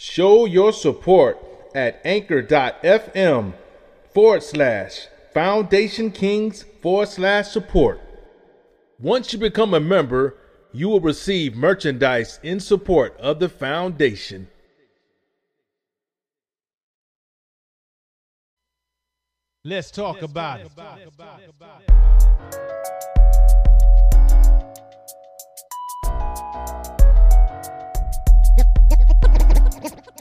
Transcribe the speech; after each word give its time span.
Show 0.00 0.46
your 0.46 0.72
support 0.72 1.38
at 1.74 2.00
anchor.fm 2.06 3.52
forward 4.14 4.42
slash 4.42 5.08
foundation 5.34 6.10
kings 6.10 6.62
forward 6.80 7.10
slash 7.10 7.48
support. 7.48 8.00
Once 8.98 9.34
you 9.34 9.38
become 9.38 9.74
a 9.74 9.78
member, 9.78 10.38
you 10.72 10.88
will 10.88 11.00
receive 11.00 11.54
merchandise 11.54 12.40
in 12.42 12.60
support 12.60 13.14
of 13.18 13.40
the 13.40 13.50
foundation. 13.50 14.48
Let's 19.62 19.90
talk 19.90 20.22
about 20.22 20.60
it. 20.62 20.70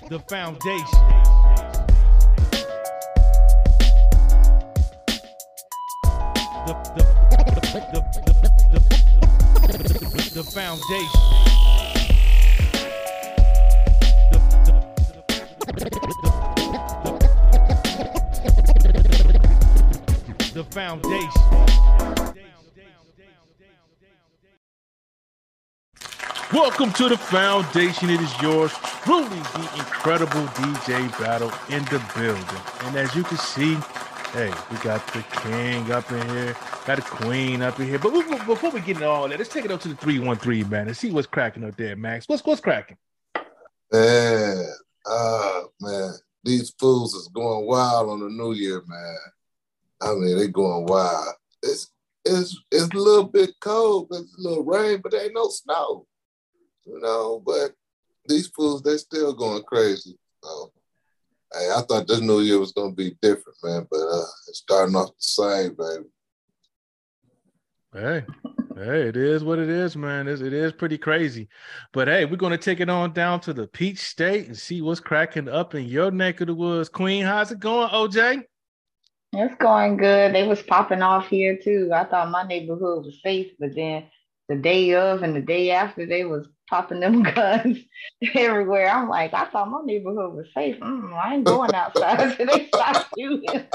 The 0.10 0.18
foundation. 0.22 0.86
The, 6.66 6.74
the, 6.96 7.04
the, 7.94 8.02
the, 10.34 10.44
foundation. 10.44 11.22
The 20.56 20.64
foundation. 20.72 22.49
Welcome 26.52 26.92
to 26.94 27.08
the 27.08 27.16
foundation. 27.16 28.10
It 28.10 28.20
is 28.20 28.42
yours 28.42 28.74
truly, 29.04 29.30
the 29.30 29.70
incredible 29.76 30.48
DJ 30.48 31.08
Battle 31.20 31.52
in 31.70 31.86
the 31.86 32.04
building. 32.16 32.62
And 32.86 32.96
as 32.96 33.14
you 33.16 33.22
can 33.24 33.38
see, 33.38 33.76
hey, 34.34 34.52
we 34.72 34.78
got 34.78 35.06
the 35.14 35.22
king 35.44 35.92
up 35.92 36.12
in 36.12 36.28
here, 36.30 36.58
got 36.88 36.96
the 36.96 37.04
queen 37.04 37.62
up 37.62 37.80
in 37.80 37.86
here. 37.86 38.00
But 38.00 38.14
before 38.48 38.72
we 38.72 38.80
get 38.80 38.96
into 38.96 39.08
all 39.08 39.30
that, 39.30 39.38
let's 39.38 39.54
take 39.54 39.64
it 39.64 39.70
up 39.70 39.80
to 39.82 39.90
the 39.90 39.96
313, 39.98 40.68
man, 40.68 40.88
and 40.88 40.98
see 40.98 41.12
what's 41.12 41.28
cracking 41.28 41.64
up 41.64 41.78
there, 41.78 41.96
Max. 41.96 42.28
What's 42.28 42.44
what's 42.44 42.62
cracking? 42.62 42.98
Man, 43.92 44.66
uh, 45.06 45.62
man, 45.80 46.14
these 46.44 46.72
fools 46.80 47.14
is 47.14 47.28
going 47.28 47.68
wild 47.68 48.10
on 48.10 48.22
the 48.22 48.30
New 48.30 48.54
Year, 48.54 48.82
man. 48.88 49.18
I 50.02 50.16
mean, 50.16 50.36
they 50.36 50.48
going 50.48 50.88
wild. 50.88 51.36
It's 51.62 51.92
it's 52.26 52.60
it's 52.72 52.92
a 52.92 52.98
little 52.98 53.26
bit 53.26 53.52
cold, 53.60 54.08
it's 54.10 54.36
a 54.36 54.42
little 54.42 54.64
rain, 54.64 55.00
but 55.04 55.12
there 55.12 55.26
ain't 55.26 55.36
no 55.36 55.48
snow. 55.50 56.08
You 56.90 57.00
know, 57.00 57.42
but 57.46 57.72
these 58.28 58.48
fools, 58.48 58.82
they 58.82 58.98
still 58.98 59.34
going 59.34 59.64
crazy. 59.64 60.18
So 60.44 60.72
hey, 61.54 61.70
I 61.76 61.82
thought 61.82 62.08
this 62.08 62.22
New 62.22 62.42
Year 62.42 62.60
was 62.60 62.72
gonna 62.72 62.94
be 62.94 63.16
different, 63.22 63.58
man, 63.64 63.88
but 63.90 64.00
uh 64.00 64.26
it's 64.48 64.60
starting 64.60 64.96
off 64.96 65.10
the 65.10 65.14
same, 65.20 65.76
baby. 65.76 66.10
Hey, 67.92 68.24
hey, 68.76 69.08
it 69.08 69.18
is 69.18 69.44
what 69.44 69.58
it 69.58 69.70
is, 69.70 69.96
man. 69.96 70.28
It's, 70.28 70.42
it 70.42 70.54
is 70.54 70.72
pretty 70.72 70.98
crazy. 70.98 71.48
But 71.92 72.08
hey, 72.08 72.26
we're 72.26 72.38
going 72.38 72.52
to 72.52 72.58
take 72.58 72.80
it 72.82 72.90
on 72.90 73.14
down 73.14 73.40
to 73.42 73.54
the 73.54 73.66
Peach 73.66 73.98
State 73.98 74.46
and 74.46 74.56
see 74.56 74.84
what's 74.84 75.00
cracking 75.00 75.50
up 75.50 75.74
in 75.74 75.86
your 75.86 76.12
neck 76.12 76.40
of 76.42 76.48
the 76.48 76.54
woods. 76.54 76.88
Queen, 76.88 77.26
how's 77.26 77.52
it 77.52 77.60
going, 77.60 77.90
OJ? 77.90 78.44
It's 79.34 79.56
going 79.56 79.98
good. 79.98 80.36
They 80.36 80.48
was 80.48 80.62
popping 80.62 81.02
off 81.02 81.30
here 81.30 81.58
too. 81.58 81.90
I 81.92 82.04
thought 82.04 82.30
my 82.30 82.44
neighborhood 82.44 83.06
was 83.06 83.20
safe, 83.24 83.54
but 83.60 83.74
then 83.76 84.06
the 84.50 84.56
day 84.56 84.94
of 84.94 85.24
and 85.24 85.36
the 85.36 85.42
day 85.42 85.72
after, 85.72 86.06
they 86.06 86.26
was 86.26 86.48
popping 86.70 87.00
them 87.00 87.24
guns 87.36 87.78
everywhere. 88.36 88.90
I'm 88.90 89.10
like, 89.10 89.34
I 89.34 89.46
thought 89.46 89.70
my 89.70 89.82
neighborhood 89.84 90.34
was 90.34 90.46
safe. 90.54 90.80
Mm, 90.80 91.14
I 91.14 91.36
ain't 91.36 91.46
going 91.46 91.74
outside 91.74 92.34
till 92.38 92.46
they 92.48 92.68
stop 92.68 93.08
shooting. 93.18 93.66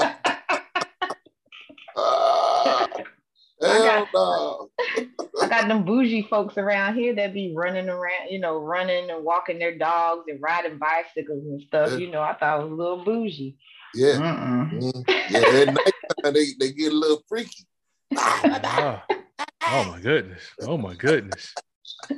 Ah, 1.97 2.87
hell 3.61 3.83
got- 3.83 4.07
no. 4.13 4.69
I 5.41 5.47
got 5.49 5.67
them 5.67 5.83
bougie 5.85 6.27
folks 6.29 6.57
around 6.57 6.95
here 6.95 7.13
that 7.15 7.33
be 7.33 7.53
running 7.55 7.89
around, 7.89 8.29
you 8.29 8.39
know, 8.39 8.57
running 8.57 9.09
and 9.09 9.23
walking 9.23 9.59
their 9.59 9.77
dogs 9.77 10.25
and 10.27 10.41
riding 10.41 10.77
bicycles 10.77 11.43
and 11.45 11.61
stuff. 11.67 11.91
Yeah. 11.91 11.97
You 11.97 12.11
know, 12.11 12.21
I 12.21 12.33
thought 12.33 12.61
it 12.61 12.63
was 12.63 12.71
a 12.71 12.75
little 12.75 13.03
bougie. 13.03 13.57
Yeah. 13.93 14.13
Mm-mm. 14.15 14.71
Mhm. 14.81 15.03
Yeah, 15.29 15.39
at 15.61 15.67
nighttime 15.67 16.33
they, 16.33 16.45
they 16.59 16.71
get 16.73 16.91
a 16.91 16.95
little 16.95 17.21
freaky. 17.27 17.65
Ah. 18.17 19.03
Oh 19.67 19.85
my 19.91 19.99
goodness. 19.99 20.41
Oh 20.61 20.77
my 20.77 20.93
goodness. 20.95 21.53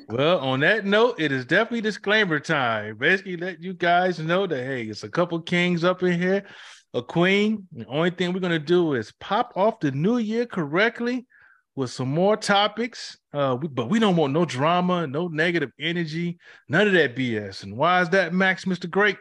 Well, 0.09 0.40
on 0.40 0.62
that 0.62 0.86
note, 0.86 1.20
it 1.20 1.31
is 1.31 1.46
definitely 1.46 1.81
disclaimer 1.81 2.40
time. 2.40 2.98
Basically, 2.98 3.38
let 3.38 3.62
you 3.62 3.74
guys 3.74 4.20
know 4.20 4.48
that 4.48 4.64
hey, 4.64 4.84
it's 4.84 5.03
a 5.03 5.09
couple 5.09 5.40
kings 5.42 5.84
up 5.84 6.03
in 6.03 6.20
here, 6.20 6.46
a 6.94 7.02
queen. 7.02 7.68
The 7.72 7.86
only 7.88 8.09
thing 8.12 8.34
we're 8.34 8.40
gonna 8.40 8.59
do 8.59 8.94
is 8.94 9.12
pop 9.20 9.53
off 9.56 9.80
the 9.80 9.92
new 9.92 10.18
year 10.18 10.46
correctly 10.46 11.25
with 11.75 11.92
some 11.92 12.09
more 12.09 12.36
topics. 12.36 13.18
Uh, 13.34 13.58
we, 13.62 13.68
but 13.68 13.90
we 13.90 14.00
don't 14.00 14.16
want 14.16 14.34
no 14.34 14.46
drama, 14.46 15.06
no 15.08 15.28
negative 15.28 15.72
energy, 15.80 16.40
none 16.68 16.88
of 16.88 16.94
that 16.94 17.16
BS. 17.16 17.64
And 17.64 17.78
why 17.78 18.02
is 18.02 18.09
that, 18.09 18.34
Max, 18.34 18.66
Mr. 18.66 18.90
Great? 18.90 19.18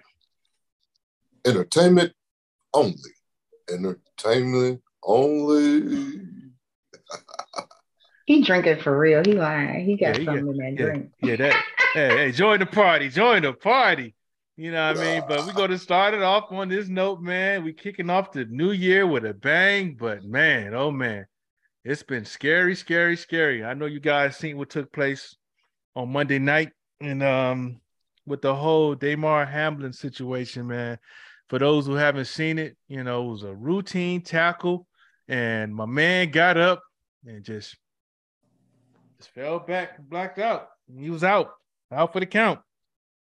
Entertainment 1.44 2.12
only. 2.72 2.94
Entertainment 3.70 4.80
only. 5.04 6.20
He 8.26 8.42
drinking 8.42 8.80
for 8.80 8.98
real. 8.98 9.22
He 9.24 9.32
lying. 9.32 9.84
He 9.86 9.96
got 9.96 10.18
Yeah, 10.18 10.24
something 10.24 10.48
in 10.48 10.56
that 10.56 10.72
Yeah, 10.72 10.84
drink. 10.86 11.10
yeah, 11.22 11.36
that. 11.36 11.64
hey, 11.94 12.08
hey, 12.16 12.32
join 12.32 12.58
the 12.58 12.66
party, 12.66 13.08
join 13.08 13.42
the 13.42 13.52
party. 13.52 14.14
You 14.56 14.72
know 14.72 14.88
what 14.88 14.96
I 14.96 15.00
mean? 15.00 15.22
But 15.28 15.46
we're 15.46 15.52
gonna 15.52 15.78
start 15.78 16.12
it 16.14 16.22
off 16.22 16.50
on 16.50 16.68
this 16.68 16.88
note, 16.88 17.20
man. 17.20 17.62
We 17.62 17.72
kicking 17.72 18.10
off 18.10 18.32
the 18.32 18.44
new 18.46 18.72
year 18.72 19.06
with 19.06 19.24
a 19.24 19.32
bang, 19.34 19.94
but 19.94 20.24
man, 20.24 20.74
oh 20.74 20.90
man, 20.90 21.26
it's 21.84 22.02
been 22.02 22.24
scary, 22.24 22.74
scary, 22.74 23.16
scary. 23.16 23.62
I 23.64 23.74
know 23.74 23.86
you 23.86 24.00
guys 24.00 24.36
seen 24.36 24.56
what 24.56 24.70
took 24.70 24.90
place 24.92 25.36
on 25.94 26.10
Monday 26.10 26.40
night, 26.40 26.72
and 27.00 27.22
um, 27.22 27.80
with 28.26 28.42
the 28.42 28.54
whole 28.54 28.94
Damar 28.96 29.46
Hamlin 29.46 29.92
situation, 29.92 30.66
man. 30.66 30.98
For 31.48 31.60
those 31.60 31.86
who 31.86 31.92
haven't 31.94 32.24
seen 32.24 32.58
it, 32.58 32.76
you 32.88 33.04
know, 33.04 33.28
it 33.28 33.30
was 33.30 33.42
a 33.44 33.54
routine 33.54 34.20
tackle, 34.20 34.88
and 35.28 35.72
my 35.72 35.86
man 35.86 36.30
got 36.32 36.56
up 36.56 36.82
and 37.24 37.44
just 37.44 37.76
just 39.16 39.30
fell 39.30 39.58
back 39.58 39.98
blacked 39.98 40.38
out. 40.38 40.68
He 40.98 41.10
was 41.10 41.24
out, 41.24 41.50
out 41.90 42.12
for 42.12 42.20
the 42.20 42.26
count. 42.26 42.60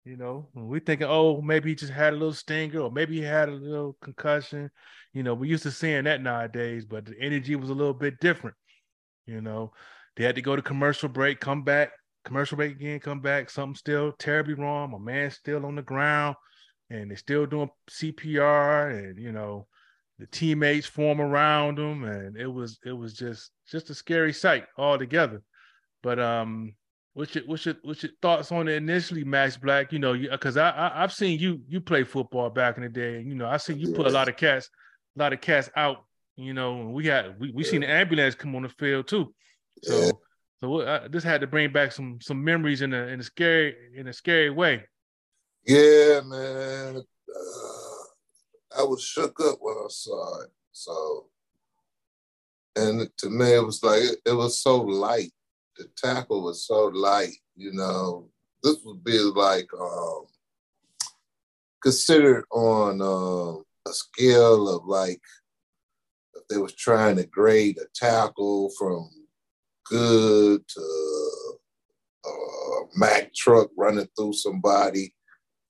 You 0.05 0.19
know, 0.19 0.49
we 0.55 0.81
thinking, 0.81 1.06
oh, 1.09 1.41
maybe 1.41 1.71
he 1.71 1.75
just 1.75 1.93
had 1.93 2.12
a 2.12 2.16
little 2.16 2.34
stinger, 2.34 2.81
or 2.81 2.91
maybe 2.91 3.16
he 3.16 3.22
had 3.22 3.49
a 3.49 3.53
little 3.53 3.97
concussion. 4.03 4.71
You 5.15 5.22
know, 5.22 5.32
we 5.32 5.49
used 5.49 5.62
to 5.62 5.71
seeing 5.71 6.05
that 6.05 6.21
nowadays, 6.21 6.84
but 6.84 7.06
the 7.06 7.15
energy 7.19 7.56
was 7.56 7.71
a 7.71 7.75
little 7.75 7.94
bit 7.94 8.21
different. 8.21 8.56
You 9.25 9.41
know, 9.41 9.72
they 10.16 10.25
had 10.25 10.34
to 10.34 10.43
go 10.43 10.56
to 10.56 10.62
commercial 10.62 11.09
break, 11.09 11.41
come 11.41 11.62
back, 11.62 11.93
commercial 12.25 12.56
break 12.56 12.72
again, 12.72 13.00
come 13.00 13.21
back. 13.21 13.49
Something 13.49 13.76
still 13.76 14.12
terribly 14.12 14.55
wrong. 14.55 14.91
My 14.91 14.99
man's 14.99 15.37
still 15.37 15.65
on 15.65 15.76
the 15.76 15.82
ground, 15.82 16.37
and 16.91 17.11
they're 17.11 17.16
still 17.16 17.47
doing 17.47 17.71
CPR, 17.91 18.91
and 18.91 19.19
you 19.19 19.32
know, 19.32 19.66
the 20.19 20.26
teammates 20.26 20.87
form 20.87 21.19
around 21.19 21.78
him, 21.78 22.05
and 22.05 22.37
it 22.37 22.47
was 22.47 22.78
it 22.84 22.93
was 22.93 23.15
just 23.15 23.53
just 23.71 23.88
a 23.88 23.94
scary 23.94 24.34
sight 24.34 24.65
altogether. 24.76 25.43
But 26.04 26.19
um, 26.20 26.75
what's 27.15 27.34
your 27.34 27.44
what's 27.47 27.65
your 27.65 27.76
what's 27.82 28.03
your 28.03 28.12
thoughts 28.20 28.53
on 28.53 28.69
it 28.69 28.75
initially, 28.75 29.25
Max 29.25 29.56
Black? 29.56 29.91
You 29.91 29.98
know, 29.98 30.12
because 30.15 30.59
I, 30.59 30.69
I 30.69 31.03
I've 31.03 31.15
seen 31.15 31.41
you 31.41 31.62
you 31.66 31.81
play 31.81 32.04
football 32.04 32.50
back 32.50 32.76
in 32.76 32.82
the 32.82 32.91
day. 32.91 33.16
and 33.16 33.26
You 33.26 33.34
know, 33.34 33.47
I 33.47 33.56
seen 33.56 33.78
you 33.78 33.88
put 33.88 34.06
a 34.06 34.10
lot 34.10 34.28
of 34.28 34.37
cats, 34.37 34.69
a 35.16 35.22
lot 35.22 35.32
of 35.32 35.41
cats 35.41 35.70
out. 35.75 36.04
You 36.37 36.53
know, 36.53 36.91
we 36.91 37.06
had 37.06 37.41
we, 37.41 37.53
we 37.53 37.64
seen 37.64 37.81
the 37.81 37.91
ambulance 37.91 38.34
come 38.34 38.54
on 38.54 38.64
the 38.64 38.69
field 38.69 39.09
too. 39.09 39.34
So 39.82 39.98
Yeah. 39.98 40.12
so 40.60 40.81
uh, 40.82 41.09
this 41.09 41.25
had 41.25 41.41
to 41.41 41.47
bring 41.47 41.72
back 41.72 41.91
some 41.91 42.19
some 42.20 42.44
memories 42.44 42.82
in 42.82 42.93
a 42.93 43.06
in 43.06 43.20
a 43.20 43.22
scary 43.22 43.75
in 43.97 44.06
a 44.09 44.12
scary 44.12 44.50
way. 44.50 44.84
Yeah, 45.66 46.20
man. 46.23 46.96
Uh, 46.99 48.78
I 48.78 48.82
was 48.82 49.02
shook 49.02 49.40
up 49.40 49.56
when 49.58 49.76
I 49.76 49.87
saw 49.88 50.43
it. 50.43 50.50
So, 50.73 51.31
and 52.76 53.08
to 53.17 53.31
me, 53.31 53.55
it 53.55 53.64
was 53.64 53.82
like 53.82 54.02
it, 54.02 54.19
it 54.26 54.34
was 54.34 54.61
so 54.61 54.82
light. 54.82 55.32
The 55.76 55.88
tackle 55.97 56.43
was 56.43 56.67
so 56.67 56.87
light. 56.87 57.37
You 57.56 57.73
know, 57.73 58.31
this 58.62 58.79
would 58.85 59.03
be 59.05 59.19
like 59.19 59.69
um, 59.79 60.26
considered 61.82 62.44
on 62.50 63.00
um, 63.03 63.65
a 63.87 63.93
scale 63.93 64.69
of 64.69 64.87
like 64.87 65.21
if 66.35 66.47
they 66.49 66.59
was 66.59 66.75
trying 66.75 67.17
to 67.17 67.26
grade 67.26 67.79
a 67.79 67.87
tackle 67.94 68.71
from 68.79 69.11
good 69.85 70.67
to 70.67 71.59
uh, 72.25 72.87
Mack 72.97 73.35
truck 73.35 73.71
running 73.76 74.09
through 74.17 74.32
somebody. 74.32 75.15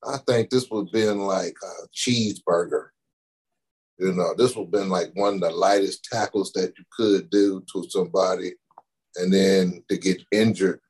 I 0.07 0.19
think 0.27 0.51
this 0.51 0.71
would 0.71 0.89
have 0.89 0.93
been 0.93 1.19
like 1.19 1.55
a 1.63 1.89
cheeseburger. 1.95 2.89
You 3.99 4.13
know, 4.13 4.35
this 4.37 4.55
would 4.55 4.65
have 4.65 4.71
been 4.71 4.89
like 4.89 5.13
one 5.15 5.35
of 5.35 5.41
the 5.41 5.51
lightest 5.51 6.05
tackles 6.05 6.53
that 6.53 6.73
you 6.77 6.85
could 6.97 7.31
do 7.31 7.65
to 7.73 7.89
somebody. 7.89 8.53
And 9.17 9.33
then 9.33 9.85
to 9.89 9.99
get 9.99 10.23
injured 10.33 10.81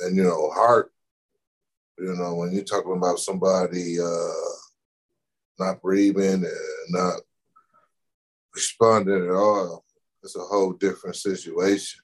and, 0.00 0.16
you 0.16 0.22
know, 0.24 0.50
heart 0.50 0.92
You 1.98 2.14
know, 2.16 2.34
when 2.34 2.52
you're 2.52 2.64
talking 2.64 2.96
about 2.96 3.20
somebody 3.20 4.00
uh, 4.00 4.28
not 5.58 5.82
breathing 5.82 6.44
and 6.44 6.90
not 6.90 7.20
responding 8.54 9.24
at 9.24 9.30
all, 9.30 9.84
it's 10.22 10.36
a 10.36 10.40
whole 10.40 10.72
different 10.72 11.16
situation. 11.16 12.00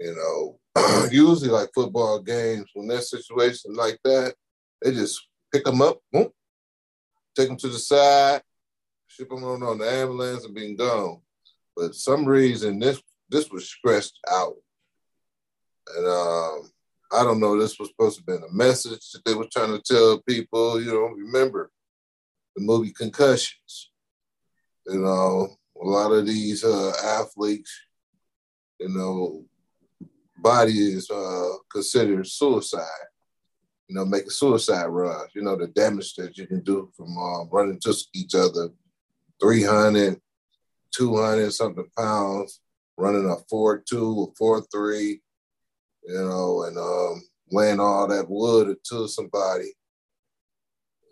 You 0.00 0.14
know, 0.14 0.60
usually 1.10 1.50
like 1.50 1.70
football 1.74 2.20
games, 2.20 2.70
when 2.74 2.88
that 2.88 3.04
situation 3.04 3.74
like 3.74 3.98
that, 4.04 4.34
they 4.82 4.92
just 4.92 5.26
pick 5.52 5.64
them 5.64 5.80
up, 5.82 6.00
take 7.36 7.48
them 7.48 7.56
to 7.58 7.68
the 7.68 7.78
side, 7.78 8.42
ship 9.08 9.28
them 9.30 9.44
on, 9.44 9.62
on 9.62 9.78
the 9.78 9.90
ambulance, 9.90 10.44
and 10.44 10.54
being 10.54 10.76
gone. 10.76 11.20
But 11.76 11.94
some 11.94 12.26
reason 12.26 12.78
this 12.78 13.00
this 13.34 13.50
was 13.50 13.68
stressed 13.68 14.18
out, 14.30 14.54
and 15.96 16.06
um, 16.06 16.70
I 17.12 17.24
don't 17.24 17.40
know. 17.40 17.58
This 17.58 17.78
was 17.78 17.88
supposed 17.88 18.18
to 18.18 18.24
be 18.24 18.32
a 18.32 18.52
message 18.52 19.10
that 19.10 19.24
they 19.24 19.34
were 19.34 19.48
trying 19.52 19.76
to 19.76 19.82
tell 19.82 20.20
people. 20.20 20.80
You 20.80 20.92
know, 20.92 21.06
remember 21.08 21.70
the 22.54 22.62
movie 22.62 22.92
Concussions. 22.92 23.90
You 24.86 25.00
know, 25.00 25.48
a 25.82 25.84
lot 25.84 26.12
of 26.12 26.26
these 26.26 26.62
uh, 26.62 26.92
athletes, 27.04 27.72
you 28.78 28.90
know, 28.90 29.44
body 30.36 30.92
is 30.94 31.10
uh, 31.10 31.54
considered 31.72 32.26
suicide. 32.28 33.08
You 33.88 33.96
know, 33.96 34.04
making 34.04 34.30
suicide 34.30 34.86
runs. 34.86 35.30
You 35.34 35.42
know, 35.42 35.56
the 35.56 35.66
damage 35.68 36.14
that 36.14 36.38
you 36.38 36.46
can 36.46 36.62
do 36.62 36.90
from 36.96 37.18
uh, 37.18 37.44
running 37.46 37.80
to 37.80 37.94
each 38.14 38.34
other, 38.34 38.68
300, 39.40 40.20
200 40.92 41.52
something 41.52 41.90
pounds, 41.96 42.60
running 42.96 43.30
a 43.30 43.36
4-2 43.52 44.32
or 44.40 44.62
4-3, 44.62 45.08
you 45.08 45.20
know, 46.14 46.64
and 46.64 46.78
um, 46.78 47.22
laying 47.50 47.80
all 47.80 48.06
that 48.08 48.28
wood 48.28 48.68
into 48.68 49.08
somebody. 49.08 49.72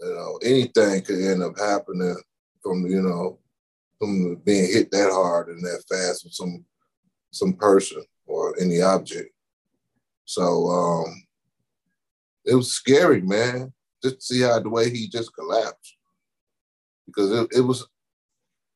You 0.01 0.15
know, 0.15 0.39
anything 0.43 1.03
could 1.03 1.21
end 1.21 1.43
up 1.43 1.59
happening 1.59 2.17
from, 2.63 2.87
you 2.87 3.03
know, 3.03 3.39
from 3.99 4.37
being 4.45 4.73
hit 4.73 4.91
that 4.91 5.11
hard 5.13 5.49
and 5.49 5.63
that 5.63 5.85
fast 5.89 6.25
with 6.25 6.33
some 6.33 6.65
some 7.31 7.55
person 7.55 8.03
or 8.27 8.55
any 8.61 8.83
object. 8.83 9.31
So 10.25 10.69
um, 10.69 11.25
it 12.45 12.55
was 12.55 12.73
scary, 12.73 13.21
man, 13.21 13.73
just 14.03 14.17
to 14.17 14.21
see 14.23 14.41
how 14.43 14.59
the 14.61 14.69
way 14.69 14.91
he 14.91 15.09
just 15.09 15.35
collapsed. 15.35 15.97
Because 17.07 17.33
it, 17.33 17.49
it 17.57 17.61
was, 17.61 17.87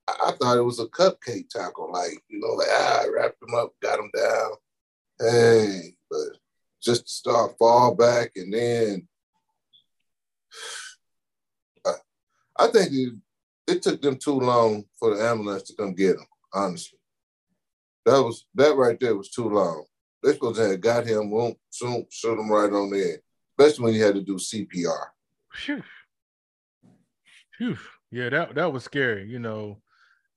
I 0.08 0.32
thought 0.32 0.56
it 0.56 0.62
was 0.62 0.78
a 0.78 0.86
cupcake 0.86 1.48
tackle, 1.48 1.90
like, 1.92 2.22
you 2.28 2.38
know, 2.38 2.54
like, 2.54 2.68
ah, 2.70 3.02
I 3.02 3.08
wrapped 3.08 3.42
him 3.42 3.54
up, 3.54 3.72
got 3.82 3.98
him 3.98 4.10
down. 4.16 4.50
Hey, 5.18 5.94
but 6.08 6.38
just 6.80 7.06
to 7.06 7.12
start 7.12 7.58
fall 7.58 7.94
back 7.94 8.32
and 8.36 8.52
then 8.52 9.08
I, 11.84 11.92
I 12.58 12.66
think 12.68 12.92
it, 12.92 13.14
it 13.66 13.82
took 13.82 14.00
them 14.00 14.16
too 14.16 14.38
long 14.38 14.84
for 14.98 15.16
the 15.16 15.24
ambulance 15.24 15.64
to 15.64 15.74
come 15.74 15.94
get 15.94 16.16
him, 16.16 16.26
honestly. 16.52 16.98
That 18.04 18.22
was 18.22 18.46
that 18.54 18.76
right 18.76 18.98
there 19.00 19.16
was 19.16 19.30
too 19.30 19.48
long. 19.48 19.84
They 20.22 20.32
supposed 20.32 20.58
to 20.58 20.68
have 20.68 20.80
got 20.80 21.06
him, 21.06 21.30
won't 21.30 21.58
soon 21.70 22.06
shoot 22.10 22.38
him 22.38 22.50
right 22.50 22.72
on 22.72 22.90
there, 22.90 23.18
especially 23.58 23.84
when 23.84 23.94
you 23.94 24.04
had 24.04 24.14
to 24.14 24.22
do 24.22 24.36
CPR. 24.36 25.06
Phew. 25.52 25.82
Phew. 27.58 27.76
Yeah, 28.12 28.28
that 28.28 28.54
that 28.54 28.72
was 28.72 28.84
scary, 28.84 29.28
you 29.28 29.40
know. 29.40 29.82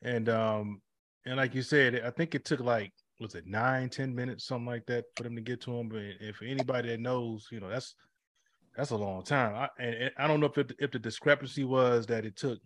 And 0.01 0.29
um, 0.29 0.81
and 1.25 1.37
like 1.37 1.53
you 1.53 1.61
said, 1.61 2.01
I 2.05 2.11
think 2.11 2.35
it 2.35 2.45
took 2.45 2.59
like 2.59 2.91
was 3.19 3.35
it 3.35 3.45
nine, 3.45 3.89
ten 3.89 4.15
minutes, 4.15 4.45
something 4.45 4.65
like 4.65 4.85
that, 4.85 5.05
for 5.15 5.23
them 5.23 5.35
to 5.35 5.41
get 5.41 5.61
to 5.61 5.77
him. 5.77 5.89
But 5.89 6.01
if 6.21 6.41
anybody 6.41 6.89
that 6.89 6.99
knows, 6.99 7.47
you 7.51 7.59
know, 7.59 7.69
that's 7.69 7.95
that's 8.75 8.91
a 8.91 8.97
long 8.97 9.23
time. 9.23 9.55
I, 9.55 9.69
and, 9.83 9.95
and 9.95 10.11
I 10.17 10.27
don't 10.27 10.39
know 10.39 10.47
if 10.47 10.57
it, 10.57 10.73
if 10.79 10.91
the 10.91 10.99
discrepancy 10.99 11.65
was 11.65 12.05
that 12.07 12.25
it 12.25 12.37
took 12.37 12.59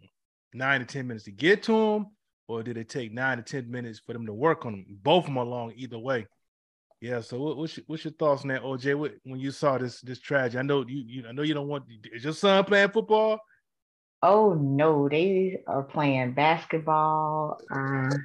nine 0.53 0.79
to 0.81 0.85
ten 0.85 1.07
minutes 1.07 1.25
to 1.25 1.31
get 1.31 1.63
to 1.63 1.75
him, 1.75 2.07
or 2.47 2.61
did 2.61 2.77
it 2.77 2.89
take 2.89 3.11
nine 3.11 3.37
to 3.37 3.43
ten 3.43 3.69
minutes 3.69 3.99
for 3.99 4.13
them 4.13 4.25
to 4.27 4.33
work 4.33 4.65
on 4.65 4.73
him? 4.73 4.85
Both 5.01 5.23
of 5.23 5.27
them 5.27 5.37
along 5.37 5.73
either 5.75 5.97
way. 5.97 6.27
Yeah. 7.01 7.19
So 7.21 7.39
what, 7.39 7.57
what's 7.57 7.77
your, 7.77 7.83
what's 7.87 8.05
your 8.05 8.13
thoughts 8.13 8.43
on 8.43 8.49
that, 8.49 8.61
OJ? 8.61 8.95
What, 8.97 9.13
when 9.23 9.39
you 9.39 9.51
saw 9.51 9.77
this 9.77 10.01
this 10.01 10.19
tragedy, 10.19 10.59
I 10.59 10.61
know 10.61 10.85
you, 10.87 11.03
you 11.05 11.27
I 11.27 11.31
know 11.31 11.41
you 11.41 11.55
don't 11.55 11.67
want. 11.67 11.85
Is 12.13 12.23
your 12.23 12.33
son 12.33 12.63
playing 12.63 12.91
football? 12.91 13.39
Oh 14.25 14.53
no, 14.53 15.09
they 15.09 15.61
are 15.67 15.83
playing 15.83 16.31
basketball. 16.31 17.59
Uh, 17.69 18.15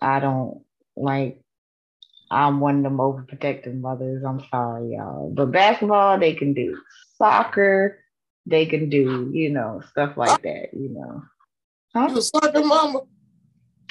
I 0.00 0.20
don't 0.20 0.62
like. 0.96 1.40
I'm 2.30 2.60
one 2.60 2.76
of 2.76 2.82
them 2.84 2.98
overprotective 2.98 3.80
mothers. 3.80 4.22
I'm 4.24 4.44
sorry, 4.48 4.92
y'all. 4.92 5.32
But 5.34 5.50
basketball, 5.50 6.20
they 6.20 6.34
can 6.34 6.54
do. 6.54 6.78
Soccer, 7.18 7.98
they 8.46 8.64
can 8.64 8.90
do. 8.90 9.28
You 9.34 9.50
know, 9.50 9.82
stuff 9.90 10.16
like 10.16 10.40
that. 10.42 10.68
You 10.72 10.90
know. 10.90 11.24
Huh? 11.96 12.06
You 12.08 12.18
a 12.18 12.22
soccer 12.22 12.62
mama? 12.62 13.00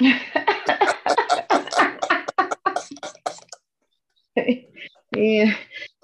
yeah, 5.14 5.54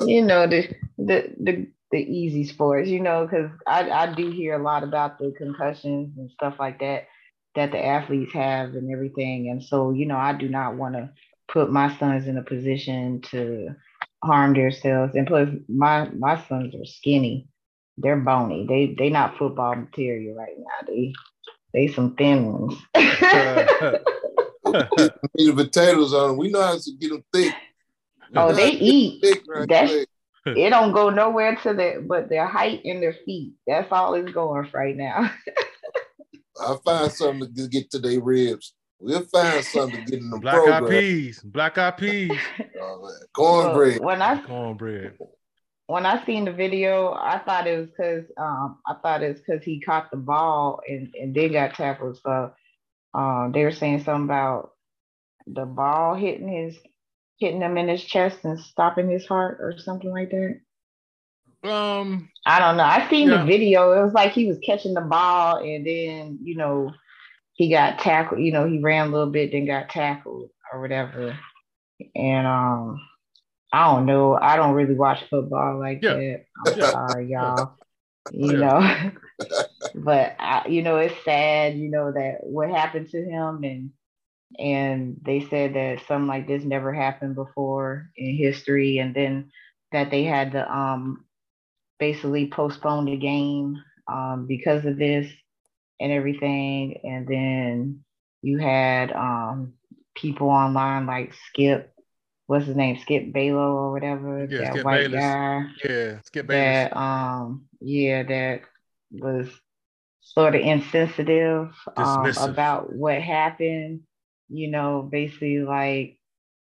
you 0.01 0.23
know 0.23 0.47
the 0.47 0.69
the 0.99 1.35
the 1.41 1.67
the 1.91 1.99
easy 1.99 2.45
sports, 2.45 2.89
you 2.89 3.01
know, 3.01 3.27
because 3.27 3.51
I 3.67 3.91
I 3.91 4.13
do 4.15 4.31
hear 4.31 4.55
a 4.55 4.63
lot 4.63 4.83
about 4.83 5.19
the 5.19 5.33
concussions 5.37 6.17
and 6.19 6.31
stuff 6.31 6.57
like 6.59 6.81
that 6.81 7.07
that 7.55 7.73
the 7.73 7.85
athletes 7.85 8.33
have 8.35 8.75
and 8.75 8.93
everything, 8.93 9.49
and 9.51 9.63
so 9.63 9.91
you 9.91 10.07
know 10.07 10.17
I 10.17 10.33
do 10.33 10.49
not 10.49 10.77
want 10.77 10.95
to 10.95 11.11
put 11.49 11.73
my 11.73 11.97
sons 11.99 12.27
in 12.27 12.37
a 12.37 12.43
position 12.43 13.23
to 13.31 13.69
harm 14.23 14.55
themselves, 14.55 15.15
and 15.15 15.27
plus 15.27 15.49
my 15.69 16.09
my 16.11 16.43
sons 16.47 16.75
are 16.75 16.85
skinny, 16.85 17.49
they're 17.97 18.17
bony, 18.17 18.67
they 18.69 18.95
they 18.99 19.09
not 19.09 19.39
football 19.39 19.75
material 19.75 20.35
right 20.35 20.57
now. 20.59 20.87
They 20.87 21.15
they 21.73 21.89
some 21.89 22.15
thin 22.17 22.53
ones. 22.53 22.75
the 22.95 24.03
potatoes 25.55 26.13
on 26.13 26.29
them. 26.29 26.37
We 26.37 26.51
know 26.51 26.63
how 26.63 26.77
to 26.79 26.93
get 27.01 27.11
them 27.11 27.25
thick. 27.33 27.55
Oh, 28.37 28.53
they 28.53 28.73
eat. 28.73 29.23
Thick 29.23 29.43
Right 29.49 30.07
it. 30.47 30.71
Don't 30.71 30.93
go 30.93 31.11
nowhere 31.11 31.57
to 31.63 31.75
their 31.75 32.01
but 32.01 32.29
their 32.29 32.47
height 32.47 32.83
and 32.85 33.03
their 33.03 33.17
feet. 33.25 33.55
That's 33.67 33.91
all 33.91 34.15
it's 34.15 34.33
going 34.33 34.69
right 34.73 34.97
now. 34.97 35.31
I'll 36.61 36.79
find 36.79 37.13
something 37.13 37.55
to 37.55 37.69
get 37.69 37.91
to 37.93 37.99
their 37.99 38.21
ribs. 38.21 38.75
We'll 39.01 39.23
find 39.27 39.65
something 39.65 40.05
to 40.05 40.11
get 40.11 40.21
in 40.21 40.31
the 40.31 40.41
black 40.41 40.67
eyed 40.67 40.89
peas. 40.89 41.41
Black 41.41 41.79
eyed 41.79 41.97
peas. 41.97 42.33
Oh, 42.81 43.11
cornbread. 43.35 44.01
when 44.01 44.23
I 44.23 44.41
cornbread 44.43 45.19
when 45.89 46.05
I 46.05 46.25
seen 46.27 46.45
the 46.45 46.53
video, 46.53 47.13
I 47.15 47.39
thought 47.39 47.67
it 47.67 47.79
was 47.79 47.89
because 47.89 48.25
um, 48.37 48.79
I 48.87 48.95
thought 49.03 49.23
it's 49.23 49.41
because 49.41 49.65
he 49.65 49.81
caught 49.81 50.11
the 50.11 50.19
ball 50.19 50.81
and, 50.87 51.13
and 51.19 51.35
then 51.35 51.51
got 51.51 51.75
tackled. 51.75 52.19
So 52.23 52.53
um, 53.15 53.53
they 53.53 53.65
were 53.65 53.73
saying 53.73 54.05
something 54.05 54.27
about 54.27 54.73
the 55.47 55.65
ball 55.65 56.15
hitting 56.15 56.47
his 56.47 56.77
hitting 57.39 57.63
him 57.63 57.79
in 57.79 57.89
his 57.89 58.03
chest 58.03 58.39
and 58.45 58.61
stopping 58.61 59.09
his 59.09 59.27
heart 59.27 59.59
or 59.61 59.79
something 59.79 60.11
like 60.11 60.31
that. 60.31 60.61
Um, 61.65 62.29
I 62.47 62.59
don't 62.59 62.77
know. 62.77 62.85
I 62.85 63.09
seen 63.09 63.29
yeah. 63.29 63.39
the 63.39 63.45
video. 63.45 63.93
It 63.93 64.05
was 64.05 64.13
like 64.13 64.33
he 64.33 64.47
was 64.47 64.59
catching 64.59 64.95
the 64.95 65.01
ball 65.01 65.59
and 65.59 65.87
then 65.87 66.39
you 66.43 66.57
know 66.57 66.93
he 67.55 67.71
got 67.71 67.99
tackled. 67.99 68.41
You 68.41 68.53
know 68.53 68.67
he 68.67 68.79
ran 68.79 69.09
a 69.09 69.11
little 69.11 69.31
bit, 69.31 69.53
then 69.53 69.67
got 69.67 69.89
tackled 69.89 70.51
or 70.73 70.81
whatever. 70.81 71.37
And 72.15 72.47
um, 72.47 73.01
I 73.73 73.93
don't 73.93 74.07
know. 74.07 74.35
I 74.35 74.57
don't 74.57 74.75
really 74.75 74.95
watch 74.95 75.25
football 75.29 75.79
like 75.79 76.01
yeah. 76.03 76.15
that. 76.15 76.45
I'm 76.67 76.79
yeah. 76.79 76.91
sorry, 76.91 77.31
y'all. 77.31 77.75
You 78.31 78.59
know, 78.59 79.11
but 79.95 80.37
I, 80.39 80.69
you 80.69 80.83
know, 80.83 80.97
it's 80.97 81.15
sad. 81.25 81.79
You 81.79 81.89
know 81.89 82.13
that 82.13 82.41
what 82.43 82.69
happened 82.69 83.09
to 83.13 83.25
him, 83.25 83.65
and 83.65 83.91
and 84.59 85.17
they 85.23 85.41
said 85.49 85.75
that 85.75 86.07
something 86.07 86.29
like 86.29 86.47
this 86.47 86.65
never 86.65 86.93
happened 86.93 87.35
before 87.35 88.11
in 88.17 88.37
history, 88.37 88.99
and 88.99 89.15
then 89.15 89.51
that 89.93 90.11
they 90.11 90.25
had 90.25 90.53
to 90.53 90.73
um 90.73 91.25
basically 91.99 92.49
postpone 92.49 93.07
the 93.07 93.17
game 93.17 93.83
um 94.07 94.47
because 94.47 94.85
of 94.85 94.97
this 94.97 95.31
and 96.01 96.13
everything, 96.13 97.01
and 97.05 97.27
then 97.27 98.05
you 98.43 98.59
had 98.59 99.13
um 99.13 99.75
people 100.15 100.49
online 100.49 101.07
like 101.07 101.35
Skip 101.49 101.93
what's 102.49 102.65
his 102.67 102.77
name, 102.77 102.99
Skip 102.99 103.31
Bayless 103.33 103.59
or 103.59 103.93
whatever, 103.93 104.47
yeah, 104.51 104.59
that 104.59 104.73
Skip 104.73 104.85
white 104.85 105.11
Bayless. 105.11 105.21
guy. 105.21 105.65
Yeah, 105.85 106.21
Skip 106.25 106.47
Bayless. 106.47 106.91
That 106.91 106.97
um, 106.97 107.67
yeah, 107.81 108.23
that 108.25 108.61
was 109.13 109.49
sort 110.21 110.55
of 110.55 110.63
insensitive 110.63 111.73
um, 111.97 112.33
about 112.39 112.93
what 112.93 113.21
happened. 113.21 114.01
You 114.49 114.71
know, 114.71 115.09
basically 115.11 115.61
like 115.61 116.19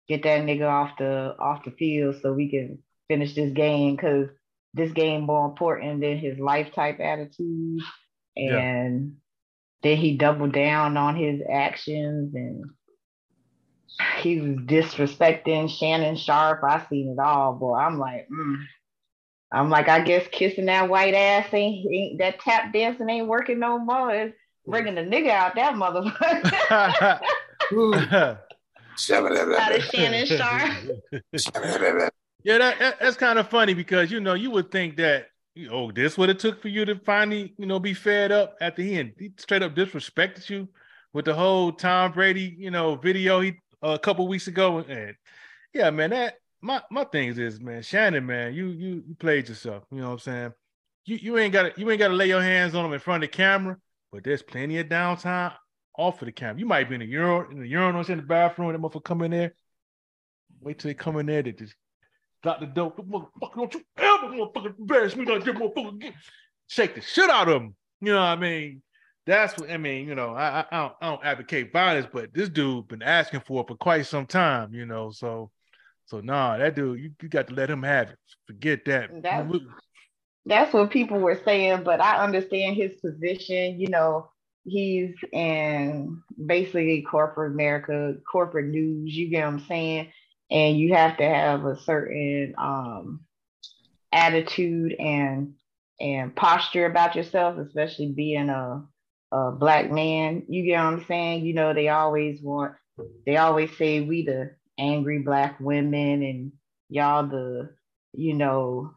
get 0.08 0.22
that 0.24 0.42
nigga 0.42 0.68
off 0.68 0.98
the 0.98 1.34
off 1.38 1.64
the 1.64 1.70
field 1.70 2.16
so 2.20 2.32
we 2.32 2.50
can 2.50 2.78
finish 3.08 3.34
this 3.34 3.52
game 3.52 3.96
because 3.96 4.28
this 4.74 4.92
game 4.92 5.22
more 5.22 5.46
important 5.46 6.00
than 6.00 6.18
his 6.18 6.38
life 6.38 6.72
type 6.74 7.00
attitude. 7.00 7.80
And 8.36 8.46
yeah. 8.46 9.10
then 9.82 9.96
he 9.96 10.16
doubled 10.16 10.52
down 10.52 10.96
on 10.96 11.16
his 11.16 11.40
actions 11.50 12.34
and 12.34 12.64
he 14.18 14.40
was 14.40 14.56
disrespecting 14.58 15.70
Shannon 15.70 16.16
Sharpe. 16.16 16.62
I 16.64 16.84
seen 16.88 17.16
it 17.16 17.20
all, 17.20 17.54
boy. 17.54 17.76
I'm 17.76 17.98
like, 17.98 18.28
mm. 18.32 18.56
I'm 19.52 19.70
like, 19.70 19.88
I 19.88 20.00
guess 20.00 20.26
kissing 20.30 20.66
that 20.66 20.88
white 20.88 21.14
ass 21.14 21.52
ain't, 21.52 21.86
ain't 21.92 22.18
that 22.18 22.38
tap 22.40 22.72
dancing 22.72 23.08
ain't 23.10 23.26
working 23.26 23.58
no 23.58 23.78
more. 23.78 24.14
It's 24.14 24.36
bringing 24.66 24.94
the 24.94 25.00
nigga 25.02 25.30
out 25.30 25.56
that 25.56 25.74
motherfucker. 25.74 27.20
out 29.60 29.76
of 29.76 29.82
Shannon 29.84 30.26
Sharpe. 30.26 30.72
yeah, 32.44 32.58
that, 32.58 32.78
that, 32.78 33.00
that's 33.00 33.16
kind 33.16 33.38
of 33.38 33.48
funny 33.48 33.74
because 33.74 34.10
you 34.10 34.20
know 34.20 34.34
you 34.34 34.50
would 34.50 34.70
think 34.70 34.96
that 34.96 35.26
oh 35.70 35.90
this 35.90 36.16
what 36.16 36.30
it 36.30 36.38
took 36.38 36.60
for 36.60 36.68
you 36.68 36.84
to 36.84 36.96
finally 37.00 37.54
you 37.58 37.66
know 37.66 37.78
be 37.78 37.94
fed 37.94 38.32
up 38.32 38.56
at 38.60 38.76
the 38.76 38.98
end. 38.98 39.12
He 39.18 39.32
straight 39.38 39.62
up 39.62 39.74
disrespected 39.74 40.48
you 40.48 40.68
with 41.12 41.24
the 41.24 41.34
whole 41.34 41.72
Tom 41.72 42.12
Brady 42.12 42.54
you 42.58 42.70
know 42.70 42.96
video 42.96 43.40
he 43.40 43.54
uh, 43.82 43.90
a 43.90 43.98
couple 43.98 44.28
weeks 44.28 44.46
ago 44.46 44.78
and 44.78 45.14
yeah 45.72 45.90
man 45.90 46.10
that 46.10 46.34
my 46.60 46.82
my 46.90 47.04
things 47.04 47.38
is 47.38 47.60
man 47.60 47.82
Shannon 47.82 48.26
man 48.26 48.54
you 48.54 48.68
you 48.68 49.02
you 49.06 49.16
played 49.18 49.48
yourself 49.48 49.84
you 49.90 50.00
know 50.00 50.08
what 50.08 50.12
I'm 50.12 50.18
saying 50.18 50.52
you 51.06 51.16
you 51.16 51.38
ain't 51.38 51.52
got 51.52 51.78
you 51.78 51.90
ain't 51.90 51.98
got 51.98 52.08
to 52.08 52.14
lay 52.14 52.28
your 52.28 52.42
hands 52.42 52.74
on 52.74 52.84
him 52.84 52.92
in 52.92 53.00
front 53.00 53.24
of 53.24 53.30
the 53.30 53.36
camera 53.36 53.76
but 54.12 54.24
there's 54.24 54.42
plenty 54.42 54.78
of 54.78 54.88
downtime 54.88 55.54
off 56.00 56.22
of 56.22 56.26
the 56.26 56.32
camera. 56.32 56.58
You 56.58 56.66
might 56.66 56.88
be 56.88 56.94
in 56.94 57.00
the 57.00 57.06
urinal, 57.06 57.50
in 57.50 57.60
the 57.60 57.68
urinal, 57.68 58.04
in 58.08 58.16
the 58.16 58.22
bathroom, 58.22 58.70
and 58.70 58.82
that 58.82 58.86
motherfucker 58.86 59.04
come 59.04 59.22
in 59.22 59.30
there. 59.30 59.54
Wait 60.60 60.78
till 60.78 60.88
they 60.88 60.94
come 60.94 61.18
in 61.18 61.26
there, 61.26 61.42
they 61.42 61.52
just 61.52 61.74
lock 62.44 62.60
the 62.60 62.66
dope. 62.66 62.96
Motherfucker, 62.96 63.54
don't 63.56 63.74
you 63.74 63.84
ever 63.98 64.26
motherfucker 64.28 64.78
embarrass 64.78 65.14
me 65.14 65.26
like 65.26 65.44
this 65.44 65.54
motherfucker. 65.54 66.00
Get 66.00 66.14
Shake 66.68 66.94
the 66.94 67.00
shit 67.00 67.28
out 67.28 67.48
of 67.48 67.54
them. 67.54 67.74
You 68.00 68.12
know 68.12 68.20
what 68.20 68.26
I 68.26 68.36
mean? 68.36 68.82
That's 69.26 69.58
what 69.58 69.70
I 69.70 69.76
mean. 69.76 70.08
You 70.08 70.14
know, 70.14 70.34
I, 70.34 70.64
I 70.70 70.76
don't 70.78 70.92
I 71.02 71.08
don't 71.10 71.24
advocate 71.24 71.72
violence, 71.72 72.06
but 72.12 72.32
this 72.32 72.48
dude 72.48 72.88
been 72.88 73.02
asking 73.02 73.40
for 73.40 73.62
it 73.62 73.68
for 73.68 73.76
quite 73.76 74.06
some 74.06 74.26
time. 74.26 74.72
You 74.72 74.86
know, 74.86 75.10
so 75.10 75.50
so 76.06 76.20
nah, 76.20 76.56
that 76.56 76.74
dude, 76.74 77.00
you, 77.00 77.10
you 77.20 77.28
got 77.28 77.48
to 77.48 77.54
let 77.54 77.70
him 77.70 77.82
have 77.82 78.10
it. 78.10 78.18
Forget 78.46 78.84
that. 78.86 79.22
That's, 79.22 79.56
that's 80.46 80.72
what 80.72 80.90
people 80.90 81.18
were 81.18 81.40
saying, 81.44 81.82
but 81.84 82.00
I 82.00 82.24
understand 82.24 82.76
his 82.76 82.92
position. 83.00 83.78
You 83.78 83.88
know, 83.88 84.30
he's 84.64 85.14
in 85.32 86.22
basically 86.44 87.02
corporate 87.02 87.52
America, 87.52 88.14
corporate 88.30 88.66
news, 88.66 89.14
you 89.14 89.28
get 89.28 89.44
what 89.44 89.54
I'm 89.54 89.66
saying? 89.66 90.12
And 90.50 90.78
you 90.78 90.94
have 90.94 91.16
to 91.18 91.24
have 91.24 91.64
a 91.64 91.78
certain 91.80 92.54
um, 92.58 93.20
attitude 94.12 94.94
and 94.98 95.54
and 96.00 96.34
posture 96.34 96.86
about 96.86 97.14
yourself, 97.14 97.58
especially 97.58 98.12
being 98.12 98.48
a, 98.48 98.82
a 99.32 99.52
black 99.52 99.90
man. 99.90 100.44
You 100.48 100.64
get 100.64 100.82
what 100.82 100.94
I'm 100.94 101.04
saying? 101.06 101.44
You 101.44 101.54
know, 101.54 101.74
they 101.74 101.88
always 101.88 102.40
want, 102.40 102.74
they 103.26 103.36
always 103.36 103.76
say 103.76 104.00
we 104.00 104.24
the 104.24 104.52
angry 104.78 105.18
black 105.18 105.60
women 105.60 106.22
and 106.22 106.52
y'all 106.88 107.26
the, 107.26 107.70
you 108.14 108.32
know, 108.32 108.94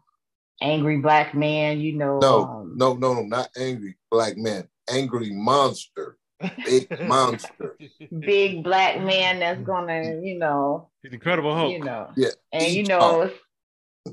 angry 0.62 0.98
black 0.98 1.36
man, 1.36 1.82
you 1.82 1.98
know. 1.98 2.20
No, 2.20 2.43
um, 2.43 2.74
no, 2.77 2.93
no, 2.93 3.15
no, 3.15 3.24
not 3.24 3.50
angry 3.58 3.98
black 4.10 4.38
man 4.38 4.70
angry 4.89 5.31
monster, 5.31 6.17
big 6.65 6.99
monster, 7.07 7.77
big 8.19 8.63
black 8.63 9.01
man 9.01 9.39
that's 9.39 9.61
gonna, 9.61 10.19
you 10.21 10.37
know, 10.37 10.89
He's 11.01 11.13
incredible 11.13 11.55
Hulk. 11.55 11.71
You 11.71 11.79
know, 11.79 12.09
yeah, 12.15 12.29
and 12.51 12.73
you 12.73 12.83
know, 12.83 13.29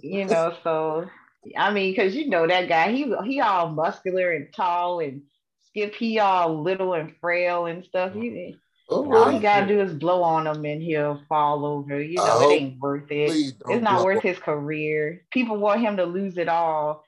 you 0.03 0.25
know, 0.25 0.55
so 0.65 1.09
I 1.57 1.73
mean, 1.73 1.93
because 1.93 2.15
you 2.15 2.29
know 2.29 2.47
that 2.47 2.69
guy, 2.69 2.93
he 2.93 3.15
he 3.25 3.41
all 3.41 3.71
muscular 3.71 4.33
and 4.33 4.53
tall, 4.53 5.01
and 5.01 5.23
Skip 5.71 5.95
he 5.95 6.19
all 6.19 6.63
little 6.63 6.95
and 6.95 7.15
frail 7.21 7.67
and 7.67 7.85
stuff. 7.85 8.13
He, 8.13 8.57
oh, 8.89 9.15
all 9.15 9.29
he 9.31 9.39
gotta 9.39 9.69
do 9.69 9.81
is 9.81 9.95
blow 9.95 10.23
on 10.23 10.49
him 10.49 10.65
and 10.65 10.83
he'll 10.83 11.23
fall 11.29 11.65
over. 11.65 12.03
You 12.03 12.17
know, 12.17 12.51
it 12.51 12.55
ain't 12.55 12.81
worth 12.81 13.11
it. 13.11 13.55
It's 13.69 13.83
not 13.83 14.05
worth 14.05 14.23
his 14.23 14.39
career. 14.39 15.25
People 15.31 15.59
want 15.59 15.81
him 15.81 15.97
to 15.99 16.05
lose 16.05 16.39
it 16.39 16.49
all, 16.49 17.05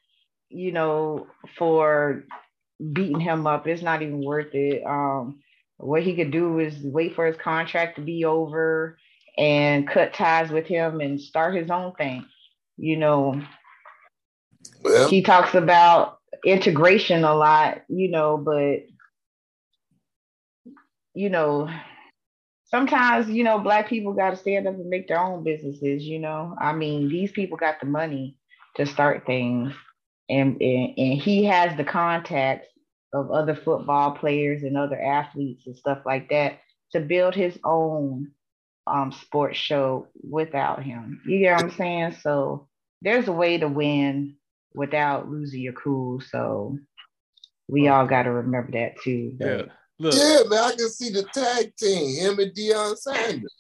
you 0.49 0.71
know, 0.71 1.27
for 1.59 2.23
beating 2.93 3.21
him 3.21 3.47
up. 3.47 3.67
It's 3.67 3.83
not 3.83 4.03
even 4.03 4.25
worth 4.25 4.55
it. 4.55 4.83
Um, 4.85 5.41
what 5.77 6.03
he 6.03 6.15
could 6.15 6.31
do 6.31 6.59
is 6.59 6.77
wait 6.83 7.15
for 7.15 7.27
his 7.27 7.37
contract 7.37 7.97
to 7.97 8.03
be 8.03 8.25
over 8.25 8.99
and 9.37 9.89
cut 9.89 10.15
ties 10.15 10.51
with 10.51 10.67
him 10.67 11.01
and 11.01 11.21
start 11.21 11.55
his 11.55 11.71
own 11.71 11.93
thing. 11.95 12.25
You 12.77 12.97
know, 12.97 13.43
well, 14.83 15.09
he 15.09 15.23
talks 15.23 15.55
about 15.55 16.19
integration 16.45 17.25
a 17.25 17.35
lot, 17.35 17.83
you 17.89 18.11
know, 18.11 18.37
but 18.37 18.87
you 21.15 21.29
know, 21.29 21.69
sometimes, 22.65 23.29
you 23.29 23.45
know, 23.45 23.59
black 23.59 23.89
people 23.89 24.15
got 24.15 24.31
to 24.31 24.37
stand 24.37 24.67
up 24.67 24.75
and 24.75 24.89
make 24.89 25.09
their 25.09 25.21
own 25.21 25.45
businesses, 25.45 26.05
you 26.05 26.19
know. 26.19 26.57
I 26.59 26.73
mean, 26.73 27.09
these 27.09 27.31
people 27.31 27.59
got 27.59 27.81
the 27.81 27.87
money 27.87 28.37
to 28.77 28.87
start 28.87 29.27
things 29.27 29.75
and, 30.29 30.61
and, 30.63 30.95
and 30.97 31.21
he 31.21 31.45
has 31.45 31.77
the 31.77 31.85
contacts 31.85 32.69
of 33.13 33.31
other 33.31 33.55
football 33.55 34.13
players 34.13 34.63
and 34.63 34.77
other 34.77 35.01
athletes 35.01 35.67
and 35.67 35.77
stuff 35.77 35.99
like 36.07 36.31
that 36.31 36.61
to 36.93 37.01
build 37.01 37.35
his 37.35 37.59
own 37.65 38.33
um, 38.87 39.13
sports 39.13 39.59
show 39.59 40.09
without 40.23 40.83
him. 40.83 41.21
You 41.27 41.39
get 41.39 41.57
what 41.57 41.65
I'm 41.65 41.71
saying? 41.73 42.17
So 42.23 42.69
there's 43.03 43.29
a 43.29 43.33
way 43.33 43.59
to 43.59 43.69
win 43.69 44.37
without 44.75 45.29
losing 45.29 45.61
your 45.61 45.75
cool. 45.75 46.21
So 46.21 46.79
we 47.69 47.89
all 47.89 48.07
got 48.07 48.23
to 48.25 48.33
remember 48.33 48.73
that 48.73 49.01
too. 49.03 49.37
But... 49.39 49.47
Yeah. 49.47 49.63
Look. 49.99 50.15
Yeah, 50.15 50.39
man, 50.49 50.65
I 50.65 50.75
can 50.77 50.89
see 50.89 51.11
the 51.11 51.23
tag 51.33 51.77
team, 51.77 52.17
him 52.17 52.39
and 52.39 52.53
Deion 52.53 52.97
Sanders. 52.97 53.55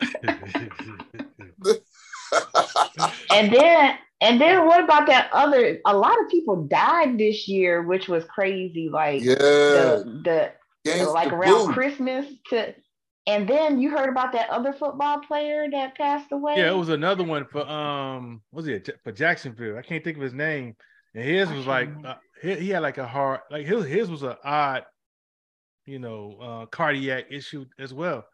and 3.30 3.52
then 3.52 3.98
and 4.20 4.40
then 4.40 4.66
what 4.66 4.82
about 4.82 5.06
that 5.08 5.30
other? 5.32 5.80
A 5.84 5.96
lot 5.96 6.20
of 6.20 6.28
people 6.30 6.64
died 6.64 7.18
this 7.18 7.48
year, 7.48 7.82
which 7.82 8.08
was 8.08 8.24
crazy. 8.24 8.88
Like 8.88 9.22
yeah. 9.22 9.34
the 9.34 10.52
the 10.84 11.04
like 11.06 11.32
around 11.32 11.72
Christmas 11.72 12.26
to, 12.50 12.74
and 13.26 13.48
then 13.48 13.80
you 13.80 13.90
heard 13.90 14.08
about 14.08 14.32
that 14.32 14.50
other 14.50 14.72
football 14.72 15.20
player 15.20 15.66
that 15.70 15.96
passed 15.96 16.30
away. 16.30 16.54
Yeah, 16.56 16.70
it 16.70 16.76
was 16.76 16.90
another 16.90 17.24
one 17.24 17.46
for 17.50 17.68
um, 17.68 18.42
was 18.52 18.68
it 18.68 18.88
for 19.02 19.12
Jacksonville? 19.12 19.78
I 19.78 19.82
can't 19.82 20.04
think 20.04 20.16
of 20.16 20.22
his 20.22 20.34
name. 20.34 20.76
And 21.14 21.24
his 21.24 21.50
was 21.50 21.66
like 21.66 21.90
uh, 22.04 22.16
he, 22.42 22.54
he, 22.56 22.68
had 22.70 22.82
like 22.82 22.98
a 22.98 23.06
hard 23.06 23.40
like 23.50 23.66
his 23.66 23.84
his 23.84 24.10
was 24.10 24.22
an 24.22 24.36
odd, 24.44 24.84
you 25.86 25.98
know, 25.98 26.36
uh, 26.40 26.66
cardiac 26.66 27.26
issue 27.30 27.64
as 27.78 27.94
well. 27.94 28.24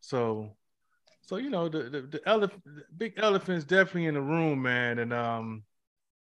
So 0.00 0.56
so 1.22 1.36
you 1.36 1.50
know 1.50 1.68
the 1.68 1.84
the, 1.84 2.02
the 2.02 2.20
elephant, 2.26 2.62
the 2.64 2.82
big 2.96 3.14
elephant's 3.16 3.64
definitely 3.64 4.06
in 4.06 4.14
the 4.14 4.20
room, 4.20 4.60
man, 4.62 4.98
and 4.98 5.12
um, 5.12 5.62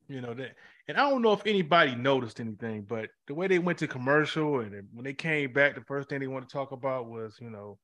you 0.08 0.20
know 0.20 0.34
that. 0.34 0.54
And 0.88 0.98
I 0.98 1.08
don't 1.08 1.22
know 1.22 1.32
if 1.32 1.46
anybody 1.46 1.94
noticed 1.94 2.40
anything, 2.40 2.82
but 2.82 3.10
the 3.28 3.34
way 3.34 3.46
they 3.46 3.60
went 3.60 3.78
to 3.78 3.86
commercial 3.86 4.60
and 4.60 4.74
when 4.92 5.04
they 5.04 5.14
came 5.14 5.52
back, 5.52 5.76
the 5.76 5.82
first 5.82 6.08
thing 6.08 6.18
they 6.18 6.26
wanted 6.26 6.48
to 6.48 6.52
talk 6.52 6.72
about 6.72 7.06
was, 7.06 7.38
you 7.40 7.48
know, 7.48 7.78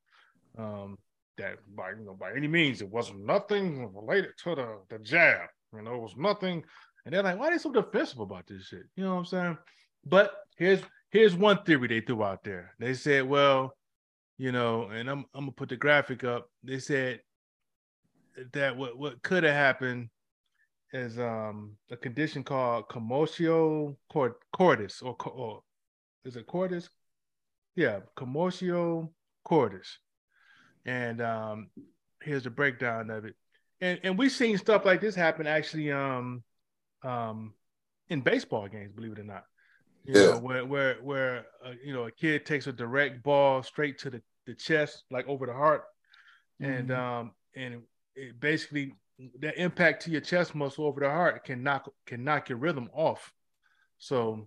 um, 0.58 0.99
that 1.38 1.58
by 1.75 1.90
you 1.90 2.04
know 2.04 2.14
by 2.14 2.32
any 2.32 2.49
means 2.49 2.80
it 2.80 2.90
wasn't 2.90 3.25
nothing 3.25 3.94
related 3.94 4.30
to 4.44 4.54
the 4.54 4.78
the 4.88 4.99
jab. 4.99 5.49
You 5.75 5.82
know, 5.82 5.94
it 5.94 6.02
was 6.02 6.16
nothing. 6.16 6.64
And 7.04 7.14
they're 7.14 7.23
like, 7.23 7.38
why 7.38 7.49
are 7.49 7.50
they 7.52 7.58
so 7.58 7.70
defensive 7.70 8.18
about 8.18 8.46
this 8.49 8.64
shit? 8.64 8.82
You 8.96 9.04
know 9.04 9.14
what 9.14 9.20
I'm 9.20 9.25
saying? 9.26 9.58
But 10.04 10.32
here's 10.56 10.80
here's 11.11 11.37
one 11.37 11.62
theory 11.64 11.88
they 11.88 12.00
threw 12.00 12.23
out 12.23 12.42
there. 12.44 12.75
They 12.78 12.94
said, 12.94 13.28
well, 13.28 13.76
you 14.38 14.52
know, 14.52 14.88
and 14.88 15.09
I'm 15.09 15.25
I'm 15.35 15.43
gonna 15.43 15.52
put 15.52 15.69
the 15.69 15.76
graphic 15.76 16.25
up. 16.25 16.50
They 16.62 16.78
said 16.78 17.21
that 18.52 18.76
what 18.76 18.99
what 18.99 19.23
could 19.23 19.45
have 19.45 19.55
happened 19.55 20.09
is 20.93 21.19
um 21.19 21.76
a 21.90 21.97
condition 21.97 22.45
called 22.45 22.88
commotio 22.88 23.97
cordis 24.52 25.02
or, 25.02 25.16
or 25.26 25.62
is 26.25 26.37
it 26.37 26.47
cordis? 26.47 26.88
Yeah, 27.75 28.00
commotio 28.16 29.11
cordis. 29.45 29.99
And 30.85 31.21
um 31.21 31.71
here's 32.23 32.45
the 32.45 32.50
breakdown 32.50 33.11
of 33.11 33.25
it. 33.25 33.35
And 33.81 34.00
and 34.02 34.19
we've 34.19 34.33
seen 34.33 34.59
stuff 34.59 34.85
like 34.85 35.00
this 35.00 35.14
happen 35.14 35.47
actually 35.47 35.90
um 35.93 36.43
um 37.02 37.55
in 38.09 38.21
baseball 38.21 38.69
games, 38.69 38.93
believe 38.95 39.12
it 39.12 39.19
or 39.19 39.25
not. 39.25 39.45
You 40.06 40.14
yeah. 40.14 40.26
know, 40.30 40.38
where 40.38 40.64
where 40.64 40.94
where 41.02 41.46
uh, 41.64 41.72
you 41.84 41.92
know 41.92 42.04
a 42.04 42.10
kid 42.10 42.46
takes 42.46 42.66
a 42.66 42.72
direct 42.72 43.22
ball 43.22 43.62
straight 43.62 43.98
to 43.98 44.10
the, 44.10 44.22
the 44.46 44.54
chest, 44.54 45.04
like 45.10 45.26
over 45.28 45.46
the 45.46 45.52
heart, 45.52 45.84
mm-hmm. 46.62 46.72
and 46.72 46.92
um 46.92 47.32
and 47.56 47.82
it 48.14 48.38
basically 48.38 48.94
that 49.40 49.60
impact 49.60 50.02
to 50.04 50.10
your 50.10 50.20
chest 50.20 50.54
muscle 50.54 50.86
over 50.86 51.00
the 51.00 51.10
heart 51.10 51.44
can 51.44 51.62
knock 51.62 51.90
can 52.06 52.22
knock 52.22 52.48
your 52.48 52.58
rhythm 52.58 52.88
off. 52.94 53.32
So 53.98 54.46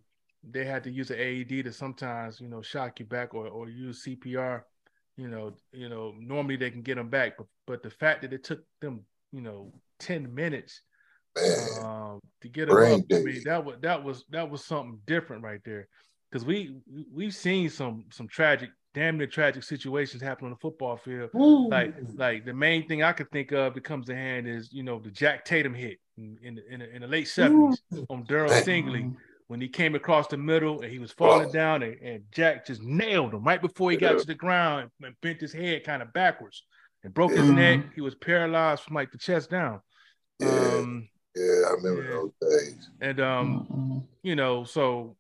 they 0.49 0.63
had 0.63 0.83
to 0.85 0.91
use 0.91 1.11
an 1.11 1.19
AED 1.19 1.65
to 1.65 1.73
sometimes 1.73 2.39
you 2.39 2.47
know 2.47 2.61
shock 2.61 2.99
you 2.99 3.05
back 3.05 3.33
or 3.33 3.47
or 3.47 3.69
use 3.69 4.05
CPR. 4.05 4.61
You 5.17 5.27
know, 5.27 5.53
you 5.73 5.89
know 5.89 6.13
normally 6.17 6.55
they 6.55 6.71
can 6.71 6.81
get 6.81 6.95
them 6.95 7.09
back, 7.09 7.37
but 7.37 7.47
but 7.67 7.83
the 7.83 7.89
fact 7.89 8.21
that 8.21 8.31
it 8.31 8.45
took 8.45 8.61
them 8.79 9.01
you 9.33 9.41
know 9.41 9.73
ten 9.99 10.33
minutes 10.33 10.81
um, 11.84 12.19
to 12.41 12.50
get 12.50 12.67
them 12.67 12.77
up. 12.77 13.01
I 13.12 13.19
mean, 13.19 13.43
that 13.46 13.63
was 13.63 13.77
that 13.81 14.03
was 14.03 14.25
that 14.29 14.50
was 14.50 14.63
something 14.63 15.00
different 15.05 15.43
right 15.43 15.62
there, 15.65 15.88
because 16.31 16.46
we 16.46 16.75
we've 17.13 17.36
seen 17.36 17.69
some 17.69 18.05
some 18.12 18.27
tragic, 18.27 18.69
damn 18.93 19.17
near 19.17 19.27
tragic 19.27 19.63
situations 19.63 20.22
happen 20.22 20.46
on 20.46 20.51
the 20.51 20.58
football 20.58 20.98
field. 20.98 21.29
Ooh. 21.36 21.69
Like 21.69 21.96
like 22.15 22.46
the 22.46 22.53
main 22.53 22.88
thing 22.88 23.03
I 23.03 23.13
could 23.13 23.29
think 23.31 23.51
of 23.51 23.74
that 23.74 23.84
comes 23.84 24.08
to 24.08 24.15
hand 24.15 24.48
is 24.48 24.72
you 24.72 24.84
know 24.84 25.00
the 25.00 25.12
Jack 25.12 25.46
Tatum 25.46 25.74
hit. 25.74 26.00
in 26.17 26.38
in, 26.41 26.60
in, 26.69 26.79
the, 26.79 26.96
in 26.96 27.01
the 27.01 27.08
late 27.08 27.27
seventies 27.27 27.81
on 28.10 28.25
Darryl 28.25 28.50
Stingley 28.50 29.13
when 29.50 29.60
he 29.60 29.67
came 29.67 29.96
across 29.96 30.27
the 30.27 30.38
middle 30.38 30.81
and 30.81 30.91
he 30.91 31.00
was 31.00 31.12
falling 31.12 31.51
down 31.51 31.81
and, 31.81 32.00
and, 32.03 32.24
Jack 32.31 32.67
just 32.67 32.84
nailed 32.84 33.34
him 33.34 33.43
right 33.43 33.60
before 33.60 33.89
he 33.89 33.98
got 33.98 34.19
to 34.19 34.25
the 34.25 34.36
ground 34.36 34.91
and 35.01 35.15
bent 35.22 35.41
his 35.41 35.51
head 35.51 35.84
kind 35.84 36.03
of 36.03 36.13
backwards 36.13 36.63
and 37.03 37.13
broke 37.15 37.31
his 37.31 37.50
neck. 37.50 37.84
He 37.96 38.01
was 38.01 38.13
paralyzed 38.13 38.84
from 38.84 38.96
like 38.96 39.12
the 39.12 39.17
chest 39.17 39.50
down. 39.50 39.81
Yeah, 40.39 40.50
um, 40.50 41.10
yeah 41.36 41.67
I 41.67 41.71
remember 41.74 42.03
yeah. 42.03 42.09
those 42.09 42.31
days. 42.41 42.89
And 43.01 43.19
um, 43.19 44.07
you 44.24 44.36
know, 44.36 44.63
so 44.63 45.15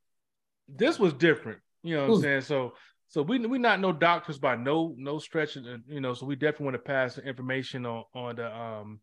this 0.67 0.99
was 0.99 1.13
different. 1.13 1.59
You 1.83 1.95
know 1.95 2.07
what 2.07 2.15
I'm 2.15 2.21
saying? 2.21 2.41
So 2.41 2.73
so 3.07 3.23
we 3.23 3.39
we 3.39 3.57
not 3.57 3.79
no 3.79 3.91
doctors 3.91 4.37
by 4.37 4.55
no 4.55 4.93
no 4.97 5.19
stretch, 5.19 5.55
you 5.55 6.01
know. 6.01 6.13
So 6.13 6.25
we 6.25 6.35
definitely 6.35 6.65
want 6.65 6.75
to 6.75 6.79
pass 6.79 7.15
the 7.15 7.23
information 7.23 7.85
on 7.85 8.03
on 8.13 8.35
the 8.35 8.55
um 8.55 8.99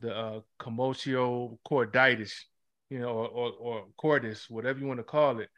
the 0.00 0.16
uh, 0.16 0.40
commotio 0.60 1.58
corditis, 1.68 2.32
you 2.90 3.00
know, 3.00 3.08
or, 3.08 3.28
or, 3.28 3.52
or 3.58 3.84
cordis, 3.96 4.48
whatever 4.48 4.78
you 4.78 4.86
want 4.86 5.00
to 5.00 5.04
call 5.04 5.40
it. 5.40 5.48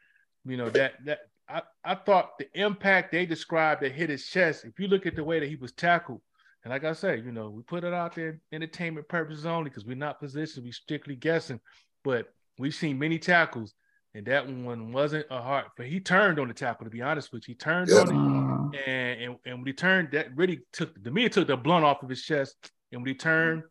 You 0.45 0.57
know 0.57 0.69
that 0.71 0.93
that 1.05 1.19
I, 1.47 1.61
I 1.83 1.95
thought 1.95 2.37
the 2.39 2.47
impact 2.53 3.11
they 3.11 3.25
described 3.25 3.81
that 3.81 3.91
hit 3.91 4.09
his 4.09 4.25
chest. 4.25 4.65
If 4.65 4.79
you 4.79 4.87
look 4.87 5.05
at 5.05 5.15
the 5.15 5.23
way 5.23 5.39
that 5.39 5.49
he 5.49 5.55
was 5.55 5.71
tackled, 5.71 6.21
and 6.63 6.71
like 6.71 6.83
I 6.83 6.93
say, 6.93 7.17
you 7.17 7.31
know, 7.31 7.49
we 7.49 7.61
put 7.63 7.83
it 7.83 7.93
out 7.93 8.15
there 8.15 8.39
entertainment 8.51 9.07
purposes 9.07 9.45
only 9.45 9.69
because 9.69 9.85
we're 9.85 9.95
not 9.95 10.19
positioned, 10.19 10.65
we 10.65 10.71
strictly 10.71 11.15
guessing. 11.15 11.59
But 12.03 12.27
we've 12.57 12.75
seen 12.75 12.99
many 12.99 13.19
tackles 13.19 13.73
and 14.15 14.25
that 14.27 14.47
one 14.47 14.91
wasn't 14.91 15.25
a 15.31 15.41
hard. 15.41 15.65
But 15.75 15.87
he 15.87 15.99
turned 15.99 16.39
on 16.39 16.47
the 16.47 16.53
tackle. 16.53 16.85
To 16.85 16.91
be 16.91 17.01
honest 17.01 17.33
with 17.33 17.47
you, 17.47 17.53
he 17.53 17.57
turned 17.57 17.89
yeah. 17.89 17.97
on 17.97 18.71
it, 18.73 18.87
and, 18.87 19.21
and 19.21 19.35
and 19.45 19.57
when 19.59 19.67
he 19.67 19.73
turned, 19.73 20.11
that 20.11 20.35
really 20.35 20.61
took 20.71 21.03
to 21.03 21.11
me. 21.11 21.25
It 21.25 21.31
took 21.31 21.47
the 21.47 21.57
blunt 21.57 21.85
off 21.85 22.03
of 22.03 22.09
his 22.09 22.21
chest. 22.21 22.55
And 22.91 23.01
when 23.01 23.07
he 23.07 23.15
turned, 23.15 23.63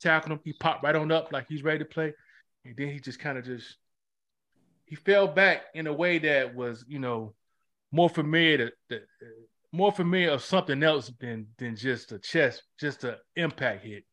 tackled 0.00 0.32
him, 0.32 0.40
he 0.44 0.52
popped 0.52 0.84
right 0.84 0.94
on 0.94 1.10
up 1.10 1.32
like 1.32 1.46
he's 1.48 1.62
ready 1.62 1.78
to 1.78 1.84
play. 1.86 2.12
And 2.64 2.76
then 2.76 2.88
he 2.88 3.00
just 3.00 3.18
kind 3.18 3.38
of 3.38 3.44
just 3.44 3.76
he 4.84 4.96
fell 4.96 5.26
back 5.26 5.62
in 5.74 5.86
a 5.86 5.92
way 5.92 6.18
that 6.18 6.54
was, 6.54 6.84
you 6.86 6.98
know, 6.98 7.34
more 7.90 8.10
familiar 8.10 8.58
to, 8.58 8.72
to 8.90 9.00
more 9.72 9.92
familiar 9.92 10.30
of 10.30 10.42
something 10.42 10.82
else 10.82 11.12
than 11.20 11.46
than 11.58 11.76
just 11.76 12.12
a 12.12 12.18
chest, 12.18 12.62
just 12.78 13.04
an 13.04 13.16
impact 13.36 13.84
hit. 13.84 14.04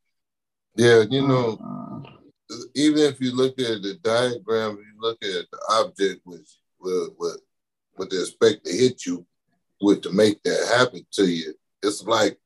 Yeah, 0.75 1.03
you 1.09 1.27
know, 1.27 1.57
mm-hmm. 1.57 2.55
even 2.75 2.99
if 2.99 3.19
you 3.19 3.35
look 3.35 3.59
at 3.59 3.81
the 3.81 3.97
diagram, 4.03 4.77
you 4.77 5.01
look 5.01 5.17
at 5.23 5.45
the 5.51 5.59
object 5.71 6.21
which 6.25 6.57
with 6.79 7.09
with 7.17 7.41
what 7.95 8.09
they 8.09 8.17
expect 8.17 8.65
to 8.65 8.71
hit 8.71 9.05
you 9.05 9.25
with 9.81 10.01
to 10.03 10.11
make 10.11 10.41
that 10.43 10.75
happen 10.77 11.05
to 11.13 11.25
you, 11.25 11.53
it's 11.81 12.03
like 12.03 12.37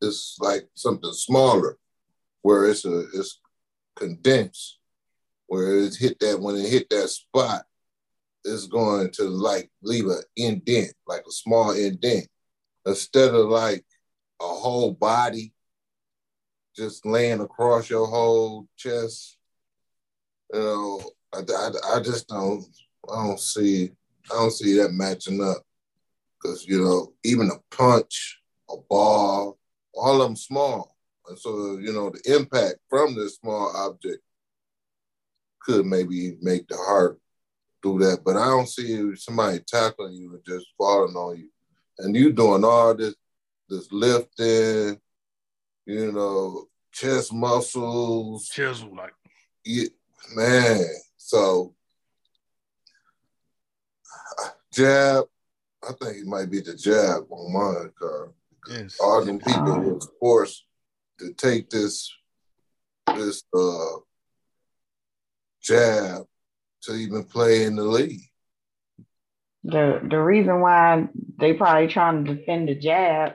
it's 0.00 0.36
like 0.40 0.68
something 0.74 1.12
smaller, 1.12 1.76
where 2.42 2.66
it's 2.66 2.84
a 2.84 3.00
it's 3.14 3.40
condensed, 3.96 4.78
where 5.46 5.78
it 5.78 5.96
hit 5.96 6.18
that 6.20 6.40
when 6.40 6.56
it 6.56 6.68
hit 6.68 6.88
that 6.90 7.08
spot, 7.08 7.64
it's 8.44 8.66
going 8.66 9.10
to 9.14 9.24
like 9.24 9.70
leave 9.82 10.06
an 10.06 10.22
indent, 10.36 10.92
like 11.06 11.24
a 11.26 11.32
small 11.32 11.72
indent, 11.72 12.28
instead 12.86 13.34
of 13.34 13.48
like 13.48 13.84
a 14.40 14.46
whole 14.46 14.92
body 14.92 15.52
just 16.76 17.06
laying 17.06 17.40
across 17.40 17.88
your 17.88 18.06
whole 18.06 18.68
chest. 18.76 19.38
You 20.52 20.60
know, 20.60 21.00
I, 21.32 21.38
I, 21.38 21.96
I 21.96 22.00
just 22.00 22.28
don't 22.28 22.64
I 23.10 23.26
don't 23.26 23.40
see 23.40 23.90
I 24.30 24.34
don't 24.34 24.52
see 24.52 24.76
that 24.78 24.92
matching 24.92 25.42
up. 25.42 25.62
Because 26.40 26.66
you 26.66 26.82
know 26.82 27.12
even 27.24 27.50
a 27.50 27.74
punch, 27.74 28.40
a 28.70 28.76
ball, 28.88 29.58
all 29.94 30.22
of 30.22 30.28
them 30.28 30.36
small, 30.36 30.94
and 31.28 31.38
so 31.38 31.78
you 31.78 31.92
know 31.92 32.10
the 32.10 32.36
impact 32.36 32.76
from 32.88 33.14
this 33.14 33.36
small 33.36 33.72
object 33.74 34.22
could 35.60 35.86
maybe 35.86 36.36
make 36.42 36.68
the 36.68 36.76
heart 36.76 37.18
do 37.82 37.98
that, 37.98 38.22
but 38.24 38.36
I 38.36 38.46
don't 38.46 38.68
see 38.68 39.14
somebody 39.16 39.60
tackling 39.66 40.14
you 40.14 40.34
and 40.34 40.44
just 40.46 40.66
falling 40.78 41.14
on 41.16 41.38
you, 41.38 41.48
and 41.98 42.14
you 42.14 42.32
doing 42.32 42.64
all 42.64 42.94
this 42.94 43.14
this 43.68 43.90
lifting, 43.90 45.00
you 45.86 46.12
know, 46.12 46.66
chest 46.92 47.32
muscles, 47.32 48.48
chisel 48.48 48.94
like, 48.94 49.14
yeah, 49.64 49.88
man. 50.34 50.84
So 51.16 51.74
jab, 54.72 55.24
I 55.82 55.92
think 56.00 56.18
it 56.18 56.26
might 56.26 56.50
be 56.50 56.60
the 56.60 56.74
jab 56.74 57.24
on 57.30 57.52
my 57.52 57.88
car. 57.98 58.32
Yes. 58.68 58.96
All 59.00 59.24
them 59.24 59.38
people 59.38 59.80
were 59.80 60.00
forced 60.20 60.64
to 61.18 61.32
take 61.32 61.70
this 61.70 62.12
this 63.14 63.42
uh 63.56 63.98
jab 65.62 66.26
to 66.82 66.94
even 66.94 67.24
play 67.24 67.64
in 67.64 67.76
the 67.76 67.84
league. 67.84 68.25
The 69.66 70.00
the 70.08 70.18
reason 70.22 70.60
why 70.60 71.08
they 71.38 71.52
probably 71.52 71.88
trying 71.88 72.24
to 72.24 72.34
defend 72.34 72.68
the 72.68 72.76
jab 72.76 73.34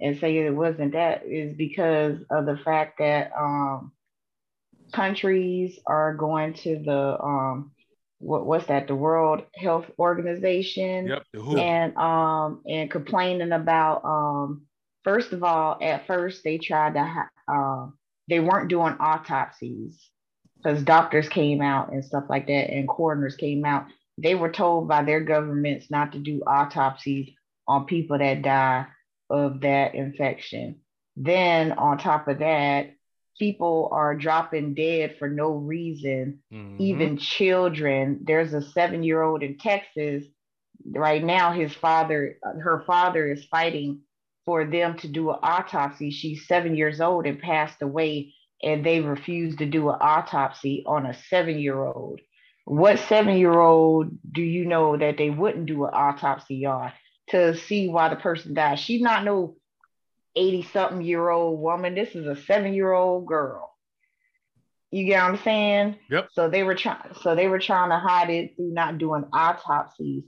and 0.00 0.18
say 0.18 0.36
it 0.38 0.50
wasn't 0.50 0.92
that 0.92 1.24
is 1.24 1.54
because 1.54 2.18
of 2.30 2.46
the 2.46 2.56
fact 2.64 2.98
that 2.98 3.30
um, 3.38 3.92
countries 4.92 5.78
are 5.86 6.14
going 6.14 6.54
to 6.54 6.82
the 6.84 7.16
um, 7.22 7.70
what, 8.18 8.44
what's 8.44 8.66
that? 8.66 8.88
The 8.88 8.94
World 8.96 9.44
Health 9.56 9.86
Organization 9.98 11.08
yep, 11.08 11.24
and 11.34 11.96
um 11.96 12.62
and 12.66 12.90
complaining 12.90 13.52
about 13.52 14.04
um 14.04 14.62
first 15.04 15.32
of 15.32 15.44
all 15.44 15.78
at 15.80 16.06
first 16.06 16.42
they 16.42 16.58
tried 16.58 16.94
to 16.94 17.28
uh, 17.52 17.86
they 18.28 18.40
weren't 18.40 18.68
doing 18.68 18.96
autopsies 18.98 20.10
because 20.56 20.82
doctors 20.82 21.28
came 21.28 21.60
out 21.60 21.92
and 21.92 22.04
stuff 22.04 22.24
like 22.28 22.46
that 22.46 22.70
and 22.70 22.88
coroners 22.88 23.36
came 23.36 23.64
out 23.64 23.86
they 24.18 24.34
were 24.34 24.50
told 24.50 24.88
by 24.88 25.02
their 25.02 25.20
governments 25.20 25.90
not 25.90 26.12
to 26.12 26.18
do 26.18 26.42
autopsies 26.46 27.30
on 27.66 27.86
people 27.86 28.18
that 28.18 28.42
die 28.42 28.86
of 29.30 29.60
that 29.60 29.94
infection. 29.94 30.80
Then, 31.16 31.72
on 31.72 31.98
top 31.98 32.28
of 32.28 32.38
that, 32.40 32.94
people 33.38 33.88
are 33.92 34.14
dropping 34.14 34.74
dead 34.74 35.16
for 35.18 35.28
no 35.28 35.52
reason, 35.52 36.40
mm-hmm. 36.52 36.76
even 36.80 37.16
children. 37.18 38.20
There's 38.22 38.52
a 38.52 38.62
seven 38.62 39.02
year 39.02 39.22
old 39.22 39.42
in 39.42 39.58
Texas 39.58 40.24
right 40.86 41.22
now. 41.22 41.52
His 41.52 41.72
father, 41.72 42.38
her 42.42 42.82
father 42.86 43.30
is 43.30 43.44
fighting 43.46 44.00
for 44.44 44.64
them 44.64 44.98
to 44.98 45.08
do 45.08 45.30
an 45.30 45.38
autopsy. 45.42 46.10
She's 46.10 46.46
seven 46.46 46.76
years 46.76 47.00
old 47.00 47.26
and 47.26 47.38
passed 47.38 47.80
away, 47.82 48.34
and 48.62 48.84
they 48.84 49.00
refused 49.00 49.58
to 49.58 49.66
do 49.66 49.88
an 49.90 49.98
autopsy 50.00 50.82
on 50.86 51.06
a 51.06 51.14
seven 51.14 51.58
year 51.58 51.82
old. 51.82 52.20
What 52.64 52.98
seven 52.98 53.36
year 53.36 53.58
old 53.58 54.10
do 54.30 54.42
you 54.42 54.66
know 54.66 54.96
that 54.96 55.18
they 55.18 55.30
wouldn't 55.30 55.66
do 55.66 55.84
an 55.84 55.90
autopsy 55.92 56.64
on? 56.66 56.92
to 57.32 57.56
see 57.56 57.88
why 57.88 58.08
the 58.08 58.16
person 58.16 58.54
died. 58.54 58.78
She's 58.78 59.00
not 59.00 59.24
no 59.24 59.56
80 60.36 60.62
something 60.72 61.02
year 61.02 61.28
old 61.28 61.60
woman. 61.60 61.94
This 61.94 62.14
is 62.14 62.26
a 62.26 62.40
seven 62.42 62.74
year 62.74 62.92
old 62.92 63.26
girl. 63.26 63.70
You 64.90 65.06
get 65.06 65.22
what 65.22 65.32
I'm 65.32 65.38
saying? 65.42 65.96
Yep. 66.10 66.28
So 66.32 66.50
they 66.50 66.62
were 66.62 66.74
trying 66.74 67.14
so 67.22 67.34
they 67.34 67.48
were 67.48 67.58
trying 67.58 67.90
to 67.90 67.98
hide 67.98 68.30
it 68.30 68.56
through 68.56 68.72
not 68.72 68.98
doing 68.98 69.24
autopsies. 69.32 70.24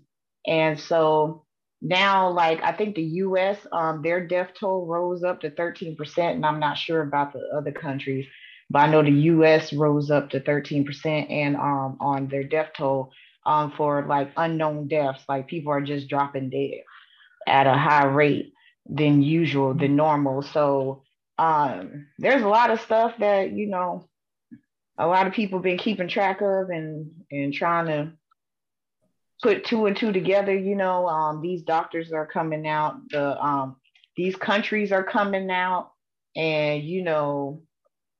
And 0.47 0.81
so 0.81 1.45
now 1.83 2.31
like 2.31 2.63
I 2.63 2.73
think 2.73 2.95
the 2.95 3.03
US 3.03 3.59
um 3.73 4.01
their 4.03 4.27
death 4.27 4.53
toll 4.59 4.87
rose 4.87 5.23
up 5.23 5.43
to 5.43 5.51
13% 5.51 6.19
and 6.19 6.47
I'm 6.47 6.61
not 6.61 6.79
sure 6.79 7.03
about 7.03 7.35
the 7.35 7.43
other 7.55 7.73
countries, 7.73 8.27
but 8.75 8.81
I 8.81 8.91
know 8.91 9.03
the 9.03 9.23
US 9.33 9.73
rose 9.73 10.11
up 10.11 10.31
to 10.31 10.41
13% 10.41 11.31
and 11.31 11.57
um 11.57 11.97
on 12.01 12.29
their 12.29 12.45
death 12.45 12.73
toll 12.77 13.13
um 13.47 13.73
for 13.77 14.05
like 14.07 14.33
unknown 14.37 14.89
deaths 14.89 15.25
like 15.29 15.47
people 15.47 15.73
are 15.73 15.81
just 15.81 16.09
dropping 16.09 16.51
dead 16.51 16.83
at 17.47 17.67
a 17.67 17.75
higher 17.75 18.11
rate 18.11 18.55
than 18.87 19.23
usual, 19.23 19.75
than 19.75 19.97
normal. 19.97 20.43
So 20.43 21.03
um, 21.39 22.07
there's 22.19 22.43
a 22.43 22.49
lot 22.49 22.71
of 22.71 22.81
stuff 22.81 23.15
that 23.19 23.53
you 23.53 23.69
know 23.69 24.09
a 24.99 25.07
lot 25.07 25.27
of 25.27 25.33
people 25.33 25.59
been 25.59 25.79
keeping 25.79 26.09
track 26.09 26.41
of 26.41 26.71
and 26.71 27.11
and 27.31 27.53
trying 27.53 27.87
to 27.87 28.13
put 29.43 29.65
two 29.65 29.87
and 29.87 29.97
two 29.97 30.13
together. 30.13 30.57
You 30.57 30.77
know, 30.77 31.09
um, 31.09 31.43
these 31.43 31.63
doctors 31.63 32.13
are 32.13 32.27
coming 32.27 32.69
out. 32.69 32.97
The 33.11 33.43
um, 33.43 33.77
these 34.17 34.37
countries 34.37 34.93
are 34.93 35.05
coming 35.05 35.51
out, 35.51 35.93
and 36.37 36.83
you 36.85 37.03
know, 37.03 37.63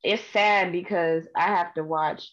it's 0.05 0.23
sad 0.33 0.71
because 0.71 1.27
I 1.35 1.47
have 1.47 1.75
to 1.75 1.83
watch 1.83 2.31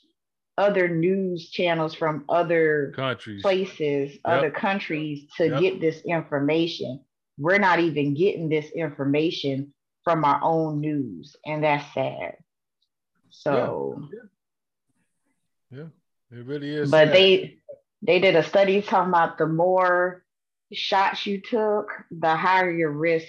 other 0.57 0.88
news 0.88 1.49
channels 1.49 1.95
from 1.95 2.25
other 2.29 2.93
countries, 2.95 3.41
places, 3.41 4.12
yep. 4.12 4.19
other 4.25 4.51
countries 4.51 5.27
to 5.38 5.47
yep. 5.47 5.60
get 5.60 5.81
this 5.81 6.01
information. 6.01 6.99
We're 7.38 7.57
not 7.57 7.79
even 7.79 8.13
getting 8.13 8.49
this 8.49 8.69
information 8.71 9.73
from 10.03 10.25
our 10.25 10.39
own 10.43 10.81
news, 10.81 11.36
and 11.45 11.63
that's 11.63 11.91
sad. 11.93 12.36
So, 13.29 14.10
yeah, 15.71 15.79
yeah. 15.79 16.38
it 16.38 16.45
really 16.45 16.69
is. 16.69 16.91
But 16.91 17.07
sad. 17.07 17.15
they 17.15 17.57
they 18.01 18.19
did 18.19 18.36
a 18.36 18.43
study 18.43 18.81
talking 18.81 19.10
about 19.10 19.38
the 19.38 19.47
more 19.47 20.23
shots 20.73 21.25
you 21.25 21.41
took, 21.41 21.89
the 22.12 22.36
higher 22.36 22.71
your 22.71 22.91
risk 22.91 23.27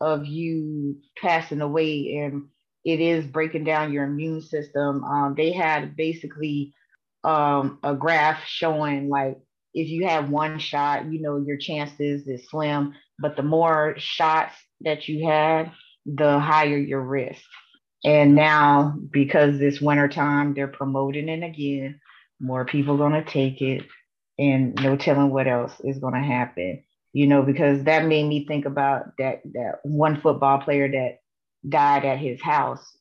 of 0.00 0.26
you 0.26 0.96
passing 1.16 1.60
away 1.60 2.16
and 2.16 2.48
it 2.84 3.00
is 3.00 3.26
breaking 3.26 3.64
down 3.64 3.92
your 3.92 4.04
immune 4.04 4.42
system. 4.42 5.04
Um, 5.04 5.34
they 5.36 5.52
had 5.52 5.96
basically 5.96 6.74
um, 7.24 7.78
a 7.82 7.94
graph 7.94 8.44
showing 8.46 9.08
like 9.08 9.38
if 9.74 9.88
you 9.88 10.06
have 10.06 10.30
one 10.30 10.58
shot, 10.58 11.12
you 11.12 11.20
know 11.20 11.38
your 11.38 11.56
chances 11.58 12.26
is 12.26 12.48
slim, 12.48 12.94
but 13.18 13.36
the 13.36 13.42
more 13.42 13.94
shots 13.98 14.54
that 14.82 15.08
you 15.08 15.26
had, 15.26 15.72
the 16.06 16.38
higher 16.38 16.78
your 16.78 17.00
risk. 17.00 17.42
And 18.04 18.34
now, 18.34 18.94
because 19.10 19.58
this 19.58 19.80
winter 19.80 20.08
time, 20.08 20.54
they're 20.54 20.68
promoting 20.68 21.28
it 21.28 21.42
again. 21.42 22.00
More 22.40 22.64
people 22.64 22.96
gonna 22.98 23.24
take 23.24 23.62
it, 23.62 23.84
and 24.38 24.74
no 24.82 24.96
telling 24.96 25.30
what 25.30 25.46
else 25.48 25.72
is 25.80 25.98
gonna 25.98 26.22
happen. 26.24 26.82
You 27.12 27.26
know, 27.26 27.42
because 27.42 27.84
that 27.84 28.06
made 28.06 28.26
me 28.28 28.46
think 28.46 28.66
about 28.66 29.16
that 29.18 29.42
that 29.54 29.80
one 29.84 30.20
football 30.20 30.58
player 30.58 30.90
that 30.90 31.18
died 31.68 32.04
at 32.04 32.18
his 32.18 32.40
house, 32.40 32.96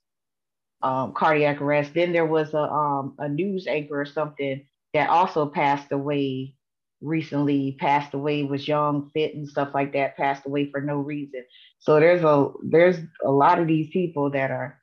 um, 0.82 1.14
cardiac 1.14 1.62
arrest. 1.62 1.94
Then 1.94 2.14
there 2.14 2.26
was 2.26 2.54
a 2.54 2.64
um, 2.64 3.16
a 3.20 3.30
news 3.30 3.68
anchor 3.68 4.02
or 4.02 4.06
something 4.06 4.66
that 4.94 5.10
also 5.10 5.46
passed 5.48 5.92
away 5.92 6.56
recently. 7.02 7.78
Passed 7.80 8.14
away 8.14 8.44
was 8.44 8.68
young, 8.68 9.10
fit, 9.14 9.36
and 9.36 9.48
stuff 9.48 9.70
like 9.74 9.94
that. 9.94 10.18
Passed 10.18 10.46
away 10.46 10.70
for 10.72 10.82
no 10.82 10.98
reason. 10.98 11.44
So 11.80 12.00
there's 12.00 12.24
a 12.24 12.52
there's 12.64 12.98
a 13.24 13.32
lot 13.32 13.60
of 13.60 13.68
these 13.68 13.90
people 13.90 14.32
that 14.32 14.52
are 14.52 14.80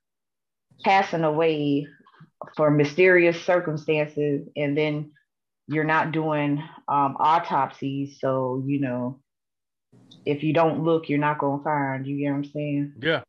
passing 0.85 1.25
away 1.25 1.87
for 2.57 2.71
mysterious 2.71 3.41
circumstances 3.45 4.49
and 4.57 4.77
then 4.77 5.11
you're 5.69 5.85
not 5.85 6.13
doing 6.13 6.63
um, 6.89 7.17
autopsies 7.19 8.19
so 8.21 8.63
you 8.67 8.81
know 8.81 9.21
if 10.25 10.43
you 10.43 10.53
don't 10.53 10.83
look 10.83 11.09
you're 11.09 11.19
not 11.19 11.39
to 11.39 11.63
find 11.63 12.07
you 12.07 12.19
get 12.19 12.31
what 12.31 12.37
i'm 12.37 12.45
saying 12.45 12.93
yeah 13.01 13.23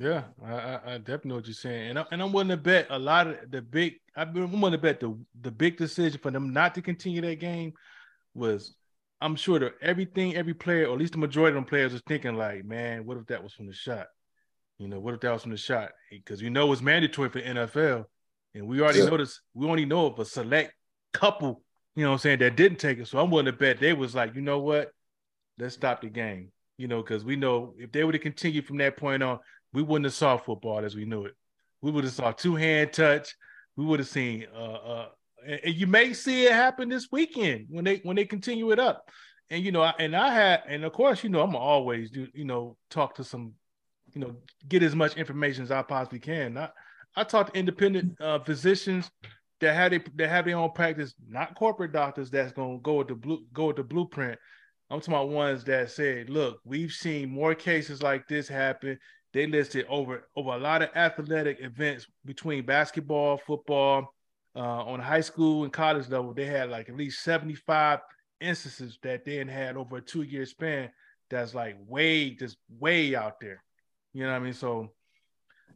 yeah 0.00 0.24
i, 0.44 0.94
I 0.94 0.98
definitely 0.98 1.28
know 1.28 1.34
what 1.36 1.46
you're 1.46 1.54
saying 1.54 1.90
and, 1.90 1.98
I, 2.00 2.04
and 2.10 2.22
i'm 2.22 2.32
willing 2.32 2.48
to 2.48 2.56
bet 2.56 2.88
a 2.90 2.98
lot 2.98 3.28
of 3.28 3.36
the 3.50 3.62
big 3.62 3.94
i've 4.16 4.32
been 4.32 4.50
willing 4.50 4.72
to 4.72 4.78
bet 4.78 4.98
the, 4.98 5.16
the 5.40 5.52
big 5.52 5.76
decision 5.76 6.18
for 6.20 6.32
them 6.32 6.52
not 6.52 6.74
to 6.74 6.82
continue 6.82 7.20
that 7.20 7.38
game 7.38 7.74
was 8.34 8.74
i'm 9.20 9.36
sure 9.36 9.60
that 9.60 9.74
everything 9.80 10.34
every 10.34 10.54
player 10.54 10.86
or 10.86 10.94
at 10.94 10.98
least 10.98 11.12
the 11.12 11.18
majority 11.18 11.50
of 11.50 11.62
them 11.62 11.68
players 11.68 11.92
was 11.92 12.02
thinking 12.08 12.34
like 12.34 12.64
man 12.64 13.06
what 13.06 13.16
if 13.16 13.26
that 13.26 13.42
was 13.42 13.52
from 13.52 13.66
the 13.66 13.72
shot 13.72 14.08
you 14.80 14.88
know, 14.88 14.98
what 14.98 15.12
if 15.12 15.20
that 15.20 15.32
was 15.32 15.42
from 15.42 15.50
the 15.50 15.58
shot? 15.58 15.90
Because 16.10 16.40
you 16.40 16.48
know 16.48 16.72
it's 16.72 16.80
mandatory 16.80 17.28
for 17.28 17.40
NFL. 17.42 18.06
And 18.54 18.66
we 18.66 18.80
already 18.80 19.00
yeah. 19.00 19.10
noticed, 19.10 19.42
we 19.52 19.68
only 19.68 19.84
know 19.84 20.06
of 20.06 20.18
a 20.18 20.24
select 20.24 20.72
couple, 21.12 21.62
you 21.94 22.02
know 22.02 22.10
what 22.10 22.14
I'm 22.14 22.20
saying, 22.20 22.38
that 22.38 22.56
didn't 22.56 22.78
take 22.78 22.98
it. 22.98 23.06
So 23.06 23.18
I'm 23.18 23.30
willing 23.30 23.44
to 23.44 23.52
bet 23.52 23.78
they 23.78 23.92
was 23.92 24.14
like, 24.14 24.34
you 24.34 24.40
know 24.40 24.58
what? 24.58 24.90
Let's 25.58 25.74
stop 25.74 26.00
the 26.00 26.08
game. 26.08 26.50
You 26.78 26.88
know, 26.88 27.02
because 27.02 27.26
we 27.26 27.36
know 27.36 27.74
if 27.76 27.92
they 27.92 28.04
were 28.04 28.12
to 28.12 28.18
continue 28.18 28.62
from 28.62 28.78
that 28.78 28.96
point 28.96 29.22
on, 29.22 29.38
we 29.72 29.82
wouldn't 29.82 30.06
have 30.06 30.14
saw 30.14 30.36
football 30.36 30.84
as 30.84 30.96
we 30.96 31.04
knew 31.04 31.24
it. 31.24 31.34
We 31.82 31.90
would 31.90 32.04
have 32.04 32.12
saw 32.12 32.32
two 32.32 32.56
hand 32.56 32.92
touch. 32.92 33.34
We 33.76 33.84
would 33.84 34.00
have 34.00 34.08
seen 34.08 34.46
uh 34.54 34.58
uh 34.58 35.06
and 35.46 35.74
you 35.74 35.86
may 35.86 36.12
see 36.12 36.44
it 36.46 36.52
happen 36.52 36.88
this 36.88 37.08
weekend 37.10 37.66
when 37.70 37.84
they 37.84 38.00
when 38.02 38.16
they 38.16 38.24
continue 38.24 38.70
it 38.72 38.78
up. 38.78 39.08
And 39.48 39.64
you 39.64 39.72
know, 39.72 39.82
and 39.82 40.14
I 40.14 40.32
had, 40.32 40.62
and 40.68 40.84
of 40.84 40.92
course, 40.92 41.24
you 41.24 41.30
know, 41.30 41.40
I'm 41.40 41.56
always 41.56 42.10
do, 42.10 42.28
you 42.34 42.44
know, 42.44 42.76
talk 42.88 43.14
to 43.16 43.24
some 43.24 43.54
you 44.14 44.20
know, 44.20 44.36
get 44.68 44.82
as 44.82 44.94
much 44.94 45.16
information 45.16 45.62
as 45.62 45.70
I 45.70 45.82
possibly 45.82 46.18
can. 46.18 46.58
I, 46.58 46.70
I 47.16 47.24
talk 47.24 47.52
to 47.52 47.58
independent 47.58 48.20
uh, 48.20 48.38
physicians 48.40 49.10
that 49.60 49.74
have 49.74 49.90
they 49.90 50.00
that 50.16 50.28
have 50.28 50.44
their 50.44 50.56
own 50.56 50.72
practice, 50.72 51.14
not 51.28 51.54
corporate 51.54 51.92
doctors 51.92 52.30
that's 52.30 52.52
gonna 52.52 52.78
go 52.78 52.94
with 52.94 53.08
the 53.08 53.14
blue 53.14 53.44
go 53.52 53.66
with 53.66 53.76
the 53.76 53.84
blueprint. 53.84 54.38
I'm 54.90 55.00
talking 55.00 55.14
about 55.14 55.28
ones 55.28 55.62
that 55.64 55.90
said, 55.90 56.30
look, 56.30 56.60
we've 56.64 56.90
seen 56.90 57.30
more 57.30 57.54
cases 57.54 58.02
like 58.02 58.26
this 58.26 58.48
happen. 58.48 58.98
They 59.32 59.46
listed 59.46 59.86
over 59.88 60.28
over 60.34 60.50
a 60.50 60.58
lot 60.58 60.82
of 60.82 60.90
athletic 60.94 61.60
events 61.60 62.06
between 62.24 62.66
basketball, 62.66 63.38
football, 63.38 64.12
uh, 64.56 64.58
on 64.58 65.00
high 65.00 65.20
school 65.20 65.64
and 65.64 65.72
college 65.72 66.08
level. 66.08 66.34
They 66.34 66.46
had 66.46 66.70
like 66.70 66.88
at 66.88 66.96
least 66.96 67.22
75 67.22 68.00
instances 68.40 68.98
that 69.02 69.24
they 69.24 69.36
had 69.36 69.76
over 69.76 69.98
a 69.98 70.00
two 70.00 70.22
year 70.22 70.46
span. 70.46 70.90
That's 71.28 71.54
like 71.54 71.76
way 71.86 72.30
just 72.30 72.56
way 72.78 73.14
out 73.14 73.40
there. 73.40 73.62
You 74.12 74.24
know 74.24 74.30
what 74.30 74.36
I 74.36 74.40
mean? 74.40 74.52
So, 74.52 74.88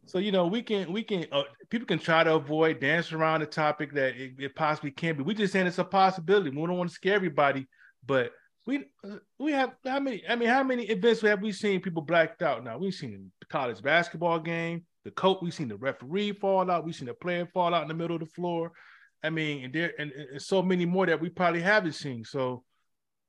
so 0.05 0.17
you 0.17 0.33
know, 0.33 0.47
we 0.47 0.61
can 0.61 0.91
we 0.91 1.03
can 1.03 1.25
uh, 1.31 1.43
people 1.69 1.87
can 1.87 1.99
try 1.99 2.23
to 2.23 2.35
avoid 2.35 2.81
dance 2.81 3.13
around 3.13 3.39
the 3.39 3.45
topic 3.45 3.93
that 3.93 4.17
it, 4.17 4.33
it, 4.37 4.55
possibly 4.55 4.91
can 4.91 5.15
be. 5.15 5.23
We 5.23 5.33
just 5.33 5.53
saying 5.53 5.67
it's 5.67 5.77
a 5.77 5.85
possibility. 5.85 6.49
We 6.49 6.57
don't 6.57 6.77
want 6.77 6.89
to 6.89 6.95
scare 6.95 7.15
everybody, 7.15 7.67
but 8.05 8.31
we 8.65 8.85
we 9.37 9.51
have 9.51 9.73
how 9.85 9.99
many? 9.99 10.23
I 10.27 10.35
mean, 10.35 10.49
how 10.49 10.63
many 10.63 10.83
events 10.85 11.21
have 11.21 11.41
we 11.41 11.51
seen 11.51 11.81
people 11.81 12.01
blacked 12.01 12.41
out? 12.41 12.63
Now 12.63 12.77
we've 12.77 12.93
seen 12.93 13.31
the 13.39 13.45
college 13.45 13.81
basketball 13.81 14.39
game, 14.39 14.85
the 15.03 15.11
coach. 15.11 15.37
We've 15.41 15.53
seen 15.53 15.67
the 15.67 15.77
referee 15.77 16.33
fall 16.33 16.69
out. 16.71 16.85
We've 16.85 16.95
seen 16.95 17.07
the 17.07 17.13
player 17.13 17.47
fall 17.53 17.73
out 17.73 17.83
in 17.83 17.87
the 17.87 17.93
middle 17.93 18.15
of 18.15 18.21
the 18.21 18.27
floor. 18.27 18.71
I 19.23 19.29
mean, 19.29 19.65
and 19.65 19.73
there 19.73 19.93
and, 19.99 20.11
and 20.11 20.41
so 20.41 20.61
many 20.61 20.85
more 20.85 21.05
that 21.05 21.21
we 21.21 21.29
probably 21.29 21.61
haven't 21.61 21.93
seen. 21.93 22.23
So, 22.23 22.63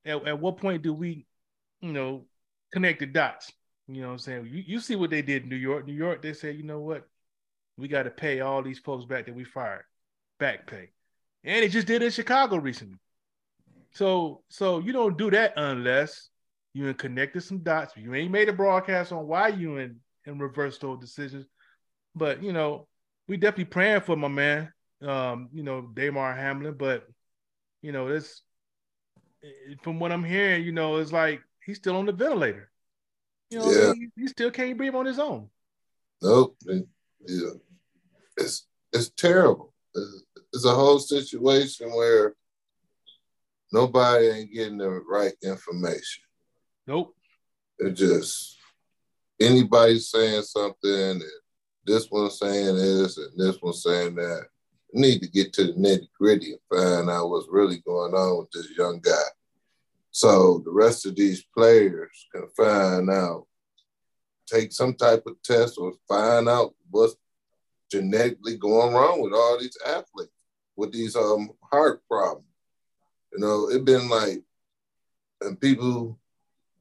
at, 0.05 0.27
at 0.27 0.41
what 0.41 0.57
point 0.59 0.83
do 0.83 0.95
we, 0.95 1.27
you 1.81 1.93
know, 1.93 2.27
connect 2.73 3.01
the 3.01 3.07
dots? 3.07 3.53
You 3.89 4.01
know 4.03 4.09
what 4.09 4.13
I'm 4.15 4.19
saying? 4.19 4.47
You, 4.47 4.63
you 4.67 4.81
see 4.81 4.97
what 4.97 5.11
they 5.11 5.23
did 5.23 5.45
in 5.45 5.49
New 5.49 5.57
York. 5.57 5.87
New 5.87 5.95
York, 5.95 6.23
they 6.23 6.33
said, 6.33 6.57
you 6.57 6.65
know 6.65 6.81
what? 6.81 7.07
We 7.77 7.89
got 7.89 8.05
to 8.05 8.11
pay 8.11 8.41
all 8.41 8.63
these 8.63 8.79
folks 8.79 9.05
back 9.05 9.27
that 9.27 9.35
we 9.35 9.45
fired, 9.45 9.85
back 10.41 10.67
pay. 10.67 10.91
And 11.45 11.65
it 11.65 11.69
just 11.69 11.87
did 11.87 12.03
in 12.03 12.11
Chicago 12.11 12.57
recently. 12.57 12.99
So, 13.93 14.43
so 14.49 14.79
you 14.79 14.93
don't 14.93 15.17
do 15.17 15.31
that 15.31 15.55
unless 15.57 16.29
you 16.75 16.89
and 16.89 16.99
connected 16.99 17.41
some 17.41 17.59
dots. 17.59 17.97
You 17.97 18.15
ain't 18.15 18.31
made 18.31 18.49
a 18.49 18.53
broadcast 18.53 19.13
on 19.13 19.27
why 19.27 19.49
you 19.49 19.79
and 19.79 19.97
and 20.27 20.41
reverse 20.41 20.79
those 20.79 20.99
decisions. 20.99 21.47
But 22.15 22.43
you 22.43 22.53
know, 22.53 22.87
we 23.29 23.37
definitely 23.37 23.67
praying 23.67 24.03
for 24.03 24.17
my 24.17 24.29
man, 24.29 24.73
um, 25.03 25.49
you 25.53 25.63
know, 25.63 25.83
Damar 25.95 26.35
Hamlin. 26.35 26.75
But 26.77 27.07
you 27.81 27.93
know, 27.93 28.09
this 28.09 28.43
from 29.83 29.99
what 29.99 30.13
I'm 30.13 30.25
hearing, 30.25 30.65
you 30.65 30.73
know, 30.73 30.97
it's 30.97 31.13
like 31.13 31.41
he's 31.65 31.79
still 31.79 31.97
on 31.97 32.07
the 32.07 32.13
ventilator. 32.13 32.71
You 33.51 33.61
know, 33.61 33.71
yeah. 33.71 33.93
he, 33.95 34.23
he, 34.23 34.27
still 34.27 34.51
can't 34.51 34.77
breathe 34.77 34.95
on 34.95 35.07
his 35.07 35.21
own. 35.21 35.49
Nope. 36.21 36.57
Yeah. 36.65 37.51
It's 38.37 38.67
it's 38.93 39.11
terrible. 39.11 39.73
It's, 39.95 40.25
it's 40.53 40.65
a 40.65 40.75
whole 40.75 40.99
situation 40.99 41.91
where 41.93 42.35
nobody 43.73 44.27
ain't 44.29 44.53
getting 44.53 44.79
the 44.79 44.89
right 44.89 45.35
information. 45.43 46.23
Nope. 46.87 47.15
It's 47.79 47.99
just 47.99 48.57
anybody 49.41 49.99
saying 49.99 50.43
something 50.43 50.91
and 50.91 51.23
this 51.85 52.11
one 52.11 52.31
saying 52.31 52.77
this 52.77 53.19
and 53.19 53.39
this 53.39 53.57
one 53.61 53.73
saying 53.73 54.17
that. 54.17 54.47
need 54.93 55.21
to 55.21 55.29
get 55.29 55.53
to 55.53 55.65
the 55.65 55.73
nitty 55.75 56.09
gritty 56.19 56.53
and 56.53 56.61
find 56.71 57.11
out 57.11 57.29
what's 57.29 57.49
really 57.51 57.79
going 57.87 58.15
on 58.15 58.39
with 58.39 58.51
this 58.51 58.71
young 58.77 59.01
guy. 59.01 59.29
So 60.11 60.63
the 60.65 60.73
rest 60.73 61.05
of 61.05 61.15
these 61.15 61.45
players 61.55 62.27
can 62.33 62.49
find 62.57 63.11
out, 63.11 63.47
take 64.47 64.73
some 64.73 64.95
type 64.95 65.25
of 65.27 65.41
test 65.43 65.77
or 65.79 65.93
find 66.09 66.49
out 66.49 66.75
what's 66.91 67.17
genetically 67.91 68.57
going 68.57 68.95
wrong 68.95 69.21
with 69.21 69.33
all 69.33 69.59
these 69.61 69.77
athletes 69.87 70.33
with 70.77 70.93
these 70.93 71.17
um 71.17 71.51
heart 71.71 72.03
problems. 72.09 72.47
You 73.37 73.43
know, 73.43 73.69
it 73.69 73.85
been 73.85 74.09
like, 74.09 74.43
and 75.43 75.61
people 75.61 76.19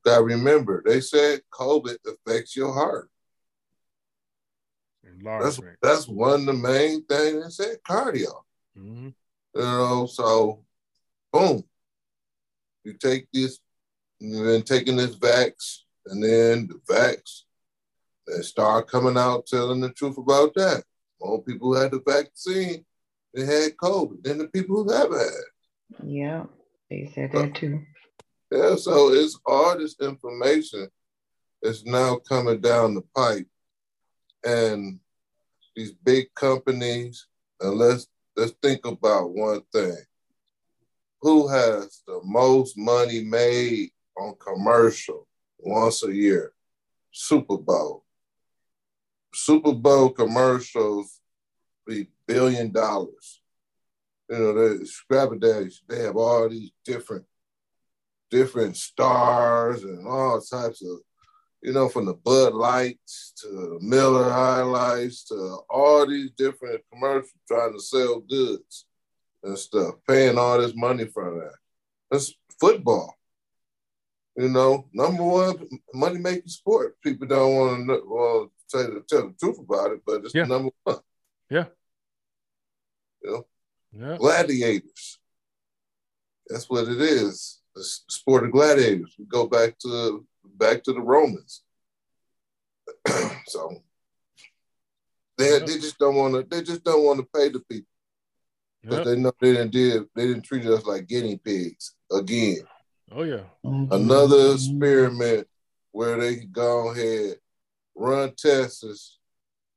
got 0.06 0.24
remember, 0.24 0.82
they 0.86 1.02
said 1.02 1.42
COVID 1.52 1.98
affects 2.08 2.56
your 2.56 2.74
heart. 2.74 3.10
That's, 5.42 5.60
that's 5.82 6.08
one 6.08 6.42
of 6.42 6.46
the 6.46 6.54
main 6.54 7.04
things 7.06 7.58
they 7.58 7.64
said, 7.64 7.78
cardio. 7.86 8.44
Mm-hmm. 8.78 9.10
You 9.56 9.62
know, 9.62 10.06
so 10.06 10.64
boom, 11.34 11.62
you 12.86 12.94
take 12.94 13.28
this, 13.34 13.60
you've 14.20 14.46
been 14.46 14.62
taking 14.62 14.96
this 14.96 15.18
vax, 15.18 15.80
and 16.06 16.24
then 16.24 16.68
the 16.68 16.94
vax, 16.94 17.42
they 18.28 18.42
start 18.44 18.88
coming 18.88 19.18
out 19.18 19.46
telling 19.46 19.82
the 19.82 19.90
truth 19.90 20.18
about 20.18 20.54
that. 20.56 20.86
More 21.20 21.44
people 21.44 21.74
who 21.74 21.82
had 21.82 21.92
the 21.92 22.02
vaccine, 22.08 22.86
they 23.34 23.46
had 23.46 23.76
COVID 23.76 24.24
than 24.24 24.38
the 24.38 24.48
people 24.48 24.84
who 24.84 24.94
have 24.94 25.12
had. 25.12 25.44
Yeah, 26.04 26.46
they 26.90 27.12
said 27.14 27.36
uh, 27.36 27.42
that 27.42 27.56
too. 27.56 27.82
Yeah, 28.52 28.76
so 28.76 29.12
it's 29.12 29.40
all 29.46 29.78
this 29.78 29.96
information 30.02 30.88
is 31.62 31.86
now 31.86 32.18
coming 32.18 32.62
down 32.62 32.94
the 32.94 33.02
pipe, 33.16 33.48
and 34.46 35.00
these 35.76 35.92
big 35.92 36.34
companies. 36.36 37.28
And 37.60 37.78
let's 37.78 38.08
let's 38.36 38.54
think 38.62 38.86
about 38.86 39.34
one 39.34 39.62
thing: 39.74 39.98
who 41.22 41.48
has 41.48 42.02
the 42.08 42.20
most 42.24 42.78
money 42.78 43.24
made 43.24 43.90
on 44.18 44.36
commercial 44.40 45.28
once 45.58 46.04
a 46.04 46.14
year? 46.14 46.54
Super 47.12 47.58
Bowl. 47.58 48.04
Super 49.34 49.74
Bowl 49.74 50.10
commercials 50.10 51.20
be 51.88 52.08
billion 52.28 52.72
dollars. 52.72 53.42
You 54.30 54.38
know, 54.40 54.54
the 54.80 54.86
scrap 54.86 55.30
days. 55.40 55.84
They 55.88 56.02
have 56.02 56.16
all 56.16 56.50
these 56.50 56.72
different 56.84 57.26
different 58.32 58.76
stars 58.76 59.84
and 59.84 60.08
all 60.08 60.42
types 60.42 60.82
of 60.84 61.00
you 61.66 61.74
know, 61.74 61.90
from 61.90 62.06
the 62.06 62.14
Bud 62.14 62.54
Lights 62.54 63.34
to 63.42 63.80
Miller 63.82 64.30
High 64.30 64.62
Lifes 64.62 65.24
to 65.26 65.58
all 65.68 66.06
these 66.08 66.30
different 66.38 66.82
commercials 66.94 67.34
trying 67.48 67.74
to 67.74 67.80
sell 67.80 68.20
goods 68.20 68.86
and 69.44 69.58
stuff, 69.58 69.96
paying 70.08 70.38
all 70.38 70.60
this 70.60 70.76
money 70.76 71.06
for 71.06 71.40
that. 71.40 71.56
That's 72.12 72.36
football. 72.60 73.16
You 74.38 74.50
know, 74.50 74.88
number 74.94 75.24
one 75.24 75.68
money 75.92 76.20
making 76.20 76.50
sport. 76.50 77.02
People 77.02 77.26
don't 77.26 77.56
want 77.56 77.88
to 77.88 78.04
well 78.06 78.52
say 78.68 78.84
the, 78.84 79.04
tell 79.10 79.30
the 79.30 79.34
truth 79.40 79.58
about 79.58 79.92
it, 79.92 80.02
but 80.06 80.24
it's 80.24 80.36
Yeah. 80.36 80.46
number 80.46 80.70
one. 80.84 80.98
Yeah. 81.50 81.66
You 83.24 83.32
know, 83.32 83.48
Yeah. 83.98 84.18
gladiators. 84.18 85.20
That's 86.48 86.70
what 86.70 86.88
it 86.88 87.02
is. 87.02 87.62
The 87.76 87.84
sport 87.84 88.44
of 88.46 88.52
gladiators. 88.52 89.16
We 89.18 89.26
go 89.26 89.48
back 89.48 89.78
to 89.80 90.26
back 90.44 90.84
to 90.84 90.94
the 90.94 91.02
Romans. 91.02 91.64
so 93.48 93.84
they, 95.38 95.52
Yeah. 95.54 95.60
they 95.60 95.78
just 95.80 95.98
don't 95.98 96.16
want 96.16 96.34
to. 96.36 96.44
They 96.44 96.64
just 96.64 96.84
don't 96.84 97.04
want 97.04 97.20
to 97.20 97.26
pay 97.26 97.50
the 97.50 97.60
people 97.62 97.88
because 98.82 98.98
Yep. 99.00 99.06
they 99.06 99.16
know 99.22 99.32
they 99.42 99.54
didn't 99.54 99.72
did. 99.72 100.04
They 100.16 100.28
didn't 100.28 100.44
treat 100.44 100.66
us 100.66 100.86
like 100.86 101.08
guinea 101.08 101.38
pigs 101.38 101.96
again. 102.12 102.68
Oh 103.12 103.24
yeah. 103.24 103.44
Mhm. 103.64 103.92
Another 103.92 104.54
experiment 104.54 105.48
where 105.92 106.18
they 106.20 106.36
go 106.46 106.90
ahead, 106.92 107.38
run 107.96 108.34
tests, 108.36 109.20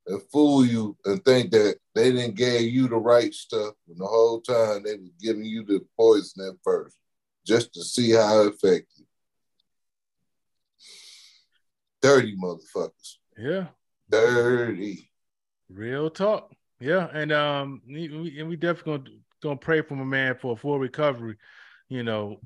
and 0.08 0.22
fool 0.32 0.64
you 0.64 0.96
and 1.04 1.24
think 1.24 1.50
that 1.52 1.76
they 1.94 2.10
didn't 2.10 2.34
give 2.34 2.62
you 2.62 2.88
the 2.88 2.96
right 2.96 3.32
stuff, 3.32 3.74
and 3.88 3.98
the 3.98 4.06
whole 4.06 4.40
time 4.40 4.82
they 4.82 4.96
was 4.96 5.12
giving 5.20 5.44
you 5.44 5.64
the 5.64 5.84
poison 5.96 6.48
at 6.48 6.54
first, 6.64 6.96
just 7.46 7.72
to 7.74 7.82
see 7.82 8.12
how 8.12 8.42
it 8.42 8.48
affected 8.48 8.86
you. 8.96 9.04
Dirty 12.00 12.36
motherfuckers. 12.36 13.16
Yeah. 13.36 13.66
Dirty. 14.10 15.10
Real 15.68 16.10
talk. 16.10 16.52
Yeah, 16.80 17.08
and 17.12 17.32
um, 17.32 17.82
we, 17.86 18.36
and 18.38 18.48
we 18.48 18.56
definitely 18.56 18.98
gonna 18.98 19.18
gonna 19.42 19.56
pray 19.56 19.82
for 19.82 19.96
my 19.96 20.04
man 20.04 20.36
for 20.40 20.52
a 20.52 20.56
full 20.56 20.78
recovery. 20.78 21.36
You 21.88 22.04
know, 22.04 22.40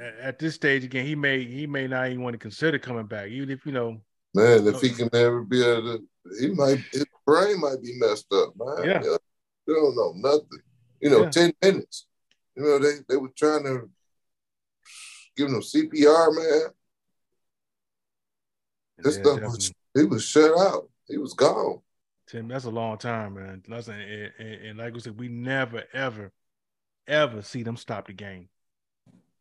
at, 0.00 0.18
at 0.18 0.38
this 0.38 0.54
stage 0.56 0.84
again, 0.84 1.06
he 1.06 1.14
may 1.14 1.44
he 1.44 1.66
may 1.66 1.86
not 1.86 2.08
even 2.08 2.22
want 2.22 2.34
to 2.34 2.38
consider 2.38 2.78
coming 2.78 3.06
back, 3.06 3.28
even 3.28 3.50
if 3.50 3.64
you 3.64 3.72
know. 3.72 4.00
Man, 4.34 4.66
if 4.66 4.80
he 4.80 4.90
can 4.90 5.08
never 5.12 5.42
be 5.42 5.64
able 5.64 5.98
to, 5.98 6.04
he 6.40 6.48
might, 6.48 6.78
his 6.92 7.06
brain 7.26 7.60
might 7.60 7.82
be 7.82 7.98
messed 7.98 8.32
up, 8.32 8.54
man. 8.56 8.86
Yeah. 8.88 9.02
You 9.66 9.74
don't 9.74 9.96
know 9.96 10.12
nothing. 10.16 10.60
You 11.00 11.10
know, 11.10 11.22
Yeah. 11.24 11.30
10 11.30 11.52
minutes. 11.62 12.06
You 12.56 12.64
know, 12.64 12.78
they, 12.78 12.94
they 13.08 13.16
were 13.16 13.30
trying 13.36 13.64
to 13.64 13.88
give 15.36 15.48
him 15.48 15.60
CPR, 15.60 16.34
man. 16.34 16.70
This 18.98 19.16
Yeah, 19.16 19.22
stuff 19.22 19.40
was, 19.42 19.72
he 19.94 20.04
was 20.04 20.24
shut 20.24 20.58
out. 20.58 20.88
He 21.06 21.18
was 21.18 21.34
gone. 21.34 21.80
Tim, 22.26 22.48
that's 22.48 22.64
a 22.64 22.70
long 22.70 22.98
time, 22.98 23.34
man. 23.34 23.62
Listen, 23.68 24.00
and, 24.00 24.32
and, 24.38 24.54
and 24.66 24.78
like 24.78 24.92
we 24.92 25.00
said, 25.00 25.18
we 25.18 25.28
never, 25.28 25.84
ever, 25.92 26.32
ever 27.06 27.42
see 27.42 27.62
them 27.62 27.76
stop 27.76 28.06
the 28.08 28.12
game. 28.12 28.48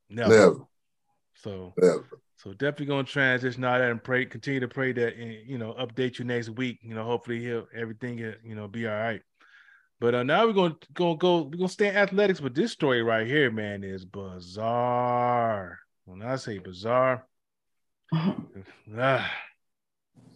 Never. 0.10 0.30
Never, 0.30 0.60
So, 1.36 1.74
never. 1.78 2.08
So 2.38 2.52
definitely 2.54 2.86
gonna 2.86 3.04
transition 3.04 3.64
out 3.64 3.80
there 3.80 3.92
and 3.92 4.04
pray. 4.04 4.26
Continue 4.26 4.60
to 4.60 4.68
pray 4.68 4.92
that, 4.94 5.16
and 5.16 5.50
you 5.50 5.58
know, 5.58 5.74
update 5.74 6.20
you 6.20 6.26
next 6.26 6.50
week. 6.50 6.80
You 6.84 6.94
know, 6.94 7.04
hopefully 7.04 7.44
he'll 7.44 7.68
everything, 7.76 8.20
you 8.20 8.56
know, 8.56 8.68
be 8.68 8.88
all 8.88 8.94
right. 8.94 9.22
But 10.00 10.14
uh, 10.14 10.24
now 10.24 10.46
we're 10.46 10.54
gonna 10.54 10.78
go 10.94 11.16
go. 11.16 11.42
We're 11.42 11.58
gonna 11.58 11.70
stay 11.70 11.90
in 11.90 11.96
athletics, 11.96 12.40
but 12.40 12.54
this 12.54 12.72
story 12.72 13.02
right 13.02 13.26
here, 13.26 13.50
man, 13.50 13.84
is 13.84 14.06
bizarre. 14.06 15.80
When 16.06 16.22
I 16.22 16.36
say 16.36 16.60
bizarre, 16.60 17.28
ah. 18.14 19.32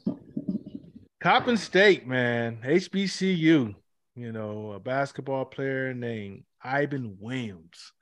Coppin 1.21 1.55
State, 1.55 2.07
man, 2.07 2.57
HBCU. 2.65 3.75
You 4.15 4.31
know, 4.31 4.71
a 4.71 4.79
basketball 4.79 5.45
player 5.45 5.93
named 5.93 6.43
Ivan 6.63 7.17
Williams. 7.19 7.93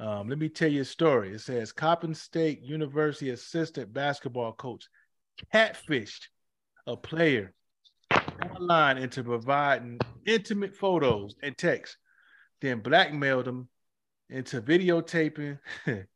Um, 0.00 0.30
let 0.30 0.38
me 0.38 0.48
tell 0.48 0.70
you 0.70 0.80
a 0.80 0.84
story. 0.84 1.34
It 1.34 1.42
says 1.42 1.72
Coppin 1.72 2.14
State 2.14 2.62
University 2.62 3.30
assistant 3.30 3.92
basketball 3.92 4.54
coach 4.54 4.86
catfished 5.52 6.28
a 6.86 6.96
player 6.96 7.52
online 8.56 8.96
into 8.96 9.22
providing 9.22 10.00
intimate 10.24 10.74
photos 10.74 11.34
and 11.42 11.56
text, 11.56 11.98
then 12.62 12.80
blackmailed 12.80 13.46
him 13.46 13.68
into 14.30 14.62
videotaping 14.62 15.58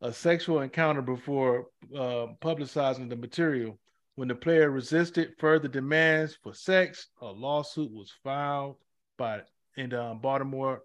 a 0.00 0.12
sexual 0.12 0.60
encounter 0.60 1.02
before 1.02 1.66
uh, 1.96 2.26
publicizing 2.40 3.08
the 3.08 3.16
material. 3.16 3.76
When 4.14 4.28
the 4.28 4.36
player 4.36 4.70
resisted 4.70 5.32
further 5.38 5.66
demands 5.66 6.38
for 6.44 6.54
sex, 6.54 7.08
a 7.20 7.26
lawsuit 7.26 7.90
was 7.90 8.12
filed 8.22 8.76
by 9.18 9.40
in 9.76 9.92
um, 9.94 10.20
Baltimore 10.20 10.82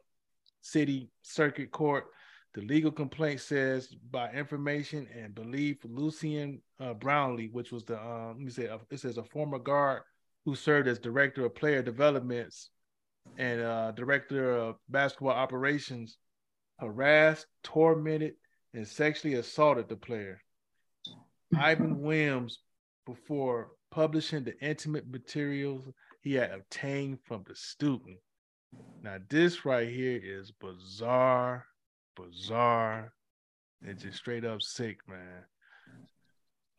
City 0.62 1.12
Circuit 1.22 1.70
Court. 1.70 2.06
The 2.54 2.62
legal 2.62 2.92
complaint 2.92 3.40
says 3.40 3.96
by 4.12 4.30
information 4.32 5.08
and 5.16 5.34
belief, 5.34 5.78
Lucian 5.86 6.62
uh, 6.80 6.94
Brownlee, 6.94 7.50
which 7.52 7.72
was 7.72 7.86
the 7.86 7.98
um, 7.98 8.36
let 8.38 8.40
me 8.40 8.50
say, 8.50 8.68
uh, 8.68 8.78
it 8.90 9.00
says 9.00 9.18
a 9.18 9.24
former 9.24 9.60
guard 9.60 10.04
who 10.44 10.56
served 10.56 10.88
as 10.88 11.00
director 11.00 11.46
of 11.46 11.56
player 11.56 11.82
developments 11.82 12.70
and 13.38 13.62
uh, 13.62 13.92
director 13.92 14.52
of 14.52 14.76
basketball 14.90 15.32
operations, 15.32 16.18
harassed, 16.80 17.46
tormented, 17.64 18.34
and 18.74 18.88
sexually 18.88 19.36
assaulted 19.36 19.88
the 19.88 19.96
player. 19.96 20.42
Ivan 21.58 22.02
Williams, 22.02 22.60
before 23.06 23.72
publishing 23.92 24.44
the 24.44 24.58
intimate 24.60 25.08
materials 25.10 25.84
he 26.22 26.34
had 26.34 26.52
obtained 26.52 27.20
from 27.24 27.44
the 27.48 27.56
student. 27.56 28.18
Now, 29.04 29.18
this 29.30 29.66
right 29.66 29.90
here 29.90 30.20
is 30.24 30.52
bizarre, 30.52 31.66
bizarre, 32.16 33.14
and 33.86 34.00
just 34.00 34.18
straight 34.18 34.46
up 34.46 34.62
sick, 34.62 35.00
man. 35.08 35.46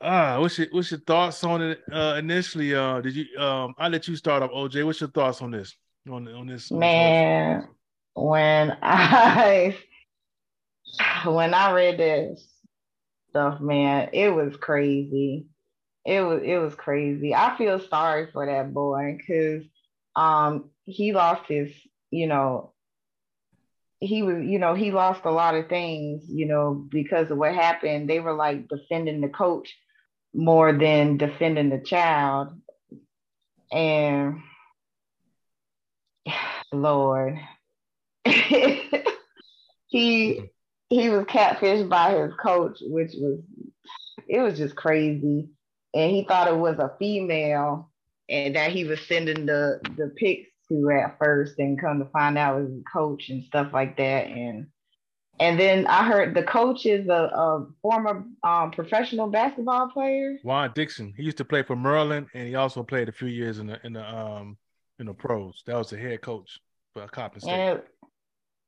Ah, 0.00 0.40
what's 0.40 0.58
your 0.58 0.66
what's 0.72 0.90
your 0.90 1.00
thoughts 1.00 1.44
on 1.44 1.62
it 1.62 1.80
uh, 1.92 2.16
initially? 2.18 2.74
Uh, 2.74 3.00
did 3.00 3.14
you 3.14 3.38
um? 3.38 3.74
I 3.78 3.88
let 3.88 4.08
you 4.08 4.16
start 4.16 4.42
off, 4.42 4.50
OJ. 4.50 4.84
What's 4.84 5.00
your 5.00 5.10
thoughts 5.10 5.40
on 5.42 5.52
this? 5.52 5.76
On 6.08 6.26
on 6.26 6.46
this 6.46 6.72
on 6.72 6.80
this 6.80 6.88
Man, 6.88 7.68
when 8.14 8.76
I 8.82 9.76
when 11.24 11.54
I 11.54 11.72
read 11.72 11.98
this 11.98 12.48
stuff, 13.30 13.60
man, 13.60 14.10
it 14.12 14.30
was 14.30 14.56
crazy. 14.56 15.46
It 16.04 16.22
was 16.22 16.42
it 16.42 16.58
was 16.58 16.74
crazy. 16.74 17.32
I 17.32 17.56
feel 17.56 17.78
sorry 17.78 18.28
for 18.32 18.44
that 18.46 18.74
boy 18.74 19.16
because 19.18 19.64
um 20.16 20.70
he 20.84 21.12
lost 21.12 21.46
his, 21.46 21.70
you 22.10 22.26
know, 22.26 22.72
he 24.02 24.22
was, 24.22 24.44
you 24.44 24.58
know, 24.58 24.74
he 24.74 24.90
lost 24.90 25.24
a 25.24 25.30
lot 25.30 25.54
of 25.54 25.68
things, 25.68 26.24
you 26.28 26.44
know, 26.46 26.74
because 26.90 27.30
of 27.30 27.38
what 27.38 27.54
happened. 27.54 28.10
They 28.10 28.18
were 28.18 28.34
like 28.34 28.66
defending 28.66 29.20
the 29.20 29.28
coach 29.28 29.76
more 30.34 30.72
than 30.72 31.18
defending 31.18 31.70
the 31.70 31.78
child. 31.78 32.48
And 33.70 34.40
Lord. 36.72 37.38
he 38.24 38.90
he 40.88 41.08
was 41.08 41.24
catfished 41.26 41.88
by 41.88 42.14
his 42.16 42.34
coach, 42.42 42.78
which 42.80 43.12
was 43.14 43.38
it 44.26 44.40
was 44.40 44.58
just 44.58 44.74
crazy. 44.74 45.48
And 45.94 46.10
he 46.10 46.24
thought 46.24 46.48
it 46.48 46.56
was 46.56 46.78
a 46.80 46.96
female 46.98 47.92
and 48.28 48.56
that 48.56 48.72
he 48.72 48.82
was 48.84 49.00
sending 49.02 49.46
the 49.46 49.80
the 49.96 50.12
pics 50.16 50.48
to 50.80 50.90
at 50.90 51.18
first 51.18 51.58
and 51.58 51.80
come 51.80 51.98
to 51.98 52.06
find 52.06 52.38
out 52.38 52.60
was 52.60 52.70
a 52.70 52.82
coach 52.90 53.28
and 53.28 53.44
stuff 53.44 53.72
like 53.72 53.96
that. 53.96 54.26
And 54.26 54.66
and 55.40 55.58
then 55.58 55.86
I 55.86 56.06
heard 56.06 56.34
the 56.34 56.42
coach 56.42 56.86
is 56.86 57.08
a, 57.08 57.12
a 57.12 57.66
former 57.80 58.24
um, 58.44 58.70
professional 58.70 59.28
basketball 59.28 59.88
player. 59.88 60.38
Juan 60.42 60.70
Dixon. 60.74 61.14
He 61.16 61.24
used 61.24 61.38
to 61.38 61.44
play 61.44 61.62
for 61.62 61.74
Maryland, 61.74 62.28
and 62.34 62.46
he 62.46 62.54
also 62.54 62.82
played 62.82 63.08
a 63.08 63.12
few 63.12 63.28
years 63.28 63.58
in 63.58 63.66
the 63.66 63.80
in 63.84 63.94
the 63.94 64.08
um 64.08 64.56
in 64.98 65.06
the 65.06 65.14
pros. 65.14 65.62
That 65.66 65.76
was 65.76 65.90
the 65.90 65.98
head 65.98 66.20
coach 66.20 66.60
for 66.92 67.06
Coppin 67.08 67.40
State. 67.40 67.50
And 67.50 67.78
it, 67.78 67.88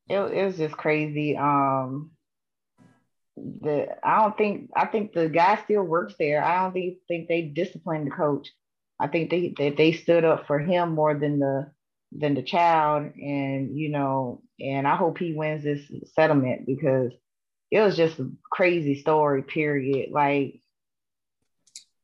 it, 0.08 0.38
it 0.38 0.44
was 0.46 0.56
just 0.56 0.76
crazy. 0.76 1.36
Um, 1.36 2.10
the 3.36 3.88
I 4.02 4.22
don't 4.22 4.36
think 4.36 4.70
I 4.74 4.86
think 4.86 5.12
the 5.12 5.28
guy 5.28 5.60
still 5.64 5.82
works 5.82 6.14
there. 6.18 6.42
I 6.42 6.62
don't 6.62 6.72
think 6.72 6.98
think 7.08 7.28
they 7.28 7.42
disciplined 7.42 8.06
the 8.06 8.10
coach. 8.10 8.48
I 8.98 9.08
think 9.08 9.30
they 9.30 9.54
that 9.58 9.76
they 9.76 9.92
stood 9.92 10.24
up 10.24 10.46
for 10.46 10.58
him 10.58 10.94
more 10.94 11.14
than 11.14 11.40
the 11.40 11.70
than 12.14 12.34
the 12.34 12.42
child, 12.42 13.12
and 13.16 13.76
you 13.76 13.90
know, 13.90 14.42
and 14.60 14.86
I 14.86 14.96
hope 14.96 15.18
he 15.18 15.32
wins 15.34 15.64
this 15.64 15.80
settlement 16.14 16.66
because 16.66 17.12
it 17.70 17.80
was 17.80 17.96
just 17.96 18.18
a 18.18 18.30
crazy 18.50 19.00
story. 19.00 19.42
Period. 19.42 20.10
Like 20.12 20.60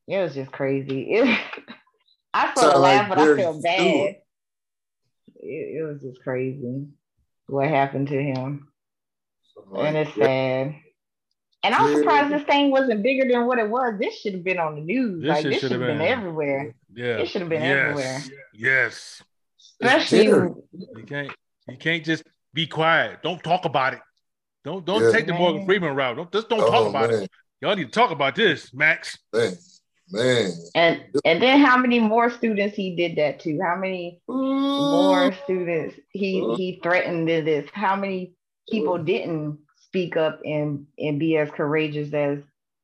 it 0.09 0.19
was 0.21 0.35
just 0.35 0.53
crazy. 0.53 1.13
It, 1.13 1.41
I 2.35 2.55
sort 2.55 2.67
of 2.67 2.73
Sound 2.73 2.83
like 2.83 3.09
laughed, 3.09 3.09
but 3.11 3.19
I 3.19 3.37
feel 3.37 3.63
bad. 3.63 4.17
It, 5.37 5.79
it 5.79 5.83
was 5.87 6.03
just 6.03 6.23
crazy 6.23 6.87
what 7.47 7.69
happened 7.69 8.09
to 8.09 8.23
him, 8.23 8.69
Like, 9.69 9.89
and 9.89 9.97
it's 9.97 10.15
sad. 10.15 10.77
And 11.63 11.75
I'm 11.75 11.95
surprised 11.95 12.33
this 12.33 12.43
thing 12.45 12.71
wasn't 12.71 13.03
bigger 13.03 13.29
than 13.29 13.47
what 13.47 13.59
it 13.59 13.69
was. 13.69 13.95
This 13.99 14.19
should 14.21 14.33
have 14.35 14.45
been 14.45 14.59
on 14.59 14.77
the 14.77 14.81
news. 14.81 15.23
This 15.23 15.29
like 15.29 15.45
this 15.45 15.55
should 15.55 15.61
should 15.63 15.73
have 15.73 15.81
have 15.81 15.89
been 15.91 15.99
been- 15.99 16.19
everywhere. 16.19 16.75
Yeah. 16.95 17.19
It 17.19 17.29
should 17.29 17.43
have 17.43 17.51
been 17.51 17.63
yes. 17.63 17.79
everywhere. 17.79 18.23
Yes. 18.55 19.23
It's 19.81 20.13
Especially. 20.13 20.27
You 20.27 21.05
can't 21.07 21.33
you 21.69 21.77
can't 21.79 22.05
just 22.05 22.23
be 22.53 22.67
quiet. 22.67 23.23
Don't 23.23 23.43
talk 23.43 23.65
about 23.65 23.95
it. 23.95 24.01
Don't 24.65 24.85
don't 24.85 25.03
Yeah. 25.03 25.11
take 25.11 25.27
the 25.27 25.33
Morgan 25.33 25.65
Freeman 25.65 25.95
route. 25.95 26.17
Don't 26.17 26.33
just 26.33 26.49
don't 26.49 26.63
Oh, 26.63 26.71
talk 26.71 26.89
about 26.89 27.11
man. 27.11 27.23
it. 27.23 27.31
Y'all 27.61 27.77
need 27.77 27.85
to 27.87 27.91
talk 27.91 28.11
about 28.11 28.35
this, 28.35 28.73
Max. 28.75 29.19
Man, 29.33 29.57
man. 30.11 30.53
and 30.75 31.05
and 31.25 31.43
then 31.43 31.61
how 31.61 31.77
many 31.77 31.99
more 31.99 32.31
students 32.31 32.77
he 32.77 32.95
did 32.97 33.17
that 33.17 33.41
to? 33.41 33.59
How 33.63 33.77
many 33.77 34.21
more 34.29 35.33
students 35.45 35.97
he 36.11 36.55
he 36.57 36.81
threatened 36.83 37.29
to 37.29 37.43
this? 37.43 37.69
How 37.73 37.97
many 37.97 38.35
people 38.71 38.99
didn't 38.99 39.59
speak 39.87 40.17
up 40.17 40.41
and 40.45 40.87
and 40.99 41.19
be 41.19 41.37
as 41.39 41.51
courageous 41.51 42.13
as 42.13 42.39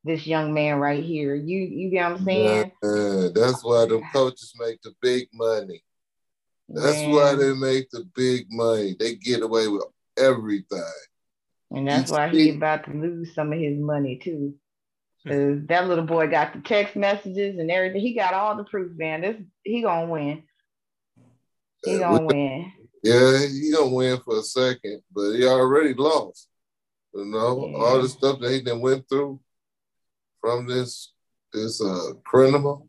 this 0.05 0.27
young 0.27 0.55
man 0.55 0.79
right 0.79 1.03
here? 1.05 1.35
You 1.35 1.59
you 1.59 1.91
get 1.91 2.11
what 2.11 2.21
I'm 2.21 2.25
saying? 2.25 2.73
Man, 2.83 3.33
that's 3.35 3.63
why 3.65 3.85
the 3.87 4.03
coaches 4.13 4.55
make 4.59 4.81
the 4.83 4.95
big 5.03 5.29
money. 5.35 5.83
That's 6.69 7.03
why 7.07 7.35
they 7.35 7.55
make 7.55 7.91
the 7.91 8.05
big 8.15 8.47
money. 8.51 8.97
They 8.99 9.15
get 9.15 9.43
away 9.43 9.69
with 9.69 9.85
everything. 10.17 10.83
And 11.71 11.87
that's 11.89 12.11
why 12.11 12.29
he 12.29 12.51
about 12.51 12.85
to 12.85 12.93
lose 12.93 13.35
some 13.35 13.53
of 13.53 13.59
his 13.59 13.79
money 13.79 14.19
too. 14.23 14.55
'Cause 15.27 15.59
that 15.67 15.89
little 15.89 16.05
boy 16.05 16.29
got 16.29 16.53
the 16.53 16.61
text 16.61 16.95
messages 16.95 17.59
and 17.59 17.69
everything. 17.71 18.01
He 18.01 18.15
got 18.15 18.33
all 18.35 18.57
the 18.57 18.63
proof, 18.65 18.97
man. 18.97 19.23
This 19.23 19.37
he 19.65 19.83
gonna 19.83 20.07
win. 20.11 20.45
He 21.85 21.99
gonna 21.99 22.25
win. 22.25 22.73
Yeah, 23.03 23.47
he 23.47 23.73
gonna 23.73 23.95
win 23.95 24.21
for 24.21 24.39
a 24.39 24.43
second, 24.43 25.03
but 25.13 25.33
he 25.33 25.45
already 25.47 25.95
lost. 25.95 26.49
You 27.13 27.25
know, 27.25 27.67
Yeah. 27.67 27.77
all 27.77 28.03
the 28.03 28.09
stuff 28.09 28.39
that 28.41 28.53
he 28.53 28.61
then 28.61 28.81
went 28.81 29.09
through 29.09 29.41
from 30.41 30.67
this 30.69 31.13
this 31.53 31.81
uh 31.81 32.13
criminal, 32.25 32.89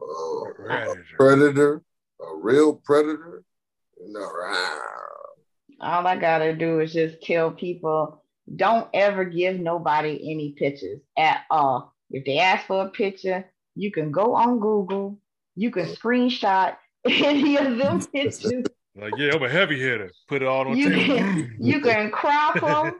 uh, 0.00 0.52
Predator. 0.54 1.04
predator, 1.16 1.74
a 1.76 1.82
real 2.44 2.74
predator. 2.74 3.42
You 3.98 4.12
know, 4.12 4.20
rah. 4.20 4.80
All 5.80 6.06
I 6.06 6.16
gotta 6.16 6.54
do 6.54 6.80
is 6.80 6.92
just 6.92 7.22
tell 7.22 7.50
people 7.50 8.22
don't 8.54 8.88
ever 8.92 9.24
give 9.24 9.58
nobody 9.58 10.30
any 10.30 10.52
pictures 10.52 11.00
at 11.16 11.42
all. 11.50 11.94
If 12.10 12.24
they 12.26 12.38
ask 12.38 12.66
for 12.66 12.86
a 12.86 12.90
picture, 12.90 13.50
you 13.74 13.90
can 13.90 14.12
go 14.12 14.34
on 14.34 14.60
Google, 14.60 15.18
you 15.56 15.70
can 15.70 15.86
screenshot 15.86 16.76
any 17.08 17.56
of 17.56 17.78
them 17.78 18.00
pictures, 18.12 18.66
Like, 18.96 19.14
yeah, 19.16 19.32
I'm 19.34 19.42
a 19.42 19.48
heavy 19.48 19.78
hitter. 19.78 20.12
Put 20.28 20.42
it 20.42 20.48
all 20.48 20.68
on 20.68 20.76
You 20.76 20.90
tape. 20.90 21.06
can- 21.06 21.56
you 21.58 21.80
can 21.82 22.10
crop 22.10 22.60
them 22.60 22.94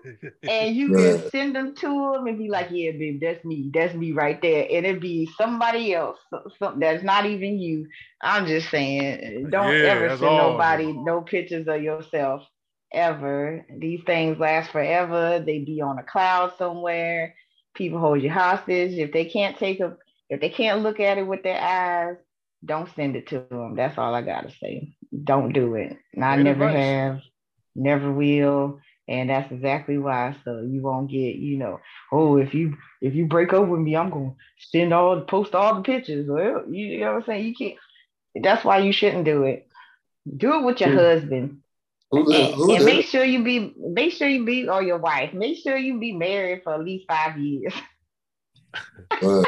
and 0.49 0.75
you 0.75 0.93
Right. 0.93 1.21
can 1.21 1.31
send 1.31 1.55
them 1.55 1.75
to 1.77 1.87
them 2.13 2.27
and 2.27 2.37
be 2.39 2.49
like, 2.49 2.69
yeah, 2.71 2.91
babe, 2.93 3.21
that's 3.21 3.45
me, 3.45 3.71
that's 3.73 3.95
me 3.95 4.13
right 4.13 4.41
there. 4.43 4.67
And 4.71 4.85
it'd 4.87 5.01
be 5.01 5.27
somebody 5.39 5.95
else, 5.95 6.19
something 6.59 6.81
that's 6.81 7.05
not 7.05 7.27
even 7.27 7.59
you. 7.59 7.87
I'm 8.21 8.47
just 8.47 8.71
saying, 8.71 9.51
don't 9.51 9.69
Yeah, 9.73 9.83
ever 9.85 10.09
send 10.11 10.23
all. 10.25 10.37
nobody 10.37 10.93
no 10.93 11.21
pictures 11.23 11.69
of 11.69 11.83
yourself 11.83 12.43
ever. 12.93 13.65
These 13.79 14.03
things 14.05 14.39
last 14.39 14.71
forever. 14.71 15.41
They 15.45 15.61
be 15.61 15.81
on 15.81 15.99
a 15.99 16.03
cloud 16.03 16.53
somewhere. 16.59 17.35
People 17.75 17.99
hold 18.01 18.23
you 18.23 18.31
hostage. 18.31 18.93
If 18.99 19.13
they 19.13 19.27
can't 19.27 19.57
take 19.59 19.81
a, 19.81 19.97
if 20.29 20.41
they 20.41 20.51
can't 20.51 20.83
look 20.83 21.01
at 21.01 21.19
it 21.19 21.27
with 21.27 21.43
their 21.43 21.61
eyes, 21.61 22.17
don't 22.65 22.89
send 22.95 23.17
it 23.17 23.29
to 23.29 23.41
them. 23.51 23.77
That's 23.77 23.99
all 23.99 24.15
I 24.15 24.23
gotta 24.23 24.51
say. 24.51 24.95
Don't 25.23 25.53
do 25.53 25.75
it. 25.75 25.97
And 26.15 26.25
I 26.25 26.35
Great 26.35 26.45
never 26.45 26.67
advice. 26.67 26.77
have, 26.77 27.21
never 27.75 28.11
will, 28.11 28.81
and 29.07 29.31
that's 29.31 29.53
exactly 29.53 29.99
why. 29.99 30.35
So 30.45 30.61
you 30.63 30.83
won't 30.83 31.11
get, 31.11 31.37
you 31.37 31.59
know, 31.59 31.81
oh, 32.11 32.37
if 32.37 32.55
you 32.55 32.77
if 33.01 33.15
you 33.15 33.27
break 33.27 33.53
up 33.53 33.69
with 33.69 33.81
me, 33.81 33.97
I'm 33.97 34.11
gonna 34.11 34.35
send 34.59 34.93
all 34.93 35.21
post 35.23 35.55
all 35.55 35.77
the 35.77 35.83
pictures. 35.83 36.27
Well, 36.29 36.65
you 36.71 37.01
know 37.01 37.13
what 37.13 37.17
I'm 37.17 37.25
saying? 37.27 37.45
You 37.47 37.55
can't. 37.55 37.79
That's 38.43 38.65
why 38.65 38.79
you 38.79 38.93
shouldn't 38.93 39.25
do 39.25 39.45
it. 39.45 39.69
Do 40.37 40.55
it 40.55 40.65
with 40.65 40.81
your 40.81 40.91
husband, 40.91 41.61
Who 42.11 42.25
the, 42.25 42.39
and, 42.39 42.71
and 42.71 42.85
make 42.85 43.07
sure 43.07 43.25
you 43.25 43.45
be 43.45 43.75
make 43.79 44.13
sure 44.13 44.29
you 44.29 44.45
be 44.45 44.69
or 44.69 44.83
your 44.83 44.99
wife. 44.99 45.35
Make 45.35 45.59
sure 45.59 45.77
you 45.77 46.01
be 46.01 46.13
married 46.13 46.63
for 46.65 46.75
at 46.75 46.85
least 46.85 47.07
five 47.07 47.39
years 47.39 47.75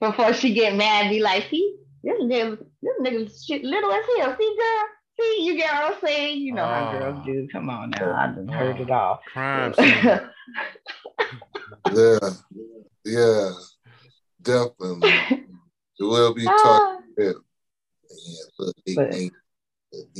before 0.00 0.32
she 0.32 0.54
get 0.54 0.74
mad. 0.74 1.10
Be 1.10 1.20
like, 1.20 1.48
see, 1.50 1.76
this 2.04 2.20
nigga, 2.22 2.58
this 2.82 2.92
nigga 3.00 3.46
shit 3.46 3.64
little 3.64 3.90
as 3.92 4.04
hell. 4.18 4.36
See, 4.38 4.56
girl. 4.58 4.84
See, 5.20 5.44
you 5.44 5.56
get 5.56 5.72
what 5.74 5.94
I'm 5.94 6.00
saying? 6.06 6.38
You 6.42 6.54
know 6.54 6.64
how 6.64 6.92
Ah. 6.94 6.98
girls 6.98 7.26
do. 7.26 7.48
Come 7.50 7.68
on 7.70 7.90
now, 7.90 8.14
I 8.14 8.26
done 8.28 8.46
heard 8.48 8.80
it 8.80 8.90
all. 8.90 9.20
Crime 9.32 9.74
yeah, 11.92 12.18
yeah, 13.04 13.50
definitely. 14.42 15.10
It 16.00 16.04
will 16.04 16.34
be 16.34 16.44
talked. 16.44 16.62
Ah, 16.66 16.98
Yeah, 17.18 17.32
But- 18.94 19.14
ain't- 19.14 19.32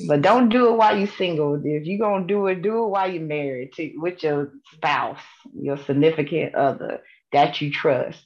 But 0.09 0.23
don't 0.23 0.49
do 0.49 0.69
it 0.73 0.77
while 0.79 0.97
you're 0.97 1.07
single. 1.07 1.61
If 1.65 1.85
you're 1.87 1.99
gonna 1.99 2.27
do 2.27 2.47
it, 2.47 2.63
do 2.63 2.85
it 2.85 2.89
while 2.89 3.09
you're 3.13 3.23
married 3.23 3.75
to 3.75 3.93
with 3.99 4.23
your 4.23 4.53
spouse, 4.73 5.21
your 5.55 5.77
significant 5.77 6.55
other 6.55 7.03
that 7.33 7.61
you 7.61 7.71
trust 7.71 8.25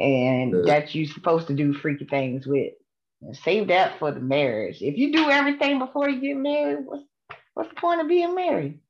and 0.00 0.52
Yeah. 0.52 0.62
that 0.66 0.94
you're 0.94 1.06
supposed 1.06 1.46
to 1.46 1.54
do 1.54 1.72
freaky 1.72 2.04
things 2.06 2.46
with. 2.46 2.74
And 3.22 3.36
save 3.36 3.68
that 3.68 3.98
for 3.98 4.10
the 4.12 4.20
marriage. 4.20 4.80
If 4.80 4.96
you 4.96 5.12
do 5.12 5.28
everything 5.30 5.78
before 5.78 6.08
you 6.08 6.20
get 6.20 6.36
married, 6.36 6.86
what's 6.86 7.02
what's 7.54 7.68
the 7.68 7.74
point 7.76 8.00
of 8.00 8.08
being 8.08 8.34
married? 8.34 8.80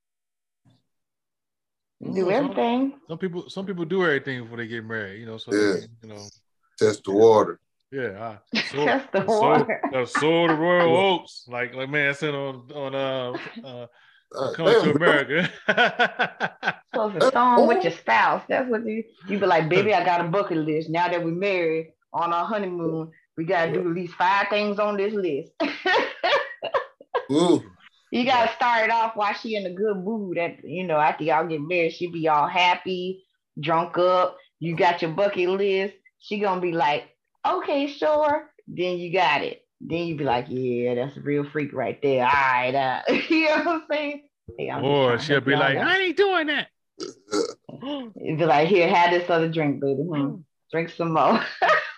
You 2.01 2.15
do 2.15 2.27
Well, 2.27 2.37
some- 2.37 2.51
everything. 2.51 3.01
Some 3.09 3.19
people 3.19 3.51
some 3.51 3.67
people 3.67 3.85
do 3.85 4.05
everything 4.05 4.43
before 4.43 4.57
they 4.59 4.67
get 4.67 4.85
married, 4.85 5.21
you 5.21 5.27
know. 5.27 5.37
So 5.39 5.53
Yeah. 5.53 5.73
they, 5.81 5.87
you 6.03 6.15
know, 6.15 6.27
test 6.79 7.05
the 7.05 7.13
water. 7.13 7.59
yeah. 7.91 8.37
I, 8.55 8.59
so, 8.71 8.85
Test 8.85 9.13
the 9.13 9.27
so, 9.27 9.41
water. 9.41 9.81
uh, 9.95 10.07
so 10.07 10.47
the 10.47 10.55
Royal 10.55 10.97
Oaks, 10.97 11.45
like 11.49 11.75
like 11.75 11.91
man 11.91 12.15
said 12.15 12.35
on 12.35 12.71
on 12.73 12.95
uh, 12.95 13.37
uh 13.67 13.87
Uh, 14.33 14.53
Coming 14.55 14.73
damn, 14.75 14.85
to 14.85 14.93
bro. 14.95 15.09
America. 15.09 15.39
supposed 16.95 17.19
to 17.21 17.33
song 17.33 17.67
with 17.67 17.83
your 17.83 17.93
spouse. 17.93 18.45
That's 18.49 18.71
what 18.71 18.87
you 18.87 19.03
you 19.27 19.41
be 19.41 19.47
like, 19.47 19.69
baby. 19.69 19.93
I 19.93 20.05
got 20.05 20.21
a 20.25 20.29
bucket 20.29 20.59
list. 20.59 20.89
Now 20.89 21.09
that 21.09 21.19
we're 21.25 21.33
married 21.35 21.95
on 22.13 22.33
our 22.33 22.45
honeymoon, 22.47 23.11
we 23.41 23.47
gotta 23.47 23.73
do 23.73 23.81
at 23.81 23.95
least 23.95 24.13
five 24.17 24.49
things 24.51 24.79
on 24.79 24.99
this 24.99 25.15
list. 25.15 25.53
Ooh, 27.33 27.63
you 28.13 28.27
gotta 28.27 28.53
start 28.53 28.85
it 28.85 28.91
off 28.91 29.17
while 29.17 29.33
she 29.33 29.57
in 29.57 29.65
a 29.65 29.73
good 29.73 29.97
mood. 29.97 30.37
At 30.37 30.63
you 30.63 30.85
know, 30.85 30.99
after 30.99 31.25
y'all 31.25 31.47
get 31.47 31.63
married, 31.63 31.95
she 31.95 32.09
be 32.09 32.29
all 32.29 32.47
happy, 32.47 33.25
drunk 33.59 33.97
up. 33.97 34.37
You 34.59 34.77
got 34.77 35.01
your 35.01 35.13
bucket 35.13 35.49
list. 35.49 35.95
She 36.19 36.39
gonna 36.39 36.61
be 36.61 36.73
like, 36.73 37.05
okay, 37.49 37.87
sure. 37.87 38.51
Then 38.69 38.99
you 38.99 39.11
got 39.11 39.41
it. 39.41 39.63
Then 39.81 40.01
you 40.01 40.17
be 40.17 40.25
like, 40.25 40.45
yeah, 40.51 40.95
that's 40.97 41.17
a 41.17 41.23
real 41.23 41.49
freak 41.49 41.73
right 41.73 41.99
there. 42.03 42.27
All 42.27 42.31
right, 42.31 42.75
uh, 42.75 43.13
you 43.31 43.49
know 43.49 43.57
what 43.57 43.69
I'm 43.69 43.83
saying? 43.91 44.29
Hey, 44.59 44.69
I'm 44.69 44.85
or 44.85 45.19
she'll 45.19 45.41
be 45.41 45.57
like, 45.57 45.79
out. 45.79 45.87
I 45.87 45.99
ain't 45.99 46.17
doing 46.19 46.49
that. 46.49 46.67
It'd 47.01 48.39
be 48.39 48.45
like, 48.45 48.69
here, 48.69 48.87
have 48.95 49.13
this 49.13 49.31
other 49.31 49.49
drink, 49.49 49.81
baby. 49.81 50.03
Hmm. 50.03 50.35
Drink 50.71 50.91
some 50.91 51.15
more. 51.15 51.43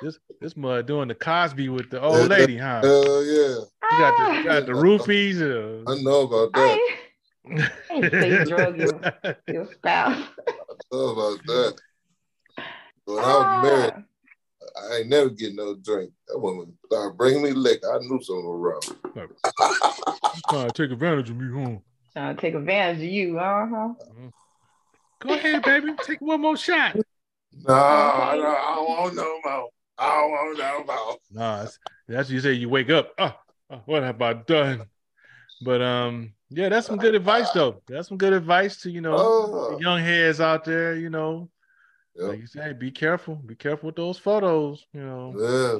this 0.00 0.18
this 0.40 0.56
mud 0.56 0.86
doing 0.86 1.08
the 1.08 1.14
Cosby 1.14 1.68
with 1.68 1.90
the 1.90 2.00
old 2.00 2.28
lady, 2.28 2.56
huh? 2.56 2.80
hell 2.82 3.24
yeah. 3.24 3.56
You 3.92 3.98
got 3.98 4.42
the 4.42 4.48
got 4.48 4.66
the 4.66 4.72
roofies. 4.72 5.40
I 5.86 6.02
know 6.02 6.22
about 6.22 6.52
that. 6.54 6.78
I 7.90 7.94
ain't 7.94 8.10
say 8.10 8.44
drug 8.48 8.78
your, 8.78 9.00
your 9.48 9.72
spouse. 9.72 10.26
I 10.48 10.52
know 10.92 11.08
about 11.08 11.44
that. 11.46 11.74
When 13.04 13.18
I 13.18 13.36
was 13.36 13.70
married, 13.70 14.04
I 14.76 14.96
ain't 14.98 15.08
never 15.08 15.30
get 15.30 15.54
no 15.54 15.74
drink. 15.74 16.12
That 16.28 16.38
woman 16.38 16.72
started 16.86 17.16
bringing 17.16 17.42
me 17.42 17.52
liquor. 17.52 17.92
I 17.92 17.98
knew 17.98 18.20
something 18.22 18.44
was 18.44 18.86
wrong. 19.14 19.28
trying 20.48 20.70
to 20.70 20.72
take 20.72 20.92
advantage 20.92 21.30
of 21.30 21.36
me, 21.36 21.46
huh? 21.52 21.78
Trying 22.12 22.36
to 22.36 22.40
take 22.40 22.54
advantage 22.54 22.98
of 22.98 23.12
you, 23.12 23.38
uh-huh. 23.38 23.94
Go 25.20 25.34
ahead, 25.34 25.62
baby. 25.62 25.94
Take 26.04 26.20
one 26.20 26.40
more 26.40 26.56
shot. 26.56 26.96
No, 26.96 27.74
I 27.74 28.36
don't, 28.36 28.46
I 28.46 28.74
don't 28.74 28.88
want 28.88 29.14
no 29.14 29.40
more. 29.44 29.68
I 30.02 30.16
don't 30.20 30.30
want 30.30 30.58
no 30.58 30.84
more. 30.84 31.16
Nah, 31.30 31.58
that's, 31.62 31.78
that's 32.08 32.28
what 32.28 32.34
you 32.34 32.40
say. 32.40 32.52
You 32.54 32.68
wake 32.68 32.90
up. 32.90 33.12
Oh, 33.18 33.34
oh, 33.70 33.80
what 33.86 34.02
have 34.02 34.20
I 34.20 34.32
done? 34.34 34.82
But 35.64 35.80
um, 35.80 36.32
yeah, 36.50 36.68
that's 36.68 36.86
some 36.88 36.96
good 36.98 37.14
advice 37.14 37.50
though. 37.52 37.80
That's 37.86 38.08
some 38.08 38.18
good 38.18 38.32
advice 38.32 38.80
to 38.82 38.90
you 38.90 39.00
know 39.00 39.14
Oh, 39.16 39.78
young 39.80 40.00
heads 40.00 40.40
out 40.40 40.64
there. 40.64 40.96
You 40.96 41.08
know, 41.10 41.48
Yep. 42.16 42.28
like 42.28 42.40
you 42.40 42.46
say, 42.46 42.72
be 42.72 42.90
careful. 42.90 43.36
Be 43.36 43.54
careful 43.54 43.86
with 43.86 43.96
those 43.96 44.18
photos. 44.18 44.84
You 44.92 45.02
know. 45.02 45.34
yeah. 45.38 45.78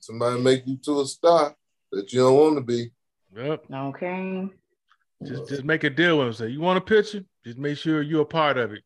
Somebody 0.00 0.42
make 0.42 0.66
you 0.66 0.76
to 0.84 1.00
a 1.00 1.06
star 1.06 1.54
that 1.92 2.12
you 2.12 2.20
don't 2.20 2.34
want 2.36 2.56
to 2.56 2.60
be. 2.60 2.90
Yep. 3.36 3.64
Okay. 3.72 4.48
Just 5.24 5.48
just 5.48 5.64
make 5.64 5.84
a 5.84 5.90
deal 5.90 6.18
with 6.18 6.26
them. 6.26 6.34
Say 6.34 6.52
you 6.52 6.60
want 6.60 6.78
a 6.78 6.80
picture. 6.82 7.24
Just 7.44 7.56
make 7.56 7.78
sure 7.78 8.02
you're 8.02 8.22
a 8.22 8.26
part 8.26 8.58
of 8.58 8.72
it. 8.72 8.82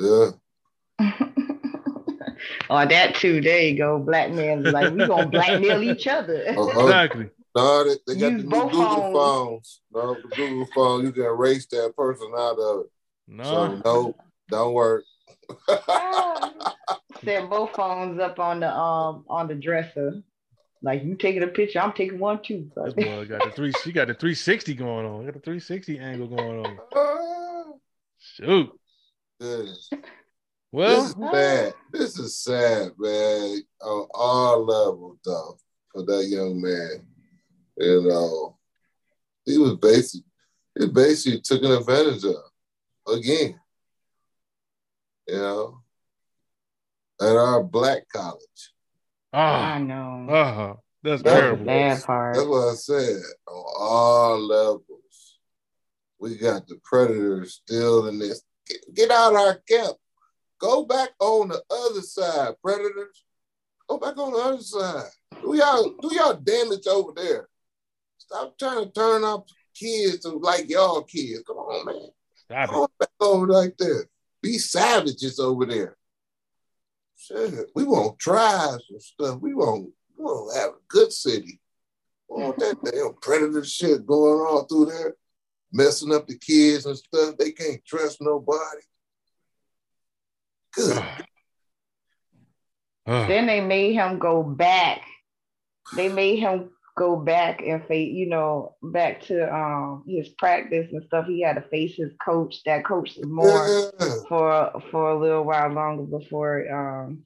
Yeah. 0.00 0.30
or 2.70 2.86
that 2.86 3.14
too. 3.14 3.40
There 3.40 3.60
you 3.60 3.76
go. 3.76 3.98
Black 3.98 4.30
man 4.32 4.62
like, 4.62 4.92
we 4.92 5.06
gonna 5.06 5.28
blackmail 5.28 5.82
each 5.82 6.06
other. 6.06 6.44
Uh-huh. 6.48 6.80
Exactly. 6.86 7.30
No, 7.54 7.84
they, 7.84 7.94
they 8.06 8.20
got 8.20 8.32
Use 8.32 8.42
the 8.42 8.48
new 8.48 8.50
both 8.50 8.72
Google 8.72 8.86
phones. 8.96 9.16
phones. 9.16 9.80
No, 9.94 10.14
the 10.14 10.36
Google 10.36 10.68
phone, 10.74 11.04
you 11.04 11.12
can 11.12 11.22
erase 11.22 11.64
that 11.66 11.94
person 11.96 12.30
out 12.36 12.58
of 12.58 12.80
it. 12.80 12.86
No. 13.28 13.44
So 13.44 13.82
no, 13.84 14.16
don't 14.50 14.74
work. 14.74 15.04
Set 17.24 17.48
both 17.48 17.70
phones 17.74 18.20
up 18.20 18.38
on 18.38 18.60
the 18.60 18.70
um 18.70 19.24
on 19.28 19.48
the 19.48 19.54
dresser. 19.54 20.22
Like 20.82 21.02
you 21.02 21.14
taking 21.16 21.42
a 21.42 21.46
picture, 21.46 21.80
I'm 21.80 21.92
taking 21.94 22.18
one 22.18 22.42
too. 22.42 22.70
This 22.76 22.92
boy 22.94 23.24
got 23.24 23.42
the 23.44 23.50
three. 23.50 23.72
She 23.82 23.90
got 23.92 24.08
the 24.08 24.14
360 24.14 24.74
going 24.74 25.06
on. 25.06 25.24
Got 25.24 25.34
the 25.34 25.40
360 25.40 25.98
angle 25.98 26.28
going 26.28 26.66
on. 26.66 27.78
Shoot. 28.18 28.70
Goodness. 29.40 29.90
Well, 30.76 31.00
this 31.00 31.08
is 31.08 31.14
bad. 31.14 31.74
This 31.90 32.18
is 32.18 32.36
sad, 32.36 32.92
man. 32.98 33.62
On 33.80 34.06
all 34.12 34.62
levels, 34.62 35.16
though, 35.24 35.56
for 35.90 36.02
that 36.04 36.26
young 36.26 36.60
man. 36.60 37.06
You 37.78 38.02
know, 38.06 38.58
he 39.46 39.56
was 39.56 39.76
basically, 39.76 40.26
he 40.78 40.86
basically 40.88 41.40
took 41.40 41.62
an 41.62 41.70
advantage 41.70 42.24
of 42.24 43.14
again. 43.16 43.58
You 45.26 45.36
know, 45.36 45.78
at 47.22 47.34
our 47.34 47.62
black 47.64 48.06
college. 48.14 48.74
I 49.32 49.38
ah, 49.38 49.78
know. 49.78 50.26
uh-huh. 50.28 50.74
that's 51.02 51.22
That's 51.22 51.36
the 51.36 51.40
terrible. 51.40 51.64
bad 51.64 52.04
part. 52.04 52.34
That's 52.34 52.46
what 52.46 52.68
I 52.68 52.74
said. 52.74 53.22
On 53.48 53.64
all 53.80 54.38
levels, 54.46 55.38
we 56.18 56.36
got 56.36 56.66
the 56.66 56.78
predators 56.84 57.62
still 57.64 58.08
in 58.08 58.18
this. 58.18 58.42
Get, 58.66 58.94
get 58.94 59.10
out 59.10 59.34
our 59.34 59.54
camp. 59.66 59.96
Go 60.58 60.84
back 60.84 61.10
on 61.20 61.48
the 61.48 61.62
other 61.70 62.00
side, 62.00 62.54
predators. 62.62 63.24
Go 63.88 63.98
back 63.98 64.16
on 64.18 64.32
the 64.32 64.38
other 64.38 64.62
side. 64.62 65.10
Do 65.42 65.54
y'all 65.54 65.94
do 66.00 66.14
y'all 66.14 66.34
damage 66.34 66.86
over 66.86 67.12
there? 67.14 67.48
Stop 68.18 68.58
trying 68.58 68.84
to 68.84 68.90
turn 68.90 69.22
our 69.22 69.44
kids 69.74 70.20
to 70.20 70.30
like 70.30 70.68
y'all 70.68 71.02
kids. 71.02 71.42
Come 71.46 71.58
on, 71.58 71.86
man. 71.86 72.08
Stop 72.34 72.70
Go 72.70 72.84
it. 72.84 72.90
back 72.98 73.10
over 73.20 73.46
right 73.46 73.72
there. 73.78 74.06
Be 74.42 74.58
savages 74.58 75.38
over 75.38 75.66
there. 75.66 75.96
Shit, 77.16 77.70
we 77.74 77.84
want 77.84 78.18
tribes 78.18 78.84
and 78.90 79.02
stuff. 79.02 79.40
We 79.40 79.54
want 79.54 79.90
we 80.16 80.24
want 80.24 80.52
to 80.54 80.60
have 80.60 80.70
a 80.70 80.80
good 80.88 81.12
city. 81.12 81.60
Want 82.28 82.58
that 82.58 82.76
damn 82.84 83.14
predator 83.20 83.64
shit 83.64 84.04
going 84.06 84.40
on 84.40 84.66
through 84.66 84.86
there, 84.86 85.14
messing 85.72 86.12
up 86.12 86.26
the 86.26 86.36
kids 86.38 86.86
and 86.86 86.96
stuff. 86.96 87.36
They 87.38 87.52
can't 87.52 87.84
trust 87.84 88.18
nobody. 88.20 88.82
Good. 90.76 91.02
Then 93.06 93.46
they 93.46 93.60
made 93.60 93.92
him 93.94 94.18
go 94.18 94.42
back. 94.42 95.00
They 95.94 96.08
made 96.08 96.40
him 96.40 96.70
go 96.96 97.14
back 97.16 97.62
and 97.62 97.84
face, 97.86 98.12
you 98.12 98.28
know, 98.28 98.74
back 98.82 99.20
to 99.26 99.54
um 99.54 100.02
his 100.08 100.28
practice 100.30 100.88
and 100.92 101.04
stuff. 101.06 101.26
He 101.26 101.40
had 101.42 101.54
to 101.54 101.62
face 101.68 101.94
his 101.96 102.10
coach. 102.24 102.62
That 102.64 102.84
coach 102.84 103.16
is 103.16 103.24
more 103.24 103.68
Yeah. 104.00 104.16
for 104.28 104.82
for 104.90 105.10
a 105.10 105.18
little 105.20 105.44
while 105.44 105.70
longer 105.70 106.02
before 106.18 106.66
um 106.72 107.22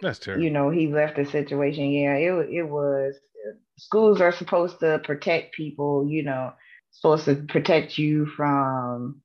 That's 0.00 0.18
terrible. 0.18 0.42
you 0.44 0.50
know 0.50 0.70
he 0.70 0.88
left 0.88 1.14
the 1.16 1.24
situation. 1.26 1.90
Yeah, 1.90 2.14
it 2.16 2.48
it 2.50 2.68
was. 2.68 3.14
Schools 3.78 4.20
are 4.20 4.32
supposed 4.32 4.80
to 4.80 5.00
protect 5.04 5.54
people. 5.54 6.08
You 6.08 6.24
know, 6.24 6.52
supposed 6.90 7.24
to 7.26 7.36
protect 7.48 7.98
you 7.98 8.26
from 8.26 9.20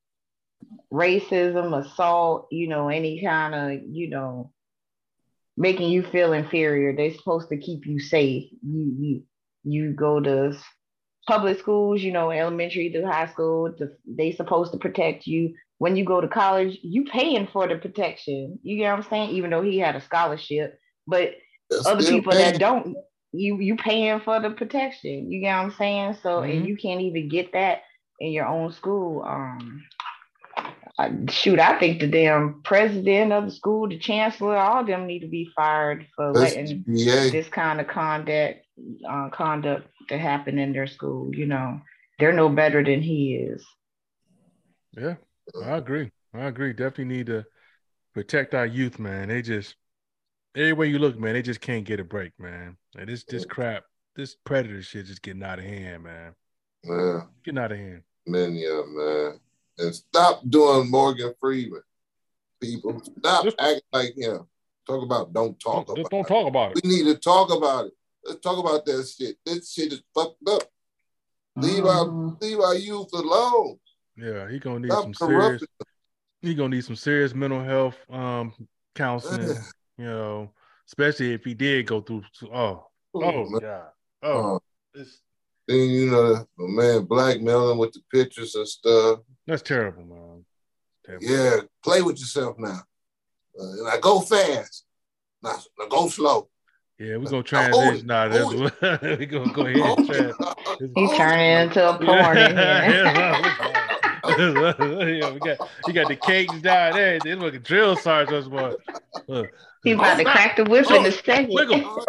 racism, 0.91 1.77
assault. 1.77 2.47
You 2.51 2.67
know, 2.67 2.89
any 2.89 3.21
kind 3.23 3.55
of 3.55 3.81
you 3.89 4.09
know 4.09 4.51
making 5.57 5.89
you 5.91 6.03
feel 6.03 6.33
inferior. 6.33 6.95
They're 6.95 7.13
supposed 7.13 7.49
to 7.49 7.57
keep 7.57 7.85
you 7.85 7.99
safe. 7.99 8.45
You 8.65 8.95
you 8.99 9.23
you 9.63 9.93
go 9.93 10.19
to 10.19 10.57
public 11.27 11.59
schools, 11.59 12.01
you 12.01 12.11
know, 12.11 12.31
elementary 12.31 12.91
through 12.91 13.05
high 13.05 13.27
school. 13.27 13.73
The, 13.77 13.95
they 14.07 14.31
supposed 14.31 14.71
to 14.71 14.79
protect 14.79 15.27
you. 15.27 15.53
When 15.77 15.95
you 15.95 16.03
go 16.03 16.19
to 16.19 16.27
college, 16.27 16.77
you 16.81 17.05
paying 17.05 17.47
for 17.47 17.67
the 17.67 17.75
protection. 17.77 18.59
You 18.63 18.77
get 18.77 18.91
what 18.91 19.03
I'm 19.05 19.09
saying? 19.09 19.29
Even 19.31 19.49
though 19.51 19.61
he 19.61 19.77
had 19.79 19.95
a 19.95 20.01
scholarship, 20.01 20.77
but 21.07 21.35
That's 21.69 21.85
other 21.85 22.03
people 22.03 22.33
bad. 22.33 22.55
that 22.55 22.59
don't, 22.59 22.95
you 23.31 23.59
you 23.59 23.75
paying 23.75 24.19
for 24.21 24.39
the 24.39 24.49
protection. 24.51 25.31
You 25.31 25.41
get 25.41 25.55
what 25.55 25.63
I'm 25.65 25.71
saying? 25.71 26.17
So 26.23 26.41
Mhm. 26.41 26.51
and 26.51 26.67
you 26.67 26.75
can't 26.77 27.01
even 27.01 27.29
get 27.29 27.53
that 27.53 27.83
in 28.19 28.31
your 28.31 28.45
own 28.47 28.71
school. 28.73 29.23
Um, 29.23 29.83
shoot, 31.29 31.59
I 31.59 31.79
think 31.79 31.99
the 31.99 32.07
damn 32.07 32.61
president 32.63 33.31
of 33.31 33.45
the 33.45 33.51
school, 33.51 33.87
the 33.87 33.97
chancellor, 33.97 34.57
all 34.57 34.81
of 34.81 34.87
them 34.87 35.07
need 35.07 35.19
to 35.19 35.27
be 35.27 35.49
fired 35.55 36.05
for 36.15 36.33
That's 36.33 36.55
letting 36.55 36.83
GBA. 36.83 37.31
this 37.31 37.47
kind 37.47 37.79
of 37.79 37.87
conduct 37.87 38.65
uh, 39.07 39.29
conduct 39.29 39.87
to 40.09 40.17
happen 40.17 40.57
in 40.59 40.73
their 40.73 40.87
school. 40.87 41.33
You 41.35 41.45
know, 41.45 41.81
they're 42.17 42.33
no 42.33 42.49
better 42.49 42.83
than 42.83 43.01
he 43.01 43.35
is. 43.35 43.65
Yeah, 44.97 45.15
I 45.63 45.77
agree. 45.77 46.11
I 46.33 46.45
agree. 46.45 46.73
Definitely 46.73 47.05
need 47.17 47.25
to 47.27 47.45
protect 48.13 48.53
our 48.53 48.65
youth, 48.65 48.99
man. 48.99 49.29
They 49.29 49.41
just 49.41 49.75
everywhere 50.55 50.87
you 50.87 50.99
look, 50.99 51.19
man, 51.19 51.33
they 51.33 51.41
just 51.41 51.61
can't 51.61 51.85
get 51.85 51.99
a 51.99 52.03
break, 52.03 52.33
man. 52.39 52.77
And 52.97 53.07
this 53.07 53.23
this 53.23 53.45
crap, 53.45 53.83
this 54.15 54.35
predator 54.45 54.81
shit 54.81 55.05
just 55.05 55.21
getting 55.21 55.43
out 55.43 55.59
of 55.59 55.65
hand, 55.65 56.03
man. 56.03 56.33
Yeah, 56.83 57.21
Getting 57.45 57.59
out 57.59 57.71
of 57.71 57.77
hand. 57.77 58.01
many 58.25 58.65
of 58.65 58.77
them, 58.77 58.97
man. 58.97 59.39
And 59.79 59.95
stop 59.95 60.41
doing 60.49 60.89
Morgan 60.91 61.33
Freeman, 61.39 61.81
people. 62.61 63.01
Stop 63.19 63.45
Just- 63.45 63.59
acting 63.59 63.81
like 63.93 64.13
him. 64.17 64.45
Talk 64.85 65.03
about 65.03 65.31
don't 65.33 65.59
talk 65.59 65.85
Don't, 65.87 65.99
about 65.99 66.11
don't 66.11 66.25
it. 66.25 66.27
talk 66.27 66.47
about 66.47 66.71
it. 66.77 66.83
We 66.83 66.89
need 66.89 67.03
to 67.05 67.15
talk 67.15 67.51
about 67.51 67.85
it. 67.87 67.93
Let's 68.25 68.39
talk 68.41 68.57
about 68.57 68.85
that 68.85 69.07
shit. 69.07 69.37
This 69.45 69.71
shit 69.71 69.93
is 69.93 70.01
fucked 70.15 70.41
up. 70.49 70.63
Leave 71.55 71.85
our 71.85 72.05
Mhm. 72.05 72.41
leave 72.41 72.59
our 72.59 72.75
youth 72.75 73.11
alone. 73.13 73.79
Yeah, 74.17 74.49
he 74.49 74.59
gonna 74.59 74.79
need 74.79 74.91
Stop 74.91 75.03
some 75.03 75.13
serious. 75.13 75.45
corrupting. 75.45 75.67
He 76.41 76.55
gonna 76.55 76.75
need 76.75 76.83
some 76.85 76.95
serious 76.95 77.33
mental 77.33 77.61
health 77.63 77.97
um 78.09 78.53
counseling. 78.95 79.57
You 79.97 80.05
know, 80.05 80.51
especially 80.87 81.33
if 81.33 81.43
he 81.45 81.53
did 81.53 81.85
go 81.87 82.01
through. 82.01 82.23
Oh, 82.45 82.87
Oh, 83.13 83.23
oh 83.23 83.49
man. 83.49 83.59
god. 83.61 83.91
Oh, 84.23 84.55
Uh, 84.55 84.59
it's, 84.95 85.21
then 85.69 85.89
you 85.89 86.09
know, 86.09 86.33
the 86.57 86.67
man 86.67 87.05
blackmailing 87.05 87.77
with 87.77 87.93
the 87.93 88.01
pictures 88.11 88.55
and 88.55 88.67
stuff. 88.67 89.19
that's 89.45 89.61
terrible, 89.61 90.03
man. 90.03 90.45
Terrible. 91.05 91.25
Yeah, 91.27 91.57
play 91.83 92.01
with 92.01 92.19
yourself 92.19 92.57
now. 92.57 92.81
Uh, 93.59 93.83
now 93.83 93.97
go 93.99 94.19
fast. 94.21 94.85
Now, 95.43 95.57
now 95.77 95.87
go 95.87 96.07
slow. 96.07 96.49
Yeah, 96.97 97.17
we're 97.17 97.29
gonna 97.29 97.31
Now 97.31 97.37
hold 97.37 97.45
transition 97.45 97.99
it. 97.99 98.05
now. 98.07 98.29
We're 99.01 99.25
gonna 99.25 99.53
go 99.53 99.65
ahead 99.65 99.97
and 99.97 100.07
trans. 100.07 100.35
He 100.95 101.17
turning 101.17 101.51
into 101.51 101.89
a 101.89 101.97
porn 101.97 102.37
in 102.37 102.57
here. 102.57 103.79
yeah, 104.27 105.31
we 105.31 105.39
got 105.39 105.69
you 105.87 105.93
got 105.93 106.07
the 106.07 106.15
cakes 106.15 106.59
down 106.61 106.93
there. 106.93 107.19
This 107.19 107.37
looking 107.37 107.61
drill 107.61 107.95
sergeant. 107.95 108.49
Boy. 108.49 108.73
Look. 109.27 109.49
He's 109.83 109.95
about 109.95 110.17
to 110.17 110.25
crack 110.25 110.57
the 110.57 110.65
whip 110.65 110.89
in 110.91 111.05
a 111.05 111.11
second. 111.11 111.53
Wiggle. 111.53 112.05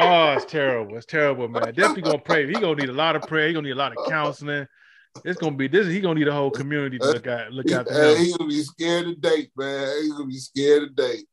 Oh, 0.00 0.32
it's 0.32 0.50
terrible. 0.50 0.96
It's 0.96 1.06
terrible, 1.06 1.48
man. 1.48 1.74
Definitely 1.74 2.02
gonna 2.02 2.18
pray. 2.18 2.46
He 2.46 2.54
gonna 2.54 2.76
need 2.76 2.88
a 2.88 2.92
lot 2.92 3.16
of 3.16 3.22
prayer. 3.26 3.48
He 3.48 3.54
gonna 3.54 3.66
need 3.66 3.72
a 3.72 3.76
lot 3.76 3.92
of 3.92 3.98
counseling. 4.06 4.66
It's 5.24 5.38
gonna 5.38 5.56
be 5.56 5.68
this. 5.68 5.86
He 5.86 6.00
gonna 6.00 6.18
need 6.18 6.28
a 6.28 6.32
whole 6.32 6.50
community 6.50 6.98
to 6.98 7.06
look 7.06 7.26
at 7.26 7.52
look 7.52 7.66
He, 7.66 7.74
after 7.74 7.92
hey, 7.92 8.24
he 8.24 8.32
gonna 8.32 8.48
be 8.48 8.62
scared 8.62 9.06
to 9.06 9.14
date, 9.14 9.50
man. 9.56 10.02
He 10.02 10.10
gonna 10.10 10.26
be 10.26 10.38
scared 10.38 10.82
to 10.82 10.88
date. 10.88 11.26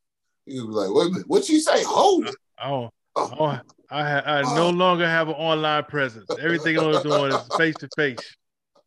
He 0.46 0.58
gonna 0.58 0.70
be 0.70 0.74
like, 0.74 0.90
wait 0.92 1.08
a 1.08 1.12
minute, 1.12 1.28
what 1.28 1.46
she 1.46 1.60
say? 1.60 1.84
Hold 1.84 2.28
it. 2.28 2.36
Oh, 2.64 2.90
Oh, 3.18 3.36
oh, 3.40 3.60
I 3.90 4.10
ha- 4.10 4.24
I 4.26 4.56
no 4.56 4.68
oh. 4.68 4.72
longer 4.72 5.08
have 5.08 5.28
an 5.28 5.36
online 5.36 5.84
presence. 5.86 6.30
Everything 6.40 6.78
I'm 6.78 7.02
doing 7.02 7.32
is 7.32 7.56
face 7.56 7.76
to 7.78 7.90
face. 7.96 8.36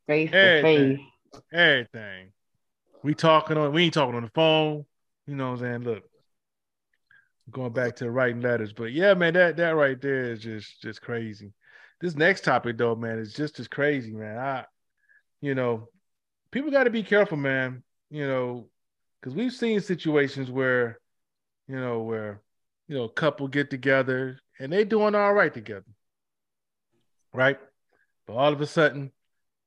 Face 0.07 0.31
to 0.31 0.63
face. 0.63 0.99
Everything. 1.53 2.33
We 3.03 3.15
talking 3.15 3.57
on. 3.57 3.73
We 3.73 3.85
ain't 3.85 3.95
talking 3.95 4.15
on 4.15 4.23
the 4.23 4.31
phone. 4.31 4.85
You 5.27 5.37
know 5.37 5.53
what 5.53 5.63
I'm 5.63 5.83
saying? 5.83 5.85
Look, 5.85 6.05
going 7.51 7.73
back 7.73 7.97
to 7.97 8.11
writing 8.11 8.41
letters, 8.41 8.73
but 8.73 8.93
yeah, 8.93 9.15
man, 9.15 9.35
that 9.35 9.57
that 9.57 9.71
right 9.71 10.01
there 10.01 10.25
is 10.25 10.41
just 10.41 10.81
just 10.83 11.03
crazy. 11.03 11.53
This 12.01 12.15
next 12.15 12.45
topic 12.45 12.79
though, 12.79 12.95
man, 12.97 13.19
is 13.19 13.35
just 13.35 13.61
as 13.61 13.69
crazy, 13.69 14.13
man. 14.13 14.39
I, 14.39 14.65
you 15.41 15.55
know, 15.55 15.89
people 16.51 16.71
got 16.71 16.85
to 16.85 16.91
be 16.91 17.03
careful, 17.03 17.37
man. 17.37 17.83
You 18.11 18.27
know, 18.27 18.69
because 19.21 19.35
we've 19.35 19.53
seen 19.53 19.81
situations 19.81 20.51
where, 20.51 20.99
you 21.69 21.79
know, 21.79 22.01
where 22.01 22.43
you 22.89 22.97
know, 22.97 23.05
a 23.05 23.13
couple 23.13 23.47
get 23.47 23.71
together 23.71 24.41
and 24.59 24.73
they 24.73 24.85
doing 24.85 25.15
all 25.15 25.33
right 25.33 25.55
together, 25.55 25.87
right? 27.33 27.59
But 28.27 28.35
all 28.35 28.53
of 28.53 28.61
a 28.61 28.67
sudden, 28.67 29.13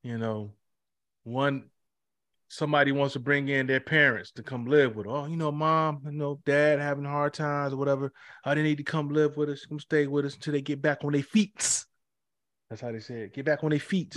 you 0.02 0.18
know, 0.18 0.52
one 1.22 1.70
somebody 2.54 2.92
wants 2.92 3.14
to 3.14 3.18
bring 3.18 3.48
in 3.48 3.66
their 3.66 3.80
parents 3.80 4.30
to 4.30 4.42
come 4.42 4.66
live 4.66 4.94
with. 4.94 5.08
Oh, 5.08 5.26
you 5.26 5.36
know, 5.36 5.50
mom, 5.50 6.02
you 6.04 6.12
know, 6.12 6.40
dad 6.46 6.78
having 6.78 7.04
hard 7.04 7.34
times 7.34 7.72
or 7.72 7.76
whatever. 7.76 8.12
Oh, 8.44 8.54
they 8.54 8.62
need 8.62 8.78
to 8.78 8.84
come 8.84 9.08
live 9.08 9.36
with 9.36 9.50
us, 9.50 9.66
come 9.66 9.80
stay 9.80 10.06
with 10.06 10.24
us 10.24 10.34
until 10.34 10.52
they 10.52 10.62
get 10.62 10.80
back 10.80 11.04
on 11.04 11.12
their 11.12 11.22
feet. 11.22 11.84
That's 12.70 12.80
how 12.80 12.92
they 12.92 13.00
say 13.00 13.22
it. 13.22 13.34
Get 13.34 13.44
back 13.44 13.64
on 13.64 13.70
their 13.70 13.80
feet. 13.80 14.16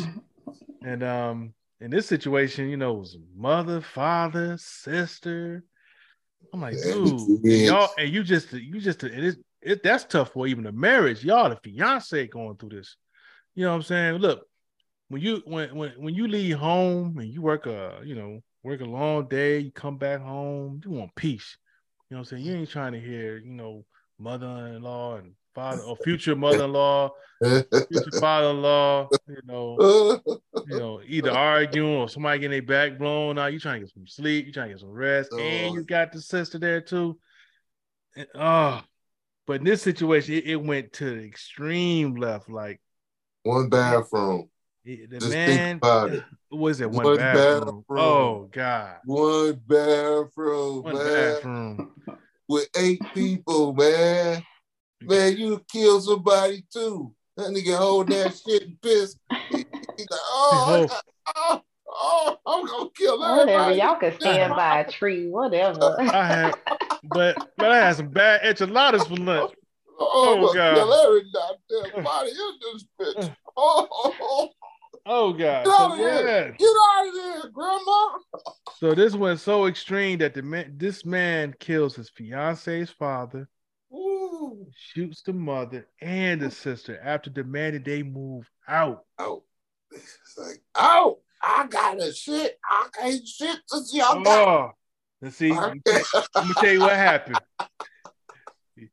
and 0.84 1.04
um, 1.04 1.54
in 1.82 1.90
this 1.90 2.06
situation, 2.06 2.70
you 2.70 2.78
know, 2.78 2.96
it 2.96 3.00
was 3.00 3.18
mother, 3.36 3.82
father, 3.82 4.56
sister. 4.60 5.64
I'm 6.54 6.62
like, 6.62 6.76
dude, 6.82 7.44
y'all, 7.44 7.90
and 7.98 8.10
you 8.10 8.24
just, 8.24 8.54
you 8.54 8.80
just, 8.80 9.04
it 9.04 9.24
is, 9.24 9.38
it 9.62 9.82
that's 9.82 10.06
tough 10.06 10.34
for 10.34 10.46
even 10.46 10.68
a 10.68 10.72
marriage. 10.72 11.26
Y'all, 11.26 11.50
the 11.50 11.56
fiance 11.58 12.28
going 12.28 12.56
through 12.58 12.70
this. 12.70 12.96
You 13.56 13.64
know 13.64 13.72
what 13.72 13.78
I'm 13.78 13.84
saying? 13.84 14.14
Look, 14.22 14.46
when 15.10 15.22
you 15.22 15.42
when 15.46 15.76
when 15.76 15.92
when 15.98 16.16
you 16.16 16.28
leave 16.28 16.58
home 16.58 17.18
and 17.18 17.30
you 17.34 17.42
work 17.42 17.66
a 17.66 18.00
you 18.04 18.16
know 18.16 18.42
work 18.64 18.82
a 18.82 18.86
long 18.86 19.28
day, 19.28 19.60
you 19.60 19.72
come 19.72 19.98
back 19.98 20.22
home, 20.22 20.82
you 20.84 20.92
want 20.92 21.16
peace. 21.16 21.58
You 22.10 22.16
know 22.16 22.22
what 22.22 22.32
I'm 22.32 22.38
saying? 22.38 22.46
You 22.46 22.56
ain't 22.56 22.70
trying 22.70 22.94
to 22.94 23.00
hear, 23.00 23.38
you 23.38 23.52
know, 23.52 23.86
mother-in-law 24.20 25.18
and 25.18 25.34
father 25.54 25.82
or 25.84 25.98
future 26.04 26.36
mother-in-law, 26.36 27.10
future 27.42 28.12
father-in-law, 28.20 29.10
you 29.28 29.42
know, 29.46 30.22
you 30.68 30.80
know, 30.80 31.02
either 31.06 31.32
arguing 31.32 31.96
or 31.96 32.10
somebody 32.10 32.40
getting 32.40 32.52
their 32.52 32.62
back 32.62 33.00
blown 33.00 33.36
Now 33.36 33.48
You 33.48 33.60
trying 33.60 33.82
to 33.82 33.86
get 33.86 33.94
some 33.94 34.08
sleep, 34.08 34.46
you 34.46 34.54
trying 34.54 34.70
to 34.70 34.76
get 34.76 34.82
some 34.82 34.92
rest, 34.92 35.30
oh. 35.34 35.40
and 35.40 35.76
you 35.76 35.84
got 35.84 36.12
the 36.12 36.22
sister 36.22 36.60
there 36.60 36.82
too. 36.82 37.18
And, 38.16 38.28
oh, 38.36 38.82
but 39.46 39.58
in 39.58 39.64
this 39.64 39.82
situation, 39.82 40.36
it, 40.36 40.46
it, 40.46 40.62
went 40.62 40.94
to 40.94 41.06
the 41.06 41.24
extreme 41.24 42.16
left. 42.16 42.50
Like 42.50 42.82
one 43.44 43.70
bathroom. 43.70 44.50
The 44.88 45.20
Just 45.20 45.32
man 45.32 45.80
was 46.50 46.80
it 46.82 46.90
one, 46.90 47.04
one 47.04 47.18
bathroom? 47.18 47.60
bathroom? 47.60 47.86
Oh 47.90 48.50
God. 48.54 48.96
One 49.04 49.62
bathroom. 49.68 50.84
One 50.84 50.96
man. 50.96 51.06
bathroom. 51.06 51.92
With 52.48 52.70
eight 52.78 53.02
people, 53.14 53.74
man. 53.74 54.46
Man, 55.02 55.36
you 55.36 55.62
kill 55.70 56.00
somebody 56.00 56.64
too. 56.72 57.14
That 57.36 57.48
nigga 57.48 57.78
hold 57.78 58.08
that 58.08 58.34
shit 58.48 58.64
and 58.64 58.82
piss. 58.82 59.18
He's 59.50 59.66
like, 60.00 60.08
oh, 60.12 60.88
oh, 61.36 61.62
oh, 61.90 62.38
I'm 62.46 62.66
gonna 62.66 62.90
kill 62.96 63.22
everybody. 63.22 63.52
Whatever, 63.52 63.72
y'all 63.74 64.00
can 64.00 64.14
stand 64.14 64.56
by 64.56 64.80
a 64.80 64.90
tree, 64.90 65.28
whatever. 65.28 65.98
I 66.00 66.28
had, 66.28 66.56
but 67.04 67.38
but 67.58 67.72
I 67.72 67.78
had 67.78 67.96
some 67.98 68.08
bad 68.08 68.46
enchiladas 68.46 69.06
for 69.06 69.18
lunch. 69.18 69.52
Oh, 70.00 70.40
oh 70.40 70.54
God! 70.54 70.76
Kill 70.76 70.94
every 70.94 71.24
goddamn 71.34 72.04
body 72.06 72.30
in 72.30 72.38
this 72.62 72.86
bitch. 73.02 73.36
Oh, 73.58 73.88
oh, 73.92 74.16
oh. 74.22 74.50
Oh, 75.08 75.10
oh. 75.10 75.28
oh 75.30 75.34
God! 75.34 75.66
Get 75.66 75.74
out 75.74 75.78
so, 75.78 75.94
of 75.94 76.00
yeah. 76.00 76.18
here! 76.18 76.56
Get 76.60 76.70
out 76.70 77.08
of 77.08 77.14
here, 77.14 77.52
Grandma! 77.54 78.08
So 78.78 78.94
this 78.94 79.16
went 79.16 79.40
so 79.40 79.66
extreme 79.66 80.20
that 80.20 80.34
the 80.34 80.42
man, 80.42 80.74
this 80.78 81.06
man 81.06 81.56
kills 81.60 81.96
his 81.96 82.10
fiance's 82.10 82.90
father, 82.90 83.48
Ooh. 83.92 84.68
shoots 84.76 85.22
the 85.24 85.34
mother 85.34 85.88
and 86.02 86.42
the 86.42 86.52
sister 86.52 87.00
after 87.04 87.30
demanding 87.30 87.84
they 87.84 88.04
move 88.04 88.50
out. 88.68 89.04
Out. 89.20 89.44
It's 89.92 90.36
like, 90.38 90.62
out. 90.76 91.18
I 91.42 91.68
got 91.68 92.02
a 92.02 92.14
shit. 92.14 92.60
I 92.64 92.88
can't 92.94 93.28
shit 93.28 93.60
since 93.68 93.94
y'all 93.94 94.24
got. 94.24 94.48
Oh. 94.48 94.72
And 95.22 95.34
see, 95.34 95.52
I'm 95.52 95.82
oh, 95.88 96.26
gonna 96.34 96.54
tell 96.56 96.72
you 96.72 96.82
what 96.82 96.94
happened. 96.94 97.40
He, 98.76 98.90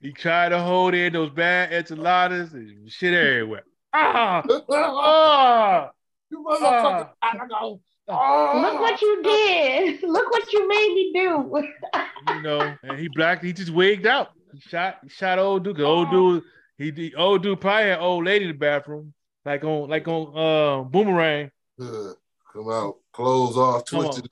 he 0.00 0.12
tried 0.12 0.50
to 0.50 0.60
hold 0.60 0.94
in 0.94 1.12
those 1.12 1.30
bad 1.30 1.72
enchiladas 1.72 2.52
and 2.52 2.90
shit 2.90 3.14
everywhere. 3.14 3.64
Ah, 3.98 4.42
ah, 4.70 5.90
you 6.30 6.44
motherfucker! 6.44 7.08
Ah. 7.22 7.78
Oh. 8.08 8.60
Look 8.62 8.80
what 8.80 9.00
you 9.00 9.22
did. 9.22 10.02
Look 10.02 10.30
what 10.30 10.52
you 10.52 10.68
made 10.68 10.92
me 10.94 11.12
do. 11.12 11.62
you 12.34 12.42
know, 12.42 12.74
and 12.82 12.98
he 12.98 13.08
blacked, 13.08 13.42
he 13.42 13.52
just 13.52 13.72
wigged 13.72 14.06
out. 14.06 14.30
He 14.52 14.60
shot, 14.60 14.98
he 15.02 15.08
shot 15.08 15.38
old 15.38 15.64
dude. 15.64 15.80
Old 15.80 16.10
dude, 16.10 16.42
he 16.78 17.14
old 17.14 17.42
dude 17.42 17.60
probably 17.60 17.88
had 17.88 17.98
old 17.98 18.26
lady 18.26 18.44
in 18.44 18.50
the 18.50 18.56
bathroom, 18.56 19.14
like 19.44 19.64
on 19.64 19.88
like 19.88 20.06
on 20.06 20.36
uh 20.36 20.82
boomerang. 20.84 21.50
Uh, 21.80 22.12
come 22.52 22.70
out, 22.70 22.96
clothes 23.12 23.56
off, 23.56 23.86
twisted. 23.86 24.28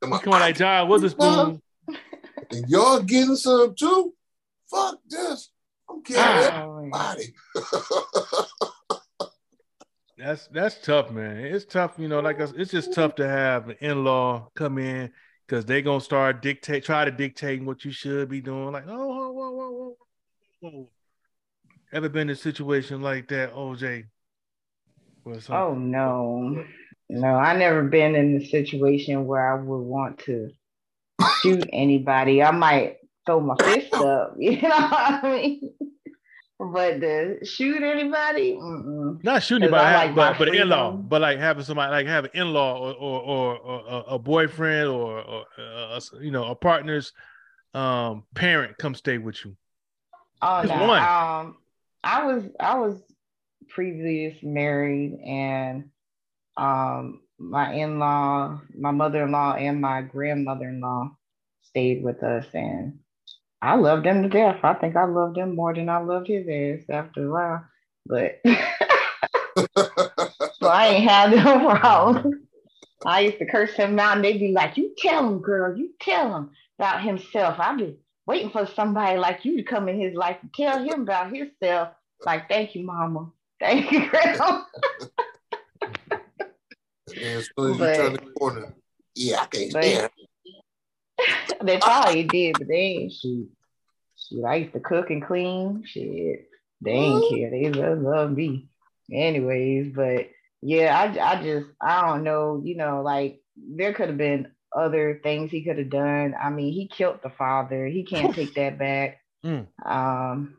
Come 0.00 0.12
on, 0.12 0.20
come 0.20 0.32
on 0.34 0.40
like 0.40 0.56
John 0.56 0.88
Witherspoon. 0.88 1.60
And 2.52 2.68
y'all 2.68 3.02
getting 3.02 3.36
some 3.36 3.74
too? 3.74 4.14
Fuck 4.70 5.00
this. 5.08 5.50
I'm 5.90 6.02
killing 6.02 6.22
ah. 6.24 6.62
everybody. 6.62 7.34
That's 10.20 10.48
that's 10.48 10.78
tough, 10.82 11.10
man. 11.10 11.38
It's 11.38 11.64
tough, 11.64 11.94
you 11.96 12.06
know. 12.06 12.20
Like 12.20 12.38
it's 12.40 12.70
just 12.70 12.92
tough 12.92 13.14
to 13.16 13.26
have 13.26 13.70
an 13.70 13.76
in-law 13.80 14.50
come 14.54 14.76
in 14.76 15.10
because 15.46 15.64
they're 15.64 15.80
gonna 15.80 16.00
start 16.00 16.42
dictate, 16.42 16.84
try 16.84 17.06
to 17.06 17.10
dictate 17.10 17.62
what 17.64 17.84
you 17.86 17.90
should 17.90 18.28
be 18.28 18.42
doing. 18.42 18.72
Like, 18.72 18.84
oh, 18.86 19.06
whoa, 19.08 19.30
whoa, 19.30 19.70
whoa, 19.70 19.96
whoa. 20.60 20.88
Ever 21.92 22.10
been 22.10 22.28
in 22.28 22.30
a 22.30 22.36
situation 22.36 23.00
like 23.00 23.28
that, 23.28 23.54
OJ? 23.54 24.04
Oh 25.48 25.74
no, 25.74 26.64
no, 27.08 27.28
I 27.34 27.56
never 27.56 27.84
been 27.84 28.14
in 28.14 28.36
a 28.36 28.46
situation 28.46 29.26
where 29.26 29.52
I 29.52 29.62
would 29.62 29.82
want 29.82 30.18
to 30.20 30.50
shoot 31.40 31.68
anybody. 31.72 32.42
I 32.42 32.50
might 32.50 32.96
throw 33.24 33.40
my 33.40 33.54
fist 33.58 33.94
up, 33.94 34.34
you 34.38 34.60
know 34.60 34.68
what 34.68 35.24
I 35.24 35.32
mean? 35.32 35.74
But 36.62 37.00
to 37.00 37.42
shoot 37.42 37.82
anybody, 37.82 38.52
mm-mm. 38.52 39.24
not 39.24 39.42
shoot 39.42 39.62
anybody, 39.62 40.08
like 40.08 40.14
but 40.14 40.38
but 40.38 40.54
in 40.54 40.68
law, 40.68 40.92
but 40.92 41.22
like 41.22 41.38
having 41.38 41.64
somebody 41.64 41.90
like 41.90 42.06
have 42.06 42.26
an 42.26 42.30
in 42.34 42.52
law 42.52 42.78
or 42.78 42.92
or, 42.92 43.56
or, 43.56 43.80
or 43.90 44.04
a 44.08 44.18
boyfriend 44.18 44.88
or, 44.90 45.22
or 45.22 45.46
uh, 45.58 45.98
you 46.20 46.30
know 46.30 46.44
a 46.44 46.54
partner's 46.54 47.14
um 47.72 48.24
parent 48.34 48.76
come 48.76 48.94
stay 48.94 49.16
with 49.16 49.42
you. 49.42 49.56
Oh 50.42 50.62
no, 50.66 50.86
one. 50.86 51.02
um, 51.02 51.56
I 52.04 52.26
was 52.26 52.44
I 52.60 52.78
was 52.78 53.00
previous 53.70 54.36
married 54.42 55.18
and 55.24 55.88
um 56.58 57.22
my 57.38 57.72
in-law, 57.72 58.60
my 58.78 58.90
mother-in-law, 58.90 59.54
and 59.54 59.80
my 59.80 60.02
grandmother-in-law 60.02 61.10
stayed 61.62 62.04
with 62.04 62.22
us 62.22 62.44
and 62.52 62.99
I 63.62 63.76
loved 63.76 64.06
them 64.06 64.22
to 64.22 64.28
death. 64.28 64.60
I 64.62 64.74
think 64.74 64.96
I 64.96 65.04
loved 65.04 65.36
him 65.36 65.54
more 65.54 65.74
than 65.74 65.88
I 65.88 65.98
loved 65.98 66.28
his 66.28 66.48
ass 66.48 66.88
after 66.88 67.26
a 67.26 67.30
while. 67.30 67.64
But 68.06 68.40
so 70.58 70.68
I 70.68 70.88
ain't 70.88 71.08
had 71.08 71.30
no 71.30 71.36
mm-hmm. 71.44 71.76
problem. 71.78 72.48
I 73.04 73.20
used 73.20 73.38
to 73.38 73.46
curse 73.46 73.74
him 73.74 73.98
out 73.98 74.16
and 74.16 74.24
they'd 74.24 74.38
be 74.38 74.52
like, 74.52 74.76
You 74.76 74.94
tell 74.96 75.28
him, 75.28 75.40
girl, 75.40 75.76
you 75.76 75.90
tell 76.00 76.34
him 76.34 76.50
about 76.78 77.02
himself. 77.02 77.56
I'd 77.58 77.78
be 77.78 77.96
waiting 78.26 78.50
for 78.50 78.66
somebody 78.66 79.18
like 79.18 79.44
you 79.44 79.56
to 79.56 79.62
come 79.62 79.88
in 79.88 80.00
his 80.00 80.14
life 80.14 80.38
and 80.40 80.52
tell 80.54 80.82
him 80.82 81.02
about 81.02 81.34
himself. 81.34 81.90
Like, 82.24 82.48
thank 82.48 82.74
you, 82.74 82.84
mama. 82.84 83.30
Thank 83.58 83.92
you, 83.92 84.10
girl. 84.10 84.66
as 87.16 87.48
soon 87.58 87.72
as 87.72 87.78
but, 87.78 87.96
you 87.96 88.02
turn 88.02 88.12
the 88.12 88.32
corner, 88.38 88.74
yeah, 89.14 89.40
I 89.40 89.46
can't 89.46 89.70
stand 89.70 90.10
they 91.62 91.78
probably 91.78 92.24
did, 92.24 92.56
but 92.58 92.68
they 92.68 92.74
ain't 92.74 93.12
shoot. 93.20 93.48
Shit, 94.16 94.44
I 94.44 94.56
used 94.56 94.72
to 94.74 94.80
cook 94.80 95.10
and 95.10 95.24
clean. 95.24 95.84
Shit, 95.86 96.48
they 96.80 96.90
ain't 96.90 97.34
care. 97.34 97.50
They 97.50 97.70
love, 97.70 97.98
love 97.98 98.32
me. 98.32 98.68
Anyways, 99.12 99.92
but 99.94 100.28
yeah, 100.62 100.96
I, 100.96 101.32
I 101.32 101.42
just 101.42 101.66
I 101.80 102.06
don't 102.06 102.24
know. 102.24 102.60
You 102.64 102.76
know, 102.76 103.02
like 103.02 103.40
there 103.56 103.92
could 103.92 104.08
have 104.08 104.18
been 104.18 104.52
other 104.76 105.20
things 105.22 105.50
he 105.50 105.64
could 105.64 105.78
have 105.78 105.90
done. 105.90 106.34
I 106.40 106.50
mean, 106.50 106.72
he 106.72 106.86
killed 106.86 107.20
the 107.22 107.30
father. 107.30 107.86
He 107.86 108.04
can't 108.04 108.34
take 108.36 108.54
that 108.54 108.78
back. 108.78 109.20
Mm. 109.44 109.66
Um, 109.84 110.56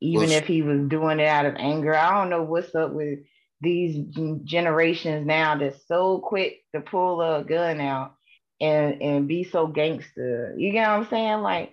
even 0.00 0.30
if 0.30 0.46
he 0.46 0.62
was 0.62 0.88
doing 0.88 1.18
it 1.18 1.26
out 1.26 1.46
of 1.46 1.56
anger, 1.56 1.94
I 1.94 2.12
don't 2.12 2.30
know 2.30 2.42
what's 2.42 2.74
up 2.74 2.92
with 2.92 3.20
these 3.60 4.04
generations 4.44 5.26
now 5.26 5.56
that's 5.56 5.86
so 5.88 6.20
quick 6.20 6.62
to 6.72 6.80
pull 6.80 7.20
a 7.20 7.42
gun 7.42 7.80
out 7.80 8.14
and 8.60 9.00
and 9.02 9.28
be 9.28 9.44
so 9.44 9.66
gangster. 9.66 10.54
You 10.56 10.72
get 10.72 10.88
what 10.88 11.00
I'm 11.00 11.08
saying? 11.08 11.40
Like, 11.42 11.72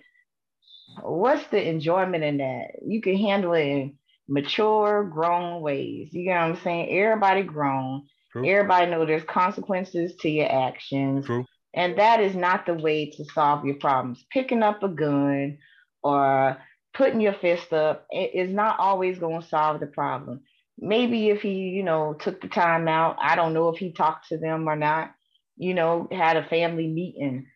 what's 1.02 1.46
the 1.48 1.68
enjoyment 1.68 2.24
in 2.24 2.38
that? 2.38 2.82
You 2.86 3.00
can 3.00 3.16
handle 3.16 3.54
it 3.54 3.66
in 3.66 3.98
mature, 4.28 5.04
grown 5.04 5.60
ways. 5.60 6.10
You 6.12 6.24
get 6.24 6.40
what 6.40 6.50
I'm 6.50 6.60
saying? 6.62 6.90
Everybody 6.90 7.42
grown. 7.42 8.06
True. 8.32 8.48
Everybody 8.48 8.90
know 8.90 9.06
there's 9.06 9.24
consequences 9.24 10.14
to 10.20 10.28
your 10.28 10.50
actions. 10.50 11.26
True. 11.26 11.44
And 11.74 11.98
that 11.98 12.20
is 12.20 12.34
not 12.34 12.66
the 12.66 12.74
way 12.74 13.10
to 13.10 13.24
solve 13.26 13.64
your 13.64 13.76
problems. 13.76 14.24
Picking 14.30 14.62
up 14.62 14.82
a 14.82 14.88
gun 14.88 15.58
or 16.02 16.56
putting 16.94 17.20
your 17.20 17.34
fist 17.34 17.72
up 17.72 18.06
is 18.10 18.50
not 18.50 18.80
always 18.80 19.18
going 19.18 19.42
to 19.42 19.48
solve 19.48 19.80
the 19.80 19.86
problem. 19.86 20.40
Maybe 20.78 21.28
if 21.28 21.42
he, 21.42 21.68
you 21.68 21.82
know, 21.82 22.14
took 22.14 22.40
the 22.40 22.48
time 22.48 22.88
out, 22.88 23.16
I 23.20 23.36
don't 23.36 23.52
know 23.52 23.68
if 23.68 23.78
he 23.78 23.92
talked 23.92 24.28
to 24.28 24.38
them 24.38 24.68
or 24.68 24.76
not 24.76 25.10
you 25.56 25.74
know, 25.74 26.08
had 26.12 26.36
a 26.36 26.44
family 26.48 26.86
meeting, 26.88 27.46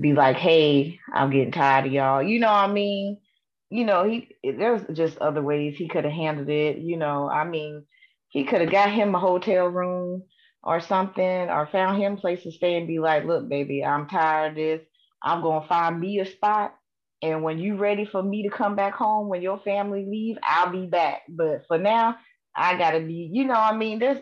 be 0.00 0.12
like, 0.12 0.36
hey, 0.36 0.98
I'm 1.12 1.30
getting 1.30 1.52
tired 1.52 1.86
of 1.86 1.92
y'all. 1.92 2.22
You 2.22 2.40
know 2.40 2.48
what 2.48 2.70
I 2.70 2.72
mean? 2.72 3.20
You 3.70 3.84
know, 3.84 4.04
he 4.04 4.28
there's 4.42 4.82
just 4.92 5.18
other 5.18 5.42
ways 5.42 5.76
he 5.76 5.88
could 5.88 6.04
have 6.04 6.12
handled 6.12 6.48
it. 6.48 6.78
You 6.78 6.96
know, 6.96 7.28
I 7.28 7.44
mean, 7.44 7.84
he 8.28 8.44
could 8.44 8.60
have 8.60 8.70
got 8.70 8.90
him 8.90 9.14
a 9.14 9.18
hotel 9.20 9.66
room 9.66 10.22
or 10.62 10.80
something, 10.80 11.24
or 11.50 11.66
found 11.66 12.00
him 12.00 12.16
place 12.16 12.42
to 12.42 12.52
stay 12.52 12.76
and 12.76 12.86
be 12.86 12.98
like, 12.98 13.24
look, 13.24 13.48
baby, 13.48 13.84
I'm 13.84 14.08
tired 14.08 14.50
of 14.50 14.56
this. 14.56 14.80
I'm 15.22 15.42
gonna 15.42 15.66
find 15.66 16.00
me 16.00 16.20
a 16.20 16.26
spot. 16.26 16.74
And 17.22 17.42
when 17.42 17.58
you 17.58 17.76
ready 17.76 18.04
for 18.04 18.22
me 18.22 18.42
to 18.42 18.50
come 18.50 18.76
back 18.76 18.94
home, 18.94 19.28
when 19.28 19.42
your 19.42 19.58
family 19.60 20.04
leave, 20.08 20.36
I'll 20.42 20.70
be 20.70 20.86
back. 20.86 21.22
But 21.28 21.64
for 21.66 21.78
now, 21.78 22.16
I 22.54 22.76
gotta 22.76 23.00
be, 23.00 23.30
you 23.32 23.44
know, 23.44 23.54
I 23.54 23.76
mean, 23.76 23.98
there's 23.98 24.20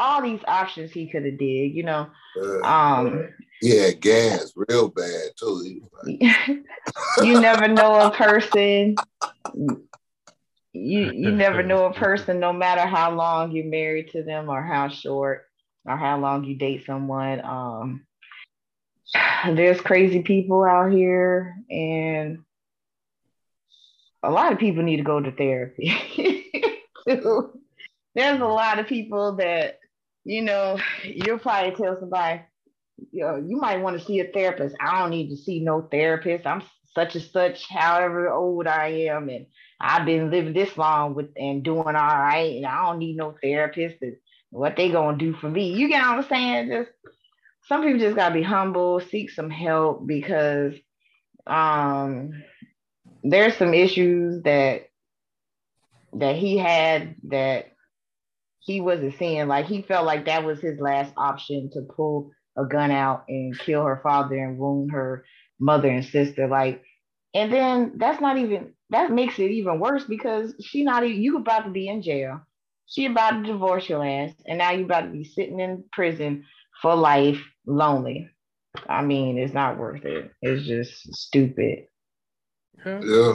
all 0.00 0.22
these 0.22 0.40
options 0.48 0.90
he 0.90 1.08
could 1.08 1.24
have 1.24 1.38
did, 1.38 1.74
you 1.74 1.84
know. 1.84 2.08
Uh, 2.36 2.60
um 2.66 3.28
yeah, 3.62 3.90
gas 3.90 4.52
real 4.56 4.88
bad 4.88 5.30
too. 5.38 5.82
you 6.06 7.40
never 7.40 7.68
know 7.68 8.00
a 8.00 8.10
person. 8.10 8.96
You 10.72 11.12
you 11.12 11.30
never 11.32 11.62
know 11.62 11.86
a 11.86 11.92
person, 11.92 12.40
no 12.40 12.52
matter 12.52 12.86
how 12.86 13.14
long 13.14 13.52
you're 13.52 13.66
married 13.66 14.10
to 14.12 14.22
them 14.22 14.48
or 14.48 14.62
how 14.62 14.88
short 14.88 15.44
or 15.84 15.96
how 15.96 16.18
long 16.18 16.44
you 16.44 16.56
date 16.56 16.86
someone. 16.86 17.44
Um, 17.44 18.06
there's 19.46 19.80
crazy 19.80 20.22
people 20.22 20.64
out 20.64 20.90
here, 20.90 21.56
and 21.70 22.38
a 24.22 24.30
lot 24.30 24.52
of 24.52 24.58
people 24.58 24.82
need 24.82 24.98
to 24.98 25.02
go 25.02 25.20
to 25.20 25.32
therapy. 25.32 25.94
there's 28.14 28.40
a 28.40 28.44
lot 28.44 28.78
of 28.78 28.86
people 28.86 29.36
that, 29.36 29.79
you 30.24 30.42
know, 30.42 30.78
you'll 31.04 31.38
probably 31.38 31.72
tell 31.74 31.98
somebody, 31.98 32.42
you 33.12 33.24
know, 33.24 33.36
you 33.36 33.56
might 33.56 33.80
want 33.80 33.98
to 33.98 34.04
see 34.04 34.20
a 34.20 34.30
therapist. 34.30 34.76
I 34.80 35.00
don't 35.00 35.10
need 35.10 35.30
to 35.30 35.36
see 35.36 35.60
no 35.60 35.82
therapist. 35.82 36.46
I'm 36.46 36.62
such 36.94 37.14
and 37.14 37.24
such, 37.24 37.68
however 37.68 38.30
old 38.30 38.66
I 38.66 38.88
am, 39.08 39.28
and 39.28 39.46
I've 39.80 40.04
been 40.04 40.30
living 40.30 40.52
this 40.52 40.76
long 40.76 41.14
with 41.14 41.30
and 41.36 41.62
doing 41.62 41.86
all 41.86 41.92
right, 41.94 42.56
and 42.56 42.66
I 42.66 42.84
don't 42.86 42.98
need 42.98 43.16
no 43.16 43.34
therapist. 43.42 43.96
What 44.50 44.76
they 44.76 44.90
gonna 44.90 45.16
do 45.16 45.32
for 45.34 45.48
me? 45.48 45.72
You 45.72 45.88
get 45.88 46.02
what 46.02 46.18
I'm 46.18 46.28
saying? 46.28 46.68
Just 46.70 46.90
some 47.68 47.82
people 47.82 48.00
just 48.00 48.16
gotta 48.16 48.34
be 48.34 48.42
humble, 48.42 49.00
seek 49.00 49.30
some 49.30 49.50
help 49.50 50.06
because 50.06 50.74
um 51.46 52.32
there's 53.22 53.56
some 53.56 53.74
issues 53.74 54.42
that 54.42 54.88
that 56.14 56.36
he 56.36 56.58
had 56.58 57.14
that 57.28 57.69
he 58.60 58.80
wasn't 58.80 59.18
seeing. 59.18 59.48
Like 59.48 59.66
he 59.66 59.82
felt 59.82 60.06
like 60.06 60.26
that 60.26 60.44
was 60.44 60.60
his 60.60 60.78
last 60.78 61.12
option 61.16 61.70
to 61.72 61.82
pull 61.82 62.30
a 62.56 62.64
gun 62.64 62.90
out 62.90 63.24
and 63.28 63.58
kill 63.58 63.84
her 63.84 64.00
father 64.02 64.36
and 64.36 64.58
wound 64.58 64.92
her 64.92 65.24
mother 65.58 65.88
and 65.88 66.04
sister. 66.04 66.46
Like, 66.46 66.82
and 67.34 67.52
then 67.52 67.92
that's 67.96 68.20
not 68.20 68.38
even 68.38 68.74
that 68.90 69.10
makes 69.10 69.38
it 69.38 69.50
even 69.50 69.80
worse 69.80 70.04
because 70.04 70.54
she 70.60 70.84
not 70.84 71.04
even 71.04 71.22
you 71.22 71.38
about 71.38 71.64
to 71.64 71.70
be 71.70 71.88
in 71.88 72.02
jail. 72.02 72.40
She 72.86 73.06
about 73.06 73.30
to 73.30 73.42
divorce 73.44 73.88
your 73.88 74.04
ass, 74.04 74.32
and 74.46 74.58
now 74.58 74.72
you 74.72 74.84
about 74.84 75.02
to 75.02 75.10
be 75.10 75.24
sitting 75.24 75.60
in 75.60 75.84
prison 75.92 76.44
for 76.82 76.96
life, 76.96 77.40
lonely. 77.64 78.28
I 78.88 79.02
mean, 79.02 79.38
it's 79.38 79.54
not 79.54 79.78
worth 79.78 80.04
it. 80.04 80.32
It's 80.42 80.66
just 80.66 81.14
stupid. 81.14 81.86
Yeah. 82.84 83.34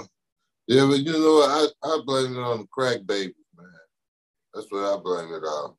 Yeah, 0.67 0.87
but 0.87 0.99
you 0.99 1.11
know? 1.11 1.41
I, 1.41 1.67
I 1.83 2.01
blame 2.05 2.35
it 2.35 2.39
on 2.39 2.59
the 2.59 2.67
crack 2.67 3.05
babies, 3.05 3.35
man. 3.35 3.44
That's 4.55 4.71
what 4.71 4.85
I 4.85 4.97
blame 5.01 5.33
it 5.33 5.45
on. 5.45 5.75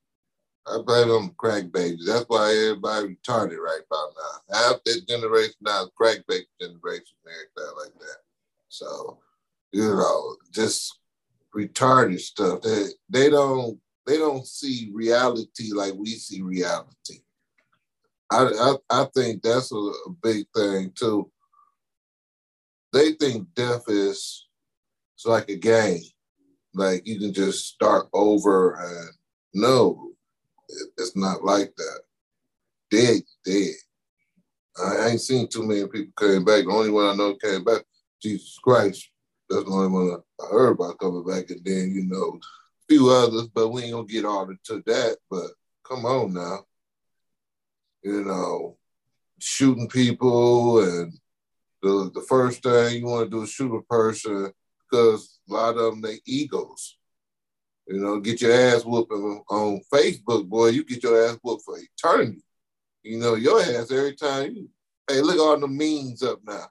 I 0.66 0.83
blame 0.83 1.09
them 1.09 1.35
crack 1.37 1.72
babies. 1.72 2.07
That's 2.07 2.24
why 2.29 2.51
everybody 2.51 3.16
retarded 3.16 3.59
right 3.59 3.81
about 3.91 4.12
now. 4.16 4.57
Half 4.57 4.85
that 4.85 5.09
generation 5.09 5.55
now 5.62 5.85
is 5.85 5.91
crack 5.97 6.18
baby 6.29 6.47
generation 6.61 7.16
and 7.24 7.35
everything 7.35 7.77
like 7.79 7.99
that. 8.01 8.18
So, 8.68 9.18
you 9.72 9.83
know, 9.83 10.37
just 10.53 10.99
retarded 11.57 12.20
stuff. 12.20 12.62
They 12.62 12.87
they 13.09 13.31
don't 13.31 13.81
they 14.07 14.18
don't 14.18 14.47
see 14.47 14.91
reality 14.93 15.72
like 15.72 15.95
we 15.95 16.11
see 16.11 16.43
reality. 16.43 17.22
I 18.31 18.45
I, 18.91 19.03
I 19.03 19.07
think 19.14 19.43
that's 19.43 19.72
a, 19.72 19.77
a 19.77 20.11
big 20.22 20.47
thing 20.55 20.93
too 20.95 21.31
they 22.97 23.12
think 23.12 23.47
death 23.55 23.85
is 23.89 24.47
it's 25.14 25.27
like 25.27 25.49
a 25.51 25.57
game. 25.57 26.01
Like 26.77 27.07
you 27.07 27.18
can 27.18 27.33
just 27.33 27.66
start 27.66 28.09
over 28.12 28.74
and 28.74 29.11
no, 29.55 30.11
it's 30.99 31.16
not 31.16 31.43
like 31.43 31.74
that. 31.77 32.01
Dead, 32.91 33.22
dead. 33.45 33.74
I 34.85 35.09
ain't 35.09 35.20
seen 35.22 35.49
too 35.49 35.66
many 35.66 35.87
people 35.87 36.12
came 36.18 36.45
back. 36.45 36.64
The 36.64 36.70
only 36.70 36.91
one 36.91 37.07
I 37.07 37.14
know 37.14 37.35
came 37.37 37.64
back, 37.64 37.83
Jesus 38.22 38.59
Christ. 38.62 39.09
That's 39.49 39.64
the 39.64 39.70
only 39.70 39.89
one 39.89 40.20
I 40.39 40.47
heard 40.51 40.72
about 40.72 40.99
coming 40.99 41.24
back. 41.24 41.49
And 41.49 41.64
then, 41.64 41.93
you 41.93 42.05
know, 42.05 42.39
a 42.39 42.87
few 42.91 43.09
others, 43.09 43.49
but 43.55 43.70
we 43.70 43.85
ain't 43.85 43.93
gonna 43.93 44.07
get 44.07 44.27
all 44.27 44.51
into 44.51 44.83
that. 44.85 45.16
But 45.31 45.47
come 45.83 46.05
on 46.05 46.35
now. 46.35 46.66
You 48.03 48.22
know, 48.22 48.77
shooting 49.39 49.89
people 49.89 50.81
and 50.81 51.14
the 51.83 52.11
the 52.14 52.24
first 52.29 52.62
thing 52.62 53.01
you 53.01 53.07
want 53.07 53.31
to 53.31 53.37
do 53.37 53.43
is 53.45 53.51
shoot 53.51 53.74
a 53.74 53.83
person 53.83 54.53
because 54.89 55.39
a 55.49 55.53
lot 55.53 55.76
of 55.76 55.93
them 55.93 56.01
they 56.01 56.18
egos. 56.26 56.97
You 57.87 58.01
know, 58.01 58.18
get 58.20 58.41
your 58.41 58.53
ass 58.53 58.84
whooping 58.84 59.45
on 59.49 59.80
Facebook, 59.93 60.49
boy. 60.49 60.68
You 60.68 60.84
get 60.84 61.03
your 61.03 61.24
ass 61.24 61.39
whooped 61.43 61.64
for 61.64 61.78
eternity. 61.78 62.43
You 63.03 63.18
know, 63.18 63.34
your 63.34 63.61
ass 63.61 63.93
every 63.93 64.16
time 64.16 64.57
you. 64.57 64.68
Hey, 65.09 65.20
look 65.20 65.39
all 65.39 65.59
the 65.59 65.68
memes 65.68 66.22
up 66.24 66.41
now. 66.45 66.66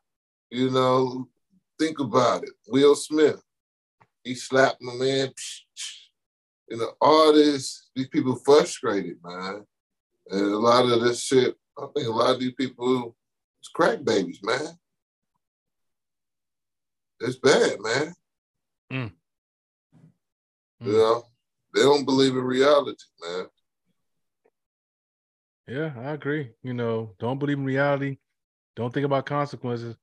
You 0.50 0.70
know, 0.72 1.30
think 1.80 2.00
about 2.00 2.44
it. 2.44 2.50
Will 2.68 2.96
Smith, 2.96 3.42
he 4.24 4.36
slapped 4.36 4.82
my 4.82 4.94
man. 4.94 5.30
You 6.68 6.78
know, 6.78 6.94
all 7.00 7.32
this, 7.32 7.92
these 7.96 8.08
people 8.08 8.38
frustrated, 8.44 9.18
man. 9.24 9.64
And 10.32 10.42
a 10.42 10.58
lot 10.58 10.92
of 10.92 11.00
this 11.02 11.22
shit, 11.22 11.56
I 11.78 11.86
think 11.96 12.08
a 12.08 12.12
lot 12.12 12.34
of 12.34 12.40
these 12.40 12.56
people, 12.56 13.16
it's 13.60 13.68
crack 13.70 14.04
babies, 14.04 14.40
man. 14.42 14.76
It's 17.20 17.38
bad, 17.38 17.78
man. 17.80 18.14
Mm. 18.92 19.12
You 20.82 20.92
know, 20.92 21.24
they 21.74 21.82
don't 21.82 22.06
believe 22.06 22.36
in 22.36 22.44
reality, 22.44 23.04
man. 23.22 23.46
Yeah, 25.68 25.94
I 25.98 26.12
agree. 26.12 26.52
You 26.62 26.74
know, 26.74 27.14
don't 27.20 27.40
believe 27.40 27.58
in 27.58 27.66
reality. 27.66 28.18
Don't 28.76 28.94
think 28.94 29.06
about 29.06 29.26
consequences. 29.26 29.96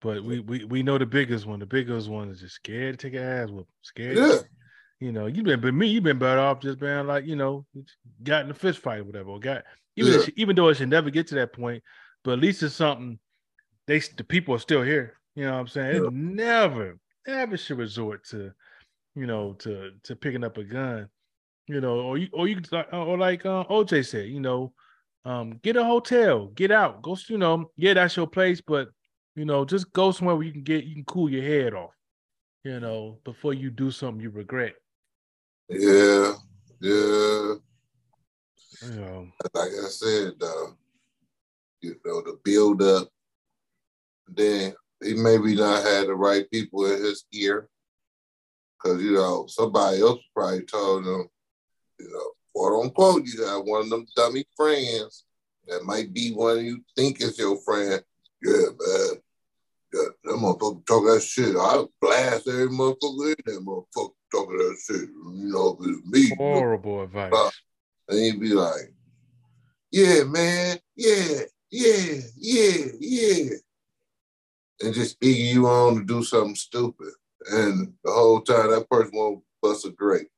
But 0.00 0.24
we 0.24 0.40
we, 0.40 0.64
we 0.64 0.82
know 0.82 0.96
the 0.96 1.06
biggest 1.06 1.46
one. 1.46 1.60
The 1.60 1.66
biggest 1.66 2.08
one 2.08 2.30
is 2.30 2.40
just 2.40 2.54
scared 2.54 2.98
to 2.98 3.06
take 3.10 3.18
an 3.18 3.26
ass 3.26 3.50
whoop. 3.50 3.68
Scared. 3.82 4.16
Yeah. 4.16 4.38
you 4.98 5.12
know, 5.12 5.26
you've 5.26 5.44
been 5.44 5.60
but 5.60 5.74
me, 5.74 5.88
you've 5.88 6.04
been 6.04 6.18
better 6.18 6.40
off 6.40 6.60
just 6.60 6.80
being 6.80 7.06
like, 7.06 7.26
you 7.26 7.36
know, 7.36 7.66
got 8.22 8.44
in 8.44 8.50
a 8.50 8.54
fist 8.54 8.78
fight 8.78 9.00
or 9.00 9.04
whatever. 9.04 9.30
Or 9.30 9.40
got 9.40 9.64
even 9.96 10.14
yeah. 10.14 10.26
even 10.36 10.56
though 10.56 10.68
it 10.68 10.76
should 10.76 10.88
never 10.88 11.10
get 11.10 11.26
to 11.28 11.34
that 11.34 11.52
point, 11.52 11.82
but 12.24 12.32
at 12.32 12.38
least 12.38 12.62
it's 12.62 12.74
something 12.74 13.18
they 13.86 13.98
the 13.98 14.24
people 14.24 14.54
are 14.54 14.58
still 14.58 14.82
here. 14.82 15.19
You 15.40 15.46
know 15.46 15.52
what 15.52 15.60
I'm 15.60 15.68
saying? 15.68 16.04
Yeah. 16.04 16.10
Never, 16.12 16.98
never 17.26 17.56
should 17.56 17.78
resort 17.78 18.26
to, 18.26 18.52
you 19.14 19.24
know, 19.24 19.54
to 19.60 19.92
to 20.02 20.14
picking 20.14 20.44
up 20.44 20.58
a 20.58 20.64
gun. 20.64 21.08
You 21.66 21.80
know, 21.80 22.00
or 22.00 22.18
you 22.18 22.28
or 22.34 22.46
you 22.46 22.60
or 22.92 23.16
like 23.16 23.46
uh, 23.46 23.64
OJ 23.64 24.04
said, 24.06 24.28
you 24.28 24.40
know, 24.40 24.74
um, 25.24 25.58
get 25.62 25.76
a 25.76 25.82
hotel, 25.82 26.48
get 26.48 26.70
out, 26.70 27.00
go, 27.00 27.16
you 27.26 27.38
know, 27.38 27.70
yeah, 27.78 27.94
that's 27.94 28.18
your 28.18 28.26
place, 28.26 28.60
but 28.60 28.90
you 29.34 29.46
know, 29.46 29.64
just 29.64 29.90
go 29.94 30.10
somewhere 30.10 30.36
where 30.36 30.44
you 30.44 30.52
can 30.52 30.62
get 30.62 30.84
you 30.84 30.92
can 30.92 31.04
cool 31.06 31.30
your 31.30 31.42
head 31.42 31.72
off, 31.72 31.94
you 32.62 32.78
know, 32.78 33.18
before 33.24 33.54
you 33.54 33.70
do 33.70 33.90
something 33.90 34.20
you 34.20 34.28
regret. 34.28 34.74
Yeah, 35.70 36.34
yeah. 36.82 37.54
You 38.82 38.90
know, 38.94 39.28
like 39.54 39.70
I 39.72 39.88
said, 39.88 40.32
uh, 40.42 40.66
you 41.80 41.96
know, 42.04 42.20
the 42.20 42.38
build 42.44 42.82
up, 42.82 43.08
then 44.28 44.74
he 45.02 45.14
maybe 45.14 45.54
not 45.54 45.84
had 45.84 46.06
the 46.06 46.14
right 46.14 46.50
people 46.50 46.86
in 46.86 47.02
his 47.02 47.24
ear. 47.32 47.68
Cause 48.82 49.02
you 49.02 49.12
know, 49.12 49.46
somebody 49.46 50.00
else 50.00 50.20
probably 50.34 50.62
told 50.62 51.06
him, 51.06 51.28
you 51.98 52.10
know, 52.10 52.30
quote 52.54 52.84
unquote, 52.84 53.26
you 53.26 53.38
got 53.38 53.64
one 53.64 53.82
of 53.82 53.90
them 53.90 54.06
dummy 54.16 54.44
friends 54.56 55.24
that 55.68 55.84
might 55.84 56.12
be 56.12 56.32
one 56.32 56.64
you 56.64 56.82
think 56.96 57.20
is 57.20 57.38
your 57.38 57.58
friend. 57.58 58.02
Yeah, 58.42 58.52
man. 58.52 59.20
Yeah, 59.92 60.02
that 60.24 60.36
motherfucker 60.36 60.86
talk 60.86 61.04
that 61.04 61.22
shit. 61.22 61.56
I 61.56 61.84
blast 62.00 62.48
every 62.48 62.68
motherfucker 62.68 63.34
in 63.34 63.34
that 63.46 63.64
motherfucker 63.64 64.12
talking 64.30 64.56
that 64.56 64.78
shit. 64.86 65.08
You 65.10 65.52
know, 65.52 65.76
if 65.80 65.88
it's 65.88 66.06
me. 66.30 66.36
Horrible 66.36 66.92
you 66.92 66.96
know, 66.98 67.02
advice. 67.02 67.32
Uh, 67.34 67.50
and 68.08 68.18
he'd 68.18 68.40
be 68.40 68.54
like, 68.54 68.94
Yeah, 69.90 70.24
man, 70.24 70.78
yeah, 70.96 71.40
yeah, 71.70 72.20
yeah, 72.36 72.84
yeah 72.98 73.50
and 74.82 74.94
just 74.94 75.16
egging 75.22 75.54
you 75.54 75.66
on 75.66 75.96
to 75.96 76.04
do 76.04 76.22
something 76.22 76.54
stupid. 76.54 77.12
And 77.50 77.92
the 78.04 78.10
whole 78.10 78.40
time 78.40 78.70
that 78.70 78.88
person 78.90 79.12
won't 79.14 79.42
bust 79.62 79.86
a 79.86 79.90
grape. 79.90 80.30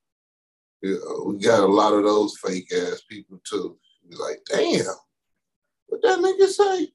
You 0.81 0.99
know, 0.99 1.31
we 1.31 1.39
got 1.39 1.61
a 1.61 1.65
lot 1.65 1.93
of 1.93 2.03
those 2.03 2.37
fake 2.37 2.71
ass 2.73 3.03
people 3.09 3.39
too. 3.43 3.77
He's 4.07 4.19
like, 4.19 4.41
damn, 4.49 4.85
what 5.87 6.01
that 6.01 6.19
nigga 6.19 6.47
say? 6.47 6.91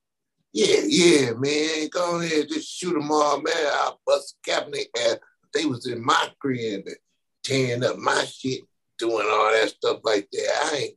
Yeah, 0.53 0.80
yeah, 0.86 1.32
man, 1.32 1.88
go 1.90 2.20
ahead, 2.20 2.49
just 2.49 2.68
shoot 2.68 2.94
them 2.94 3.11
all, 3.11 3.40
man. 3.40 3.55
I'll 3.72 4.01
bust 4.07 4.36
cabinet 4.44 4.88
ass. 4.96 5.18
They 5.55 5.64
was 5.64 5.86
in 5.86 6.05
my 6.05 6.30
crib 6.38 6.82
and 6.86 6.96
tearing 7.42 7.84
up 7.84 7.96
my 7.96 8.24
shit, 8.24 8.62
doing 8.99 9.26
all 9.30 9.53
that 9.53 9.70
stuff 9.70 10.01
like 10.05 10.28
that. 10.32 10.61
I 10.64 10.76
ain't, 10.76 10.94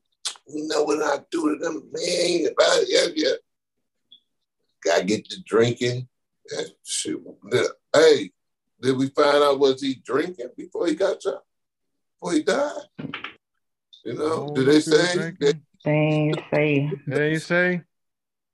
you 0.47 0.67
know 0.67 0.83
what 0.83 1.01
I 1.01 1.23
do 1.31 1.49
to 1.49 1.63
them, 1.63 1.89
man? 1.91 2.47
About 2.47 2.83
yeah, 2.87 3.07
yeah. 3.15 3.35
Gotta 4.83 5.05
get 5.05 5.29
to 5.29 5.41
drinking, 5.43 6.07
shit. 6.83 7.17
Hey, 7.93 8.31
did 8.81 8.97
we 8.97 9.09
find 9.09 9.43
out 9.43 9.59
was 9.59 9.81
he 9.81 9.95
drinking 9.95 10.49
before 10.57 10.87
he 10.87 10.95
got 10.95 11.21
shot? 11.21 11.43
Before 12.15 12.33
he 12.33 12.43
died? 12.43 12.81
You 14.03 14.13
know, 14.15 14.47
oh, 14.49 14.55
did 14.55 14.65
they 14.67 14.79
say? 14.79 15.33
They 15.39 15.91
ain't 15.91 16.39
say. 16.51 16.91
They 17.07 17.31
ain't 17.31 17.41
say. 17.41 17.81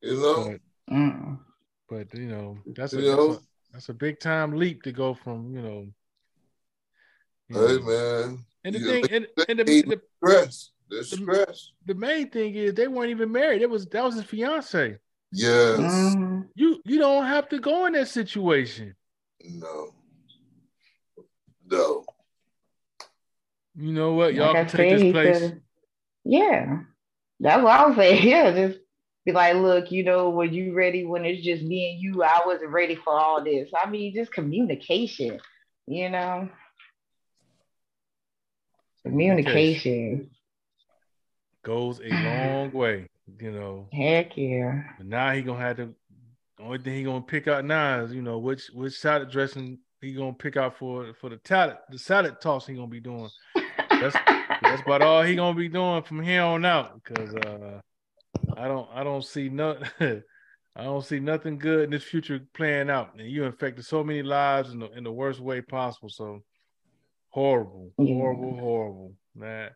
You 0.01 0.21
know. 0.21 1.39
But, 1.89 2.09
but 2.09 2.19
you 2.19 2.27
know, 2.27 2.57
that's 2.75 2.93
a, 2.93 3.01
know? 3.01 3.27
That's 3.27 3.39
a, 3.39 3.43
that's 3.73 3.89
a 3.89 3.93
big 3.93 4.19
time 4.19 4.53
leap 4.53 4.83
to 4.83 4.91
go 4.91 5.13
from 5.13 5.53
you 5.53 5.61
know. 5.61 5.87
You 7.49 7.67
hey 7.67 7.77
know. 7.77 8.23
man. 8.23 8.45
And 8.65 8.75
the 8.75 8.79
thing, 8.79 9.05
and, 9.11 9.27
and 9.47 9.59
the, 9.59 9.63
the, 9.63 10.01
stress, 10.17 10.71
the 10.89 11.03
stress. 11.03 11.71
The 11.85 11.93
main 11.93 12.29
thing 12.29 12.55
is 12.55 12.73
they 12.73 12.89
weren't 12.89 13.11
even 13.11 13.31
married. 13.31 13.61
It 13.61 13.69
was 13.69 13.85
that 13.87 14.03
was 14.03 14.15
his 14.15 14.25
fiance. 14.25 14.97
Yes. 15.32 16.15
Mhm. 16.15 16.49
You 16.55 16.82
you 16.86 16.99
don't 16.99 17.25
have 17.25 17.49
to 17.49 17.59
go 17.59 17.86
in 17.86 17.93
that 17.93 18.07
situation. 18.07 18.95
No. 19.43 19.93
No. 21.69 22.05
You 23.75 23.91
know 23.93 24.13
what? 24.13 24.34
Y'all 24.34 24.53
Like 24.53 24.69
can 24.69 24.78
take 24.78 24.97
this 24.97 25.11
place. 25.11 25.39
could- 25.39 25.61
Yeah, 26.23 26.80
that's 27.39 27.61
what 27.63 27.80
I 27.80 27.86
was 27.88 27.95
saying. 27.97 28.23
Yeah, 28.28 28.51
just 28.51 28.80
be 29.25 29.34
like, 29.34 29.55
look, 29.55 29.91
you 29.91 30.03
know, 30.03 30.30
when 30.30 30.53
you 30.53 30.73
ready, 30.73 31.05
when 31.05 31.25
it's 31.25 31.43
just 31.43 31.61
me 31.63 31.91
and 31.91 32.01
you, 32.01 32.23
I 32.23 32.41
wasn't 32.45 32.71
ready 32.71 32.95
for 32.95 33.13
all 33.13 33.43
this. 33.43 33.69
I 33.80 33.89
mean, 33.89 34.13
just 34.15 34.32
communication, 34.32 35.39
you 35.86 36.09
know, 36.09 36.49
communication. 39.03 40.30
goes 41.63 41.99
a 41.99 42.09
long 42.09 42.71
way, 42.71 43.07
you 43.39 43.51
know. 43.51 43.88
Heck 43.91 44.38
yeah. 44.38 44.84
But 44.97 45.07
now 45.07 45.32
he 45.32 45.41
gonna 45.41 45.59
have 45.59 45.78
to. 45.78 45.93
Only 46.59 46.80
thing 46.80 46.95
he 46.95 47.03
gonna 47.03 47.21
pick 47.21 47.47
out 47.47 47.65
now 47.65 48.01
is 48.01 48.13
you 48.13 48.21
know 48.21 48.39
which 48.39 48.67
which 48.73 48.93
salad 48.97 49.30
dressing 49.30 49.78
he 50.01 50.13
gonna 50.13 50.34
pick 50.34 50.57
out 50.57 50.78
for 50.78 51.13
for 51.19 51.30
the 51.30 51.39
salad 51.45 51.78
the 51.89 51.99
salad 51.99 52.41
toss 52.41 52.65
he 52.67 52.73
gonna 52.73 52.88
be 52.88 52.99
doing. 52.99 53.30
That's 53.89 54.15
that's 54.61 54.82
about 54.82 55.01
all 55.01 55.21
he 55.23 55.36
gonna 55.36 55.57
be 55.57 55.69
doing 55.69 56.01
from 56.03 56.21
here 56.21 56.41
on 56.41 56.65
out. 56.65 57.01
Because 57.03 57.36
uh, 57.36 57.80
I 58.55 58.67
don't 58.67 58.89
I 58.93 59.03
don't 59.03 59.23
see 59.23 59.49
no 59.49 59.78
I 59.99 60.84
don't 60.84 61.03
see 61.05 61.19
nothing 61.19 61.57
good 61.57 61.86
in 61.86 61.89
this 61.91 62.03
future 62.03 62.39
playing 62.53 62.89
out. 62.89 63.13
And 63.17 63.30
you 63.30 63.43
infected 63.43 63.86
so 63.86 64.03
many 64.03 64.23
lives 64.23 64.71
in 64.71 64.80
the 64.80 64.91
in 64.93 65.03
the 65.03 65.11
worst 65.11 65.39
way 65.39 65.61
possible. 65.61 66.09
So 66.09 66.41
horrible, 67.30 67.91
Yeah. 67.99 68.15
horrible, 68.15 68.57
horrible, 68.57 69.13
man. 69.36 69.69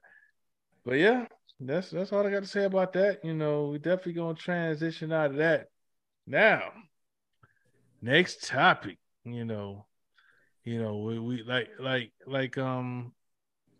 But 0.84 0.94
yeah, 0.94 1.26
that's 1.70 1.92
that's 1.92 2.12
all 2.12 2.26
I 2.26 2.32
got 2.32 2.42
to 2.42 2.48
say 2.48 2.66
about 2.66 2.94
that. 2.94 3.24
You 3.24 3.34
know, 3.34 3.68
we 3.68 3.78
definitely 3.78 4.14
gonna 4.14 4.36
transition 4.36 5.12
out 5.12 5.32
of 5.32 5.38
that. 5.38 5.68
Now, 6.26 6.72
next 8.02 8.48
topic. 8.48 8.98
You 9.24 9.46
know, 9.46 9.86
you 10.64 10.82
know, 10.82 10.98
we, 11.00 11.20
we 11.20 11.44
like 11.44 11.70
like 11.80 12.12
like 12.26 12.58
um 12.58 13.14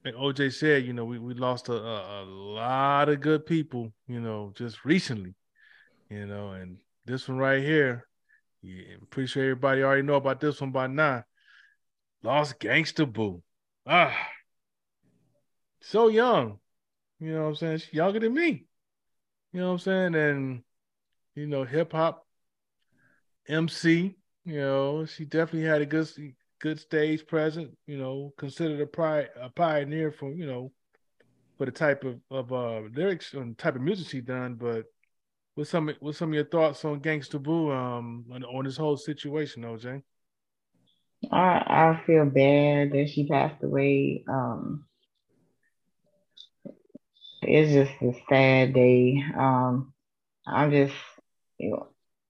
like 0.06 0.16
OJ 0.16 0.54
said, 0.54 0.86
you 0.86 0.94
know, 0.94 1.06
we, 1.06 1.20
we 1.20 1.34
lost 1.34 1.70
a, 1.70 1.74
a, 1.74 2.24
a 2.24 2.26
lot 2.26 3.10
of 3.10 3.22
good 3.22 3.46
people, 3.46 3.94
you 4.08 4.20
know, 4.20 4.52
just 4.56 4.84
recently, 4.84 5.36
you 6.10 6.26
know, 6.26 6.52
and 6.52 6.78
this 7.06 7.28
one 7.28 7.38
right 7.38 7.62
here, 7.62 8.08
yeah, 8.64 8.96
I'm 9.00 9.08
pretty 9.08 9.28
sure 9.28 9.44
everybody 9.44 9.84
already 9.84 10.02
know 10.02 10.16
about 10.16 10.40
this 10.40 10.60
one 10.60 10.72
by 10.72 10.88
now. 10.88 11.24
Lost 12.24 12.60
Gangsta 12.60 13.12
Boo. 13.12 13.42
Ah, 13.86 14.16
so 15.82 16.08
young, 16.08 16.60
you 17.22 17.34
know 17.34 17.44
what 17.44 17.50
I'm 17.50 17.56
saying? 17.56 17.78
She's 17.78 17.94
younger 17.94 18.20
than 18.20 18.34
me, 18.34 18.66
you 19.54 19.60
know 19.60 19.68
what 19.68 19.74
I'm 19.74 19.80
saying? 19.80 20.16
And, 20.16 20.64
you 21.36 21.46
know, 21.46 21.64
hip 21.64 21.94
hop 21.94 22.26
MC, 23.48 24.16
you 24.44 24.60
know, 24.60 25.06
she 25.06 25.26
definitely 25.26 25.70
had 25.70 25.82
a 25.82 25.86
good 25.86 26.10
good 26.60 26.80
stage 26.80 27.26
presence, 27.28 27.76
you 27.86 27.98
know, 27.98 28.34
considered 28.38 28.82
a, 28.82 28.88
pri- 28.88 29.30
a 29.40 29.50
pioneer 29.50 30.12
for, 30.12 30.32
you 30.32 30.48
know, 30.48 30.72
for 31.58 31.66
the 31.66 31.72
type 31.72 32.04
of, 32.04 32.20
of 32.32 32.52
uh 32.52 32.82
lyrics 32.96 33.34
and 33.34 33.56
type 33.56 33.76
of 33.76 33.82
music 33.82 34.08
she 34.08 34.20
done. 34.22 34.56
But 34.56 34.86
what's 35.54 35.70
some 35.70 35.94
what's 36.00 36.18
some 36.18 36.30
of 36.30 36.36
your 36.36 36.46
thoughts 36.46 36.84
on 36.86 37.02
Gangsta 37.02 37.42
Boo 37.42 37.72
um 37.72 38.26
on, 38.32 38.44
on 38.44 38.66
this 38.66 38.78
whole 38.78 38.98
situation, 38.98 39.62
OJ? 39.64 40.02
I 41.32 41.38
I 41.68 42.04
feel 42.08 42.26
bad 42.26 42.92
that 42.94 43.12
she 43.14 43.28
passed 43.28 43.64
away. 43.64 44.24
Um, 44.28 44.86
it's 47.42 47.72
just 47.74 48.02
a 48.02 48.20
sad 48.30 48.74
day. 48.74 49.24
Um, 49.38 49.94
I'm 50.48 50.72
just, 50.72 50.96
you 51.58 51.72
know, 51.72 51.88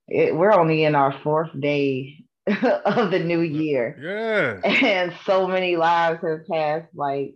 it, 0.08 0.34
we're 0.34 0.52
only 0.52 0.84
in 0.84 0.94
our 0.94 1.12
fourth 1.22 1.50
day 1.58 2.24
of 2.46 3.10
the 3.10 3.20
new 3.20 3.40
year, 3.40 3.96
Yeah. 4.00 4.60
and 4.84 5.12
so 5.24 5.46
many 5.46 5.76
lives 5.76 6.22
have 6.22 6.46
passed 6.46 6.88
like 6.94 7.34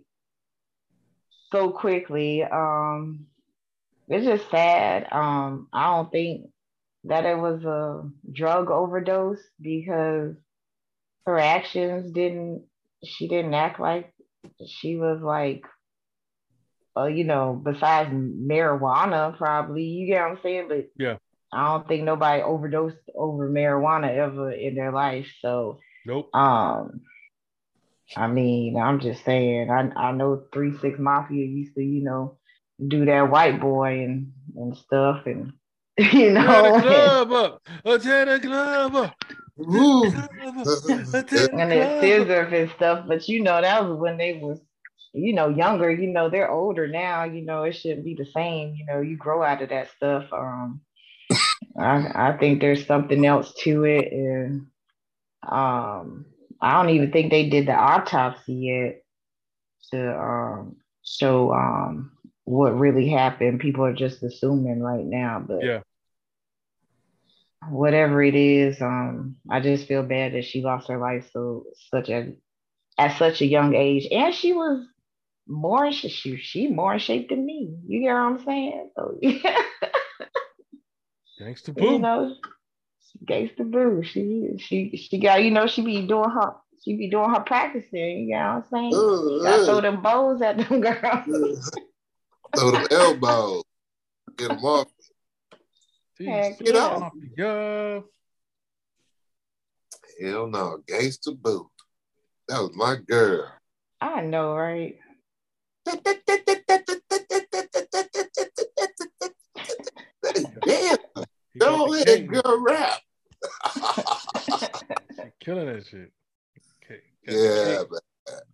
so 1.53 1.71
quickly. 1.71 2.43
Um, 2.45 3.27
it's 4.09 4.27
just 4.27 4.51
sad. 4.51 5.09
Um, 5.13 5.69
I 5.73 5.91
don't 5.91 6.11
think 6.11 6.51
that 7.05 7.25
it 7.25 7.39
was 7.39 7.65
a 7.65 8.09
drug 8.33 8.71
overdose 8.71 9.43
because 9.61 10.35
her 11.27 11.39
actions 11.39 12.13
didn't 12.13 12.65
she 13.05 13.29
didn't 13.29 13.55
act 13.55 13.79
like 13.81 14.13
she 14.67 14.97
was 14.97 15.21
like 15.21 15.65
uh, 16.97 17.07
you 17.07 17.25
know 17.25 17.61
besides 17.65 18.11
marijuana 18.11 19.37
probably 19.37 19.85
you 19.85 20.07
get 20.07 20.23
what 20.23 20.33
i'm 20.33 20.39
saying 20.43 20.69
but 20.69 20.89
Yeah. 20.97 21.17
i 21.53 21.65
don't 21.67 21.87
think 21.89 22.05
nobody 22.05 22.43
overdosed 22.43 22.97
over 23.15 23.49
marijuana 23.51 24.15
ever 24.15 24.51
in 24.51 24.75
their 24.75 24.93
life 24.93 25.27
so 25.41 25.79
Nope. 26.07 26.35
um 26.35 27.01
i 28.17 28.27
mean 28.27 28.77
i'm 28.77 29.01
just 29.01 29.25
saying 29.25 29.71
i, 29.71 29.91
I 29.97 30.13
know 30.13 30.45
three 30.53 30.77
six 30.79 30.99
mafia 30.99 31.45
used 31.45 31.75
to 31.75 31.83
you 31.83 32.05
know 32.05 32.39
do 32.87 33.05
that 33.07 33.31
white 33.31 33.61
boy 33.61 34.05
and 34.05 34.33
and 34.57 34.77
stuff 34.77 35.27
and 35.27 35.53
you 35.99 36.33
Tear 36.33 36.63
the 36.63 36.71
know 36.73 36.81
club 36.83 37.33
up. 37.33 38.03
Tear 38.03 38.27
the 38.27 38.39
club 38.41 38.95
up. 38.97 39.15
Woo. 39.57 40.09
Uh, 40.09 40.13
the 40.13 41.51
and 41.59 41.71
their 41.73 42.01
club 42.01 42.53
and 42.53 42.71
stuff. 42.77 43.05
But 43.09 43.27
you 43.29 43.43
know, 43.43 43.61
that 43.63 43.89
was 43.89 43.99
when 43.99 44.19
they 44.19 44.35
was, 44.35 44.61
you 45.17 45.35
know, 45.35 45.49
younger. 45.49 45.91
You 45.91 46.09
know, 46.09 46.31
they're 46.31 46.51
older 46.51 46.89
now. 46.89 47.25
You 47.25 47.45
know, 47.45 47.65
it 47.65 47.73
shouldn't 47.75 48.05
be 48.05 48.15
the 48.15 48.27
same. 48.27 48.75
You 48.77 48.87
know, 48.87 49.01
you 49.01 49.17
grow 49.17 49.43
out 49.43 49.63
of 49.63 49.71
that 49.71 49.91
stuff. 49.91 50.25
Um, 50.33 50.83
I 51.79 52.31
I 52.31 52.39
think 52.39 52.61
there's 52.61 52.87
something 52.87 53.27
else 53.27 53.53
to 53.65 53.85
it, 53.85 54.13
and 54.13 54.67
um, 55.51 56.27
I 56.61 56.73
don't 56.75 56.91
even 56.91 57.13
think 57.13 57.31
they 57.31 57.49
did 57.49 57.67
the 57.67 57.75
autopsy 57.75 58.55
yet 58.55 59.03
to 59.93 60.19
um 60.19 60.77
show 61.05 61.53
um 61.53 62.13
what 62.45 62.79
really 62.79 63.09
happened. 63.09 63.61
People 63.61 63.85
are 63.85 63.95
just 63.95 64.23
assuming 64.23 64.81
right 64.81 65.05
now, 65.07 65.43
but 65.47 65.63
Yeah. 65.63 65.83
whatever 67.71 68.23
it 68.23 68.35
is, 68.35 68.81
um, 68.81 69.37
I 69.51 69.61
just 69.61 69.87
feel 69.87 70.03
bad 70.03 70.33
that 70.35 70.45
she 70.45 70.63
lost 70.63 70.89
her 70.89 70.99
life 70.99 71.29
so 71.33 71.65
such 71.91 72.09
a 72.11 72.33
at 72.99 73.17
such 73.19 73.41
a 73.43 73.47
young 73.47 73.75
age, 73.75 74.07
and 74.11 74.35
she 74.35 74.53
was 74.53 74.87
more 75.47 75.87
in 75.87 75.93
sh- 75.93 76.11
she 76.11 76.37
she 76.37 76.69
more 76.69 76.95
in 76.95 76.99
shape 76.99 77.29
than 77.29 77.45
me. 77.45 77.77
You 77.87 78.01
get 78.01 78.13
what 78.15 78.21
I'm 78.21 78.45
saying? 78.45 78.91
So 78.97 79.19
yeah, 79.23 79.57
Gangsta 81.41 81.69
you 81.69 81.75
Boo. 81.75 81.99
know, 81.99 82.35
gangsta 83.25 83.71
boo. 83.71 84.03
She 84.03 84.57
she 84.59 84.97
she 84.97 85.19
got 85.19 85.43
you 85.43 85.51
know 85.51 85.67
she 85.67 85.83
be 85.83 86.07
doing 86.07 86.31
her 86.31 86.55
she 86.85 86.97
be 86.97 87.11
doing 87.11 87.31
her 87.31 87.41
practicing. 87.41 88.29
You 88.29 88.37
know 88.37 88.63
what 88.71 88.79
I'm 88.79 88.93
saying? 88.93 88.95
Uh, 88.95 89.43
Gotta 89.43 89.65
throw 89.65 89.81
them 89.81 90.03
bows 90.03 90.43
at 90.43 90.57
them 90.59 90.81
girls. 90.81 91.71
Throw 92.57 92.71
them 92.71 92.87
elbows. 92.91 93.65
Get 94.37 94.49
them 94.49 94.65
off. 94.65 94.89
Heck 96.19 96.59
Get 96.59 96.75
yeah. 96.75 96.81
off. 96.81 97.13
Yeah. 97.37 98.01
Hell 100.21 100.47
no. 100.47 100.79
Gangsta 100.89 101.37
Boo. 101.37 101.71
That 102.49 102.61
was 102.61 102.75
my 102.75 102.97
girl. 103.07 103.53
I 104.01 104.21
know, 104.23 104.55
right? 104.55 104.99
Damn, 110.67 110.97
got 111.59 111.89
the 111.89 112.05
ahead, 112.07 112.29
girl, 112.29 112.61
rap. 112.61 113.01
Killing 115.41 115.67
that 115.67 115.87
shit. 115.87 116.13
Okay. 116.83 117.01
yeah, 117.27 117.85
man. 117.91 118.01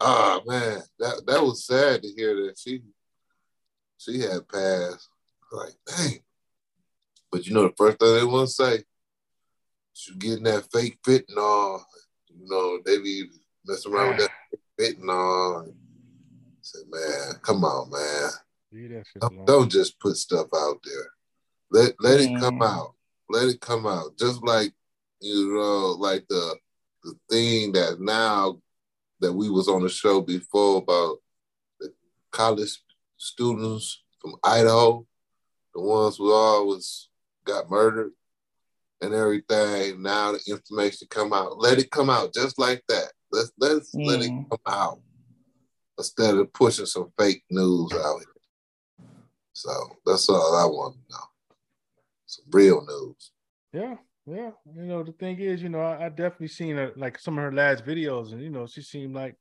Oh 0.01 0.43
man, 0.47 0.83
that 0.99 1.23
that 1.27 1.43
was 1.43 1.65
sad 1.65 2.03
to 2.03 2.09
hear 2.09 2.35
that 2.47 2.59
she 2.59 2.83
she 3.97 4.21
had 4.21 4.47
passed. 4.49 5.09
Like, 5.51 5.73
dang. 5.87 6.19
But 7.31 7.47
you 7.47 7.55
know 7.55 7.63
the 7.63 7.75
first 7.77 7.99
thing 7.99 8.15
they 8.15 8.25
want 8.25 8.49
to 8.49 8.55
say, 8.55 8.85
she 9.95 10.15
getting 10.17 10.45
that 10.45 10.71
fake 10.71 10.99
fentanyl. 11.07 11.81
You 12.29 12.47
know, 12.47 12.81
they 12.85 12.99
be 12.99 13.31
messing 13.65 13.93
around 13.95 14.17
with 14.17 14.19
that 14.19 14.31
fake 14.79 14.99
fentanyl. 14.99 15.67
I 15.67 15.71
said, 16.63 16.83
man, 16.91 17.41
come 17.43 17.65
on, 17.65 17.91
man. 17.91 18.31
Leave 18.73 18.91
that 18.91 19.05
shit 19.07 19.21
Don't, 19.21 19.45
don't 19.45 19.71
just 19.71 19.99
put 20.01 20.17
stuff 20.17 20.47
out 20.55 20.79
there. 20.85 21.11
Let 21.71 21.95
let 22.01 22.21
it 22.21 22.39
come 22.39 22.61
mm. 22.61 22.67
out. 22.67 22.95
Let 23.29 23.49
it 23.49 23.61
come 23.61 23.87
out. 23.87 24.19
Just 24.19 24.43
like 24.43 24.73
you 25.21 25.55
know, 25.55 25.97
like 25.99 26.27
the 26.29 26.57
the 27.05 27.15
thing 27.31 27.73
that 27.73 28.01
now 28.01 28.61
that 29.21 29.33
we 29.33 29.51
was 29.51 29.69
on 29.69 29.83
the 29.83 29.89
show 29.89 30.21
before 30.21 30.79
about 30.79 31.19
the 31.81 31.93
college 32.31 32.79
students 33.17 34.03
from 34.21 34.35
Idaho, 34.45 35.07
the 35.75 35.81
ones 35.81 36.17
who 36.17 36.33
always 36.33 37.09
got 37.45 37.71
murdered 37.71 38.13
and 39.01 39.15
everything. 39.15 40.03
Now 40.03 40.33
the 40.33 40.41
information 40.47 41.09
come 41.11 41.33
out. 41.33 41.59
Let 41.59 41.79
it 41.79 41.91
come 41.91 42.11
out 42.11 42.35
just 42.35 42.59
like 42.59 42.83
that. 42.89 43.13
Let's 43.31 43.53
let's 43.59 43.95
let 43.95 44.23
it 44.23 44.31
mm. 44.31 44.49
come 44.51 44.61
out 44.67 45.01
instead 45.99 46.35
of 46.35 46.53
pushing 46.53 46.87
some 46.87 47.13
fake 47.19 47.45
news 47.51 47.93
out 47.93 48.19
here. 48.19 49.09
So 49.53 49.71
that's 50.07 50.29
all 50.29 50.57
I 50.57 50.65
want 50.65 50.95
to 50.95 51.01
know. 51.11 51.57
Some 52.27 52.45
real 52.51 52.85
news. 52.87 53.31
Yeah, 53.73 53.97
yeah. 54.27 54.51
You 54.75 54.83
know, 54.83 55.03
the 55.03 55.13
thing 55.13 55.39
is, 55.39 55.63
you 55.63 55.69
know, 55.69 55.81
I, 55.81 56.07
I 56.07 56.09
definitely 56.09 56.49
seen 56.49 56.77
her 56.77 56.93
like 56.97 57.19
some 57.19 57.39
of 57.39 57.45
her 57.45 57.53
last 57.53 57.85
videos, 57.85 58.33
and 58.33 58.43
you 58.43 58.51
know, 58.51 58.67
she 58.67 58.83
seemed 58.83 59.15
like, 59.15 59.37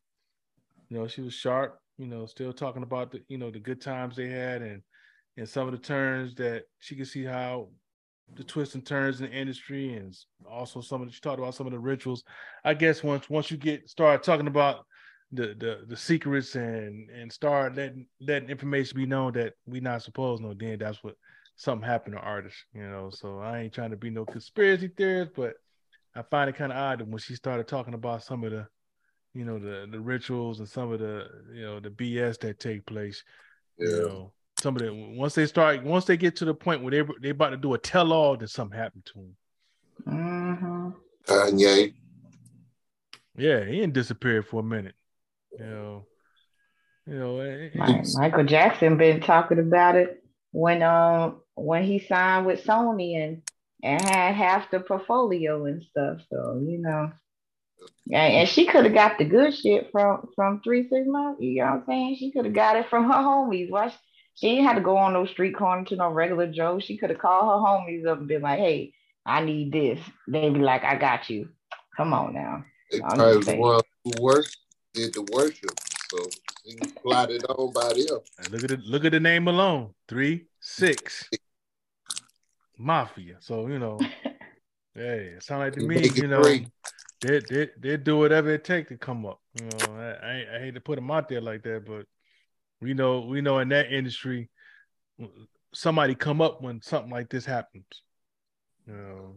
you 0.90 0.98
know, 0.98 1.08
she 1.08 1.22
was 1.22 1.34
sharp. 1.34 1.80
You 1.98 2.08
know, 2.08 2.26
still 2.26 2.52
talking 2.52 2.84
about 2.84 3.12
the, 3.12 3.22
you 3.28 3.38
know, 3.38 3.52
the 3.52 3.60
good 3.60 3.80
times 3.82 4.16
they 4.16 4.28
had, 4.28 4.62
and 4.62 4.82
and 5.38 5.48
some 5.48 5.68
of 5.68 5.72
the 5.72 5.80
turns 5.80 6.36
that 6.36 6.64
she 6.80 6.96
could 6.96 7.08
see 7.08 7.24
how 7.24 7.70
the 8.34 8.44
twists 8.44 8.76
and 8.76 8.86
turns 8.86 9.22
in 9.22 9.30
the 9.30 9.36
industry, 9.36 9.94
and 9.94 10.16
also 10.50 10.82
some 10.82 11.02
of 11.02 11.08
the, 11.08 11.14
she 11.14 11.22
talked 11.22 11.40
about 11.40 11.56
some 11.56 11.68
of 11.68 11.74
the 11.74 11.80
rituals. 11.80 12.24
I 12.64 12.74
guess 12.74 13.04
once 13.04 13.30
once 13.30 13.52
you 13.52 13.58
get 13.58 13.90
start 13.90 14.24
talking 14.24 14.48
about 14.48 14.86
the 15.32 15.56
the 15.58 15.86
the 15.88 15.96
secrets 15.96 16.56
and 16.56 17.10
and 17.10 17.32
start 17.32 17.76
letting 17.76 18.06
letting 18.20 18.50
information 18.50 18.98
be 18.98 19.06
known 19.06 19.34
that 19.34 19.54
we 19.66 19.80
not 19.80 20.04
supposed 20.04 20.42
to 20.42 20.48
know, 20.48 20.54
then 20.54 20.80
that's 20.80 21.04
what 21.04 21.16
something 21.56 21.88
happened 21.88 22.16
to 22.16 22.22
artists, 22.22 22.66
you 22.74 22.88
know. 22.88 23.10
So 23.10 23.40
I 23.40 23.60
ain't 23.60 23.74
trying 23.74 23.92
to 23.92 23.98
be 23.98 24.10
no 24.10 24.26
conspiracy 24.26 24.90
theorist, 24.90 25.32
but 25.36 25.54
I 26.16 26.24
find 26.24 26.50
it 26.50 26.56
kind 26.56 26.72
of 26.72 26.78
odd 26.78 27.02
when 27.02 27.20
she 27.20 27.36
started 27.36 27.68
talking 27.68 27.94
about 27.94 28.24
some 28.24 28.44
of 28.44 28.52
the, 28.52 28.68
you 29.34 29.46
know, 29.46 29.60
the 29.60 29.88
the 29.90 30.00
rituals 30.00 30.60
and 30.60 30.68
some 30.68 30.92
of 30.92 31.00
the 31.00 31.28
you 31.54 31.62
know 31.62 31.80
the 31.80 31.90
BS 31.90 32.40
that 32.40 32.60
take 32.60 32.86
place. 32.86 33.24
Yeah. 33.78 33.88
You 33.88 34.02
know, 34.02 34.34
some 34.60 34.76
of 34.76 34.82
the 34.82 34.94
once 34.94 35.36
they 35.36 35.46
start 35.46 35.84
once 35.84 36.06
they 36.06 36.18
get 36.18 36.36
to 36.38 36.46
the 36.46 36.54
point 36.54 36.84
where 36.84 36.92
they 36.92 37.14
they 37.22 37.30
about 37.30 37.52
to 37.52 37.58
do 37.58 37.74
a 37.74 37.78
tell 37.78 38.12
all, 38.12 38.36
then 38.36 38.48
something 38.48 38.78
happened 38.78 39.06
to 39.06 39.14
them. 39.14 39.36
Mm-hmm. 40.08 40.90
Kanye. 41.26 41.94
Yeah, 43.38 43.64
he 43.64 43.78
didn't 43.78 43.94
disappear 43.94 44.44
for 44.44 44.60
a 44.60 44.64
minute. 44.64 44.96
You 45.58 45.66
know, 45.66 46.06
you 47.06 47.20
know. 47.20 48.02
Michael 48.16 48.46
Jackson 48.46 48.98
been 48.98 49.22
talking 49.22 49.60
about 49.60 49.96
it 49.96 50.24
when 50.52 50.84
um 50.84 51.42
when 51.56 51.84
he 51.84 52.00
signed 52.00 52.46
with 52.46 52.64
Sony 52.64 53.24
and 53.24 53.42
and 53.84 54.02
had 54.02 54.36
half 54.36 54.72
the 54.72 54.80
portfolio 54.80 55.66
and 55.66 55.84
stuff. 55.84 56.20
So 56.32 56.62
you 56.66 56.80
know, 56.80 57.12
and, 58.12 58.34
and 58.34 58.50
she 58.50 58.66
could 58.66 58.86
have 58.86 58.94
got 58.94 59.18
the 59.18 59.26
good 59.26 59.54
shit 59.54 59.90
from 59.92 60.30
from 60.36 60.62
Three 60.62 60.88
Six 60.88 61.06
Months. 61.08 61.42
You 61.42 61.64
know 61.64 61.66
what 61.66 61.74
I'm 61.74 61.84
saying? 61.88 62.16
She 62.18 62.32
could 62.32 62.46
have 62.46 62.54
got 62.54 62.78
it 62.78 62.90
from 62.90 63.06
her 63.06 63.18
homies. 63.18 63.70
Why 63.70 63.90
she, 63.90 63.98
she 64.36 64.48
ain't 64.48 64.68
had 64.68 64.76
to 64.76 64.82
go 64.82 64.98
on 64.98 65.14
no 65.14 65.26
street 65.26 65.56
corner 65.56 65.86
to 65.86 65.96
no 65.96 66.12
regular 66.12 66.52
Joe. 66.52 66.80
She 66.80 66.98
could 66.98 67.10
have 67.10 67.20
called 67.20 67.44
her 67.44 67.68
homies 67.68 68.08
up 68.08 68.20
and 68.20 68.28
been 68.28 68.42
like, 68.42 68.60
"Hey, 68.60 68.94
I 69.26 69.44
need 69.44 69.72
this." 69.72 70.00
They'd 70.28 70.54
be 70.54 70.60
like, 70.60 70.84
"I 70.84 70.96
got 70.96 71.30
you." 71.30 71.50
Come 71.98 72.14
on 72.14 72.34
now. 72.34 72.64
They 72.92 73.00
probably 73.00 73.44
the 73.44 73.56
one 73.58 73.82
who 74.04 74.12
worked 74.22 74.58
did 74.94 75.14
the 75.14 75.24
worship, 75.32 75.80
so 76.10 76.18
he 76.64 76.76
plotted 77.02 77.44
on 77.46 77.72
by 77.74 77.94
them. 77.94 78.20
look 78.52 78.64
at 78.64 78.70
the 78.70 78.78
look 78.86 79.06
at 79.06 79.12
the 79.12 79.20
name 79.20 79.48
alone, 79.48 79.94
three 80.08 80.46
six 80.60 81.30
mafia. 82.78 83.38
So 83.40 83.68
you 83.68 83.80
know, 83.80 83.98
hey, 84.96 85.34
it 85.36 85.44
sound 85.44 85.62
like 85.62 85.74
to 85.74 85.82
me, 85.82 86.10
you 86.16 86.28
know, 86.28 86.44
they 87.22 87.40
they 87.40 87.70
they 87.80 87.98
do 87.98 88.18
whatever 88.18 88.50
it 88.52 88.64
takes 88.64 88.90
to 88.90 88.98
come 88.98 89.26
up. 89.26 89.40
You 89.60 89.66
know, 89.66 89.96
I, 89.96 90.26
I, 90.26 90.46
I 90.56 90.60
hate 90.60 90.76
to 90.76 90.82
put 90.82 90.96
them 90.96 91.12
out 91.12 91.30
there 91.30 91.42
like 91.42 91.64
that, 91.64 91.86
but 91.86 92.06
we 92.82 92.94
know 92.94 93.22
we 93.22 93.42
know 93.42 93.60
in 93.60 93.70
that 93.70 93.92
industry, 93.92 94.50
somebody 95.74 96.16
come 96.16 96.42
up 96.42 96.62
when 96.62 96.82
something 96.82 97.12
like 97.12 97.30
this 97.30 97.46
happens. 97.46 97.86
You 98.88 98.94
know, 98.94 99.36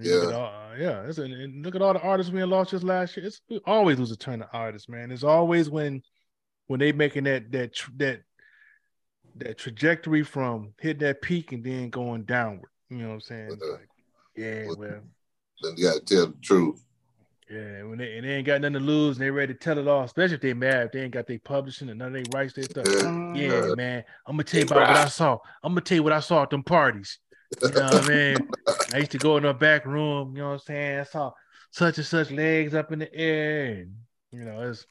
yeah, 0.00 0.32
all, 0.32 0.76
yeah. 0.78 1.02
It's, 1.02 1.18
and 1.18 1.64
look 1.64 1.74
at 1.74 1.82
all 1.82 1.92
the 1.92 2.00
artists 2.00 2.32
we 2.32 2.42
lost 2.44 2.70
just 2.70 2.84
last 2.84 3.16
year. 3.16 3.26
It's 3.26 3.40
we 3.48 3.60
always 3.66 3.98
lose 3.98 4.10
a 4.10 4.16
turn 4.16 4.42
of 4.42 4.48
artists, 4.52 4.88
man. 4.88 5.10
It's 5.10 5.24
always 5.24 5.70
when 5.70 6.02
when 6.66 6.80
they 6.80 6.92
making 6.92 7.24
that 7.24 7.50
that 7.52 7.72
that 7.96 8.22
that 9.36 9.58
trajectory 9.58 10.22
from 10.22 10.74
hitting 10.80 11.06
that 11.06 11.22
peak 11.22 11.52
and 11.52 11.64
then 11.64 11.90
going 11.90 12.24
downward. 12.24 12.70
You 12.90 12.98
know 12.98 13.08
what 13.08 13.14
I'm 13.14 13.20
saying? 13.20 13.58
Uh, 13.62 13.72
like, 13.72 13.88
yeah, 14.36 14.66
well, 14.76 15.00
then 15.62 15.74
you 15.76 15.84
gotta 15.84 16.00
tell 16.00 16.26
the 16.28 16.34
truth. 16.42 16.84
Yeah, 17.50 17.84
when 17.84 17.98
they 17.98 18.18
and 18.18 18.26
they 18.26 18.34
ain't 18.34 18.46
got 18.46 18.60
nothing 18.60 18.74
to 18.74 18.80
lose 18.80 19.16
and 19.16 19.24
they 19.24 19.30
ready 19.30 19.54
to 19.54 19.58
tell 19.58 19.78
it 19.78 19.88
all, 19.88 20.04
especially 20.04 20.34
if 20.34 20.42
they 20.42 20.52
mad, 20.52 20.86
if 20.86 20.92
they 20.92 21.02
ain't 21.02 21.14
got 21.14 21.26
their 21.26 21.38
publishing 21.38 21.88
and 21.88 21.98
none 21.98 22.08
of 22.08 22.12
their 22.14 22.24
rights, 22.34 22.52
their 22.52 22.64
stuff. 22.64 22.86
Yeah, 22.86 23.34
yeah 23.34 23.74
man. 23.74 24.04
I'm 24.26 24.34
gonna 24.34 24.44
tell 24.44 24.60
you 24.60 24.66
about 24.66 24.88
what 24.88 24.96
I 24.96 25.08
saw. 25.08 25.38
I'm 25.62 25.72
gonna 25.72 25.80
tell 25.80 25.96
you 25.96 26.02
what 26.02 26.12
I 26.12 26.20
saw 26.20 26.42
at 26.42 26.50
them 26.50 26.62
parties. 26.62 27.18
You 27.62 27.70
know 27.70 27.80
what 27.80 28.04
I 28.04 28.08
mean? 28.08 28.48
I 28.92 28.98
used 28.98 29.10
to 29.12 29.18
go 29.18 29.36
in 29.36 29.42
the 29.42 29.54
back 29.54 29.86
room, 29.86 30.36
you 30.36 30.42
know 30.42 30.48
what 30.48 30.54
I'm 30.54 30.58
saying? 30.60 31.00
I 31.00 31.04
saw 31.04 31.32
such 31.70 31.98
and 31.98 32.06
such 32.06 32.30
legs 32.30 32.74
up 32.74 32.92
in 32.92 33.00
the 33.00 33.14
air, 33.14 33.72
and 33.72 33.94
you 34.30 34.44
know, 34.44 34.68
it's 34.68 34.86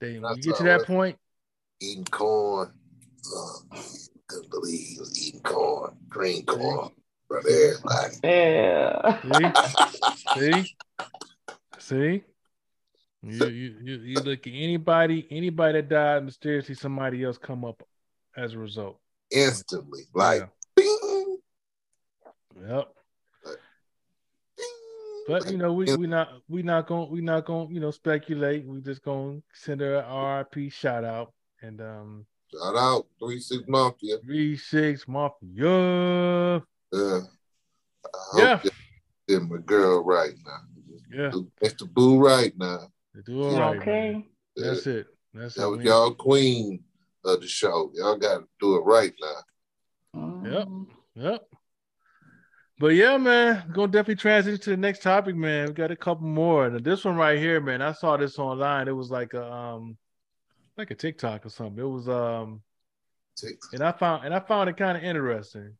they 0.00 0.12
you 0.12 0.36
get 0.40 0.56
to 0.56 0.62
that 0.64 0.84
point. 0.86 1.16
Eating 1.80 2.04
corn. 2.04 2.72
Uh, 3.36 3.78
couldn't 4.26 4.50
believe 4.50 4.80
he 4.80 4.98
was 4.98 5.26
eating 5.26 5.40
corn, 5.40 5.96
green 6.08 6.44
corn 6.44 6.90
from 7.28 7.38
everybody. 7.38 8.16
Yeah. 8.22 9.54
See? 10.34 10.64
See? 10.64 10.74
See? 11.78 12.22
You, 13.26 13.46
you 13.46 13.76
you 13.82 13.94
you 14.00 14.14
look 14.20 14.46
at 14.46 14.52
anybody 14.52 15.26
anybody 15.30 15.80
that 15.80 15.88
died 15.88 16.24
mysteriously 16.26 16.74
somebody 16.74 17.24
else 17.24 17.38
come 17.38 17.64
up 17.64 17.82
as 18.36 18.52
a 18.52 18.58
result 18.58 18.98
instantly 19.30 20.02
like 20.14 20.42
yeah. 20.42 20.46
Yep. 22.60 22.88
But 25.26 25.50
you 25.50 25.56
know, 25.56 25.72
we 25.72 25.94
we 25.96 26.06
not 26.06 26.28
we 26.48 26.62
not 26.62 26.86
gonna 26.86 27.06
we 27.06 27.20
not 27.20 27.46
gonna 27.46 27.72
you 27.72 27.80
know 27.80 27.90
speculate. 27.90 28.66
We 28.66 28.80
just 28.80 29.02
going 29.02 29.40
to 29.40 29.58
send 29.58 29.80
her 29.80 29.96
an 29.96 30.46
RIP 30.52 30.70
shout 30.70 31.04
out 31.04 31.32
and 31.62 31.80
um 31.80 32.26
shout 32.52 32.76
out 32.76 33.06
three 33.18 33.40
six 33.40 33.62
mafia 33.66 34.18
three 34.18 34.56
six 34.56 35.08
mafia. 35.08 36.62
Yeah, 36.92 37.20
yeah. 38.36 38.60
Did 39.26 39.48
my 39.48 39.58
girl 39.64 40.04
right 40.04 40.34
now. 40.44 40.60
Yeah, 41.10 41.30
Mr. 41.62 41.90
Boo 41.90 42.18
right 42.18 42.52
now. 42.58 42.88
They 43.14 43.22
do 43.22 43.44
all 43.44 43.58
right. 43.58 43.80
Okay, 43.80 44.26
yeah. 44.56 44.66
that's 44.66 44.86
it. 44.86 45.06
That's 45.32 45.54
that 45.54 45.64
it. 45.64 45.70
was 45.70 45.84
y'all 45.84 46.12
queen 46.12 46.84
of 47.24 47.40
the 47.40 47.48
show. 47.48 47.90
Y'all 47.94 48.16
got 48.16 48.40
to 48.40 48.44
do 48.60 48.76
it 48.76 48.80
right 48.80 49.14
now. 49.20 50.42
Yep, 50.44 50.68
yep. 51.14 51.48
But 52.78 52.88
yeah, 52.88 53.16
man, 53.16 53.70
gonna 53.72 53.88
definitely 53.88 54.16
transition 54.16 54.60
to 54.60 54.70
the 54.70 54.76
next 54.76 55.02
topic, 55.02 55.36
man. 55.36 55.68
We 55.68 55.74
got 55.74 55.92
a 55.92 55.96
couple 55.96 56.26
more. 56.26 56.68
Now, 56.68 56.78
this 56.78 57.04
one 57.04 57.16
right 57.16 57.38
here, 57.38 57.60
man, 57.60 57.80
I 57.80 57.92
saw 57.92 58.16
this 58.16 58.38
online. 58.38 58.88
It 58.88 58.96
was 58.96 59.10
like 59.10 59.32
a 59.34 59.50
um 59.52 59.96
like 60.76 60.90
a 60.90 60.94
TikTok 60.96 61.46
or 61.46 61.50
something. 61.50 61.78
It 61.78 61.88
was 61.88 62.08
um 62.08 62.62
and 63.72 63.82
I 63.82 63.92
found 63.92 64.24
and 64.24 64.34
I 64.34 64.40
found 64.40 64.70
it 64.70 64.76
kind 64.76 64.96
of 64.96 65.04
interesting. 65.04 65.76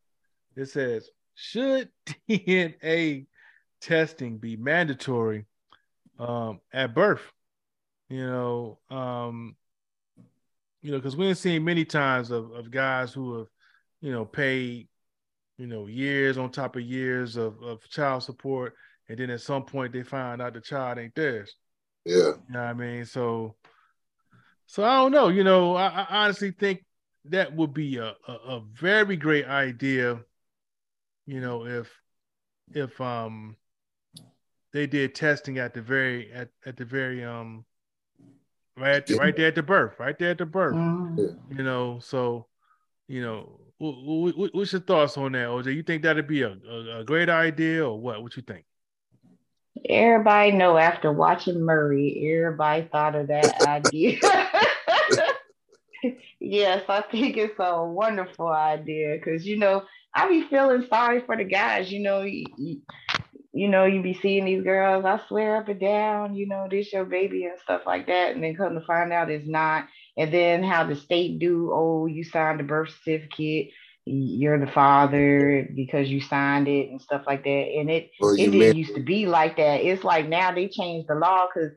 It 0.55 0.67
says, 0.67 1.09
should 1.33 1.89
DNA 2.29 3.25
testing 3.81 4.37
be 4.37 4.55
mandatory 4.55 5.45
um 6.17 6.61
at 6.71 6.95
birth? 6.95 7.29
You 8.09 8.25
know, 8.25 8.79
um, 8.89 9.55
you 10.81 10.91
know, 10.91 10.97
because 10.97 11.17
we've 11.17 11.37
seen 11.37 11.63
many 11.65 11.83
times 11.83 12.31
of, 12.31 12.51
of 12.51 12.69
guys 12.69 13.11
who 13.11 13.39
have, 13.39 13.47
you 13.99 14.11
know, 14.11 14.23
paid 14.23 14.87
you 15.57 15.67
know, 15.67 15.87
years 15.87 16.37
on 16.37 16.51
top 16.51 16.75
of 16.75 16.81
years 16.81 17.37
of, 17.37 17.61
of 17.61 17.87
child 17.89 18.23
support. 18.23 18.73
And 19.07 19.17
then 19.17 19.29
at 19.29 19.41
some 19.41 19.63
point 19.63 19.93
they 19.93 20.03
find 20.03 20.41
out 20.41 20.53
the 20.53 20.61
child 20.61 20.97
ain't 20.97 21.15
theirs. 21.15 21.55
Yeah. 22.05 22.15
You 22.15 22.43
know 22.49 22.59
what 22.59 22.59
I 22.59 22.73
mean? 22.73 23.05
So 23.05 23.55
so 24.67 24.83
I 24.83 24.95
don't 24.95 25.11
know. 25.11 25.29
You 25.29 25.43
know, 25.43 25.75
I, 25.75 25.87
I 25.87 26.05
honestly 26.23 26.51
think 26.51 26.83
that 27.25 27.55
would 27.55 27.73
be 27.73 27.97
a, 27.97 28.13
a, 28.27 28.31
a, 28.31 28.61
very 28.73 29.15
great 29.15 29.45
idea, 29.45 30.19
you 31.25 31.41
know, 31.41 31.65
if 31.65 31.91
if 32.71 32.99
um 33.01 33.55
they 34.73 34.87
did 34.87 35.15
testing 35.15 35.57
at 35.57 35.73
the 35.73 35.81
very 35.81 36.31
at, 36.31 36.49
at 36.65 36.77
the 36.77 36.85
very 36.85 37.23
um 37.23 37.65
right 38.77 39.07
right 39.11 39.35
there 39.35 39.47
at 39.47 39.55
the 39.55 39.63
birth, 39.63 39.99
right 39.99 40.17
there 40.17 40.31
at 40.31 40.37
the 40.37 40.45
birth. 40.45 40.75
Mm-hmm. 40.75 41.57
You 41.57 41.63
know, 41.63 41.99
so 41.99 42.47
you 43.07 43.21
know, 43.21 43.59
what's 43.77 44.71
your 44.71 44.81
thoughts 44.81 45.17
on 45.17 45.33
that, 45.33 45.47
OJ? 45.47 45.75
You 45.75 45.83
think 45.83 46.03
that'd 46.03 46.27
be 46.27 46.43
a, 46.43 46.57
a, 46.69 46.99
a 46.99 47.03
great 47.03 47.29
idea 47.29 47.85
or 47.85 47.99
what? 47.99 48.21
What 48.21 48.35
you 48.35 48.43
think? 48.43 48.65
Everybody 49.87 50.51
know 50.51 50.77
after 50.77 51.11
watching 51.11 51.65
Maury, 51.65 52.31
everybody 52.33 52.87
thought 52.91 53.15
of 53.15 53.27
that 53.27 53.61
idea. 53.67 54.19
yes, 56.39 56.83
I 56.87 57.01
think 57.01 57.37
it's 57.37 57.59
a 57.59 57.83
wonderful 57.83 58.47
idea 58.47 59.15
because 59.17 59.45
you 59.45 59.57
know 59.57 59.83
I 60.13 60.29
be 60.29 60.47
feeling 60.47 60.87
sorry 60.89 61.21
for 61.25 61.35
the 61.35 61.43
guys. 61.43 61.91
You 61.91 61.99
know, 61.99 62.21
you, 62.21 62.45
you, 63.53 63.67
know 63.67 63.85
you 63.85 64.01
be 64.01 64.17
seeing 64.21 64.45
these 64.45 64.63
girls. 64.63 65.03
I 65.03 65.19
swear 65.27 65.57
up 65.57 65.67
and 65.67 65.79
down, 65.79 66.35
you 66.35 66.47
know, 66.47 66.67
this 66.71 66.93
your 66.93 67.05
baby 67.05 67.43
and 67.43 67.59
stuff 67.61 67.81
like 67.85 68.07
that, 68.07 68.33
and 68.33 68.43
then 68.43 68.55
come 68.55 68.75
to 68.75 68.85
find 68.85 69.11
out 69.11 69.29
it's 69.29 69.47
not 69.47 69.87
and 70.17 70.33
then 70.33 70.63
how 70.63 70.83
the 70.85 70.95
state 70.95 71.39
do 71.39 71.71
oh 71.73 72.05
you 72.05 72.23
signed 72.23 72.59
the 72.59 72.63
birth 72.63 72.89
certificate 73.03 73.69
you're 74.05 74.59
the 74.63 74.71
father 74.71 75.67
because 75.75 76.09
you 76.09 76.21
signed 76.21 76.67
it 76.67 76.89
and 76.89 77.01
stuff 77.01 77.23
like 77.25 77.43
that. 77.43 77.49
And 77.49 77.89
it 77.89 78.11
it 78.19 78.51
didn't 78.51 78.77
used 78.77 78.93
to 78.93 79.01
be 79.01 79.25
like 79.25 79.57
that. 79.57 79.81
It's 79.81 80.03
like 80.03 80.27
now 80.27 80.53
they 80.53 80.67
changed 80.67 81.07
the 81.07 81.15
law 81.15 81.47
because 81.47 81.71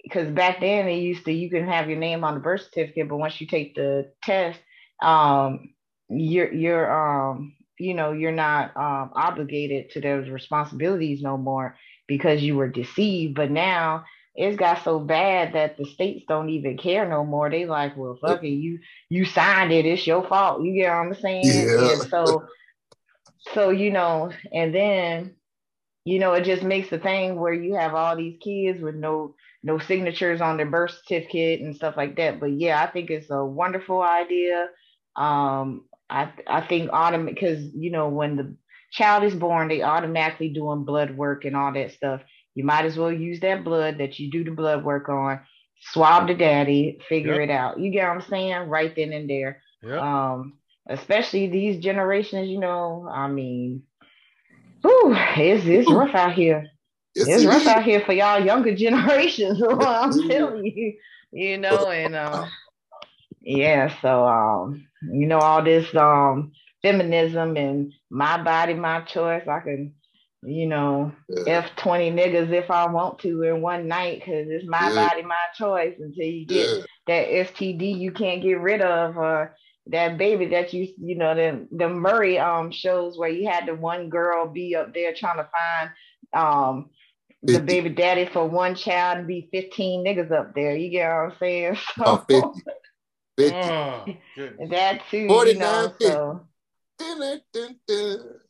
because 0.00 0.28
back 0.28 0.60
then 0.60 0.86
they 0.86 0.98
used 1.00 1.24
to 1.24 1.32
you 1.32 1.50
can 1.50 1.66
have 1.66 1.88
your 1.88 1.98
name 1.98 2.22
on 2.22 2.34
the 2.34 2.40
birth 2.40 2.62
certificate 2.62 3.08
but 3.08 3.18
once 3.18 3.40
you 3.40 3.46
take 3.46 3.74
the 3.76 4.12
test 4.22 4.58
um 5.00 5.74
your 6.08 6.52
your 6.52 6.90
um 6.90 7.54
you 7.82 7.94
know, 7.94 8.12
you're 8.12 8.30
not 8.32 8.76
um, 8.76 9.10
obligated 9.14 9.90
to 9.90 10.00
those 10.00 10.28
responsibilities 10.28 11.20
no 11.20 11.36
more 11.36 11.76
because 12.06 12.40
you 12.40 12.56
were 12.56 12.68
deceived. 12.68 13.34
But 13.34 13.50
now 13.50 14.04
it's 14.34 14.56
got 14.56 14.82
so 14.82 14.98
bad 14.98 15.54
that 15.54 15.76
the 15.76 15.84
states 15.84 16.24
don't 16.26 16.48
even 16.48 16.78
care 16.78 17.08
no 17.08 17.24
more. 17.24 17.50
They 17.50 17.66
like, 17.66 17.96
well, 17.96 18.18
fuck 18.20 18.42
it, 18.42 18.48
you 18.48 18.78
you 19.08 19.24
signed 19.24 19.72
it, 19.72 19.86
it's 19.86 20.06
your 20.06 20.26
fault. 20.26 20.62
You 20.62 20.74
get 20.74 20.88
what 20.88 21.06
I'm 21.06 21.14
saying? 21.14 21.44
Yeah. 21.44 21.92
And 21.92 22.02
so, 22.08 22.46
so 23.52 23.70
you 23.70 23.90
know, 23.90 24.32
and 24.52 24.74
then 24.74 25.36
you 26.04 26.18
know, 26.18 26.32
it 26.32 26.44
just 26.44 26.62
makes 26.62 26.90
a 26.92 26.98
thing 26.98 27.38
where 27.38 27.52
you 27.52 27.74
have 27.74 27.94
all 27.94 28.16
these 28.16 28.38
kids 28.42 28.82
with 28.82 28.94
no 28.94 29.34
no 29.62 29.78
signatures 29.78 30.40
on 30.40 30.56
their 30.56 30.66
birth 30.66 30.90
certificate 30.90 31.60
and 31.60 31.76
stuff 31.76 31.96
like 31.96 32.16
that. 32.16 32.40
But 32.40 32.52
yeah, 32.52 32.82
I 32.82 32.90
think 32.90 33.10
it's 33.10 33.30
a 33.30 33.44
wonderful 33.44 34.02
idea. 34.02 34.68
Um, 35.14 35.84
I 36.10 36.32
I 36.46 36.62
think 36.62 36.90
autom 36.90 37.26
because 37.26 37.64
you 37.74 37.90
know 37.90 38.08
when 38.08 38.36
the 38.36 38.56
child 38.90 39.24
is 39.24 39.34
born, 39.34 39.68
they 39.68 39.82
automatically 39.82 40.48
doing 40.48 40.84
blood 40.84 41.16
work 41.16 41.44
and 41.44 41.56
all 41.56 41.72
that 41.72 41.92
stuff. 41.92 42.22
You 42.54 42.64
might 42.64 42.84
as 42.84 42.96
well 42.96 43.12
use 43.12 43.40
that 43.40 43.64
blood 43.64 43.98
that 43.98 44.18
you 44.18 44.30
do 44.30 44.44
the 44.44 44.50
blood 44.50 44.84
work 44.84 45.08
on, 45.08 45.40
swab 45.92 46.28
the 46.28 46.34
daddy, 46.34 46.98
figure 47.08 47.40
Yep. 47.40 47.48
it 47.48 47.50
out. 47.50 47.80
You 47.80 47.90
get 47.90 48.08
what 48.08 48.14
I'm 48.16 48.22
saying? 48.22 48.68
Right 48.68 48.94
then 48.94 49.12
and 49.12 49.28
there. 49.28 49.62
Yeah. 49.82 49.98
Um, 49.98 50.58
especially 50.88 51.48
these 51.48 51.82
generations, 51.82 52.48
you 52.48 52.58
know, 52.60 53.08
I 53.10 53.28
mean, 53.28 53.82
whew, 54.82 55.14
it's 55.36 55.64
it's 55.66 55.90
rough 55.90 56.14
out 56.14 56.34
here. 56.34 56.66
Yes, 57.14 57.28
It's 57.28 57.44
rough 57.44 57.66
out 57.66 57.84
here 57.84 58.00
for 58.04 58.12
y'all 58.12 58.44
younger 58.44 58.74
generations. 58.76 59.62
I'm 59.80 60.28
telling 60.28 60.64
you, 60.64 60.94
you 61.32 61.58
know, 61.58 61.90
and 61.90 62.14
uh, 62.14 62.46
yeah, 63.40 63.94
so 64.00 64.26
um, 64.26 64.86
you 65.02 65.26
know, 65.26 65.38
all 65.40 65.62
this 65.62 65.94
um 65.94 66.52
feminism 66.82 67.56
and 67.56 67.92
my 68.10 68.42
body, 68.42 68.74
my 68.74 69.00
choice. 69.02 69.46
I 69.48 69.60
can, 69.60 69.94
you 70.42 70.66
know, 70.66 71.12
Yeah. 71.28 71.64
f 71.64 71.76
twenty 71.76 72.10
niggas 72.10 72.50
if 72.52 72.70
I 72.70 72.86
want 72.90 73.18
to 73.20 73.42
in 73.42 73.62
one 73.62 73.88
night 73.88 74.20
because 74.20 74.48
it's 74.50 74.66
my 74.68 74.88
Yeah. 74.90 75.08
body, 75.08 75.22
my 75.22 75.36
choice. 75.56 75.96
Until 75.98 76.24
you 76.26 76.46
get 76.46 76.68
Yeah. 76.70 76.82
that 77.06 77.28
STD 77.28 77.98
you 77.98 78.12
can't 78.12 78.42
get 78.42 78.60
rid 78.60 78.80
of, 78.82 79.16
or 79.16 79.56
that 79.86 80.18
baby 80.18 80.46
that 80.46 80.72
you, 80.72 80.88
you 81.00 81.16
know, 81.16 81.34
the 81.34 81.66
the 81.72 81.88
Maury 81.88 82.38
um 82.38 82.70
shows 82.70 83.18
where 83.18 83.28
you 83.28 83.48
had 83.48 83.66
the 83.66 83.74
one 83.74 84.08
girl 84.08 84.46
be 84.48 84.74
up 84.76 84.94
there 84.94 85.14
trying 85.14 85.38
to 85.38 85.48
find 85.50 85.90
um 86.34 86.90
the 87.42 87.58
50. 87.58 87.66
baby 87.66 87.88
daddy 87.90 88.26
for 88.32 88.46
one 88.48 88.74
child 88.76 89.18
and 89.18 89.26
be 89.26 89.48
15 89.52 90.04
niggas 90.04 90.30
up 90.30 90.54
there. 90.54 90.76
You 90.76 90.90
get 90.90 91.08
what 91.08 91.32
I'm 91.32 91.36
saying? 91.40 91.76
So 91.96 92.04
Oh, 92.04 92.24
50. 92.28 92.60
50. 93.38 93.54
Oh, 93.54 94.04
that 94.70 95.02
too, 95.10 95.18
you 95.18 95.28
49, 95.28 95.58
know. 95.58 95.88
50. 95.98 96.04
So 96.04 96.46
Dun, 96.98 97.20
dun, 97.20 97.40
dun, 97.52 97.76
dun. 97.88 98.41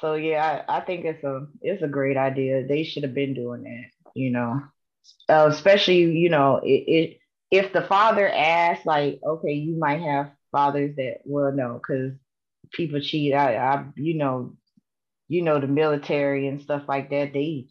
So 0.00 0.14
yeah, 0.14 0.64
I, 0.68 0.78
I 0.78 0.80
think 0.80 1.04
it's 1.04 1.24
a 1.24 1.46
it's 1.60 1.82
a 1.82 1.88
great 1.88 2.16
idea. 2.16 2.66
They 2.66 2.84
should 2.84 3.02
have 3.04 3.14
been 3.14 3.34
doing 3.34 3.62
that, 3.64 3.84
you 4.14 4.30
know. 4.30 4.62
Uh, 5.28 5.48
especially, 5.50 6.02
you 6.18 6.30
know, 6.30 6.58
it, 6.62 6.68
it 6.88 7.18
if 7.50 7.72
the 7.72 7.82
father 7.82 8.28
asks, 8.28 8.86
like, 8.86 9.20
okay, 9.26 9.52
you 9.52 9.78
might 9.78 10.00
have 10.02 10.32
fathers 10.52 10.96
that 10.96 11.18
well 11.24 11.52
no, 11.52 11.74
because 11.80 12.12
people 12.72 13.00
cheat. 13.00 13.34
I, 13.34 13.56
I 13.56 13.86
you 13.96 14.14
know, 14.16 14.56
you 15.28 15.42
know, 15.42 15.60
the 15.60 15.68
military 15.68 16.48
and 16.48 16.62
stuff 16.62 16.84
like 16.88 17.10
that, 17.10 17.32
they 17.32 17.68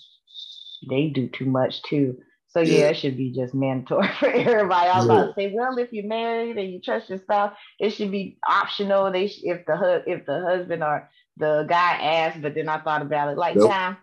they 0.90 1.08
do 1.10 1.28
too 1.30 1.46
much 1.46 1.82
too. 1.84 2.18
So 2.50 2.62
yeah, 2.62 2.90
it 2.90 2.98
should 2.98 3.18
be 3.18 3.34
just 3.34 3.54
mandatory 3.54 4.08
for 4.20 4.28
everybody. 4.30 4.88
I 4.90 4.98
was 4.98 5.06
Yeah. 5.06 5.28
about 5.28 5.28
to 5.28 5.34
say, 5.36 5.54
well, 5.54 5.78
if 5.78 5.92
you're 5.92 6.08
married 6.08 6.58
and 6.58 6.72
you 6.72 6.80
trust 6.82 7.10
your 7.10 7.20
spouse, 7.20 7.56
it 7.80 7.92
should 7.92 8.12
be 8.12 8.38
optional. 8.48 9.12
They 9.12 9.28
sh- 9.28 9.42
if 9.44 9.66
the 9.66 9.76
hu- 9.78 10.12
if 10.12 10.26
the 10.26 10.42
husband 10.42 10.84
or 10.84 11.10
the 11.38 11.66
guy 11.68 11.94
asked, 12.02 12.42
but 12.42 12.56
then 12.56 12.68
I 12.70 12.80
thought 12.80 13.02
about 13.02 13.30
it 13.30 13.38
like, 13.38 13.56
Nope. 13.56 13.70
nah, 13.70 13.96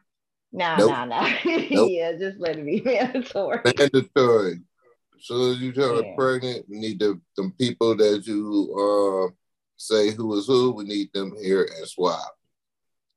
nah, 0.52 0.78
Nope. 0.78 0.90
nah, 0.90 1.04
nah. 1.04 1.28
Nope. 1.70 1.90
yeah, 1.90 2.12
just 2.18 2.38
let 2.38 2.58
it 2.58 2.64
be 2.64 2.80
mandatory. 2.84 3.60
Mandatory. 3.64 4.60
As 5.16 5.26
soon 5.26 5.52
as 5.52 5.60
you 5.60 5.72
turn 5.72 6.04
Yeah. 6.04 6.14
pregnant, 6.16 6.66
we 6.68 6.78
need 6.78 6.98
the 6.98 7.20
them 7.36 7.52
people 7.58 7.96
that 7.96 8.26
you 8.26 9.28
uh, 9.30 9.32
say 9.76 10.10
who 10.10 10.36
is 10.38 10.46
who. 10.46 10.72
We 10.72 10.84
need 10.84 11.12
them 11.12 11.32
here 11.42 11.68
and 11.76 11.88
swap 11.88 12.36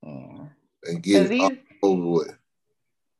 Yeah. 0.03 0.45
and 0.83 1.03
get 1.03 1.27
these 1.29 1.57
over 1.83 2.07
with. 2.07 2.37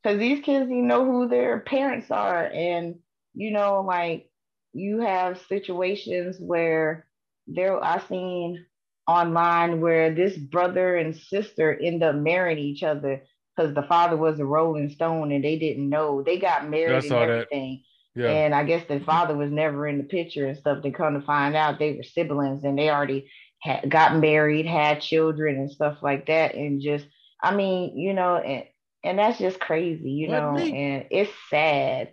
because 0.01 0.19
these 0.19 0.43
kids 0.43 0.69
you 0.69 0.81
know 0.81 1.05
who 1.05 1.27
their 1.27 1.59
parents 1.59 2.09
are 2.11 2.45
and 2.47 2.95
you 3.33 3.51
know 3.51 3.81
like 3.81 4.29
you 4.73 4.99
have 4.99 5.41
situations 5.49 6.37
where 6.39 7.05
there 7.47 7.83
i 7.83 7.99
seen 8.07 8.65
online 9.07 9.81
where 9.81 10.13
this 10.13 10.37
brother 10.37 10.95
and 10.97 11.15
sister 11.15 11.77
end 11.81 12.03
up 12.03 12.15
marrying 12.15 12.59
each 12.59 12.83
other 12.83 13.23
because 13.55 13.73
the 13.73 13.83
father 13.83 14.17
was 14.17 14.39
a 14.39 14.45
rolling 14.45 14.89
stone 14.89 15.31
and 15.31 15.43
they 15.43 15.57
didn't 15.57 15.89
know 15.89 16.21
they 16.23 16.37
got 16.37 16.69
married 16.69 17.03
and 17.03 17.03
saw 17.03 17.25
that. 17.25 17.47
everything 17.49 17.83
Yeah. 18.15 18.39
and 18.39 18.53
i 18.55 18.63
guess 18.63 18.85
the 18.87 18.99
father 18.99 19.35
was 19.35 19.51
never 19.51 19.87
in 19.87 19.97
the 19.97 20.03
picture 20.03 20.45
and 20.47 20.57
stuff 20.57 20.83
they 20.83 20.91
come 20.91 21.13
to 21.19 21.25
find 21.25 21.55
out 21.55 21.79
they 21.79 21.93
were 21.95 22.03
siblings 22.03 22.63
and 22.63 22.77
they 22.77 22.89
already 22.89 23.29
had 23.61 23.89
got 23.89 24.15
married 24.17 24.65
had 24.65 25.01
children 25.01 25.55
and 25.57 25.71
stuff 25.71 25.97
like 26.01 26.27
that 26.27 26.55
and 26.55 26.81
just 26.81 27.05
i 27.41 27.55
mean 27.55 27.97
you 27.97 28.13
know 28.13 28.37
and 28.37 28.65
and 29.03 29.19
that's 29.19 29.39
just 29.39 29.59
crazy 29.59 30.11
you 30.11 30.27
What 30.27 30.39
know 30.41 30.51
me? 30.51 30.73
and 30.73 31.05
it's 31.11 31.31
sad 31.49 32.09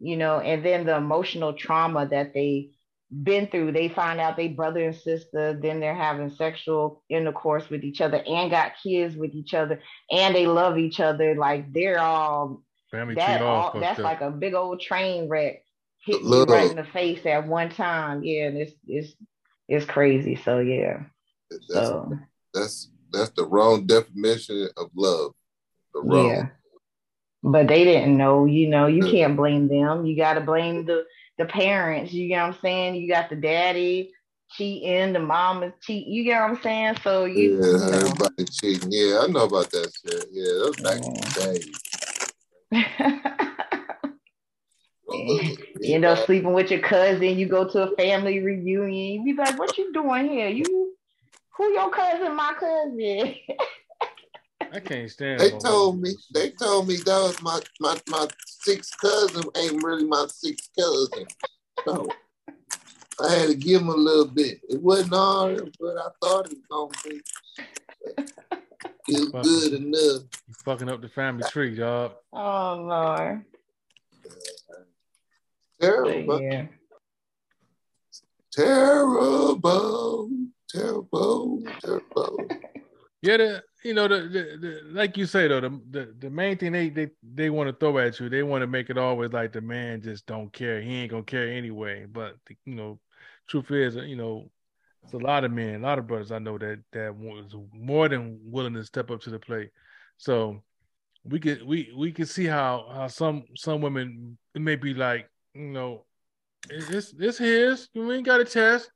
you 0.00 0.16
know 0.16 0.40
and 0.40 0.64
then 0.64 0.86
the 0.86 0.96
emotional 0.96 1.54
trauma 1.54 2.06
that 2.08 2.34
they 2.34 2.70
been 3.22 3.46
through 3.46 3.70
they 3.70 3.88
find 3.88 4.20
out 4.20 4.36
they 4.36 4.48
brother 4.48 4.84
and 4.84 4.96
sister 4.96 5.58
then 5.62 5.78
they're 5.78 5.94
having 5.94 6.30
sexual 6.30 7.02
intercourse 7.08 7.68
with 7.70 7.84
each 7.84 8.00
other 8.00 8.22
and 8.26 8.50
got 8.50 8.72
kids 8.82 9.14
with 9.16 9.34
each 9.34 9.54
other 9.54 9.80
and 10.10 10.34
they 10.34 10.46
love 10.46 10.78
each 10.78 11.00
other 11.00 11.34
like 11.34 11.72
they're 11.72 12.00
all 12.00 12.62
Family 12.90 13.14
that 13.14 13.42
all 13.42 13.70
all 13.70 13.80
that's 13.80 14.00
like 14.00 14.20
a 14.20 14.30
big 14.30 14.54
old 14.54 14.80
train 14.80 15.28
wreck 15.28 15.62
hit 16.04 16.22
you 16.22 16.44
right 16.44 16.70
in 16.70 16.76
the 16.76 16.84
face 16.84 17.24
at 17.26 17.46
one 17.46 17.70
time 17.70 18.24
yeah 18.24 18.46
and 18.46 18.56
it's 18.56 18.72
it's 18.86 19.14
it's 19.68 19.86
crazy 19.86 20.36
so 20.36 20.58
yeah 20.58 21.00
That's 21.50 21.66
so 21.68 22.18
that's 22.52 22.90
that's 23.14 23.30
the 23.30 23.46
wrong 23.46 23.86
definition 23.86 24.68
of 24.76 24.90
love. 24.94 25.32
The 25.94 26.02
wrong. 26.02 26.28
Yeah. 26.28 26.46
But 27.42 27.68
they 27.68 27.84
didn't 27.84 28.16
know, 28.16 28.46
you 28.46 28.68
know, 28.68 28.86
you 28.86 29.02
can't 29.02 29.36
blame 29.36 29.68
them. 29.68 30.06
You 30.06 30.16
gotta 30.16 30.40
blame 30.40 30.86
the 30.86 31.04
the 31.38 31.46
parents. 31.46 32.12
You 32.12 32.28
get 32.28 32.42
what 32.42 32.54
I'm 32.54 32.60
saying? 32.60 32.96
You 32.96 33.08
got 33.08 33.30
the 33.30 33.36
daddy 33.36 34.12
cheating, 34.52 35.12
the 35.12 35.20
is 35.66 35.72
cheating. 35.82 36.12
You 36.12 36.24
get 36.24 36.40
what 36.40 36.50
I'm 36.50 36.60
saying? 36.62 36.96
So 37.02 37.24
Yeah, 37.24 37.34
you, 37.34 37.50
you 37.50 37.58
know. 37.78 37.92
everybody 37.92 38.44
cheating. 38.44 38.92
Yeah, 38.92 39.20
I 39.22 39.26
know 39.26 39.44
about 39.44 39.70
that 39.70 39.90
shit. 40.04 40.28
Yeah, 40.30 40.44
that 40.44 40.66
was 40.66 40.76
back 40.82 41.02
in 41.04 41.14
the 41.14 41.30
day. 41.40 41.60
you 45.80 45.94
end 45.94 46.04
up 46.04 46.18
sleeping 46.26 46.52
with 46.52 46.70
your 46.70 46.80
cousin, 46.80 47.38
you 47.38 47.46
go 47.46 47.66
to 47.68 47.90
a 47.90 47.96
family 47.96 48.40
reunion, 48.40 49.24
you 49.24 49.24
be 49.24 49.32
like, 49.34 49.58
What 49.58 49.76
you 49.78 49.92
doing 49.92 50.28
here? 50.28 50.48
You 50.48 50.94
who 51.56 51.72
your 51.72 51.90
cousin, 51.90 52.34
my 52.34 52.52
cousin? 52.58 53.34
I 54.74 54.80
can't 54.80 55.08
stand. 55.08 55.40
They 55.40 55.50
told 55.50 56.00
me, 56.00 56.14
they 56.32 56.50
told 56.50 56.88
me 56.88 56.96
that 56.96 57.06
was 57.06 57.40
my 57.42 57.60
my 57.78 57.96
my 58.08 58.26
sixth 58.44 58.98
cousin 59.00 59.44
ain't 59.56 59.80
really 59.84 60.04
my 60.04 60.26
sixth 60.28 60.68
cousin. 60.76 61.26
So 61.86 62.08
I 63.24 63.32
had 63.32 63.48
to 63.50 63.54
give 63.54 63.82
him 63.82 63.88
a 63.88 63.94
little 63.94 64.26
bit. 64.26 64.60
It 64.68 64.82
wasn't 64.82 65.12
all, 65.12 65.54
but 65.78 65.96
I 65.96 66.08
thought 66.20 66.50
it 66.50 66.58
was 66.58 66.66
gonna 66.68 66.90
be. 67.04 67.20
It 69.06 69.32
was 69.32 69.46
good 69.46 69.74
enough. 69.74 70.22
You 70.48 70.54
fucking 70.64 70.88
up 70.88 71.02
the 71.02 71.08
family 71.08 71.44
tree, 71.48 71.76
dog. 71.76 72.14
oh 72.32 72.74
Lord. 72.74 73.44
Terrible, 75.80 76.26
But 76.26 76.42
yeah. 76.42 76.66
terrible, 78.50 80.30
terrible, 80.68 81.62
terrible. 81.80 82.48
Yeah, 83.24 83.38
the 83.38 83.62
you 83.82 83.94
know 83.94 84.06
the, 84.06 84.16
the, 84.28 84.58
the 84.60 84.80
like 84.92 85.16
you 85.16 85.24
say 85.24 85.48
though 85.48 85.60
the 85.62 85.80
the, 85.90 86.14
the 86.18 86.28
main 86.28 86.58
thing 86.58 86.72
they 86.72 86.90
they, 86.90 87.08
they 87.22 87.48
want 87.48 87.68
to 87.68 87.72
throw 87.74 87.96
at 87.96 88.20
you 88.20 88.28
they 88.28 88.42
want 88.42 88.60
to 88.60 88.66
make 88.66 88.90
it 88.90 88.98
always 88.98 89.32
like 89.32 89.54
the 89.54 89.62
man 89.62 90.02
just 90.02 90.26
don't 90.26 90.52
care. 90.52 90.82
He 90.82 90.96
ain't 90.96 91.10
gonna 91.10 91.22
care 91.22 91.48
anyway. 91.48 92.04
But 92.04 92.36
the, 92.46 92.54
you 92.66 92.74
know 92.74 93.00
truth 93.48 93.70
is 93.70 93.96
you 93.96 94.16
know 94.16 94.50
it's 95.02 95.14
a 95.14 95.18
lot 95.18 95.44
of 95.44 95.52
men 95.52 95.76
a 95.76 95.86
lot 95.86 95.98
of 95.98 96.06
brothers 96.06 96.32
I 96.32 96.38
know 96.38 96.58
that 96.58 96.82
that 96.92 97.16
was 97.16 97.54
more 97.72 98.10
than 98.10 98.40
willing 98.44 98.74
to 98.74 98.84
step 98.84 99.10
up 99.10 99.22
to 99.22 99.30
the 99.30 99.38
plate. 99.38 99.70
So 100.18 100.62
we 101.24 101.40
could 101.40 101.62
we 101.62 101.94
we 101.96 102.12
can 102.12 102.26
see 102.26 102.44
how 102.44 102.90
how 102.92 103.06
some 103.06 103.44
some 103.56 103.80
women 103.80 104.36
may 104.54 104.76
be 104.76 104.92
like 104.92 105.30
you 105.54 105.68
know 105.68 106.04
it's 106.68 107.14
it's 107.18 107.38
his. 107.38 107.88
We 107.94 108.16
ain't 108.16 108.26
got 108.26 108.40
a 108.40 108.44
test. 108.44 108.90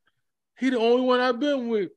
He 0.59 0.69
the 0.69 0.79
only 0.79 1.07
one 1.07 1.21
I've 1.21 1.41
been 1.41 1.69
with 1.69 1.93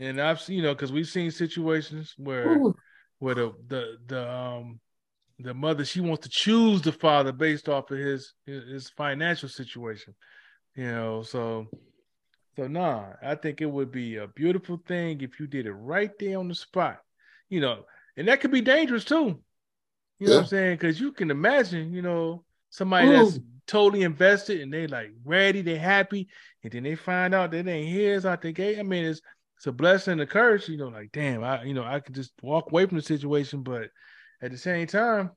and 0.00 0.20
I've 0.20 0.40
seen, 0.40 0.56
you 0.56 0.62
know, 0.62 0.74
because 0.74 0.92
we've 0.92 1.08
seen 1.08 1.30
situations 1.30 2.14
where 2.16 2.64
Ooh. 2.64 2.74
where 3.18 3.34
the 3.34 3.52
the 3.68 3.96
the 4.06 4.30
um 4.30 4.80
the 5.38 5.54
mother 5.54 5.84
she 5.84 6.00
wants 6.00 6.22
to 6.24 6.30
choose 6.30 6.82
the 6.82 6.92
father 6.92 7.32
based 7.32 7.68
off 7.68 7.90
of 7.90 7.98
his 7.98 8.34
his, 8.46 8.64
his 8.68 8.90
financial 8.90 9.48
situation, 9.48 10.14
you 10.74 10.86
know. 10.86 11.22
So 11.22 11.66
So 12.56 12.66
nah, 12.68 13.12
I 13.22 13.34
think 13.34 13.60
it 13.60 13.66
would 13.70 13.92
be 13.92 14.16
a 14.16 14.28
beautiful 14.28 14.80
thing 14.86 15.20
if 15.20 15.38
you 15.40 15.46
did 15.46 15.66
it 15.66 15.72
right 15.72 16.10
there 16.18 16.38
on 16.38 16.48
the 16.48 16.54
spot. 16.54 16.98
You 17.48 17.60
know, 17.60 17.84
and 18.16 18.28
that 18.28 18.40
could 18.40 18.50
be 18.50 18.60
dangerous 18.62 19.04
too. 19.04 19.40
You 20.18 20.28
know 20.28 20.34
what 20.36 20.40
I'm 20.42 20.46
saying? 20.46 20.74
Because 20.76 20.98
you 21.00 21.12
can 21.12 21.30
imagine, 21.30 21.92
you 21.92 22.02
know, 22.02 22.44
somebody 22.70 23.08
Ooh. 23.08 23.12
that's 23.12 23.38
totally 23.66 24.02
invested 24.02 24.60
and 24.60 24.72
they 24.72 24.86
like 24.86 25.10
ready, 25.24 25.62
they 25.62 25.76
happy, 25.76 26.28
and 26.62 26.72
then 26.72 26.82
they 26.82 26.94
find 26.94 27.34
out 27.34 27.50
that 27.50 27.64
they 27.66 27.72
ain't 27.72 27.88
his 27.88 28.26
out 28.26 28.40
the 28.42 28.52
gate. 28.52 28.78
I 28.78 28.82
mean, 28.82 29.04
it's 29.04 29.20
it's 29.56 29.66
a 29.66 29.72
blessing 29.72 30.12
and 30.12 30.20
a 30.20 30.26
curse, 30.26 30.68
you 30.68 30.76
know, 30.76 30.88
like 30.88 31.10
damn, 31.12 31.42
I 31.42 31.64
you 31.64 31.74
know, 31.74 31.84
I 31.84 32.00
could 32.00 32.14
just 32.14 32.32
walk 32.42 32.70
away 32.70 32.86
from 32.86 32.98
the 32.98 33.02
situation, 33.02 33.62
but 33.62 33.88
at 34.42 34.50
the 34.50 34.58
same 34.58 34.86
time, 34.86 35.30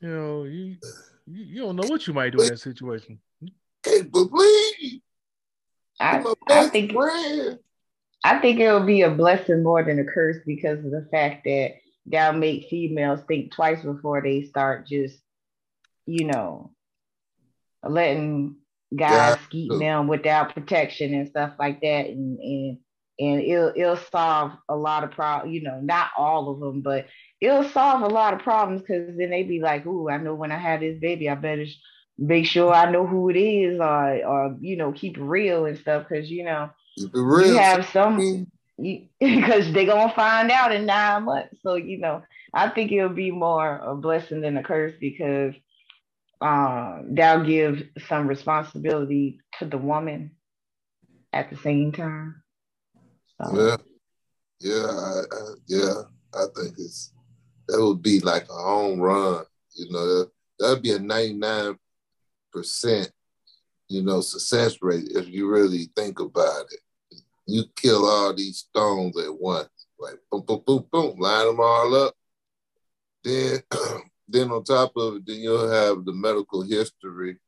you 0.00 0.08
know, 0.08 0.44
you 0.44 0.76
you, 1.26 1.44
you 1.44 1.60
don't 1.62 1.76
know 1.76 1.88
what 1.88 2.06
you 2.06 2.14
might 2.14 2.30
do 2.30 2.40
in 2.42 2.48
that 2.48 2.58
situation. 2.58 3.20
Can't 3.82 4.10
believe. 4.10 5.00
I, 5.98 6.24
I 6.48 6.68
think 6.68 6.92
friend. 6.92 7.58
I 8.24 8.38
think 8.38 8.60
it'll 8.60 8.84
be 8.84 9.02
a 9.02 9.10
blessing 9.10 9.62
more 9.62 9.82
than 9.82 9.98
a 9.98 10.04
curse 10.04 10.38
because 10.46 10.78
of 10.84 10.90
the 10.90 11.06
fact 11.10 11.44
that 11.44 11.72
that'll 12.06 12.38
make 12.38 12.68
females 12.68 13.20
think 13.26 13.52
twice 13.52 13.82
before 13.82 14.20
they 14.22 14.42
start 14.42 14.86
just, 14.86 15.18
you 16.06 16.26
know, 16.26 16.70
letting 17.82 18.56
guys 18.94 19.10
yeah. 19.10 19.44
skeet 19.44 19.72
them 19.78 20.06
without 20.06 20.54
protection 20.54 21.14
and 21.14 21.28
stuff 21.28 21.52
like 21.58 21.80
that. 21.80 22.06
And 22.06 22.38
and 22.38 22.78
and 23.20 23.42
it'll 23.42 23.72
it'll 23.76 23.96
solve 23.96 24.52
a 24.68 24.76
lot 24.76 25.04
of 25.04 25.10
problems, 25.10 25.54
you 25.54 25.62
know, 25.62 25.80
not 25.80 26.10
all 26.16 26.50
of 26.50 26.60
them, 26.60 26.80
but 26.80 27.06
it'll 27.40 27.64
solve 27.64 28.02
a 28.02 28.08
lot 28.08 28.32
of 28.32 28.40
problems 28.40 28.80
because 28.80 29.16
then 29.16 29.30
they 29.30 29.42
be 29.42 29.60
like, 29.60 29.86
"Ooh, 29.86 30.08
I 30.08 30.16
know 30.16 30.34
when 30.34 30.52
I 30.52 30.58
have 30.58 30.80
this 30.80 30.98
baby, 30.98 31.28
I 31.28 31.34
better 31.34 31.66
make 32.18 32.46
sure 32.46 32.72
I 32.72 32.90
know 32.90 33.06
who 33.06 33.28
it 33.28 33.36
is, 33.36 33.78
or 33.78 34.24
or 34.24 34.56
you 34.60 34.76
know, 34.76 34.92
keep 34.92 35.18
it 35.18 35.22
real 35.22 35.66
and 35.66 35.78
stuff." 35.78 36.06
Because 36.08 36.30
you 36.30 36.44
know, 36.44 36.70
you 36.96 37.56
have 37.58 37.86
some 37.86 38.46
because 38.78 39.70
they're 39.72 39.86
gonna 39.86 40.12
find 40.14 40.50
out 40.50 40.74
in 40.74 40.86
nine 40.86 41.24
months. 41.24 41.56
So 41.62 41.74
you 41.74 41.98
know, 41.98 42.22
I 42.54 42.70
think 42.70 42.90
it'll 42.90 43.10
be 43.10 43.30
more 43.30 43.76
a 43.78 43.94
blessing 43.94 44.40
than 44.40 44.56
a 44.56 44.62
curse 44.62 44.94
because 44.98 45.54
uh, 46.40 47.02
that'll 47.10 47.44
give 47.44 47.82
some 48.08 48.26
responsibility 48.26 49.40
to 49.58 49.66
the 49.66 49.78
woman 49.78 50.32
at 51.32 51.50
the 51.50 51.56
same 51.56 51.92
time. 51.92 52.39
So. 53.42 53.56
Yeah, 53.56 53.72
um, 53.72 53.78
yeah, 54.60 54.86
I, 54.86 55.20
I, 55.32 55.54
yeah. 55.66 56.02
I 56.34 56.44
think 56.54 56.74
it's 56.78 57.12
that 57.66 57.84
would 57.84 58.02
be 58.02 58.20
like 58.20 58.44
a 58.48 58.52
home 58.52 59.00
run. 59.00 59.44
You 59.74 59.90
know, 59.90 60.26
that'd 60.58 60.82
be 60.82 60.92
a 60.92 60.98
ninety 60.98 61.34
nine 61.34 61.76
percent, 62.52 63.10
you 63.88 64.02
know, 64.02 64.20
success 64.20 64.76
rate 64.82 65.08
if 65.14 65.28
you 65.28 65.48
really 65.48 65.90
think 65.96 66.20
about 66.20 66.66
it. 66.70 67.20
You 67.46 67.64
kill 67.76 68.04
all 68.06 68.34
these 68.34 68.58
stones 68.58 69.18
at 69.18 69.34
once, 69.34 69.68
like 69.98 70.16
boom, 70.30 70.44
boom, 70.46 70.62
boom, 70.66 70.86
boom, 70.90 71.18
line 71.18 71.46
them 71.46 71.60
all 71.60 71.94
up. 71.94 72.14
Then, 73.24 73.60
then 74.28 74.50
on 74.50 74.64
top 74.64 74.92
of 74.96 75.16
it, 75.16 75.26
then 75.26 75.36
you'll 75.36 75.70
have 75.70 76.04
the 76.04 76.12
medical 76.12 76.62
history 76.62 77.38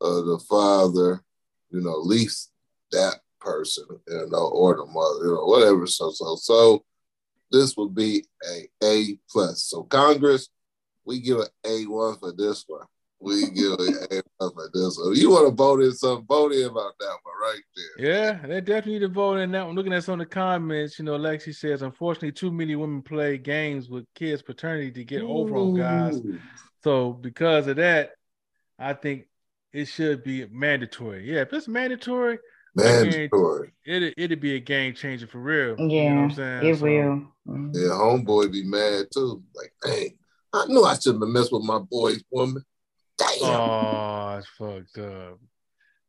of 0.00 0.26
the 0.26 0.38
father, 0.48 1.22
you 1.70 1.80
know, 1.80 1.92
at 1.92 2.06
least 2.06 2.50
that 2.92 3.20
person, 3.40 3.84
you 4.08 4.18
uh, 4.18 4.26
know, 4.26 4.48
or 4.48 4.76
the 4.76 4.86
mother, 4.86 5.26
you 5.26 5.34
know, 5.34 5.44
whatever. 5.44 5.86
So, 5.86 6.10
so, 6.10 6.36
so 6.36 6.84
this 7.50 7.76
would 7.76 7.94
be 7.94 8.24
a 8.48 8.68
A 8.84 9.18
plus. 9.30 9.64
So 9.64 9.82
Congress, 9.84 10.48
we 11.04 11.20
give 11.20 11.38
an 11.38 11.48
A 11.64 11.86
one 11.86 12.18
for 12.18 12.32
this 12.32 12.64
one. 12.66 12.86
We 13.20 13.50
give 13.50 13.72
an 13.72 13.94
A 14.10 14.22
one 14.36 14.52
for 14.54 14.70
this 14.72 14.98
one. 14.98 15.14
You 15.16 15.30
want 15.30 15.48
to 15.48 15.54
vote 15.54 15.82
in 15.82 15.92
some 15.92 16.26
vote 16.26 16.52
in 16.52 16.66
about 16.66 16.92
that 17.00 17.16
one 17.22 17.34
right 17.42 17.62
there. 17.76 18.06
Yeah, 18.12 18.46
they 18.46 18.60
definitely 18.60 18.94
need 18.94 18.98
to 19.00 19.08
vote 19.08 19.38
in 19.38 19.50
that 19.52 19.66
one. 19.66 19.74
Looking 19.74 19.92
at 19.92 20.04
some 20.04 20.20
of 20.20 20.28
the 20.28 20.34
comments, 20.34 20.98
you 20.98 21.04
know, 21.04 21.18
Lexi 21.18 21.54
says, 21.54 21.82
unfortunately, 21.82 22.32
too 22.32 22.52
many 22.52 22.76
women 22.76 23.02
play 23.02 23.38
games 23.38 23.88
with 23.88 24.06
kids' 24.14 24.42
paternity 24.42 24.92
to 24.92 25.04
get 25.04 25.22
over 25.22 25.56
on 25.56 25.74
guys. 25.76 26.20
So 26.84 27.12
because 27.12 27.66
of 27.66 27.76
that, 27.76 28.12
I 28.78 28.92
think 28.92 29.26
it 29.72 29.86
should 29.86 30.22
be 30.22 30.46
mandatory. 30.46 31.28
Yeah, 31.30 31.40
if 31.40 31.52
it's 31.52 31.68
mandatory, 31.68 32.38
Mandatory. 32.74 33.72
It 33.84 34.14
it'd 34.16 34.40
be 34.40 34.56
a 34.56 34.60
game 34.60 34.94
changer 34.94 35.26
for 35.26 35.38
real. 35.38 35.76
Yeah, 35.78 36.02
you 36.02 36.14
know 36.14 36.22
I'm 36.22 36.30
saying? 36.30 36.66
it 36.66 36.76
so, 36.76 36.84
will. 36.84 37.22
Mm-hmm. 37.46 37.70
Yeah, 37.74 37.90
homeboy 37.90 38.52
be 38.52 38.64
mad 38.64 39.06
too. 39.12 39.42
Like, 39.54 39.72
dang, 39.84 40.16
I 40.52 40.66
knew 40.66 40.84
I 40.84 40.94
shouldn't 40.94 41.22
have 41.22 41.32
messed 41.32 41.52
with 41.52 41.62
my 41.62 41.78
boy's 41.78 42.22
woman. 42.30 42.64
Damn. 43.16 43.28
Oh, 43.42 44.36
it's 44.38 44.48
fucked 44.58 44.98
up. 44.98 45.38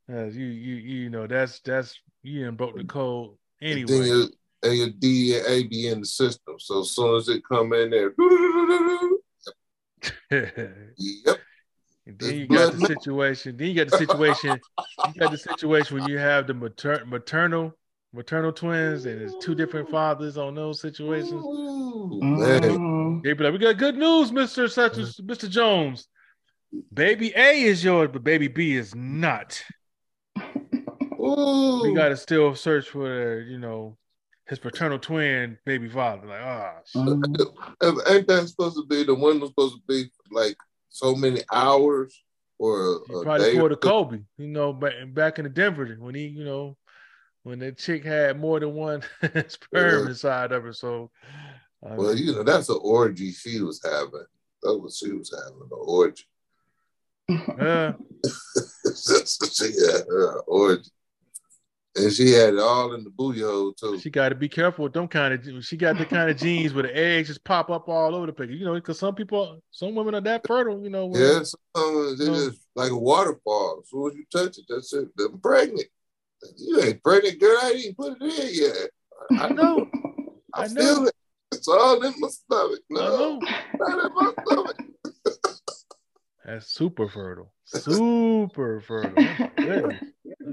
As 0.07 0.35
you 0.35 0.47
you 0.47 0.75
you 0.75 1.09
know 1.09 1.27
that's 1.27 1.59
that's 1.61 1.99
you 2.23 2.47
and 2.47 2.57
broke 2.57 2.77
the 2.77 2.83
code 2.83 3.35
anyway. 3.61 3.97
And, 3.97 4.05
your, 4.05 4.27
and 4.63 4.77
your 4.77 4.89
DNA 4.89 5.69
be 5.69 5.87
in 5.87 6.01
the 6.01 6.05
system, 6.05 6.55
so 6.59 6.81
as 6.81 6.91
soon 6.91 7.15
as 7.15 7.29
it 7.29 7.43
come 7.47 7.71
in 7.73 7.91
there, 7.91 8.13
yep. 10.97 10.97
And 12.05 12.17
then 12.17 12.35
you 12.35 12.47
got 12.47 12.73
the 12.73 12.85
situation. 12.87 13.57
Then 13.57 13.67
you 13.67 13.75
got 13.75 13.91
the 13.91 13.97
situation. 13.97 14.59
you 15.07 15.19
got 15.19 15.31
the 15.31 15.37
situation 15.37 15.97
when 15.97 16.09
you 16.09 16.17
have 16.17 16.47
the 16.47 16.53
mater- 16.53 17.05
maternal 17.05 17.73
maternal 18.11 18.51
twins, 18.51 19.05
and 19.05 19.21
it's 19.21 19.35
two 19.43 19.53
different 19.53 19.89
fathers 19.89 20.37
on 20.37 20.55
those 20.55 20.81
situations. 20.81 21.43
Ooh, 21.45 23.21
they 23.23 23.33
be 23.33 23.43
like, 23.43 23.53
"We 23.53 23.59
got 23.59 23.77
good 23.77 23.97
news, 23.97 24.31
Mister 24.31 24.67
Such 24.67 24.97
Mister 25.21 25.47
Jones. 25.47 26.07
Baby 26.93 27.33
A 27.35 27.61
is 27.61 27.83
yours, 27.83 28.09
but 28.11 28.23
baby 28.23 28.47
B 28.47 28.75
is 28.75 28.95
not. 28.95 29.61
Ooh. 31.19 31.81
We 31.83 31.93
got 31.93 32.09
to 32.09 32.17
still 32.17 32.55
search 32.55 32.89
for, 32.89 33.41
you 33.41 33.59
know, 33.59 33.97
his 34.47 34.59
paternal 34.59 34.99
twin 34.99 35.57
baby 35.65 35.89
father. 35.89 36.27
Like, 36.27 36.41
ah, 36.41 36.75
oh, 36.95 38.01
ain't 38.07 38.27
that 38.27 38.47
supposed 38.47 38.77
to 38.77 38.85
be 38.85 39.03
the 39.03 39.15
one 39.15 39.39
that's 39.39 39.51
supposed 39.51 39.75
to 39.75 39.81
be 39.87 40.09
like 40.31 40.55
so 40.89 41.15
many 41.15 41.41
hours 41.51 42.21
or 42.57 42.95
a, 42.95 43.23
probably 43.23 43.55
for 43.55 43.69
the 43.69 43.77
Kobe, 43.77 44.19
you 44.37 44.47
know, 44.47 44.73
back 44.73 44.93
back 45.13 45.39
in 45.39 45.43
the 45.43 45.49
Denver 45.49 45.95
when 45.99 46.13
he, 46.13 46.27
you 46.27 46.43
know, 46.43 46.77
when 47.43 47.59
the 47.59 47.71
chick 47.71 48.03
had 48.03 48.39
more 48.39 48.59
than 48.59 48.73
one 48.73 49.01
sperm 49.47 50.03
yeah. 50.03 50.09
inside 50.09 50.51
of 50.51 50.63
her. 50.63 50.73
So, 50.73 51.09
I 51.83 51.95
well, 51.95 52.13
mean, 52.13 52.25
you 52.25 52.33
know, 52.33 52.43
that's 52.43 52.69
an 52.69 52.79
orgy 52.81 53.31
she 53.31 53.61
was 53.61 53.81
having. 53.83 54.25
That 54.61 54.77
was 54.77 54.97
she 54.97 55.13
was 55.13 55.33
having 55.33 55.61
an 55.61 55.69
orgy. 55.71 56.25
Yeah, 57.29 57.93
that's 58.83 59.39
what 59.39 59.51
she 59.53 59.65
had 59.65 60.05
her 60.09 60.41
orgy. 60.41 60.89
And 61.95 62.13
she 62.13 62.31
had 62.31 62.53
it 62.53 62.59
all 62.59 62.93
in 62.93 63.03
the 63.03 63.09
booty 63.09 63.41
hole 63.41 63.73
too. 63.73 63.99
She 63.99 64.09
got 64.09 64.29
to 64.29 64.35
be 64.35 64.47
careful 64.47 64.83
with 64.83 64.93
them 64.93 65.07
kind 65.07 65.33
of. 65.33 65.65
She 65.65 65.75
got 65.75 65.97
the 65.97 66.05
kind 66.05 66.29
of 66.29 66.37
jeans 66.37 66.73
where 66.73 66.83
the 66.83 66.95
eggs 66.95 67.29
just 67.29 67.43
pop 67.43 67.71
up 67.71 67.89
all 67.89 68.15
over 68.15 68.27
the 68.27 68.33
place. 68.33 68.51
You 68.51 68.65
know, 68.65 68.75
because 68.75 68.99
some 68.99 69.15
people, 69.15 69.59
some 69.71 69.95
women 69.95 70.13
are 70.15 70.21
that 70.21 70.45
fertile. 70.45 70.79
You 70.83 70.91
know. 70.91 71.07
Where, 71.07 71.39
yeah, 71.39 71.43
some 71.43 72.15
just 72.17 72.59
like 72.75 72.91
a 72.91 72.97
waterfall. 72.97 73.79
As 73.81 73.89
soon 73.89 74.11
as 74.11 74.15
you 74.15 74.25
touch 74.31 74.57
it, 74.59 74.65
that's 74.69 74.93
it. 74.93 75.09
They're 75.17 75.29
pregnant. 75.29 75.87
You 76.57 76.81
ain't 76.81 77.03
pregnant, 77.03 77.39
girl. 77.39 77.57
I 77.61 77.83
ain't 77.83 77.97
put 77.97 78.21
it 78.21 78.39
in 78.39 78.49
yet. 78.53 79.41
I 79.41 79.49
know. 79.49 79.87
I, 80.53 80.63
I 80.63 80.67
know. 80.67 81.05
it. 81.05 81.15
It's 81.51 81.67
all 81.67 82.01
in 82.03 82.13
my 82.19 82.27
stomach. 82.27 82.79
No, 82.89 83.39
not 83.79 84.05
in 84.05 84.13
my 84.13 84.31
stomach. 84.45 84.77
That's 86.45 86.67
super 86.67 87.07
fertile. 87.07 87.53
Super 87.65 88.81
fertile. 88.81 89.23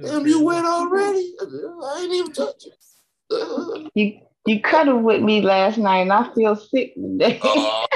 Damn, 0.03 0.27
you 0.27 0.45
went 0.45 0.67
already? 0.67 1.35
I 1.41 2.01
ain't 2.03 2.13
even 2.13 2.33
touch 2.33 2.65
it. 2.67 3.91
you 3.95 4.21
you 4.47 4.61
cuddled 4.61 5.03
with 5.03 5.23
me 5.23 5.41
last 5.41 5.79
night, 5.79 6.01
and 6.03 6.13
I 6.13 6.33
feel 6.35 6.55
sick 6.57 6.95
today. 6.95 7.41
Uh, 7.43 7.87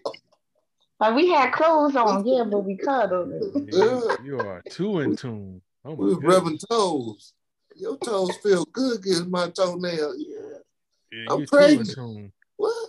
like 1.00 1.14
we 1.14 1.28
had 1.28 1.52
clothes 1.52 1.94
on, 1.96 2.26
yeah, 2.26 2.44
but 2.44 2.60
we 2.60 2.76
cuddled. 2.76 3.32
Yeah, 3.68 4.16
you 4.24 4.38
are 4.40 4.62
too 4.70 5.00
in 5.00 5.16
tune. 5.16 5.60
Oh 5.84 5.94
we 5.94 6.14
were 6.14 6.20
rubbing 6.20 6.58
toes. 6.70 7.34
Your 7.76 7.98
toes 7.98 8.36
feel 8.38 8.64
good 8.72 9.00
against 9.00 9.28
my 9.28 9.50
toenail. 9.50 10.14
Yeah, 10.16 10.58
yeah 11.12 11.32
I'm 11.32 11.46
pregnant. 11.46 12.32
What? 12.56 12.88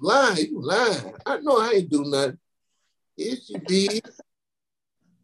Lying, 0.00 0.46
you 0.50 0.62
lying. 0.62 1.14
I 1.26 1.38
know 1.40 1.58
I 1.58 1.72
ain't 1.76 1.90
do 1.90 2.04
nothing. 2.04 2.38
Yes, 3.16 3.50
you 3.50 3.58
did. 3.60 4.10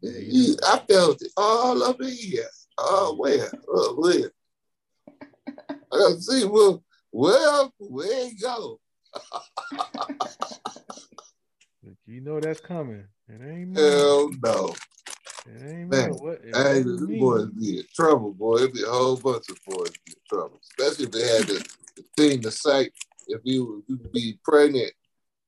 You, 0.01 0.55
I 0.65 0.81
felt 0.89 1.21
it 1.21 1.31
all 1.37 1.83
over 1.83 2.05
here. 2.05 2.47
Oh, 2.77 3.15
where? 3.17 3.51
Oh, 3.67 3.95
where? 3.97 4.31
I 5.69 5.97
gotta 5.97 6.21
see, 6.21 6.45
well, 6.45 6.83
well, 7.11 7.73
where 7.77 8.27
you 8.27 8.37
go? 8.37 8.79
you 12.05 12.21
know 12.21 12.39
that's 12.39 12.61
coming. 12.61 13.05
It 13.27 13.41
ain't 13.43 13.77
Hell 13.77 14.31
no. 14.43 14.73
It 15.45 15.71
ain't 15.71 15.89
Man, 15.89 16.11
what, 16.11 16.41
it 16.43 16.55
ain't 16.55 17.19
boys 17.19 17.47
be 17.47 17.79
in 17.79 17.85
trouble, 17.93 18.33
boy. 18.33 18.57
It'd 18.57 18.73
be 18.73 18.83
a 18.83 18.89
whole 18.89 19.17
bunch 19.17 19.49
of 19.49 19.57
boys 19.67 19.91
be 20.05 20.13
in 20.13 20.21
trouble. 20.29 20.61
Especially 20.63 21.05
if 21.05 21.11
they 21.11 21.27
had 21.27 21.47
the, 21.47 21.65
the 21.95 22.03
thing, 22.15 22.41
the 22.41 22.51
sight 22.51 22.91
if 23.31 23.41
you 23.43 23.83
you 23.87 23.97
be 24.13 24.39
pregnant 24.43 24.91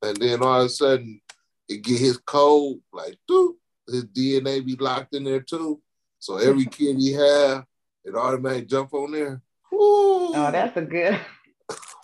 and 0.01 0.17
then 0.17 0.41
all 0.41 0.61
of 0.61 0.65
a 0.65 0.69
sudden 0.69 1.21
it 1.69 1.81
get 1.81 1.99
his 1.99 2.17
cold 2.17 2.79
like 2.91 3.17
dude, 3.27 3.55
his 3.87 4.05
DNA 4.05 4.65
be 4.65 4.75
locked 4.75 5.15
in 5.15 5.23
there 5.23 5.41
too. 5.41 5.81
So 6.19 6.37
every 6.37 6.65
kid 6.77 6.97
he 6.97 7.13
have, 7.13 7.65
it 8.05 8.15
automatically 8.15 8.65
jump 8.65 8.93
on 8.93 9.11
there. 9.11 9.41
Oh, 9.71 10.49
that's 10.51 10.75
a 10.77 10.81
good. 10.81 11.19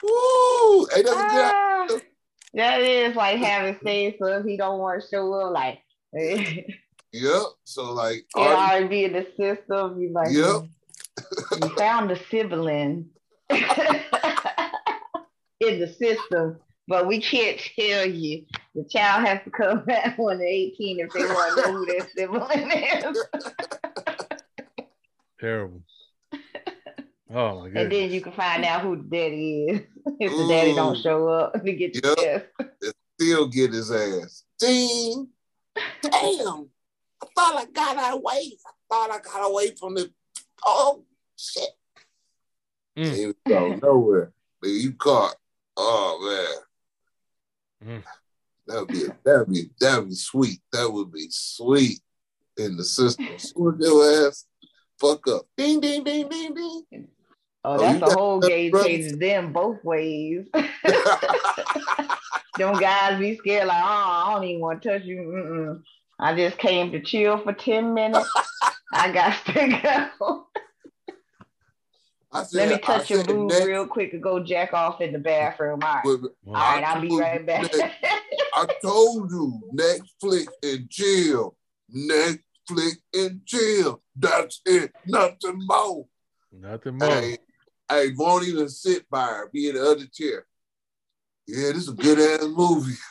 Woo. 0.03 0.85
Hey, 0.93 1.01
that's 1.01 1.15
a 1.15 1.30
good. 1.30 1.51
Ah, 1.53 1.88
that 2.53 2.81
is 2.81 3.15
like 3.15 3.38
having 3.38 3.77
stayed 3.81 4.15
so 4.19 4.27
if 4.27 4.45
he 4.45 4.57
don't 4.57 4.80
want 4.80 5.01
to 5.01 5.07
show 5.07 5.34
up, 5.34 5.53
like 5.53 5.80
Yep. 7.11 7.41
So 7.64 7.93
like, 7.93 8.26
already, 8.35 8.56
already 8.56 8.88
be 8.88 9.03
in 9.06 9.14
the 9.14 9.27
system. 9.35 9.99
You 10.01 10.11
like, 10.11 10.31
Yep. 10.31 11.64
you 11.64 11.69
found 11.76 12.10
the 12.10 12.19
sibling 12.30 13.10
in 15.60 15.80
the 15.80 15.88
system, 15.88 16.57
but 16.88 17.07
we 17.07 17.22
can't 17.22 17.60
tell 17.77 18.06
you. 18.06 18.45
The 18.76 18.84
child 18.86 19.26
has 19.27 19.40
to 19.44 19.49
come 19.52 19.84
back 19.86 20.18
when 20.18 20.38
they're 20.40 20.48
18 20.48 20.99
if 20.99 21.11
they 21.14 21.26
want 21.26 21.56
to 21.56 21.61
know 21.61 21.73
who 21.77 21.86
their 21.86 22.07
sibling 22.15 22.72
is. 22.72 23.18
Terrible. 25.40 25.81
Oh 27.31 27.60
my 27.60 27.69
god. 27.69 27.84
And 27.84 27.91
then 27.91 28.10
you 28.10 28.22
can 28.22 28.31
find 28.31 28.65
out 28.65 28.81
who 28.81 28.95
the 28.95 29.03
daddy 29.03 29.65
is 29.69 29.81
if 30.19 30.36
the 30.36 30.48
daddy 30.48 30.73
don't 30.73 30.98
show 30.98 31.27
up 31.27 31.53
to 31.64 31.73
get 31.73 31.94
the 31.94 32.02
Yep. 32.19 32.52
test. 32.81 32.95
still 33.19 33.48
get 33.48 33.72
his 33.72 33.91
ass. 33.91 34.45
Ding. 34.57 35.27
Damn. 36.02 36.11
I 37.22 37.27
thought 37.36 37.56
I 37.56 37.65
got 37.72 38.14
away. 38.15 38.57
I 38.65 38.72
thought 38.91 39.11
I 39.11 39.19
got 39.19 39.48
away 39.48 39.76
from 39.76 39.94
the. 39.94 40.11
Oh 40.65 41.03
shit. 41.38 41.69
Mm. 42.98 43.15
He 43.15 43.26
was 43.27 43.36
going 43.48 43.80
nowhere. 43.84 44.31
But 44.60 44.69
you 44.72 44.94
caught. 44.94 45.36
Oh 45.81 46.61
man. 47.81 47.99
Mm. 47.99 48.03
That 48.68 48.80
would 48.81 48.88
be 48.89 49.06
that 49.23 49.38
would 49.39 49.53
be 49.53 49.69
that 49.80 49.99
would 49.99 50.10
be 50.10 50.15
sweet. 50.15 50.60
That 50.73 50.91
would 50.91 51.11
be 51.11 51.27
sweet 51.30 52.01
in 52.57 52.76
the 52.77 52.84
system. 52.84 53.27
Your 53.80 54.27
ass. 54.27 54.45
Fuck 54.99 55.27
up. 55.30 55.43
Ding 55.57 55.80
ding 55.80 56.03
ding 56.03 56.27
ding 56.27 56.53
ding. 56.53 57.07
Oh, 57.64 57.76
Oh, 57.76 57.77
that's 57.77 57.97
a 57.97 58.06
got 58.06 58.14
whole 58.14 58.39
game 58.39 58.72
changer 58.84 59.15
them 59.15 59.53
both 59.53 59.84
ways. 59.84 60.45
Them 62.57 62.77
guys 62.77 63.19
be 63.19 63.38
scared 63.38 63.68
like, 63.68 63.81
oh, 63.81 63.88
I 63.88 64.34
don't 64.34 64.43
even 64.43 64.61
want 64.61 64.81
to 64.81 64.89
touch 64.89 65.03
you. 65.06 65.18
Mm-mm. 65.18 65.81
I 66.19 66.35
just 66.35 66.57
came 66.57 66.91
to 66.91 66.99
chill 66.99 67.38
for 67.38 67.53
10 67.53 67.93
minutes. 67.93 68.30
I 68.93 69.11
got 69.11 69.38
to 69.45 70.11
go. 70.19 70.47
I 72.31 72.43
said, 72.43 72.57
Let 72.57 72.69
me 72.69 72.76
I 72.76 72.77
touch 72.80 73.10
your 73.10 73.19
said 73.19 73.27
boob 73.27 73.49
next- 73.49 73.65
real 73.65 73.88
quick 73.88 74.14
and 74.14 74.22
go 74.22 74.39
jack 74.43 74.73
off 74.73 75.01
in 75.01 75.14
the 75.14 75.19
bathroom. 75.19 75.80
All 75.84 75.95
right. 75.95 76.06
All 76.06 76.30
All 76.47 76.53
right, 76.53 76.84
I'll 76.84 77.01
be 77.01 77.18
right 77.18 77.43
back. 77.45 77.72
I 78.53 78.65
told 78.84 79.31
you, 79.31 79.60
Netflix 79.73 80.45
and 80.61 80.89
chill. 80.89 81.56
Netflix 81.95 82.97
and 83.14 83.41
chill. 83.45 84.01
That's 84.15 84.61
it. 84.65 84.91
Nothing 85.07 85.60
more. 85.65 86.06
Nothing 86.51 86.97
more. 86.99 87.10
I, 87.10 87.38
hey, 87.89 88.11
won't 88.15 88.47
even 88.47 88.69
sit 88.69 89.10
by 89.10 89.26
her. 89.26 89.49
Be 89.51 89.69
in 89.69 89.76
the 89.76 89.89
other 89.89 90.06
chair. 90.14 90.45
Yeah, 91.47 91.69
this 91.72 91.77
is 91.84 91.89
a 91.89 91.93
good 91.93 92.19
ass 92.19 92.45
movie. 92.47 92.93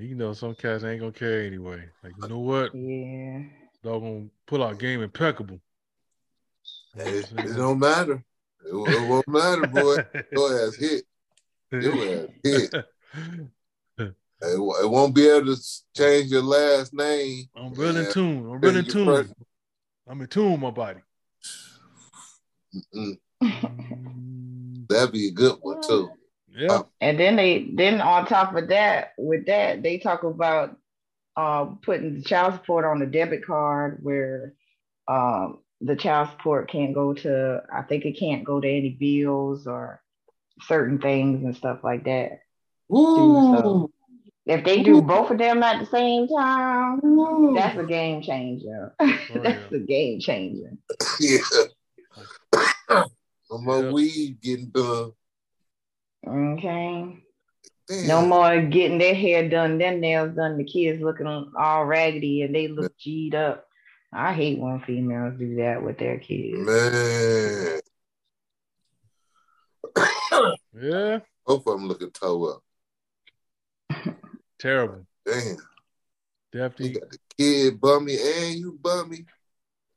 You 0.00 0.14
know, 0.16 0.32
some 0.32 0.54
cats 0.54 0.82
ain't 0.82 1.00
gonna 1.00 1.12
care 1.12 1.42
anyway. 1.42 1.84
Like, 2.02 2.14
you 2.20 2.28
know 2.28 2.38
what? 2.40 2.74
yeah. 2.74 3.42
Dog 3.84 4.00
gonna 4.02 4.24
pull 4.46 4.64
out 4.64 4.78
game 4.78 5.02
impeccable. 5.02 5.60
It, 6.96 7.30
it 7.38 7.56
don't 7.56 7.78
matter. 7.78 8.24
It, 8.66 8.74
won't- 8.74 8.88
it 8.90 9.08
won't 9.08 9.28
matter, 9.28 9.66
boy. 9.66 9.96
Your 10.32 10.66
ass 10.66 10.74
hit. 10.76 11.04
Your 11.70 11.92
ass 11.92 12.28
hit. 12.42 12.74
It, 14.42 14.56
it 14.58 14.90
won't 14.90 15.14
be 15.14 15.26
able 15.28 15.54
to 15.56 15.62
change 15.96 16.30
your 16.30 16.42
last 16.42 16.92
name. 16.92 17.44
I'm 17.56 17.72
real 17.72 17.96
in 17.96 18.12
tune. 18.12 18.38
I'm 18.50 18.60
real 18.60 18.76
in 18.76 18.84
Change 18.84 18.94
your 18.94 19.04
first- 19.06 19.28
tune. 19.34 19.46
I'm 20.06 20.20
in 20.20 20.26
tune 20.26 20.60
my 20.60 20.70
body. 20.70 21.00
That'd 24.88 25.12
be 25.12 25.28
a 25.28 25.30
good 25.30 25.56
one 25.62 25.80
too. 25.82 26.10
Yeah. 26.54 26.72
Uh, 26.72 26.82
and 27.00 27.18
then 27.18 27.36
they 27.36 27.70
then 27.72 28.00
on 28.02 28.26
top 28.26 28.54
of 28.54 28.68
that, 28.68 29.12
with 29.16 29.46
that, 29.46 29.82
they 29.82 29.96
talk 29.98 30.24
about 30.24 30.76
uh 31.36 31.64
putting 31.82 32.14
the 32.14 32.22
child 32.22 32.54
support 32.54 32.84
on 32.84 32.98
the 33.00 33.06
debit 33.06 33.44
card 33.44 33.98
where 34.02 34.54
um 35.08 35.58
the 35.80 35.96
child 35.96 36.30
support 36.30 36.70
can't 36.70 36.94
go 36.94 37.12
to 37.12 37.62
I 37.72 37.82
think 37.82 38.04
it 38.04 38.18
can't 38.18 38.44
go 38.44 38.60
to 38.60 38.68
any 38.68 38.90
bills 38.90 39.66
or 39.66 40.00
certain 40.62 40.98
things 41.00 41.42
and 41.44 41.56
stuff 41.56 41.80
like 41.82 42.04
that. 42.04 42.40
Woo! 42.88 43.90
If 44.46 44.64
they 44.64 44.82
do 44.82 45.00
both 45.02 45.30
of 45.30 45.38
them 45.38 45.62
at 45.62 45.80
the 45.80 45.86
same 45.86 46.28
time, 46.28 47.54
that's 47.54 47.78
a 47.78 47.84
game 47.84 48.20
changer. 48.22 48.94
that's 48.98 49.72
a 49.72 49.78
game 49.78 50.20
changer. 50.20 50.72
yeah. 51.18 51.38
no 53.50 53.58
more 53.58 53.82
Yeah. 53.84 53.90
weed 53.90 54.40
getting 54.42 54.66
done. 54.68 55.12
Okay. 56.26 57.24
Damn. 57.88 58.06
No 58.06 58.26
more 58.26 58.62
getting 58.62 58.98
their 58.98 59.14
hair 59.14 59.48
done, 59.48 59.78
their 59.78 59.96
nails 59.96 60.34
done, 60.34 60.56
the 60.56 60.64
kids 60.64 61.02
looking 61.02 61.26
all 61.26 61.84
raggedy 61.84 62.42
and 62.42 62.54
they 62.54 62.68
look 62.68 62.96
G'd 62.98 63.34
up. 63.34 63.66
I 64.12 64.32
hate 64.32 64.58
when 64.58 64.80
females 64.80 65.34
do 65.38 65.56
that 65.56 65.82
with 65.82 65.98
their 65.98 66.18
kids. 66.18 66.58
Man. 66.58 67.80
Yeah. 70.72 71.20
Both 71.46 71.66
of 71.66 71.78
them 71.78 71.88
looking 71.88 72.10
toe 72.10 72.44
up. 72.44 72.62
Terrible. 74.58 75.06
Damn. 75.26 75.44
You 75.46 75.56
Definitely. 76.52 77.00
got 77.00 77.10
the 77.10 77.18
kid 77.36 77.80
bummy 77.80 78.16
and 78.16 78.54
you 78.54 78.78
bummy. 78.80 79.26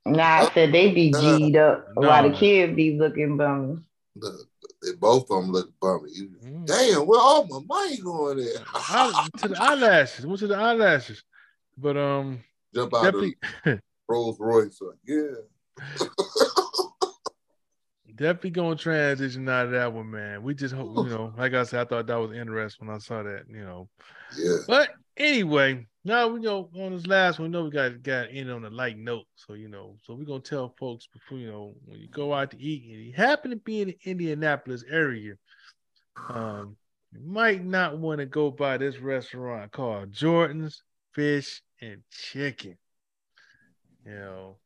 Nah, 0.05 0.23
I 0.23 0.51
said 0.53 0.71
they 0.73 0.91
be 0.93 1.13
oh, 1.15 1.37
G'd 1.37 1.55
up 1.55 1.87
while 1.93 2.23
the 2.23 2.29
Nah. 2.29 2.37
kids 2.37 2.75
be 2.75 2.97
looking 2.97 3.37
bummy. 3.37 3.79
Look, 4.15 4.47
they 4.87 4.95
both 4.97 5.29
of 5.29 5.41
them 5.41 5.51
look 5.51 5.71
bummy. 5.79 6.11
Mm. 6.43 6.65
damn, 6.65 7.05
where 7.05 7.19
all 7.19 7.45
my 7.47 7.59
money 7.67 7.97
going 7.97 8.37
there? 8.37 8.55
Eye- 8.73 9.27
to 9.37 9.47
the 9.49 9.61
eyelashes. 9.61 10.25
Went 10.25 10.39
to 10.39 10.47
the 10.47 10.55
eyelashes. 10.55 11.23
But 11.77 11.97
um 11.97 12.43
Jump 12.73 12.93
out 12.95 13.03
definitely 13.03 13.37
of 13.65 13.79
Rolls 14.07 14.39
Royce. 14.39 14.81
Like, 14.81 14.97
yeah. 15.05 15.35
definitely 18.15 18.49
gonna 18.49 18.75
transition 18.75 19.47
out 19.47 19.67
of 19.67 19.71
that 19.71 19.93
one, 19.93 20.11
man. 20.11 20.43
We 20.43 20.53
just 20.53 20.73
hope, 20.73 20.97
you 20.97 21.09
know, 21.09 21.33
like 21.37 21.53
I 21.53 21.63
said, 21.63 21.81
I 21.81 21.85
thought 21.85 22.07
that 22.07 22.15
was 22.15 22.35
interesting 22.35 22.87
when 22.87 22.95
I 22.95 22.99
saw 22.99 23.23
that, 23.23 23.45
you 23.49 23.63
know. 23.63 23.89
Yeah. 24.37 24.57
But 24.67 24.89
anyway, 25.15 25.85
now 26.07 26.29
we 26.29 26.39
know 26.39 26.69
on 26.79 26.95
this 26.95 27.05
last 27.05 27.37
one, 27.37 27.51
we 27.51 27.51
know 27.51 27.65
we 27.65 27.69
got 27.69 28.01
got 28.01 28.29
in 28.29 28.49
on 28.49 28.63
a 28.63 28.69
light 28.69 28.97
note. 28.97 29.25
So 29.35 29.53
you 29.53 29.67
know, 29.67 29.97
so 30.03 30.15
we're 30.15 30.23
gonna 30.23 30.39
tell 30.39 30.73
folks 30.79 31.05
before 31.07 31.37
you 31.37 31.51
know 31.51 31.75
when 31.85 31.99
you 31.99 32.07
go 32.07 32.33
out 32.33 32.51
to 32.51 32.61
eat 32.61 32.83
and 32.89 33.05
you 33.05 33.13
happen 33.13 33.51
to 33.51 33.57
be 33.57 33.81
in 33.81 33.89
the 33.89 33.97
Indianapolis 34.05 34.85
area, 34.89 35.33
um, 36.29 36.77
you 37.11 37.19
might 37.25 37.63
not 37.65 37.97
want 37.97 38.19
to 38.19 38.25
go 38.25 38.49
by 38.49 38.77
this 38.77 38.99
restaurant 38.99 39.73
called 39.73 40.13
Jordan's 40.13 40.81
Fish 41.13 41.61
and 41.81 42.01
Chicken. 42.09 42.77
You 44.05 44.13
know, 44.13 44.57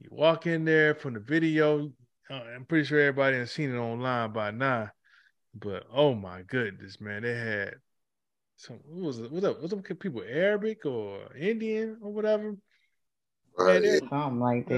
you 0.00 0.08
walk 0.10 0.48
in 0.48 0.64
there 0.64 0.96
from 0.96 1.14
the 1.14 1.20
video. 1.20 1.92
Uh, 2.28 2.34
I'm 2.34 2.64
pretty 2.64 2.84
sure 2.84 2.98
everybody 2.98 3.36
has 3.36 3.52
seen 3.52 3.72
it 3.72 3.78
online 3.78 4.32
by 4.32 4.50
now. 4.50 4.90
But 5.54 5.84
oh 5.92 6.14
my 6.14 6.42
goodness, 6.42 7.00
man, 7.00 7.22
they 7.22 7.36
had 7.36 7.74
some 8.60 8.78
what 8.86 9.06
was 9.06 9.18
it? 9.20 9.32
What 9.32 9.44
up? 9.44 9.62
Was 9.62 9.70
them 9.70 9.82
people 9.82 10.22
Arabic 10.28 10.84
or 10.84 11.34
Indian 11.34 11.96
or 12.02 12.12
whatever? 12.12 12.56
Right. 13.56 13.80
they- 13.82 13.98
Something 13.98 14.40
like 14.40 14.68
that. 14.68 14.74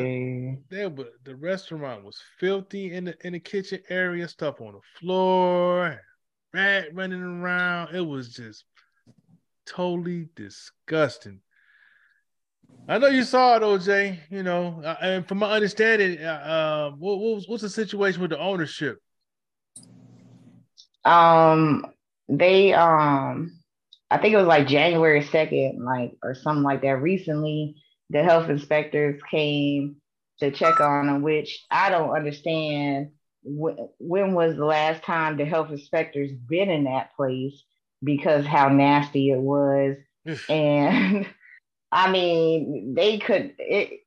They 0.70 0.86
were 0.86 1.08
the 1.24 1.34
restaurant 1.34 2.04
was 2.04 2.20
filthy 2.38 2.92
in 2.92 3.04
the 3.04 3.16
in 3.26 3.32
the 3.32 3.40
kitchen 3.40 3.80
area, 3.88 4.28
stuff 4.28 4.60
on 4.60 4.74
the 4.74 4.80
floor, 4.98 6.00
rat 6.54 6.94
running 6.94 7.22
around. 7.22 7.94
It 7.94 8.00
was 8.00 8.32
just 8.32 8.64
totally 9.66 10.28
disgusting. 10.36 11.40
I 12.88 12.98
know 12.98 13.08
you 13.08 13.24
saw 13.24 13.56
it, 13.56 13.62
OJ. 13.62 14.18
You 14.30 14.42
know, 14.44 14.80
uh, 14.84 14.96
and 15.00 15.26
from 15.26 15.38
my 15.38 15.50
understanding, 15.50 16.24
uh, 16.24 16.28
uh, 16.28 16.90
what, 16.96 17.18
what 17.18 17.34
was 17.34 17.48
what's 17.48 17.62
the 17.62 17.68
situation 17.68 18.20
with 18.22 18.30
the 18.30 18.38
ownership? 18.38 18.98
Um, 21.04 21.84
they 22.28 22.72
um, 22.72 23.61
I 24.12 24.18
think 24.18 24.34
it 24.34 24.38
was 24.38 24.46
like 24.46 24.66
January 24.66 25.22
second, 25.24 25.82
like 25.82 26.18
or 26.22 26.34
something 26.34 26.62
like 26.62 26.82
that. 26.82 27.00
Recently, 27.00 27.76
the 28.10 28.22
health 28.22 28.50
inspectors 28.50 29.18
came 29.30 29.96
to 30.38 30.50
check 30.50 30.80
on 30.80 31.06
them, 31.06 31.22
which 31.22 31.64
I 31.70 31.88
don't 31.88 32.14
understand. 32.14 33.12
When, 33.42 33.88
when 33.98 34.34
was 34.34 34.56
the 34.56 34.66
last 34.66 35.02
time 35.02 35.38
the 35.38 35.46
health 35.46 35.70
inspectors 35.70 36.30
been 36.30 36.68
in 36.68 36.84
that 36.84 37.16
place? 37.16 37.64
Because 38.04 38.44
how 38.44 38.68
nasty 38.68 39.30
it 39.30 39.40
was, 39.40 39.96
and 40.48 41.26
I 41.92 42.10
mean, 42.10 42.92
they 42.94 43.18
could 43.18 43.54
it. 43.58 44.00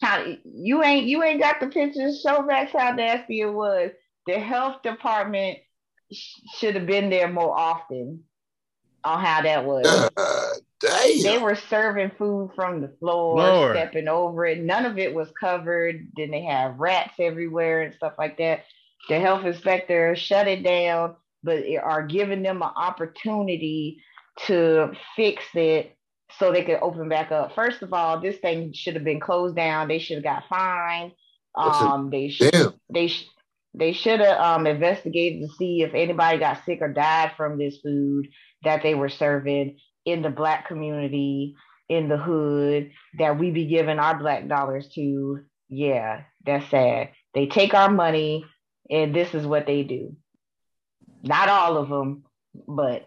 How, 0.00 0.24
you 0.44 0.84
ain't 0.84 1.06
you 1.06 1.22
ain't 1.24 1.40
got 1.40 1.58
the 1.58 1.66
pictures. 1.66 2.20
Show 2.22 2.42
back 2.46 2.70
how 2.70 2.92
nasty 2.92 3.40
it 3.40 3.52
was. 3.52 3.90
The 4.26 4.38
health 4.38 4.82
department 4.82 5.58
sh- 6.12 6.38
should 6.58 6.76
have 6.76 6.86
been 6.86 7.10
there 7.10 7.28
more 7.28 7.58
often 7.58 8.22
on 9.04 9.24
how 9.24 9.42
that 9.42 9.64
was. 9.64 10.10
God 10.14 10.60
damn. 10.80 11.22
They 11.22 11.38
were 11.38 11.54
serving 11.54 12.12
food 12.18 12.50
from 12.54 12.80
the 12.80 12.88
floor, 13.00 13.36
Lord. 13.36 13.76
stepping 13.76 14.08
over 14.08 14.46
it. 14.46 14.58
None 14.62 14.86
of 14.86 14.98
it 14.98 15.14
was 15.14 15.28
covered. 15.38 16.08
Then 16.16 16.30
they 16.30 16.42
have 16.44 16.78
rats 16.78 17.14
everywhere 17.18 17.82
and 17.82 17.94
stuff 17.94 18.14
like 18.18 18.38
that. 18.38 18.64
The 19.08 19.18
health 19.20 19.44
inspector 19.44 20.14
shut 20.16 20.48
it 20.48 20.62
down, 20.62 21.16
but 21.42 21.64
are 21.82 22.06
giving 22.06 22.42
them 22.42 22.62
an 22.62 22.70
opportunity 22.76 24.02
to 24.46 24.92
fix 25.16 25.44
it 25.54 25.96
so 26.38 26.52
they 26.52 26.64
could 26.64 26.78
open 26.80 27.08
back 27.08 27.32
up. 27.32 27.54
First 27.54 27.82
of 27.82 27.92
all, 27.92 28.20
this 28.20 28.36
thing 28.38 28.72
should 28.72 28.94
have 28.94 29.04
been 29.04 29.20
closed 29.20 29.56
down. 29.56 29.88
They 29.88 29.98
should 29.98 30.16
have 30.16 30.24
got 30.24 30.44
fined. 30.48 31.12
Um, 31.56 32.10
they 32.10 32.28
should 32.28 32.54
they 32.92 33.08
sh- 33.08 33.28
they 33.74 33.92
should 33.92 34.20
have 34.20 34.38
um 34.38 34.66
investigated 34.66 35.42
to 35.48 35.54
see 35.56 35.82
if 35.82 35.94
anybody 35.94 36.38
got 36.38 36.64
sick 36.64 36.78
or 36.80 36.92
died 36.92 37.32
from 37.36 37.58
this 37.58 37.78
food 37.82 38.28
that 38.64 38.82
they 38.82 38.94
were 38.94 39.08
serving 39.08 39.78
in 40.04 40.22
the 40.22 40.30
black 40.30 40.68
community 40.68 41.54
in 41.88 42.08
the 42.08 42.16
hood 42.16 42.90
that 43.18 43.38
we 43.38 43.50
be 43.50 43.66
giving 43.66 43.98
our 43.98 44.18
black 44.18 44.48
dollars 44.48 44.88
to. 44.94 45.40
Yeah 45.68 46.22
that's 46.44 46.68
sad. 46.70 47.10
They 47.34 47.46
take 47.46 47.74
our 47.74 47.90
money 47.90 48.44
and 48.90 49.14
this 49.14 49.34
is 49.34 49.46
what 49.46 49.66
they 49.66 49.82
do. 49.82 50.16
Not 51.22 51.48
all 51.48 51.76
of 51.76 51.88
them 51.88 52.24
but 52.66 53.06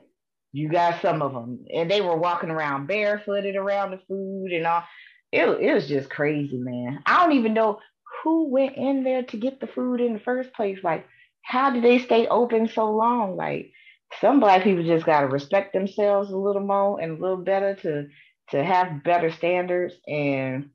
you 0.52 0.70
got 0.70 1.02
some 1.02 1.22
of 1.22 1.34
them 1.34 1.66
and 1.74 1.90
they 1.90 2.02
were 2.02 2.16
walking 2.16 2.50
around 2.50 2.88
barefooted 2.88 3.56
around 3.56 3.92
the 3.92 4.00
food 4.08 4.52
and 4.52 4.68
all. 4.68 4.84
It, 5.32 5.46
it 5.46 5.74
was 5.74 5.88
just 5.88 6.10
crazy 6.12 6.58
man. 6.58 7.02
I 7.06 7.24
don't 7.24 7.38
even 7.38 7.54
know 7.54 7.80
who 8.24 8.50
went 8.50 8.78
in 8.78 9.04
there 9.04 9.24
to 9.24 9.38
get 9.38 9.60
the 9.60 9.68
food 9.68 10.00
in 10.00 10.14
the 10.14 10.20
first 10.20 10.54
place. 10.54 10.80
Like 10.84 11.08
how 11.42 11.72
did 11.72 11.84
they 11.84 12.00
stay 12.00 12.28
open 12.28 12.68
so 12.68 12.92
long? 12.92 13.36
Like 13.36 13.72
some 14.20 14.40
black 14.40 14.64
people 14.64 14.84
just 14.84 15.06
got 15.06 15.22
to 15.22 15.28
respect 15.28 15.74
themselves 15.74 16.32
a 16.32 16.38
little 16.38 16.62
more 16.62 17.00
and 17.00 17.18
a 17.18 17.22
little 17.22 17.38
better 17.38 17.76
to 17.76 18.08
to 18.50 18.64
have 18.64 19.04
better 19.04 19.32
standards. 19.32 19.96
And 20.08 20.70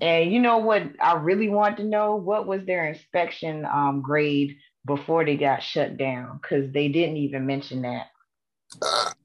and 0.00 0.32
you 0.32 0.40
know 0.40 0.58
what 0.58 0.84
i 1.00 1.14
really 1.14 1.48
want 1.48 1.78
to 1.78 1.84
know? 1.84 2.16
What 2.16 2.46
was 2.46 2.64
their 2.64 2.86
inspection 2.86 3.64
um, 3.64 4.02
grade 4.02 4.56
before 4.86 5.24
they 5.24 5.36
got 5.36 5.62
shut 5.62 5.96
down? 5.96 6.38
Because 6.40 6.72
they 6.72 6.88
didn't 6.88 7.16
even 7.16 7.46
mention 7.46 7.82
that. 7.82 8.06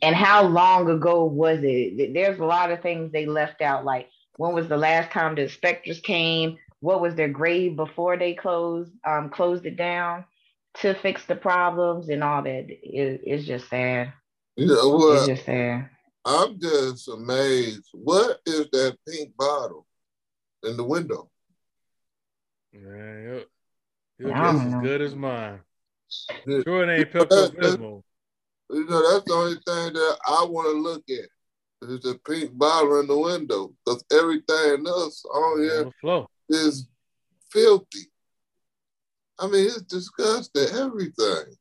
And 0.02 0.16
how 0.16 0.44
long 0.44 0.90
ago 0.90 1.26
was 1.26 1.60
it? 1.62 2.14
There's 2.14 2.40
a 2.40 2.46
lot 2.46 2.72
of 2.72 2.82
things 2.82 3.12
they 3.12 3.28
left 3.28 3.62
out 3.62 3.86
like 3.86 4.10
when 4.38 4.54
was 4.54 4.68
the 4.68 4.78
last 4.78 5.12
time 5.12 5.36
the 5.36 5.44
inspectors 5.44 6.00
came? 6.02 6.58
What 6.82 7.02
was 7.02 7.16
their 7.16 7.30
grade 7.30 7.76
before 7.78 8.18
they 8.18 8.34
closed 8.34 8.92
um, 9.08 9.30
closed 9.30 9.66
it 9.66 9.78
down 9.78 10.26
to 10.76 10.94
fix 10.96 11.26
the 11.26 11.36
problems 11.36 12.10
and 12.10 12.24
all 12.24 12.42
that 12.44 12.70
it, 12.70 13.22
it's 13.24 13.46
just 13.46 13.70
sad 13.70 14.12
you 14.56 14.68
know 14.68 14.96
it's 14.96 15.06
what? 15.06 15.28
just 15.28 15.46
sad 15.46 15.90
I'm 16.26 16.60
just 16.60 17.08
amazed. 17.08 17.88
What 17.94 18.40
is 18.48 18.68
that 18.72 18.98
pink 19.08 19.38
bottle 19.38 19.86
in 20.64 20.76
the 20.76 20.84
window? 20.84 21.30
Man, 22.74 23.24
your, 23.24 23.42
your 24.18 24.36
I 24.36 24.52
guess 24.52 24.66
is 24.66 24.74
know. 24.74 24.82
good 24.82 25.02
as 25.02 25.16
mine. 25.16 25.60
Sure, 26.48 26.90
it 26.90 27.00
ain't 27.00 27.12
Pepto 27.12 27.56
Bismol. 27.56 28.02
You 28.72 28.86
know, 28.86 29.12
that's 29.12 29.26
the 29.26 29.34
only 29.34 29.54
thing 29.54 29.94
that 29.94 30.18
I 30.28 30.46
want 30.50 30.68
to 30.68 30.82
look 30.82 31.04
at. 31.10 31.30
Is 31.88 32.02
the 32.02 32.20
pink 32.28 32.58
bottle 32.58 33.00
in 33.02 33.06
the 33.06 33.18
window. 33.18 33.72
Because 33.86 34.04
everything 34.12 34.88
else 34.88 35.24
on 35.26 35.60
On 35.60 35.64
here 35.64 35.84
the 35.84 35.92
floor. 36.02 36.28
is 36.50 36.88
filthy. 37.52 38.10
I 39.40 39.48
mean, 39.48 39.66
it's 39.66 39.82
disgusting. 39.84 40.68
Everything. 40.78 41.56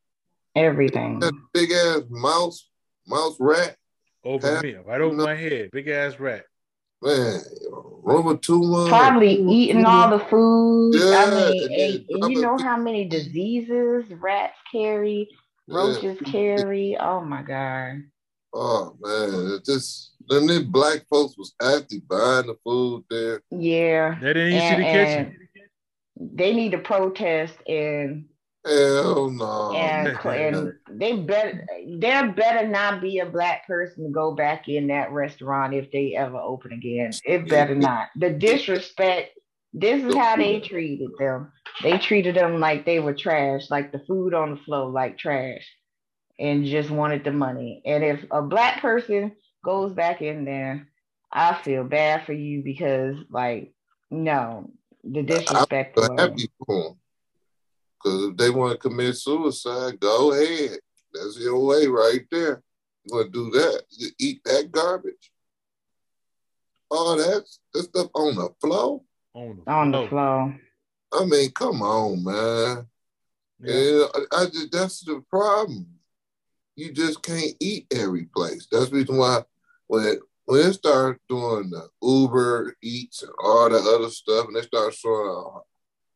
everything 0.55 1.19
That 1.19 1.33
big 1.53 1.71
ass 1.73 2.03
mouse, 2.09 2.69
mouse 3.07 3.37
rat. 3.41 3.77
Over 4.25 4.55
Pat- 4.55 4.63
me, 4.65 4.75
right 4.87 5.01
over 5.01 5.15
my 5.17 5.35
head. 5.35 5.71
Big 5.73 5.89
ass 5.89 6.19
rat. 6.19 6.45
Man, 7.03 7.41
rheumatoid. 8.03 8.89
probably 8.89 9.35
eating 9.35 9.85
all 9.85 10.09
the 10.17 10.25
food. 10.25 10.95
Yeah, 10.95 11.25
I 11.27 11.31
mean, 11.53 11.73
and 12.09 12.23
and, 12.25 12.33
you 12.33 12.41
know 12.41 12.57
how 12.57 12.79
many 12.79 13.05
diseases 13.07 14.05
rats 14.21 14.57
carry, 14.73 15.29
Yeah. 15.67 15.77
roaches 15.77 16.19
carry. 16.25 16.97
Oh 16.99 17.21
my 17.21 17.43
god. 17.43 18.05
Oh 18.55 18.97
man, 19.01 19.53
it 19.57 19.65
just 19.67 20.13
then 20.29 20.47
them 20.47 20.71
black 20.71 21.05
folks 21.11 21.37
was 21.37 21.53
actually 21.61 22.01
buying 22.09 22.47
the 22.47 22.57
food 22.65 23.05
there. 23.11 23.43
Yeah. 23.51 24.17
They 24.23 24.33
didn't 24.33 24.53
even 24.55 24.61
see 24.61 24.67
And, 24.67 24.81
the 24.81 24.87
kitchen. 24.87 25.44
They 26.17 26.55
need 26.55 26.73
to 26.73 26.79
protest 26.79 27.55
and 27.67 28.27
Hell 28.67 29.31
no. 29.31 29.73
and, 29.75 30.09
and 30.25 30.73
they 30.91 31.17
better 31.17 31.67
there 31.99 32.33
better 32.33 32.67
not 32.67 33.03
be 33.03 33.19
a 33.19 33.27
black 33.27 33.67
person 33.67 34.05
to 34.05 34.11
go 34.11 34.35
back 34.35 34.69
in 34.69 34.87
that 34.87 35.13
restaurant 35.13 35.75
if 35.75 35.91
they 35.91 36.15
ever 36.17 36.39
open 36.39 36.73
again. 36.73 37.13
It 37.25 37.49
better 37.49 37.75
not. 37.75 38.09
The 38.17 38.31
disrespect. 38.31 39.39
This 39.75 40.03
is 40.03 40.15
how 40.15 40.37
they 40.37 40.61
treated 40.61 41.11
them. 41.19 41.53
They 41.83 41.99
treated 41.99 42.37
them 42.37 42.61
like 42.61 42.87
they 42.87 43.01
were 43.01 43.15
trash, 43.15 43.69
like 43.71 43.91
the 43.91 43.99
food 43.99 44.33
on 44.33 44.53
the 44.53 44.57
floor, 44.59 44.89
like 44.89 45.19
trash, 45.19 45.67
and 46.39 46.65
just 46.65 46.91
wanted 46.91 47.25
the 47.25 47.33
money. 47.33 47.83
And 47.85 48.05
if 48.05 48.25
a 48.31 48.41
black 48.41 48.81
person 48.81 49.33
goes 49.65 49.93
back 49.93 50.23
in 50.23 50.45
there, 50.45 50.89
I 51.33 51.61
feel 51.63 51.83
bad 51.83 52.25
for 52.25 52.33
you 52.33 52.63
because, 52.63 53.17
like, 53.29 53.75
no, 54.13 54.71
the 55.05 55.23
disrespect. 55.23 55.97
But 55.97 56.11
was- 56.11 56.21
happy 56.21 56.51
for 56.59 56.85
them. 56.85 56.99
Because 58.03 58.25
if 58.25 58.37
they 58.37 58.51
want 58.51 58.73
to 58.73 58.89
commit 58.89 59.17
suicide, 59.17 59.99
go 59.99 60.33
ahead. 60.33 60.79
That's 61.13 61.39
your 61.39 61.59
way 61.65 61.87
right 61.87 62.27
there. 62.31 62.63
You 63.05 63.15
want 63.15 63.33
to 63.33 63.51
do 63.51 63.51
that? 63.59 63.83
You 63.91 64.09
eat 64.19 64.41
that 64.45 64.71
garbage. 64.71 65.33
All 66.91 67.17
that, 67.17 67.45
that 67.73 67.83
stuff 67.83 68.11
on 68.15 68.35
the 68.35 68.51
floor. 68.61 69.01
On 69.33 69.63
the 69.65 69.73
on 69.73 69.91
the 69.91 70.07
floor. 70.09 70.09
floor. 70.09 70.61
I 71.13 71.25
mean, 71.25 71.51
come 71.53 71.83
on, 71.83 72.25
man. 72.25 72.87
Yeah. 73.61 73.75
Yeah, 73.75 74.05
I, 74.15 74.43
I 74.43 74.45
just 74.47 74.73
that's 74.73 75.01
the 75.01 75.25
problem. 75.31 75.87
You 76.77 76.93
just 76.93 77.23
can't 77.23 77.55
eat 77.61 77.87
every 77.93 78.25
place. 78.25 78.67
That's 78.71 78.91
the 78.91 78.97
reason 78.97 79.17
why 79.17 79.43
when 79.87 80.19
when 80.47 80.63
they 80.63 80.73
start 80.73 81.21
doing 81.29 81.71
the 81.71 81.89
Uber 82.03 82.77
Eats 82.83 83.23
and 83.23 83.33
all 83.43 83.69
that 83.71 83.77
other 83.97 84.11
stuff, 84.11 84.47
and 84.47 84.57
they 84.57 84.63
start 84.63 84.95
showing 84.95 85.27
how, 85.27 85.63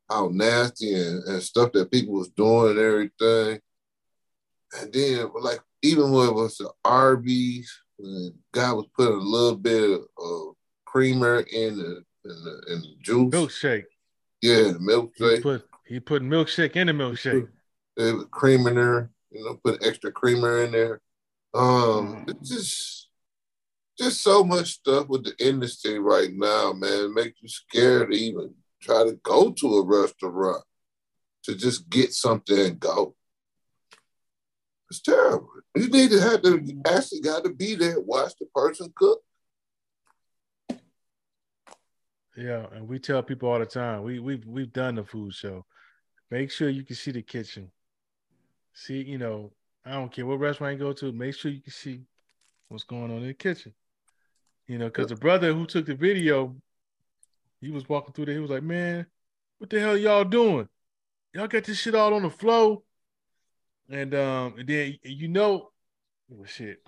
how 0.09 0.29
nasty 0.33 0.95
and, 0.95 1.23
and 1.25 1.43
stuff 1.43 1.73
that 1.73 1.91
people 1.91 2.15
was 2.15 2.29
doing 2.31 2.71
and 2.71 2.79
everything, 2.79 3.61
and 4.81 4.93
then 4.93 5.29
like 5.41 5.61
even 5.83 6.11
when 6.13 6.29
it 6.29 6.35
was 6.35 6.57
the 6.59 6.71
Arby's, 6.85 7.73
the 7.99 8.33
guy 8.53 8.73
was 8.73 8.87
putting 8.97 9.15
a 9.15 9.23
little 9.23 9.57
bit 9.57 9.91
of, 9.91 10.01
of 10.19 10.55
creamer 10.85 11.41
in 11.41 11.79
the 11.79 12.03
in 12.25 12.45
the, 12.45 12.63
in 12.73 12.81
the 12.83 12.95
juice, 13.01 13.33
Milkshake. 13.35 13.85
yeah, 14.43 14.73
the 14.73 14.79
He 14.79 15.25
milkshake. 15.25 15.43
put 15.43 15.65
he 15.87 16.01
put 16.01 16.23
milkshake 16.23 16.77
in 16.77 16.89
the 16.89 16.93
milkshake. 16.93 17.49
They 17.97 18.13
put 18.13 18.31
cream 18.31 18.67
in 18.67 18.75
there, 18.75 19.11
you 19.31 19.45
know, 19.45 19.59
put 19.65 19.85
extra 19.87 20.13
creamer 20.13 20.65
in 20.65 20.73
there. 20.73 21.01
Um, 21.55 22.27
it's 22.29 22.49
just 22.51 23.08
just 23.99 24.23
so 24.23 24.45
much 24.45 24.75
stuff 24.75 25.09
with 25.09 25.25
the 25.25 25.35
industry 25.45 25.99
right 25.99 26.31
now, 26.33 26.73
man. 26.73 27.07
It 27.07 27.13
makes 27.15 27.43
you 27.43 27.49
scared 27.49 28.13
to 28.13 28.17
even 28.17 28.55
try 28.81 29.05
to 29.05 29.19
go 29.23 29.51
to 29.51 29.67
a 29.79 29.85
restaurant 29.85 30.63
to 31.45 31.55
just 31.55 31.89
get 31.91 32.13
something 32.13 32.59
and 32.59 32.79
go. 32.79 33.15
It's 34.91 35.01
terrible. 35.01 35.51
You 35.77 35.89
need 35.89 36.11
to 36.11 36.21
have 36.21 36.43
to 36.43 36.83
actually 36.87 37.21
got 37.21 37.45
to 37.45 37.51
be 37.51 37.75
there, 37.75 38.01
watch 38.01 38.33
the 38.41 38.47
person 38.55 38.93
cook. 38.97 39.21
Yeah, 42.37 42.67
and 42.73 42.87
we 42.87 42.99
tell 42.99 43.23
people 43.23 43.51
all 43.51 43.59
the 43.59 43.67
time. 43.67 44.05
We 44.05 44.21
we've 44.21 44.47
we've 44.47 44.73
done 44.73 44.95
the 44.95 45.05
food 45.05 45.35
show. 45.35 45.67
Make 46.31 46.53
sure 46.53 46.69
you 46.69 46.85
can 46.85 46.95
see 46.95 47.11
the 47.11 47.23
kitchen. 47.23 47.71
See, 48.75 49.03
you 49.03 49.19
know, 49.19 49.53
I 49.85 49.93
don't 49.93 50.13
care 50.13 50.25
what 50.25 50.39
restaurant 50.39 50.79
you 50.79 50.85
go 50.85 50.93
to. 50.93 51.11
Make 51.11 51.35
sure 51.35 51.51
you 51.51 51.61
can 51.61 51.73
see 51.73 52.03
what's 52.69 52.85
going 52.85 53.11
on 53.11 53.19
in 53.19 53.27
the 53.27 53.35
kitchen. 53.35 53.75
You 54.69 54.77
know, 54.77 54.87
because 54.87 55.09
the 55.09 55.17
brother 55.17 55.53
who 55.55 55.67
took 55.67 55.87
the 55.87 55.95
video, 55.95 56.55
he 57.61 57.71
was 57.71 57.89
walking 57.89 58.13
through 58.13 58.27
there. 58.27 58.35
He 58.35 58.41
was 58.41 58.51
like, 58.51 58.63
"Man, 58.63 59.07
what 59.57 59.71
the 59.71 59.81
hell 59.81 59.97
y'all 59.97 60.25
doing? 60.25 60.69
Y'all 61.35 61.49
got 61.49 61.65
this 61.65 61.79
shit 61.79 61.95
all 61.95 62.13
on 62.13 62.23
the 62.23 62.31
floor." 62.31 62.83
And 63.91 64.15
um, 64.15 64.59
and 64.59 64.69
then 64.69 64.99
you 65.03 65.29
know, 65.29 65.71
oh, 66.33 66.45
shit. 66.45 66.79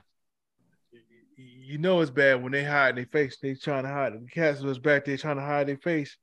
You 1.37 1.79
know 1.79 2.03
it's 2.03 2.11
bad 2.11 2.43
when 2.43 2.53
they 2.53 2.65
hide 2.65 2.97
their 2.97 3.07
face. 3.07 3.39
They 3.41 3.55
trying 3.55 3.85
to 3.85 3.89
hide. 3.89 4.13
The 4.13 4.27
cats 4.31 4.61
was 4.61 4.79
back 4.79 5.07
there 5.07 5.17
trying 5.17 5.37
to 5.37 5.43
hide 5.43 5.69
their 5.69 5.79
face. 5.79 6.19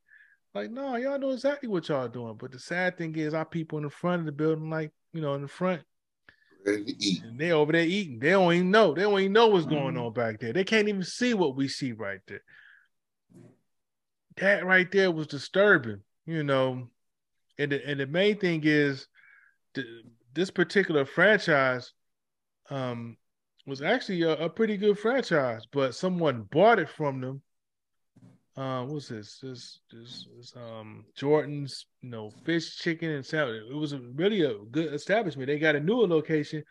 Like, 0.53 0.69
no, 0.69 0.95
y'all 0.95 1.17
know 1.17 1.31
exactly 1.31 1.69
what 1.69 1.88
y'all 1.88 2.07
doing. 2.07 2.35
But 2.38 2.51
the 2.51 2.59
sad 2.59 2.97
thing 2.97 3.15
is, 3.15 3.34
our 3.34 3.45
people 3.45 3.79
in 3.79 3.85
the 3.85 3.89
front 3.89 4.19
of 4.19 4.25
the 4.27 4.31
building, 4.31 4.69
like 4.69 4.91
you 5.13 5.21
know, 5.21 5.34
in 5.34 5.41
the 5.41 5.47
front. 5.47 5.81
And 6.65 7.39
they 7.39 7.51
over 7.51 7.71
there 7.71 7.85
eating. 7.85 8.19
They 8.19 8.31
don't 8.31 8.53
even 8.53 8.71
know. 8.71 8.93
They 8.93 9.01
don't 9.01 9.19
even 9.19 9.34
know 9.34 9.47
what's 9.47 9.65
going 9.65 9.95
Mhm. 9.95 10.07
on 10.07 10.13
back 10.13 10.39
there. 10.39 10.53
They 10.53 10.63
can't 10.63 10.88
even 10.88 11.03
see 11.03 11.34
what 11.34 11.55
we 11.55 11.67
see 11.67 11.91
right 11.91 12.19
there. 12.27 12.43
That 14.38 14.65
right 14.65 14.91
there 14.91 15.11
was 15.11 15.27
disturbing, 15.27 16.03
you 16.25 16.43
know. 16.43 16.89
And 17.57 17.71
the, 17.71 17.88
and 17.88 17.99
the 17.99 18.07
main 18.07 18.38
thing 18.38 18.61
is, 18.63 19.07
the, 19.73 20.03
this 20.34 20.51
particular 20.51 21.05
franchise, 21.05 21.91
um, 22.69 23.17
was 23.65 23.81
actually 23.81 24.21
a, 24.21 24.31
a 24.31 24.49
pretty 24.49 24.77
good 24.77 24.97
franchise, 24.97 25.63
but 25.71 25.95
someone 25.95 26.43
bought 26.43 26.79
it 26.79 26.89
from 26.89 27.19
them. 27.19 27.41
Uh, 28.57 28.84
what's 28.85 29.09
this? 29.09 29.38
This, 29.38 29.79
this, 29.91 30.27
this 30.35 30.53
um 30.55 31.05
Jordan's, 31.15 31.85
you 32.01 32.09
know, 32.09 32.31
fish, 32.43 32.77
chicken, 32.77 33.11
and 33.11 33.25
salad. 33.25 33.61
It 33.69 33.75
was 33.75 33.93
a, 33.93 33.99
really 33.99 34.41
a 34.41 34.55
good 34.71 34.93
establishment. 34.93 35.47
They 35.47 35.59
got 35.59 35.75
a 35.75 35.79
newer 35.79 36.07
location. 36.07 36.63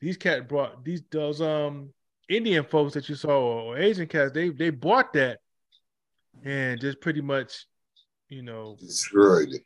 These 0.00 0.16
cat 0.16 0.48
brought 0.48 0.84
these 0.84 1.02
those 1.12 1.40
um 1.40 1.90
Indian 2.28 2.64
folks 2.64 2.94
that 2.94 3.08
you 3.08 3.14
saw 3.14 3.38
or 3.38 3.78
Asian 3.78 4.08
cats. 4.08 4.32
They 4.32 4.48
they 4.48 4.70
bought 4.70 5.12
that 5.12 5.38
and 6.44 6.80
just 6.80 7.00
pretty 7.00 7.20
much, 7.20 7.66
you 8.28 8.42
know, 8.42 8.76
Destroyed 8.80 9.50
it. 9.52 9.62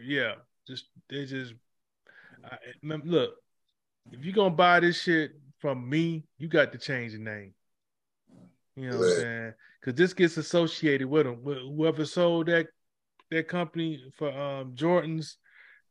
yeah, 0.00 0.34
just 0.68 0.84
they 1.10 1.24
just 1.26 1.52
I, 2.44 2.56
look. 3.04 3.34
If 4.12 4.24
you're 4.24 4.34
gonna 4.34 4.54
buy 4.54 4.80
this 4.80 5.02
shit 5.02 5.32
from 5.58 5.88
me, 5.88 6.24
you 6.38 6.46
got 6.46 6.70
to 6.72 6.78
change 6.78 7.12
the 7.12 7.18
name. 7.18 7.54
You 8.76 8.90
know 8.90 8.98
what 8.98 9.08
I'm 9.08 9.16
saying? 9.16 9.54
Because 9.80 9.96
this 9.96 10.14
gets 10.14 10.36
associated 10.36 11.08
with 11.08 11.26
them. 11.26 11.42
Whoever 11.42 12.04
sold 12.04 12.46
that 12.46 12.66
that 13.30 13.48
company 13.48 14.02
for 14.16 14.30
um 14.30 14.74
Jordan's 14.74 15.36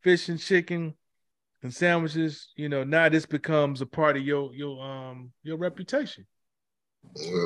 fish 0.02 0.30
and 0.30 0.40
chicken 0.40 0.96
and 1.64 1.74
sandwiches, 1.74 2.50
you 2.56 2.70
know, 2.70 2.84
now 2.84 3.10
this 3.10 3.26
becomes 3.26 3.82
a 3.82 3.86
part 3.86 4.18
of 4.18 4.24
your 4.24 4.54
your 4.54 4.84
um 4.84 5.32
your 5.44 5.58
reputation. 5.58 6.26
Yeah. 7.16 7.46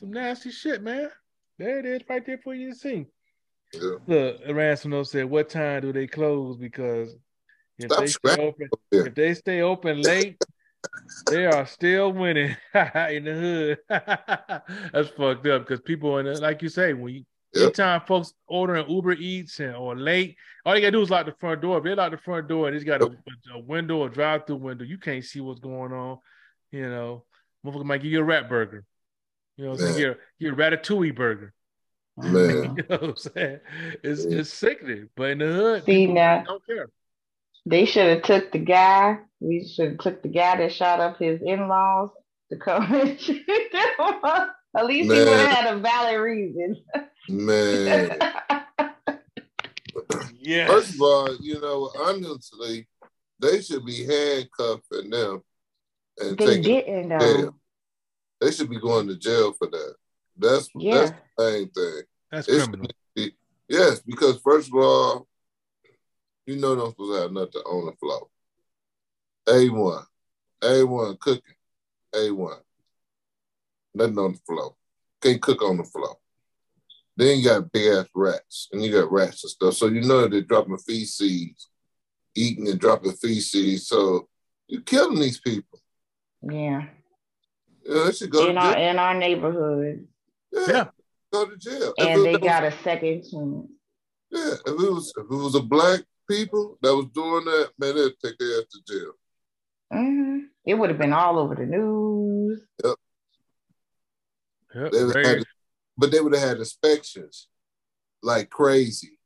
Some 0.00 0.12
nasty 0.12 0.50
shit, 0.50 0.82
man. 0.82 1.10
There 1.58 1.78
it 1.78 1.86
is, 1.86 2.02
right 2.08 2.24
there 2.24 2.38
for 2.42 2.54
you 2.54 2.72
to 2.72 2.78
see. 2.78 3.06
Yeah. 3.72 3.96
Look, 4.06 4.40
Ransom 4.50 5.04
said, 5.04 5.26
"What 5.26 5.48
time 5.48 5.82
do 5.82 5.92
they 5.92 6.06
close?" 6.06 6.56
Because 6.56 7.14
if 7.78 7.90
Stop 7.90 8.00
they 8.00 8.06
stay 8.06 8.46
open, 8.46 8.68
if 8.92 9.14
they 9.14 9.34
stay 9.34 9.60
open 9.62 10.02
late, 10.02 10.43
they 11.28 11.46
are 11.46 11.66
still 11.66 12.12
winning 12.12 12.56
in 12.74 13.24
the 13.24 13.34
hood. 13.34 13.78
That's 14.92 15.08
fucked 15.10 15.46
up 15.46 15.62
because 15.66 15.80
people 15.80 16.18
in 16.18 16.26
the, 16.26 16.38
like 16.40 16.62
you 16.62 16.68
say, 16.68 16.92
when 16.92 17.14
you 17.14 17.24
Yep. 17.54 17.62
anytime 17.66 18.00
folks 18.00 18.34
ordering 18.48 18.90
Uber 18.90 19.12
Eats 19.12 19.60
and 19.60 19.76
or 19.76 19.94
late, 19.94 20.34
all 20.66 20.74
you 20.74 20.80
gotta 20.80 20.90
do 20.90 21.02
is 21.02 21.10
lock 21.10 21.24
the 21.26 21.34
front 21.38 21.60
door. 21.60 21.78
If 21.78 21.84
they 21.84 21.94
lock 21.94 22.10
the 22.10 22.18
front 22.18 22.48
door 22.48 22.66
and 22.66 22.74
it's 22.74 22.84
got 22.84 23.00
a, 23.00 23.16
a 23.54 23.58
window, 23.60 24.02
a 24.02 24.10
drive-through 24.10 24.56
window, 24.56 24.84
you 24.84 24.98
can't 24.98 25.24
see 25.24 25.38
what's 25.40 25.60
going 25.60 25.92
on. 25.92 26.18
You 26.72 26.88
know, 26.90 27.24
motherfucker 27.64 27.84
might 27.84 28.02
give 28.02 28.10
you 28.10 28.18
a 28.18 28.24
rat 28.24 28.48
burger. 28.48 28.84
You 29.56 29.66
know, 29.66 29.70
what 29.70 29.80
I'm 29.82 29.86
saying? 29.86 29.94
Man. 29.94 30.16
Get 30.40 30.48
a, 30.50 30.56
get 30.56 30.74
a 30.74 30.78
ratatouille 30.78 31.14
burger. 31.14 31.54
Man. 32.16 32.74
You 32.76 32.82
know 32.90 32.96
what 32.96 33.02
I'm 33.04 33.16
saying? 33.16 33.60
It's 34.02 34.24
Yeah. 34.24 34.38
it's 34.38 34.52
sickening. 34.52 35.08
But 35.14 35.30
in 35.30 35.38
the 35.38 35.46
hood, 35.46 35.84
See 35.84 35.92
people 35.98 36.16
now, 36.16 36.42
don't 36.42 36.66
care. 36.66 36.88
They 37.66 37.84
should 37.86 38.06
have 38.08 38.22
took 38.22 38.52
the 38.52 38.58
guy. 38.58 39.18
We 39.40 39.66
should 39.66 39.90
have 39.92 39.98
took 39.98 40.22
the 40.22 40.28
guy 40.28 40.56
that 40.58 40.72
shot 40.72 41.00
up 41.00 41.18
his 41.18 41.40
in-laws 41.42 42.10
to 42.50 42.58
come 42.58 42.82
and 42.94 43.18
shoot 43.20 43.44
them. 43.46 44.50
At 44.76 44.86
least 44.86 45.12
he 45.12 45.18
would 45.18 45.28
have 45.28 45.50
had 45.50 45.74
a 45.74 45.78
valid 45.78 46.20
reason. 46.20 46.76
Man. 47.28 48.18
Yes. 50.40 50.70
First 50.70 50.94
of 50.96 51.00
all, 51.00 51.36
you 51.40 51.58
know, 51.58 51.90
honestly, 51.98 52.86
they 53.40 53.62
should 53.62 53.84
be 53.86 54.04
handcuffing 54.04 55.08
them 55.08 55.42
and 56.18 56.36
they 56.36 56.46
taking 56.46 56.62
didn't 56.62 57.18
jail. 57.18 57.56
They 58.42 58.50
should 58.50 58.68
be 58.68 58.78
going 58.78 59.08
to 59.08 59.16
jail 59.16 59.54
for 59.54 59.68
that. 59.68 59.94
That's 60.36 60.68
Yeah. 60.74 60.94
that's 61.06 61.12
the 61.38 61.44
main 61.50 61.70
thing. 61.70 62.02
That's 62.30 62.48
It 62.48 62.62
criminal. 62.62 62.90
be- 63.14 63.34
yes, 63.68 64.00
because 64.00 64.38
first 64.42 64.68
of 64.68 64.74
all, 64.74 65.26
you 66.46 66.56
know 66.56 66.74
they're 66.74 66.86
supposed 66.86 67.12
to 67.12 67.22
have 67.22 67.32
nothing 67.32 67.62
on 67.62 67.86
the 67.86 67.92
floor. 67.92 68.28
A 69.48 69.68
one, 69.68 70.04
A 70.62 70.82
one 70.84 71.16
cooking, 71.20 71.54
A 72.14 72.30
one. 72.30 72.58
Nothing 73.94 74.18
on 74.18 74.32
the 74.32 74.38
floor. 74.46 74.74
Can't 75.22 75.40
cook 75.40 75.62
on 75.62 75.76
the 75.76 75.84
floor. 75.84 76.16
Then 77.16 77.38
you 77.38 77.44
got 77.44 77.70
big 77.70 77.92
ass 77.92 78.06
rats, 78.14 78.68
and 78.72 78.82
you 78.82 78.90
got 78.92 79.10
rats 79.12 79.44
and 79.44 79.50
stuff. 79.50 79.74
So 79.74 79.86
you 79.86 80.00
know 80.02 80.26
they're 80.26 80.40
dropping 80.42 80.78
feces, 80.78 81.68
eating 82.34 82.68
and 82.68 82.80
dropping 82.80 83.12
feces. 83.12 83.86
So 83.86 84.28
you're 84.66 84.82
killing 84.82 85.20
these 85.20 85.40
people. 85.40 85.78
Yeah. 86.42 86.86
You 87.84 87.94
know, 87.94 88.04
they 88.06 88.12
should 88.12 88.30
go 88.30 88.48
In 88.48 88.58
our 88.58 88.76
in 88.76 88.98
our 88.98 89.14
neighborhood. 89.14 90.08
Yeah, 90.52 90.64
Yeah. 90.68 90.84
go 91.32 91.46
to 91.46 91.56
jail. 91.56 91.94
And 91.98 92.24
they 92.24 92.32
was- 92.32 92.40
got 92.40 92.64
a 92.64 92.72
second 92.82 93.22
chance. 93.30 93.68
Yeah, 94.30 94.54
if 94.66 94.80
it 94.80 94.90
was 94.92 95.12
if 95.16 95.24
it 95.24 95.34
was 95.34 95.54
a 95.54 95.60
black 95.62 96.00
people 96.28 96.78
that 96.82 96.94
was 96.94 97.06
doing 97.14 97.44
that, 97.44 97.70
man, 97.78 97.96
they'd 97.96 98.12
take 98.22 98.38
their 98.38 98.58
ass 98.60 98.64
to 98.72 98.80
jail. 98.86 99.12
Mm-hmm. 99.92 100.38
It 100.66 100.74
would 100.74 100.90
have 100.90 100.98
been 100.98 101.12
all 101.12 101.38
over 101.38 101.54
the 101.54 101.66
news. 101.66 102.62
Yep. 102.84 102.96
They 104.92 105.04
would 105.04 105.12
very- 105.12 105.26
have, 105.38 105.44
but 105.96 106.10
they 106.10 106.20
would 106.20 106.34
have 106.34 106.48
had 106.48 106.58
inspections 106.58 107.48
like 108.22 108.50
crazy. 108.50 109.18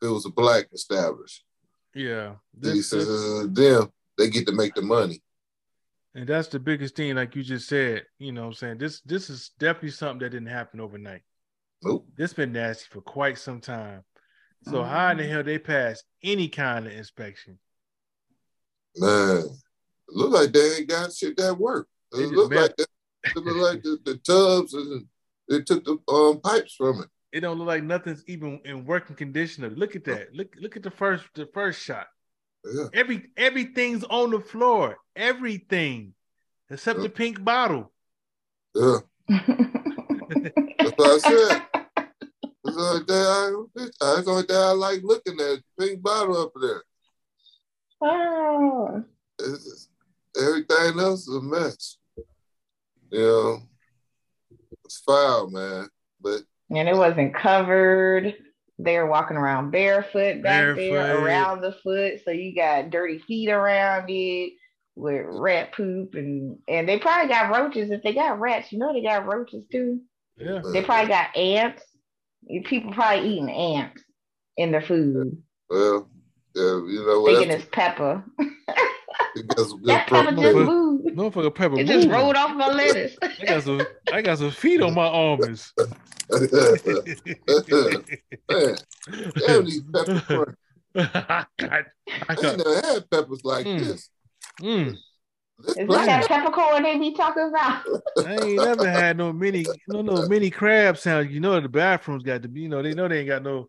If 0.00 0.08
it 0.08 0.12
was 0.12 0.24
a 0.24 0.30
black 0.30 0.68
establishment. 0.72 1.46
yeah. 1.94 2.36
He 2.54 2.60
This- 2.70 2.88
says 2.90 3.06
this- 3.06 3.44
uh, 3.44 3.46
them, 3.50 3.92
they 4.16 4.30
get 4.30 4.46
to 4.46 4.52
make 4.52 4.74
the 4.74 4.82
money. 4.82 5.22
and 6.14 6.26
that's 6.26 6.48
the 6.48 6.58
biggest 6.58 6.96
thing, 6.96 7.14
like 7.16 7.36
you 7.36 7.42
just 7.42 7.68
said. 7.68 8.06
You 8.18 8.32
know 8.32 8.42
what 8.42 8.46
I'm 8.48 8.54
saying? 8.54 8.78
This 8.78 9.00
this 9.02 9.28
is 9.30 9.50
definitely 9.58 9.90
something 9.90 10.20
that 10.20 10.30
didn't 10.30 10.48
happen 10.48 10.80
overnight. 10.80 11.22
Nope. 11.82 12.06
This 12.16 12.32
been 12.32 12.52
nasty 12.52 12.86
for 12.90 13.00
quite 13.00 13.38
some 13.38 13.60
time. 13.60 14.04
So 14.62 14.82
how 14.82 15.10
in 15.10 15.18
the 15.18 15.24
hell 15.24 15.42
they 15.42 15.58
pass 15.58 16.02
any 16.22 16.48
kind 16.48 16.86
of 16.86 16.92
inspection? 16.92 17.58
Man, 18.96 19.38
it 19.38 19.46
look 20.08 20.32
like 20.32 20.52
they 20.52 20.76
ain't 20.76 20.88
got 20.88 21.12
shit 21.12 21.36
that 21.38 21.58
work. 21.58 21.88
It 22.12 22.16
They 22.16 22.22
just 22.24 22.34
look 22.34 22.50
met- 22.50 22.60
like 22.60 22.76
they, 22.76 22.84
it 23.24 23.36
look 23.36 23.56
like 23.56 23.82
the, 23.82 23.98
the 24.04 24.16
tubs 24.18 24.74
and 24.74 25.06
they 25.48 25.62
took 25.62 25.84
the 25.84 25.98
um 26.12 26.40
pipes 26.40 26.74
from 26.74 27.02
it. 27.02 27.08
It 27.32 27.40
don't 27.40 27.58
look 27.58 27.68
like 27.68 27.84
nothing's 27.84 28.24
even 28.26 28.60
in 28.64 28.84
working 28.84 29.16
condition. 29.16 29.72
Look 29.76 29.94
at 29.96 30.04
that. 30.04 30.34
Look 30.34 30.54
look 30.60 30.76
at 30.76 30.82
the 30.82 30.90
first 30.90 31.24
the 31.34 31.46
first 31.54 31.80
shot. 31.82 32.08
Yeah. 32.64 32.86
Every 32.92 33.30
everything's 33.36 34.04
on 34.04 34.30
the 34.30 34.40
floor. 34.40 34.98
Everything 35.16 36.14
except 36.68 37.00
the 37.00 37.08
pink 37.08 37.42
bottle. 37.42 37.92
Yeah. 38.74 38.98
That's 39.28 40.96
what 40.96 41.00
I 41.00 41.18
said. 41.18 41.62
It's 42.80 43.06
the 43.06 43.14
only 43.14 43.90
I, 44.00 44.14
that's 44.14 44.24
the 44.24 44.30
only 44.30 44.42
thing 44.44 44.56
I 44.56 44.70
like 44.72 45.00
looking 45.02 45.40
at. 45.40 45.60
Pink 45.78 46.02
bottle 46.02 46.36
up 46.42 46.52
there. 46.60 46.82
oh. 48.02 49.04
It's 49.38 49.64
just- 49.64 49.90
everything 50.36 51.00
else 51.00 51.26
is 51.26 51.34
a 51.34 51.40
mess. 51.40 51.96
You 53.10 53.18
know, 53.20 53.58
it's 54.84 54.98
foul, 55.00 55.50
man. 55.50 55.88
But 56.20 56.42
And 56.70 56.88
it 56.88 56.96
wasn't 56.96 57.34
covered. 57.34 58.34
They 58.78 58.96
were 58.96 59.06
walking 59.06 59.36
around 59.36 59.72
barefoot 59.72 60.42
back 60.42 60.76
there 60.76 61.18
around 61.24 61.60
the 61.60 61.72
foot. 61.82 62.20
So 62.24 62.30
you 62.30 62.54
got 62.54 62.90
dirty 62.90 63.18
feet 63.18 63.48
around 63.50 64.08
it 64.08 64.52
with 64.94 65.24
rat 65.26 65.72
poop 65.74 66.14
and 66.14 66.58
and 66.68 66.88
they 66.88 66.98
probably 66.98 67.28
got 67.28 67.50
roaches. 67.54 67.90
If 67.90 68.02
they 68.02 68.14
got 68.14 68.38
rats, 68.40 68.70
you 68.72 68.78
know 68.78 68.92
they 68.92 69.02
got 69.02 69.26
roaches 69.26 69.64
too. 69.72 70.00
Yeah. 70.38 70.62
They 70.72 70.82
probably 70.82 71.08
got 71.08 71.36
ants. 71.36 71.82
You- 72.50 72.62
People 72.62 72.92
probably 72.92 73.28
eating 73.30 73.50
ants 73.50 74.02
in 74.56 74.72
their 74.72 74.82
food. 74.82 75.40
well, 75.68 76.08
yeah, 76.54 76.62
you 76.62 77.04
know 77.06 77.20
what? 77.22 77.36
Thinking 77.36 77.50
it's 77.56 77.66
pepper. 77.70 78.24
it 78.38 79.46
got 79.48 79.56
good 79.56 79.80
That 79.84 80.06
pepper 80.08 80.30
just 80.32 80.36
protein. 80.42 80.66
moved. 80.66 81.16
Motherfucker 81.16 81.54
pepper. 81.54 81.78
It 81.78 81.86
just 81.86 82.06
moving. 82.08 82.10
rolled 82.10 82.36
off 82.36 82.56
my 82.56 82.68
lettuce. 82.72 83.16
I 83.22 83.44
got 83.46 83.62
some 83.62 83.86
I 84.12 84.22
got 84.22 84.38
some 84.38 84.50
feet 84.50 84.80
on 84.82 84.94
my 84.94 85.06
almonds. 85.06 85.72
man, 86.28 86.48
damn 89.38 89.64
these 89.64 89.82
pepper. 89.92 90.56
I 90.96 91.02
got, 91.04 91.48
I 91.58 91.84
I 92.28 92.34
got, 92.34 92.44
ain't 92.44 92.58
never 92.58 92.74
had 92.86 93.10
peppers 93.10 93.44
like 93.44 93.66
Mm. 93.66 93.78
this. 93.78 94.08
mm, 94.60 94.90
This 94.90 95.00
Is 95.76 95.86
plain. 95.86 96.06
that 96.06 96.06
that 96.06 96.28
peppercorn 96.28 96.82
they 96.82 96.98
be 96.98 97.12
talking 97.14 97.48
about? 97.48 97.82
I 98.26 98.34
ain't 98.34 98.62
never 98.62 98.88
had 98.88 99.16
no 99.16 99.32
mini, 99.32 99.66
no 99.88 100.02
no 100.02 100.22
mini 100.26 100.50
crab 100.50 100.96
sound. 100.98 101.30
You 101.30 101.40
know 101.40 101.58
the 101.60 101.68
bathrooms 101.68 102.22
got 102.22 102.42
to 102.42 102.48
be, 102.48 102.62
you 102.62 102.68
know, 102.68 102.82
they 102.82 102.94
know 102.94 103.08
they 103.08 103.20
ain't 103.20 103.28
got 103.28 103.42
no 103.42 103.68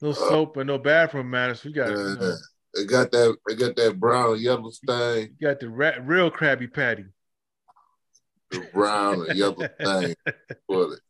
no 0.00 0.12
soap 0.12 0.56
and 0.56 0.66
no 0.66 0.78
bathroom 0.78 1.30
manners. 1.30 1.60
So 1.62 1.68
you 1.68 1.74
got, 1.74 1.88
you 1.88 1.94
Uh, 1.94 2.14
know, 2.14 2.36
They 2.74 2.84
got 2.84 3.10
that. 3.12 3.36
They 3.48 3.54
got 3.54 3.76
that 3.76 3.98
brown 3.98 4.32
and 4.34 4.40
yellow 4.40 4.70
stain. 4.70 5.34
you 5.38 5.48
got 5.48 5.60
the 5.60 5.68
rat, 5.70 6.06
real 6.06 6.30
Krabby 6.30 6.72
Patty. 6.72 7.04
The 8.50 8.66
brown 8.72 9.26
and 9.28 9.36
yellow 9.36 9.54
thing 9.82 10.14
for 10.66 10.92
it 10.94 11.00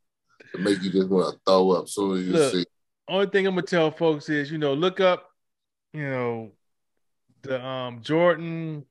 to 0.53 0.59
make 0.59 0.83
you 0.83 0.91
just 0.91 1.09
want 1.09 1.35
to 1.35 1.41
throw 1.47 1.71
up. 1.73 1.89
So 1.89 2.15
you 2.15 2.33
Look. 2.33 2.53
see, 2.53 2.65
Only 3.09 3.27
thing 3.27 3.47
I'm 3.47 3.55
gonna 3.55 3.67
tell 3.67 3.91
folks 3.91 4.29
is, 4.29 4.51
you 4.51 4.59
know, 4.59 4.75
look 4.75 5.01
up, 5.01 5.29
you 5.93 6.09
know, 6.09 6.53
the 7.43 7.65
um 7.65 8.01
Jordan 8.03 8.85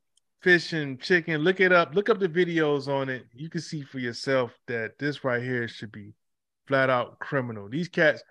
fish 0.45 0.73
and 0.73 1.01
chicken. 1.01 1.41
Look 1.41 1.59
it 1.59 1.71
up. 1.73 1.95
Look 1.95 2.07
up 2.07 2.19
the 2.19 2.29
videos 2.29 2.87
on 2.87 3.09
it. 3.09 3.25
You 3.33 3.49
can 3.49 3.61
see 3.61 3.81
for 3.81 3.97
yourself 3.97 4.51
that 4.67 4.99
this 4.99 5.23
right 5.23 5.41
here 5.41 5.67
should 5.67 5.91
be 5.91 6.13
flat 6.67 6.87
out 6.87 7.17
criminal. 7.17 7.67
These 7.67 7.87
cats, 7.87 8.21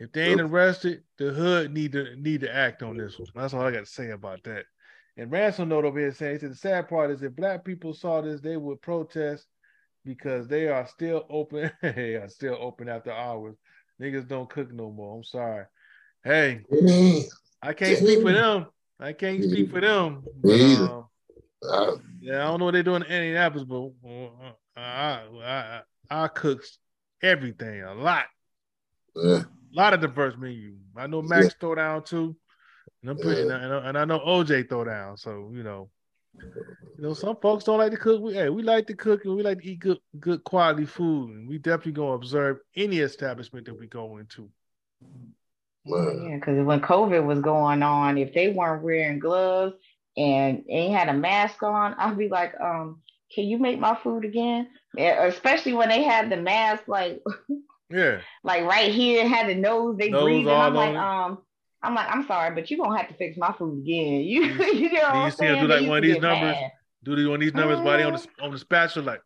if 0.00 0.10
they 0.10 0.24
ain't 0.24 0.40
arrested, 0.40 1.04
the 1.16 1.30
hood 1.30 1.72
need 1.72 1.92
to 1.92 2.16
need 2.16 2.40
to 2.40 2.52
act 2.52 2.82
on 2.82 2.96
this 2.96 3.16
one. 3.20 3.28
That's 3.36 3.54
all 3.54 3.62
I 3.62 3.70
got 3.70 3.84
to 3.84 3.90
say 3.90 4.10
about 4.10 4.42
that. 4.44 4.64
And 5.16 5.30
Ransom 5.30 5.68
note 5.68 5.84
over 5.84 6.00
here 6.00 6.12
saying, 6.12 6.34
he 6.34 6.38
said, 6.40 6.50
the 6.50 6.56
sad 6.56 6.88
part 6.88 7.12
is 7.12 7.22
if 7.22 7.36
black 7.36 7.64
people 7.64 7.94
saw 7.94 8.20
this, 8.20 8.40
they 8.40 8.56
would 8.56 8.82
protest 8.82 9.46
because 10.04 10.48
they 10.48 10.66
are 10.66 10.88
still 10.88 11.24
open. 11.30 11.70
they 11.82 12.16
are 12.16 12.28
still 12.28 12.58
open 12.60 12.88
after 12.88 13.12
hours. 13.12 13.54
Niggas 14.02 14.26
don't 14.26 14.50
cook 14.50 14.72
no 14.72 14.90
more. 14.90 15.18
I'm 15.18 15.24
sorry. 15.24 15.66
Hey, 16.24 16.64
I 17.62 17.74
can't 17.74 17.98
speak 17.98 18.22
for 18.22 18.32
them. 18.32 18.66
I 18.98 19.12
can't 19.12 19.44
speak 19.44 19.70
for 19.70 19.80
them. 19.80 20.24
But, 20.42 20.60
um, 20.60 21.04
uh, 21.68 21.96
yeah, 22.20 22.40
I 22.46 22.50
don't 22.50 22.58
know 22.58 22.66
what 22.66 22.72
they're 22.72 22.82
doing 22.82 23.02
in 23.02 23.10
Indianapolis, 23.10 23.64
but 23.64 23.90
uh, 24.06 24.52
I, 24.76 25.22
I, 25.42 25.82
I, 26.10 26.24
I 26.24 26.28
cooks 26.28 26.78
everything 27.22 27.82
a 27.82 27.94
lot. 27.94 28.24
Yeah. 29.14 29.42
A 29.42 29.74
lot 29.74 29.94
of 29.94 30.00
diverse 30.00 30.34
menu. 30.38 30.76
I 30.96 31.06
know 31.06 31.22
Max 31.22 31.54
Yeah. 31.54 31.60
throw 31.60 31.74
down 31.74 32.02
too. 32.04 32.36
And 33.02 33.10
I'm 33.10 33.18
pretty, 33.18 33.42
Yeah. 33.42 33.56
and, 33.56 33.74
I, 33.74 33.88
and 33.88 33.98
I 33.98 34.04
know 34.04 34.20
OJ 34.20 34.68
throw 34.68 34.84
down. 34.84 35.16
So 35.16 35.50
you 35.52 35.62
know, 35.62 35.90
you 36.96 37.04
know, 37.04 37.14
some 37.14 37.36
folks 37.36 37.64
don't 37.64 37.78
like 37.78 37.92
to 37.92 37.96
cook. 37.98 38.20
We, 38.20 38.34
hey, 38.34 38.50
we 38.50 38.62
like 38.62 38.86
to 38.88 38.94
cook 38.94 39.24
and 39.24 39.36
we 39.36 39.42
like 39.42 39.60
to 39.60 39.66
eat 39.66 39.80
good, 39.80 39.98
good 40.18 40.44
quality 40.44 40.84
food. 40.84 41.30
And 41.30 41.48
we 41.48 41.58
definitely 41.58 41.92
gonna 41.92 42.12
observe 42.12 42.58
any 42.76 42.98
establishment 42.98 43.66
that 43.66 43.78
we 43.78 43.86
go 43.86 44.18
into. 44.18 44.50
Man. 45.86 46.28
Yeah, 46.28 46.36
because 46.36 46.64
when 46.64 46.80
COVID 46.80 47.24
was 47.24 47.40
going 47.40 47.82
on, 47.82 48.18
if 48.18 48.34
they 48.34 48.50
weren't 48.52 48.82
wearing 48.82 49.18
gloves 49.18 49.74
and 50.20 50.64
ain't 50.68 50.94
had 50.94 51.08
a 51.08 51.14
mask 51.14 51.62
on, 51.62 51.94
I'd 51.94 52.18
be 52.18 52.28
like, 52.28 52.52
um, 52.60 53.00
can 53.34 53.44
you 53.44 53.58
make 53.58 53.78
my 53.78 53.94
food 54.02 54.24
again? 54.24 54.68
Especially 54.98 55.72
when 55.72 55.88
they 55.88 56.02
had 56.02 56.30
the 56.30 56.36
mask 56.36 56.82
like 56.88 57.22
Yeah, 57.90 58.20
like 58.44 58.64
right 58.64 58.92
here, 58.92 59.26
had 59.26 59.48
the 59.48 59.54
nose 59.54 59.96
they 59.98 60.10
Nose 60.10 60.24
breathing. 60.24 60.48
all 60.48 60.62
I'm 60.62 60.74
like, 60.74 60.90
it. 60.90 60.96
um, 60.96 61.38
I'm 61.82 61.94
like, 61.94 62.06
I'm 62.08 62.26
sorry, 62.26 62.54
but 62.54 62.70
you're 62.70 62.78
gonna 62.84 62.96
have 62.98 63.08
to 63.08 63.14
fix 63.14 63.36
my 63.36 63.52
food 63.52 63.78
again. 63.82 64.20
You, 64.30 64.42
You- 64.42 64.72
you 64.74 64.92
know 64.92 65.00
what 65.00 65.14
you 65.14 65.20
I'm 65.22 65.30
see 65.30 65.46
'em 65.46 65.54
saying? 65.54 65.60
do 65.60 65.66
like 65.66 65.88
one 65.88 65.98
of 65.98 66.02
these 66.04 66.20
numbers? 66.20 66.56
mad. 66.56 66.72
do 67.02 67.16
these 67.16 67.26
one 67.26 67.36
of 67.36 67.40
these 67.40 67.54
numbers 67.54 67.80
body 67.80 68.02
on 68.04 68.12
the 68.12 68.26
on 68.42 68.50
the 68.52 68.58
spatula 68.58 69.04
like 69.04 69.22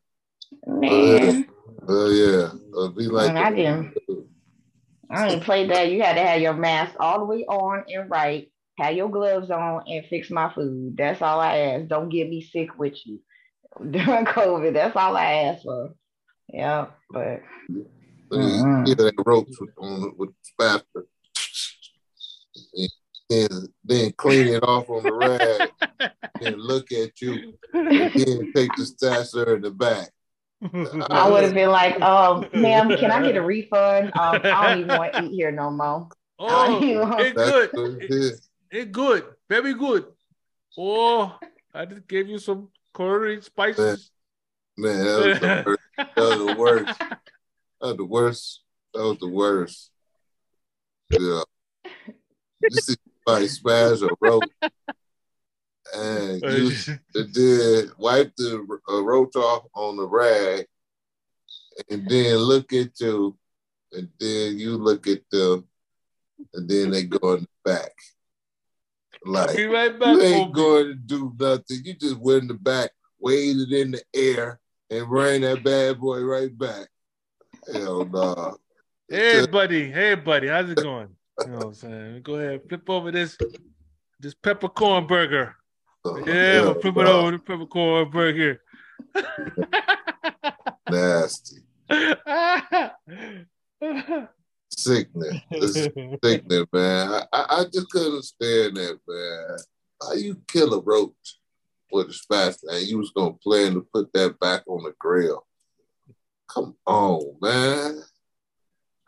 Man, 0.67 1.47
Oh 1.89 2.09
yeah. 2.11 2.53
Uh, 2.79 2.89
be 2.89 3.07
like 3.09 3.35
I 3.37 3.51
didn't. 3.53 3.95
I 5.11 5.29
ain't 5.29 5.43
played 5.45 5.71
that. 5.71 5.91
You 5.91 6.03
had 6.03 6.15
to 6.15 6.23
have 6.23 6.41
your 6.41 6.55
mask 6.55 6.95
all 6.99 7.19
the 7.19 7.25
way 7.27 7.45
on 7.45 7.85
and 7.89 8.09
right, 8.11 8.51
have 8.79 8.95
your 8.95 9.09
gloves 9.09 9.51
on, 9.51 9.85
and 9.87 10.05
fix 10.07 10.31
my 10.31 10.53
food. 10.53 10.97
That's 10.97 11.23
all 11.23 11.41
I 11.41 11.57
ask. 11.59 11.87
Don't 11.87 12.09
get 12.09 12.29
me 12.29 12.43
sick 12.43 12.79
with 12.79 12.95
you 13.07 13.21
during 13.91 14.25
COVID. 14.25 14.73
That's 14.73 14.97
all 14.97 15.17
I 15.17 15.33
ask 15.33 15.63
for. 15.63 15.95
Yeah, 16.49 16.87
but 17.11 17.41
Mhm. 18.31 18.89
Yeah, 18.89 18.95
that 18.95 19.15
ropes 19.25 19.61
with, 19.61 19.71
on 19.79 20.13
with 20.17 20.31
spatula. 20.43 21.05
Then, 23.31 23.49
then 23.85 24.13
clean 24.13 24.49
it 24.49 24.63
off 24.63 24.89
on 24.91 25.03
the 25.03 25.13
rag, 25.13 25.71
and 26.43 26.61
look 26.61 26.93
at 26.93 27.21
you, 27.21 27.55
and 27.73 28.13
then 28.15 28.53
take 28.53 28.75
the 28.77 28.83
stasher 28.83 29.57
in 29.57 29.63
the 29.63 29.71
back. 29.71 30.11
I 31.11 31.29
would 31.29 31.45
have 31.45 31.55
been 31.55 31.71
like, 31.71 32.01
um, 32.01 32.49
ma'am, 32.53 32.97
can 32.97 33.11
I 33.11 33.23
get 33.23 33.37
a 33.37 33.43
refund? 33.43 34.13
Um, 34.17 34.41
I 34.45 34.69
don't 34.69 34.81
even 34.81 34.97
want 34.97 35.15
to 35.15 35.23
eat 35.23 35.33
here 35.35 35.51
no 35.51 35.71
more. 35.71 36.09
oh, 36.39 37.17
it 37.19 37.35
That's 37.35 37.73
good. 37.73 38.03
it 38.09 38.41
It, 38.75 38.81
it 38.81 38.93
good. 38.93 39.25
Very 39.49 39.75
good. 39.75 40.07
Oh, 40.77 41.39
I 41.73 41.85
just 41.85 42.07
gave 42.09 42.29
you 42.29 42.39
some 42.39 42.69
curry 42.93 43.41
spices. 43.41 44.11
Man, 44.77 45.05
that 45.05 45.27
was 45.27 45.39
the 45.41 45.65
worst. 45.67 45.81
That 45.97 46.17
was 46.17 46.39
the 46.39 46.55
worst. 46.57 47.01
That 47.81 47.89
was 47.89 47.97
the 47.97 48.05
worst. 48.05 48.61
That 48.93 49.03
was 49.03 49.19
the 49.19 49.29
worst. 49.29 49.91
Yeah. 51.11 51.43
You 52.63 52.81
see 52.81 52.97
somebody 53.27 53.49
smash 53.49 54.01
a 54.03 54.09
rope 54.21 54.45
and 55.95 56.43
you 56.43 56.73
did 57.33 57.91
wipe 57.99 58.35
the 58.37 58.67
uh, 58.91 59.03
roach 59.03 59.37
off 59.37 59.67
on 59.75 59.97
the 59.97 60.09
rag 60.09 60.67
and 61.91 62.09
then 62.09 62.37
look 62.37 62.73
at 62.73 62.99
you 62.99 63.37
and 63.93 64.09
then 64.19 64.59
you 64.59 64.77
look 64.77 65.07
at 65.07 65.21
them 65.31 65.69
and 66.55 66.69
then 66.69 66.91
they 66.91 67.05
go 67.05 67.35
in 67.35 67.43
the 67.43 67.49
back. 67.71 67.93
Like 69.25 69.57
Be 69.57 69.67
right 69.67 69.99
back. 69.99 70.17
you 70.17 70.23
ain't 70.23 70.53
going 70.53 70.87
to 70.87 70.95
do 70.95 71.33
nothing. 71.39 71.81
You 71.85 71.95
just 71.95 72.19
went 72.19 72.43
in 72.43 72.49
the 72.49 72.55
back, 72.55 72.91
waved 73.19 73.61
it 73.61 73.73
in 73.73 73.93
the 73.93 74.03
air, 74.15 74.61
and 74.91 75.11
ran 75.11 75.41
that 75.43 75.65
bad 75.65 75.99
boy 75.99 76.23
right 76.23 76.57
back. 76.57 76.89
Hell 77.73 78.05
no. 78.05 78.57
Hey 79.11 79.47
buddy, 79.47 79.91
hey 79.91 80.15
buddy, 80.15 80.49
how's 80.49 80.71
it 80.71 80.77
going? 80.77 81.09
You 81.45 81.53
know 81.53 81.59
what 81.59 81.67
I'm 81.67 81.75
saying? 81.75 82.23
Go 82.23 82.37
ahead, 82.37 82.63
flip 82.67 82.89
over 82.89 83.13
this 83.13 83.37
this 84.19 84.33
peppercorn 84.35 85.07
burger. 85.07 85.55
Oh, 86.07 86.17
yeah, 86.27 86.63
we'll 86.63 86.81
flip 86.81 86.97
it 86.97 87.07
over 87.07 87.33
the 87.33 87.39
peppercorn 87.39 88.11
burger. 88.11 88.63
Nasty. 90.91 91.59
Sickening. 94.77 95.41
This 95.51 95.77
is 95.77 95.89
sickening, 96.23 96.67
man. 96.73 97.09
I, 97.13 97.27
I 97.33 97.45
I 97.61 97.65
just 97.73 97.91
couldn't 97.91 98.23
stand 98.23 98.77
that, 98.77 98.99
man. 99.07 99.57
How 100.03 100.15
you 100.15 100.37
kill 100.49 100.75
a 100.75 100.83
roach 100.83 101.39
with 101.93 102.09
a 102.09 102.13
spatula 102.13 102.77
and 102.79 102.87
you 102.87 102.99
was 102.99 103.13
gonna 103.17 103.35
plan 103.35 103.75
to 103.75 103.87
put 103.93 104.13
that 104.13 104.39
back 104.41 104.63
on 104.67 104.83
the 104.83 104.93
grill? 104.99 105.47
Come 106.49 106.77
on, 106.87 107.37
man. 107.41 108.03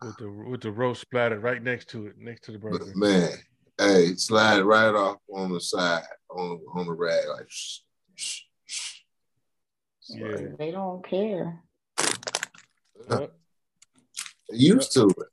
with 0.02 0.16
the 0.18 0.30
with 0.30 0.60
the 0.62 0.70
roast 0.70 1.00
splattered 1.02 1.42
right 1.42 1.62
next 1.62 1.88
to 1.90 2.06
it, 2.06 2.18
next 2.18 2.44
to 2.44 2.52
the 2.52 2.58
burger. 2.58 2.84
Man, 2.94 3.30
hey, 3.78 4.14
slide 4.14 4.60
right 4.60 4.94
off 4.94 5.18
on 5.34 5.52
the 5.52 5.60
side, 5.60 6.04
on 6.30 6.60
on 6.74 6.86
the 6.86 6.92
rag, 6.92 7.24
like 7.28 7.46
shh, 7.48 7.80
shh, 8.14 8.42
shh. 8.64 9.00
Yeah. 10.08 10.36
They 10.58 10.70
don't 10.70 11.04
care. 11.04 11.60
Yep. 13.10 13.32
Used 14.50 14.92
to 14.92 15.08
it. 15.08 15.26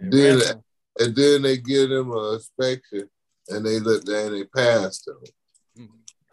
And 0.00 0.12
And 0.14 0.40
then, 0.40 0.62
and 1.00 1.16
then 1.16 1.42
they 1.42 1.56
give 1.58 1.88
them 1.90 2.10
a 2.12 2.34
inspection 2.34 3.08
and 3.48 3.64
they 3.64 3.78
look 3.80 4.04
there 4.04 4.26
and 4.26 4.34
they 4.36 4.44
pass 4.44 5.00
them. 5.02 5.18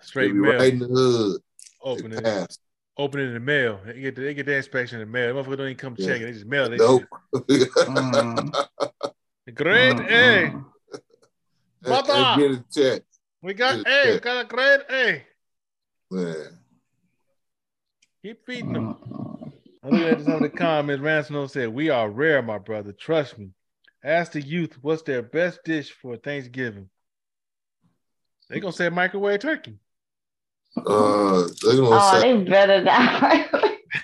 Straight 0.02 0.34
mail. 0.34 0.54
right 0.54 0.74
in 0.74 0.80
the 0.80 0.88
hood. 0.88 1.42
Open 1.84 2.12
They 2.12 2.18
it, 2.18 2.24
pass. 2.24 2.58
open 2.98 3.20
it 3.20 3.24
in 3.26 3.34
the 3.36 3.40
mail. 3.40 3.80
They 3.86 4.00
get 4.02 4.16
the, 4.16 4.22
they 4.22 4.34
get 4.34 4.46
the 4.48 4.56
inspection 4.56 5.00
in 5.00 5.08
the 5.08 5.12
mail. 5.12 5.34
Motherfucker 5.36 5.58
don't 5.58 5.66
even 5.68 5.76
come 5.78 5.96
Yeah. 5.98 6.08
check 6.08 6.22
it. 6.22 6.26
They 6.26 6.32
just 6.34 6.46
mail 6.46 6.66
it. 6.68 6.70
They 6.70 6.78
Nope. 6.78 7.04
just- 7.50 7.72
Mm, 7.88 8.68
Grade 9.54 10.00
A. 10.00 10.04
mm, 10.04 10.54
and, 10.54 10.66
Mother. 11.90 12.14
and 12.14 12.40
get 12.40 12.52
a 12.52 12.64
check, 12.94 13.02
We 13.42 13.54
got 13.54 13.78
Good 13.78 13.88
A. 13.88 14.14
We 14.14 14.20
got 14.20 14.46
a 14.46 14.48
grade 14.48 14.82
A. 14.90 15.24
man. 16.12 16.60
Keep 18.24 18.46
feeding 18.46 18.74
them. 18.74 18.96
mm. 18.96 19.21
I'm 19.84 19.92
looking 19.92 20.08
at 20.08 20.22
some 20.24 20.34
of 20.36 20.42
the 20.42 20.50
comments. 20.50 21.02
Ransom 21.02 21.48
said, 21.48 21.70
"We 21.70 21.90
are 21.90 22.10
rare, 22.10 22.42
my 22.42 22.58
brother. 22.60 22.92
Trust 22.92 23.38
me. 23.38 23.50
Ask 24.04 24.32
the 24.34 24.42
youth 24.42 24.78
what's 24.82 25.02
their 25.04 25.22
best 25.22 25.60
dish 25.64 25.92
for 25.92 26.18
Thanksgiving. 26.18 26.90
They 28.50 28.60
gonna 28.60 28.74
say 28.74 28.90
microwave 28.90 29.40
turkey. 29.40 29.78
Uh, 30.78 31.48
they're 31.64 31.76
gonna 31.78 31.90
Oh, 31.92 32.20
say, 32.20 32.34
they 32.38 32.44
better 32.44 32.84
not. 32.84 33.48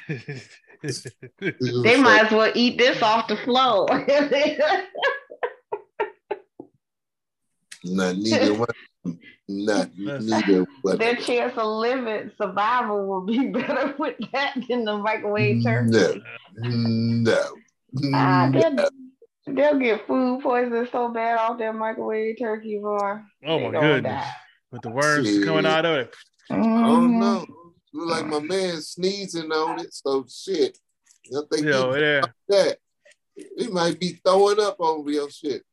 they're 0.07 1.53
they 1.83 1.99
might 1.99 2.25
as 2.25 2.31
well 2.31 2.51
eat 2.55 2.77
this 2.77 3.01
off 3.01 3.27
the 3.27 3.37
floor. 3.37 3.87
not 7.83 8.15
neither 8.17 8.53
one. 8.53 9.19
Not 9.47 9.89
neither 9.97 10.65
one. 10.81 10.97
Their 10.97 11.15
chance 11.15 11.53
of 11.57 11.67
living 11.67 12.31
survival 12.37 13.07
will 13.07 13.21
be 13.25 13.47
better 13.51 13.95
with 13.97 14.15
that 14.33 14.55
than 14.67 14.85
the 14.85 14.97
microwave 14.97 15.63
turkey. 15.63 16.21
No, 16.57 17.43
no, 17.93 18.11
Ah, 18.13 18.49
they'll, 18.51 18.75
they'll 19.55 19.79
get 19.79 20.05
food 20.07 20.41
poisoning 20.41 20.87
so 20.91 21.09
bad 21.13 21.37
off 21.37 21.57
their 21.57 21.71
microwave 21.73 22.37
turkey, 22.39 22.79
boy. 22.79 22.97
oh 23.45 23.59
my 23.59 23.71
gonna 23.71 23.79
goodness. 23.79 24.11
die. 24.23 24.31
With 24.71 24.81
the 24.81 24.89
worms 24.89 25.27
Shit. 25.27 25.45
coming 25.45 25.65
out 25.65 25.85
of 25.85 25.95
it. 25.95 26.15
I 26.49 26.55
don't 26.57 27.19
know. 27.19 27.45
Look 27.93 28.09
like 28.09 28.25
my 28.25 28.39
man 28.39 28.81
sneezing 28.81 29.51
on 29.51 29.79
it. 29.79 29.93
So 29.93 30.25
shit. 30.29 30.77
I 31.33 31.39
think 31.51 31.65
Yo, 31.65 31.93
he 31.93 32.01
yeah. 32.01 32.21
that. 32.49 32.77
He 33.57 33.67
might 33.67 33.99
be 33.99 34.19
throwing 34.25 34.59
up 34.59 34.75
over 34.79 35.09
your 35.09 35.29
shit. 35.29 35.63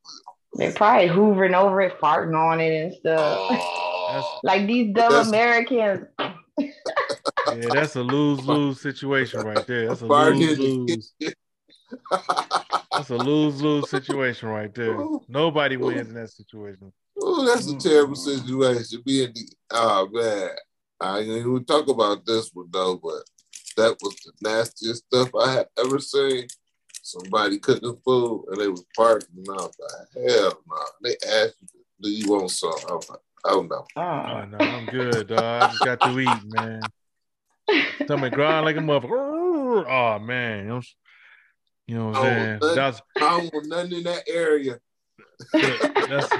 They 0.57 0.71
probably 0.71 1.09
hoovering 1.09 1.53
over 1.53 1.81
it, 1.81 1.99
farting 1.99 2.35
on 2.35 2.59
it 2.61 2.73
and 2.73 2.93
stuff. 2.93 3.37
Oh, 3.51 4.39
Like 4.43 4.67
these 4.67 4.93
dumb 4.93 5.11
That's- 5.11 5.27
Americans. 5.27 6.07
Yeah, 7.47 7.67
that's 7.73 7.95
a 7.95 8.01
lose-lose 8.01 8.81
situation 8.81 9.41
right 9.41 9.65
there. 9.67 9.87
That's 9.87 10.01
a 10.01 10.05
Farting 10.05 10.41
in 10.49 10.57
the 10.57 10.63
lose-lose. 10.63 11.13
That's 12.91 13.09
a 13.09 13.17
lose-lose 13.17 13.89
situation 13.89 14.49
right 14.49 14.73
there. 14.73 14.97
Nobody 15.27 15.77
wins 15.77 16.09
in 16.09 16.15
that 16.15 16.29
situation. 16.31 16.91
Oh, 17.21 17.45
that's 17.45 17.67
a 17.67 17.77
terrible 17.77 18.15
situation. 18.15 19.01
Being 19.05 19.31
the 19.33 19.47
oh 19.71 20.09
man, 20.11 20.49
I 20.99 21.19
ain't 21.19 21.29
even 21.29 21.65
talk 21.65 21.87
about 21.87 22.25
this 22.25 22.49
one 22.53 22.67
though, 22.71 22.97
but 22.97 23.23
that 23.77 23.97
was 24.01 24.15
the 24.25 24.31
nastiest 24.41 25.05
stuff 25.05 25.29
I 25.35 25.51
have 25.53 25.67
ever 25.77 25.99
seen. 25.99 26.47
Somebody 27.05 27.59
cooking 27.59 27.95
food 28.03 28.45
and 28.49 28.59
they 28.59 28.67
was 28.67 28.83
parking, 28.95 29.29
and 29.37 29.49
I 29.49 29.53
was 29.53 29.77
like, 29.79 30.27
hell 30.27 30.59
no. 30.67 30.75
They 31.03 31.15
asked 31.27 31.57
you, 31.61 31.81
"Do 32.01 32.09
you 32.09 32.31
want 32.31 32.49
some?" 32.49 32.73
I 32.89 32.93
was 32.93 33.07
like, 33.09 33.19
Oh 33.45 33.61
no. 33.61 33.85
Oh. 33.95 34.01
Oh 34.01 34.45
no, 34.45 34.57
I'm 34.57 34.87
good, 34.87 35.27
dog. 35.27 35.39
I 35.39 35.67
just 35.67 35.83
got 35.83 36.01
to 36.01 36.19
eat, 36.19 36.43
man. 36.45 36.91
Stomach 38.05 38.33
growling 38.33 38.65
like 38.65 38.75
a 38.75 38.79
motherfucker. 38.79 39.85
Oh 39.87 40.17
man, 40.19 40.63
you 40.63 40.69
know, 40.69 40.81
you 41.85 41.95
know 41.95 42.05
what 42.07 42.17
I'm 42.17 42.23
saying? 42.23 42.59
that- 42.61 42.75
That's 42.75 43.01
I 43.21 43.37
don't 43.37 43.53
want 43.53 43.67
nothing 43.67 43.91
in 43.99 44.03
that 44.05 44.23
area. 44.27 44.79
that's 46.09 46.31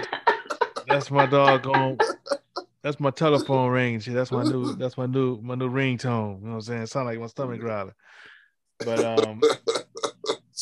that's 0.87 1.11
my 1.11 1.27
doggone. 1.27 1.99
That's 2.81 2.99
my 2.99 3.11
telephone 3.11 3.69
ring. 3.71 3.99
shit. 3.99 4.15
That's 4.15 4.31
my 4.31 4.41
new. 4.43 4.75
That's 4.77 4.97
my 4.97 5.05
new. 5.05 5.39
My 5.43 5.53
new 5.53 5.69
ringtone. 5.69 6.39
You 6.41 6.45
know 6.47 6.49
what 6.49 6.55
I'm 6.55 6.61
saying? 6.61 6.81
It 6.83 6.89
sound 6.89 7.05
like 7.07 7.19
my 7.19 7.27
stomach 7.27 7.59
growling. 7.59 7.93
But 8.79 9.03
um, 9.03 9.41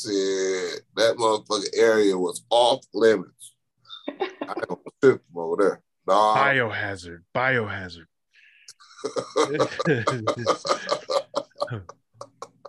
Shit, 0.04 0.82
that 0.96 1.16
motherfucking 1.18 1.78
area 1.78 2.18
was 2.18 2.44
off 2.50 2.86
limits. 2.94 3.54
I 4.08 4.54
don't 4.68 4.82
trip 5.02 5.22
over 5.36 5.64
there. 5.64 5.82
Nah. 6.06 6.36
biohazard. 6.36 7.22
Biohazard. 7.34 8.06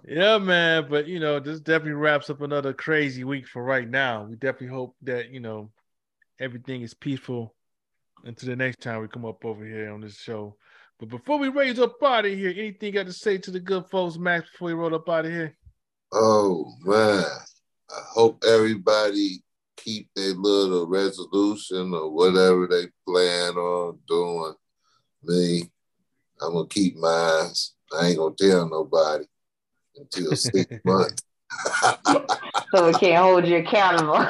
Yeah, 0.07 0.39
man. 0.39 0.87
But 0.89 1.07
you 1.07 1.19
know, 1.19 1.41
this 1.41 1.61
definitely 1.61 1.93
wraps 1.93 2.29
up 2.31 2.43
another 2.43 2.73
crazy 2.73 3.25
week 3.25 3.49
for 3.49 3.65
right 3.65 3.89
now. 3.89 4.25
We 4.25 4.37
definitely 4.37 4.69
hope 4.69 4.97
that 5.03 5.31
you 5.31 5.41
know 5.41 5.71
everything 6.39 6.83
is 6.83 6.95
peaceful 6.95 7.55
until 8.25 8.51
the 8.51 8.57
next 8.57 8.81
time 8.81 9.01
we 9.01 9.09
come 9.09 9.25
up 9.25 9.45
over 9.45 9.65
here 9.65 9.91
on 9.93 10.01
this 10.01 10.19
show. 10.19 10.57
But 11.01 11.09
before 11.09 11.39
we 11.39 11.49
raise 11.49 11.79
up 11.79 12.03
out 12.03 12.27
of 12.27 12.33
here, 12.33 12.51
anything 12.51 12.93
got 12.93 13.07
to 13.07 13.13
say 13.13 13.39
to 13.39 13.51
the 13.51 13.61
good 13.61 13.87
folks, 13.91 14.17
Max, 14.17 14.51
before 14.51 14.67
we 14.69 14.75
roll 14.75 14.95
up 14.95 15.09
out 15.09 15.25
of 15.25 15.33
here? 15.33 15.57
Oh 16.17 16.73
man, 16.85 17.25
I 17.91 18.01
hope 18.13 18.45
everybody 18.49 19.43
keep 19.77 20.09
their 20.15 20.35
little 20.35 20.87
resolution 20.87 21.93
or 21.93 22.09
whatever 22.09 22.69
they 22.69 22.87
plan 23.05 23.55
on 23.57 23.99
doing. 24.07 24.55
Me, 25.25 25.65
I'm 26.41 26.53
gonna 26.53 26.69
keep 26.69 26.95
mine. 26.95 27.51
I 27.99 28.07
ain't 28.07 28.19
gonna 28.19 28.33
tell 28.39 28.69
nobody 28.69 29.25
until 29.97 30.37
six 30.37 30.67
months. 30.85 31.25
so 32.73 32.87
we 32.87 32.93
can't 32.93 33.25
hold 33.25 33.49
you 33.49 33.57
accountable. 33.57 34.15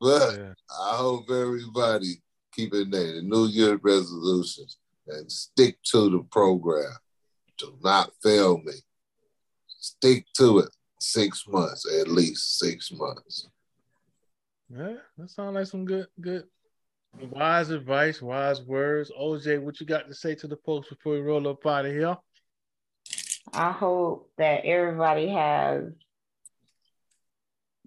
but 0.00 0.38
Yeah. 0.38 0.52
I 0.70 0.96
hope 0.96 1.28
everybody 1.28 2.22
keep 2.52 2.72
in 2.72 2.90
there 2.90 3.14
the 3.14 3.22
New 3.22 3.46
Year 3.46 3.80
resolutions 3.82 4.78
and 5.08 5.30
stick 5.30 5.76
to 5.86 6.08
the 6.08 6.20
program. 6.30 6.96
Do 7.58 7.76
not 7.82 8.10
fail 8.22 8.58
me. 8.58 8.72
Stick 9.66 10.26
to 10.36 10.60
it. 10.60 10.68
Six 11.00 11.44
months, 11.46 11.86
at 12.00 12.08
least 12.08 12.58
six 12.58 12.90
months. 12.90 13.48
Yeah, 14.70 14.94
that 15.18 15.30
sounds 15.30 15.54
like 15.54 15.66
some 15.66 15.84
good, 15.84 16.06
good, 16.20 16.44
wise 17.30 17.70
advice, 17.70 18.22
wise 18.22 18.62
words. 18.62 19.12
OJ, 19.20 19.60
what 19.60 19.78
you 19.80 19.86
got 19.86 20.08
to 20.08 20.14
say 20.14 20.34
to 20.36 20.46
the 20.46 20.56
folks 20.64 20.88
before 20.88 21.12
we 21.12 21.20
roll 21.20 21.46
up 21.46 21.66
out 21.66 21.84
of 21.84 21.92
here? 21.92 22.16
I 23.52 23.70
hope 23.72 24.30
that 24.38 24.64
everybody 24.64 25.28
has 25.28 25.84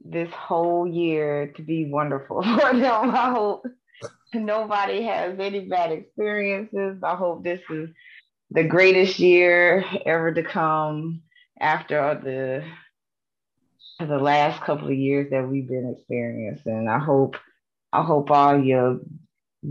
this 0.03 0.31
whole 0.31 0.87
year 0.87 1.51
to 1.55 1.61
be 1.61 1.85
wonderful 1.85 2.41
for 2.59 2.73
them. 2.73 3.11
I 3.11 3.31
hope 3.31 3.65
nobody 4.33 5.03
has 5.03 5.37
any 5.39 5.61
bad 5.61 5.91
experiences. 5.91 7.01
I 7.03 7.15
hope 7.15 7.43
this 7.43 7.61
is 7.69 7.89
the 8.51 8.63
greatest 8.63 9.19
year 9.19 9.83
ever 10.05 10.33
to 10.33 10.43
come 10.43 11.21
after 11.59 11.99
all 11.99 12.15
the 12.15 12.63
the 13.99 14.17
last 14.17 14.61
couple 14.61 14.87
of 14.87 14.93
years 14.93 15.31
that 15.31 15.47
we've 15.47 15.67
been 15.67 15.93
experiencing. 15.95 16.87
I 16.87 16.99
hope 16.99 17.35
I 17.91 18.03
hope 18.03 18.29
all 18.29 18.59
your 18.59 18.99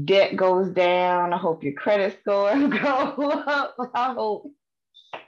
debt 0.05 0.36
goes 0.36 0.70
down. 0.70 1.32
I 1.32 1.39
hope 1.39 1.62
your 1.62 1.74
credit 1.74 2.19
scores 2.20 2.69
go 2.82 3.31
up. 3.31 3.77
I 3.94 4.15
hope 4.15 4.51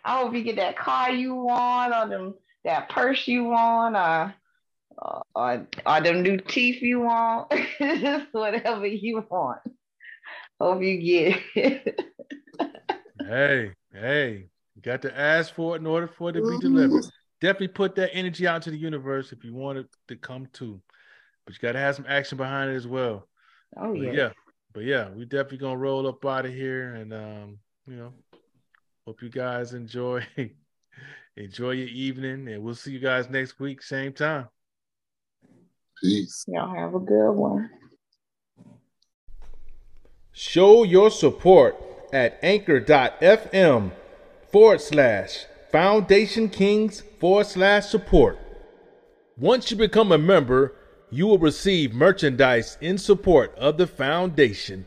I 0.04 0.18
hope 0.18 0.34
you 0.34 0.42
get 0.42 0.56
that 0.56 0.76
car 0.76 1.10
you 1.10 1.34
want 1.34 1.94
or 1.94 2.08
them 2.08 2.34
that 2.64 2.88
purse 2.88 3.26
you 3.28 3.44
want 3.44 3.96
or 3.96 4.34
or, 5.00 5.22
or, 5.34 5.66
or 5.86 6.00
them 6.00 6.22
new 6.22 6.38
teeth 6.38 6.82
you 6.82 7.00
want. 7.00 7.52
Just 7.78 8.26
whatever 8.32 8.86
you 8.86 9.24
want. 9.30 9.60
Hope 10.60 10.82
you 10.82 10.98
get 10.98 11.40
it. 11.54 12.00
Hey, 13.28 13.74
hey, 13.92 14.48
you 14.74 14.80
got 14.80 15.02
to 15.02 15.14
ask 15.14 15.52
for 15.52 15.76
it 15.76 15.80
in 15.80 15.86
order 15.86 16.06
for 16.06 16.30
it 16.30 16.32
to 16.32 16.40
be 16.40 16.58
delivered. 16.60 17.04
Definitely 17.42 17.68
put 17.68 17.94
that 17.96 18.14
energy 18.14 18.46
out 18.46 18.62
to 18.62 18.70
the 18.70 18.78
universe 18.78 19.32
if 19.32 19.44
you 19.44 19.52
want 19.52 19.76
it 19.76 19.86
to 20.08 20.16
come 20.16 20.46
to. 20.54 20.80
But 21.44 21.54
you 21.54 21.60
got 21.60 21.72
to 21.72 21.78
have 21.78 21.94
some 21.94 22.06
action 22.08 22.38
behind 22.38 22.70
it 22.70 22.76
as 22.76 22.86
well. 22.86 23.28
Oh 23.76 23.92
But 23.92 24.00
yeah. 24.00 24.12
yeah, 24.12 24.30
but 24.72 24.84
yeah, 24.84 25.10
we 25.10 25.26
definitely 25.26 25.58
gonna 25.58 25.76
roll 25.76 26.08
up 26.08 26.24
out 26.24 26.46
of 26.46 26.54
here, 26.54 26.94
and 26.94 27.12
um, 27.12 27.58
you 27.86 27.96
know, 27.96 28.14
hope 29.06 29.20
you 29.20 29.28
guys 29.28 29.74
enjoy 29.74 30.26
enjoy 31.36 31.72
your 31.72 31.88
evening, 31.88 32.48
and 32.48 32.62
we'll 32.62 32.74
see 32.74 32.92
you 32.92 32.98
guys 32.98 33.28
next 33.28 33.60
week, 33.60 33.82
same 33.82 34.14
time. 34.14 34.48
Peace. 36.00 36.46
Y'all 36.48 36.74
have 36.74 36.94
a 36.94 36.98
good 36.98 37.32
one. 37.32 37.68
Show 40.32 40.84
your 40.84 41.10
support 41.10 41.76
at 42.12 42.38
anchor.fm 42.42 43.90
forward 44.50 44.80
slash 44.80 45.46
foundation 45.70 46.48
kings 46.48 47.02
forward 47.20 47.46
slash 47.46 47.86
support. 47.86 48.38
Once 49.36 49.70
you 49.70 49.76
become 49.76 50.10
a 50.10 50.18
member, 50.18 50.74
you 51.10 51.26
will 51.26 51.38
receive 51.38 51.94
merchandise 51.94 52.76
in 52.80 52.98
support 52.98 53.54
of 53.56 53.76
the 53.78 53.86
foundation. 53.86 54.86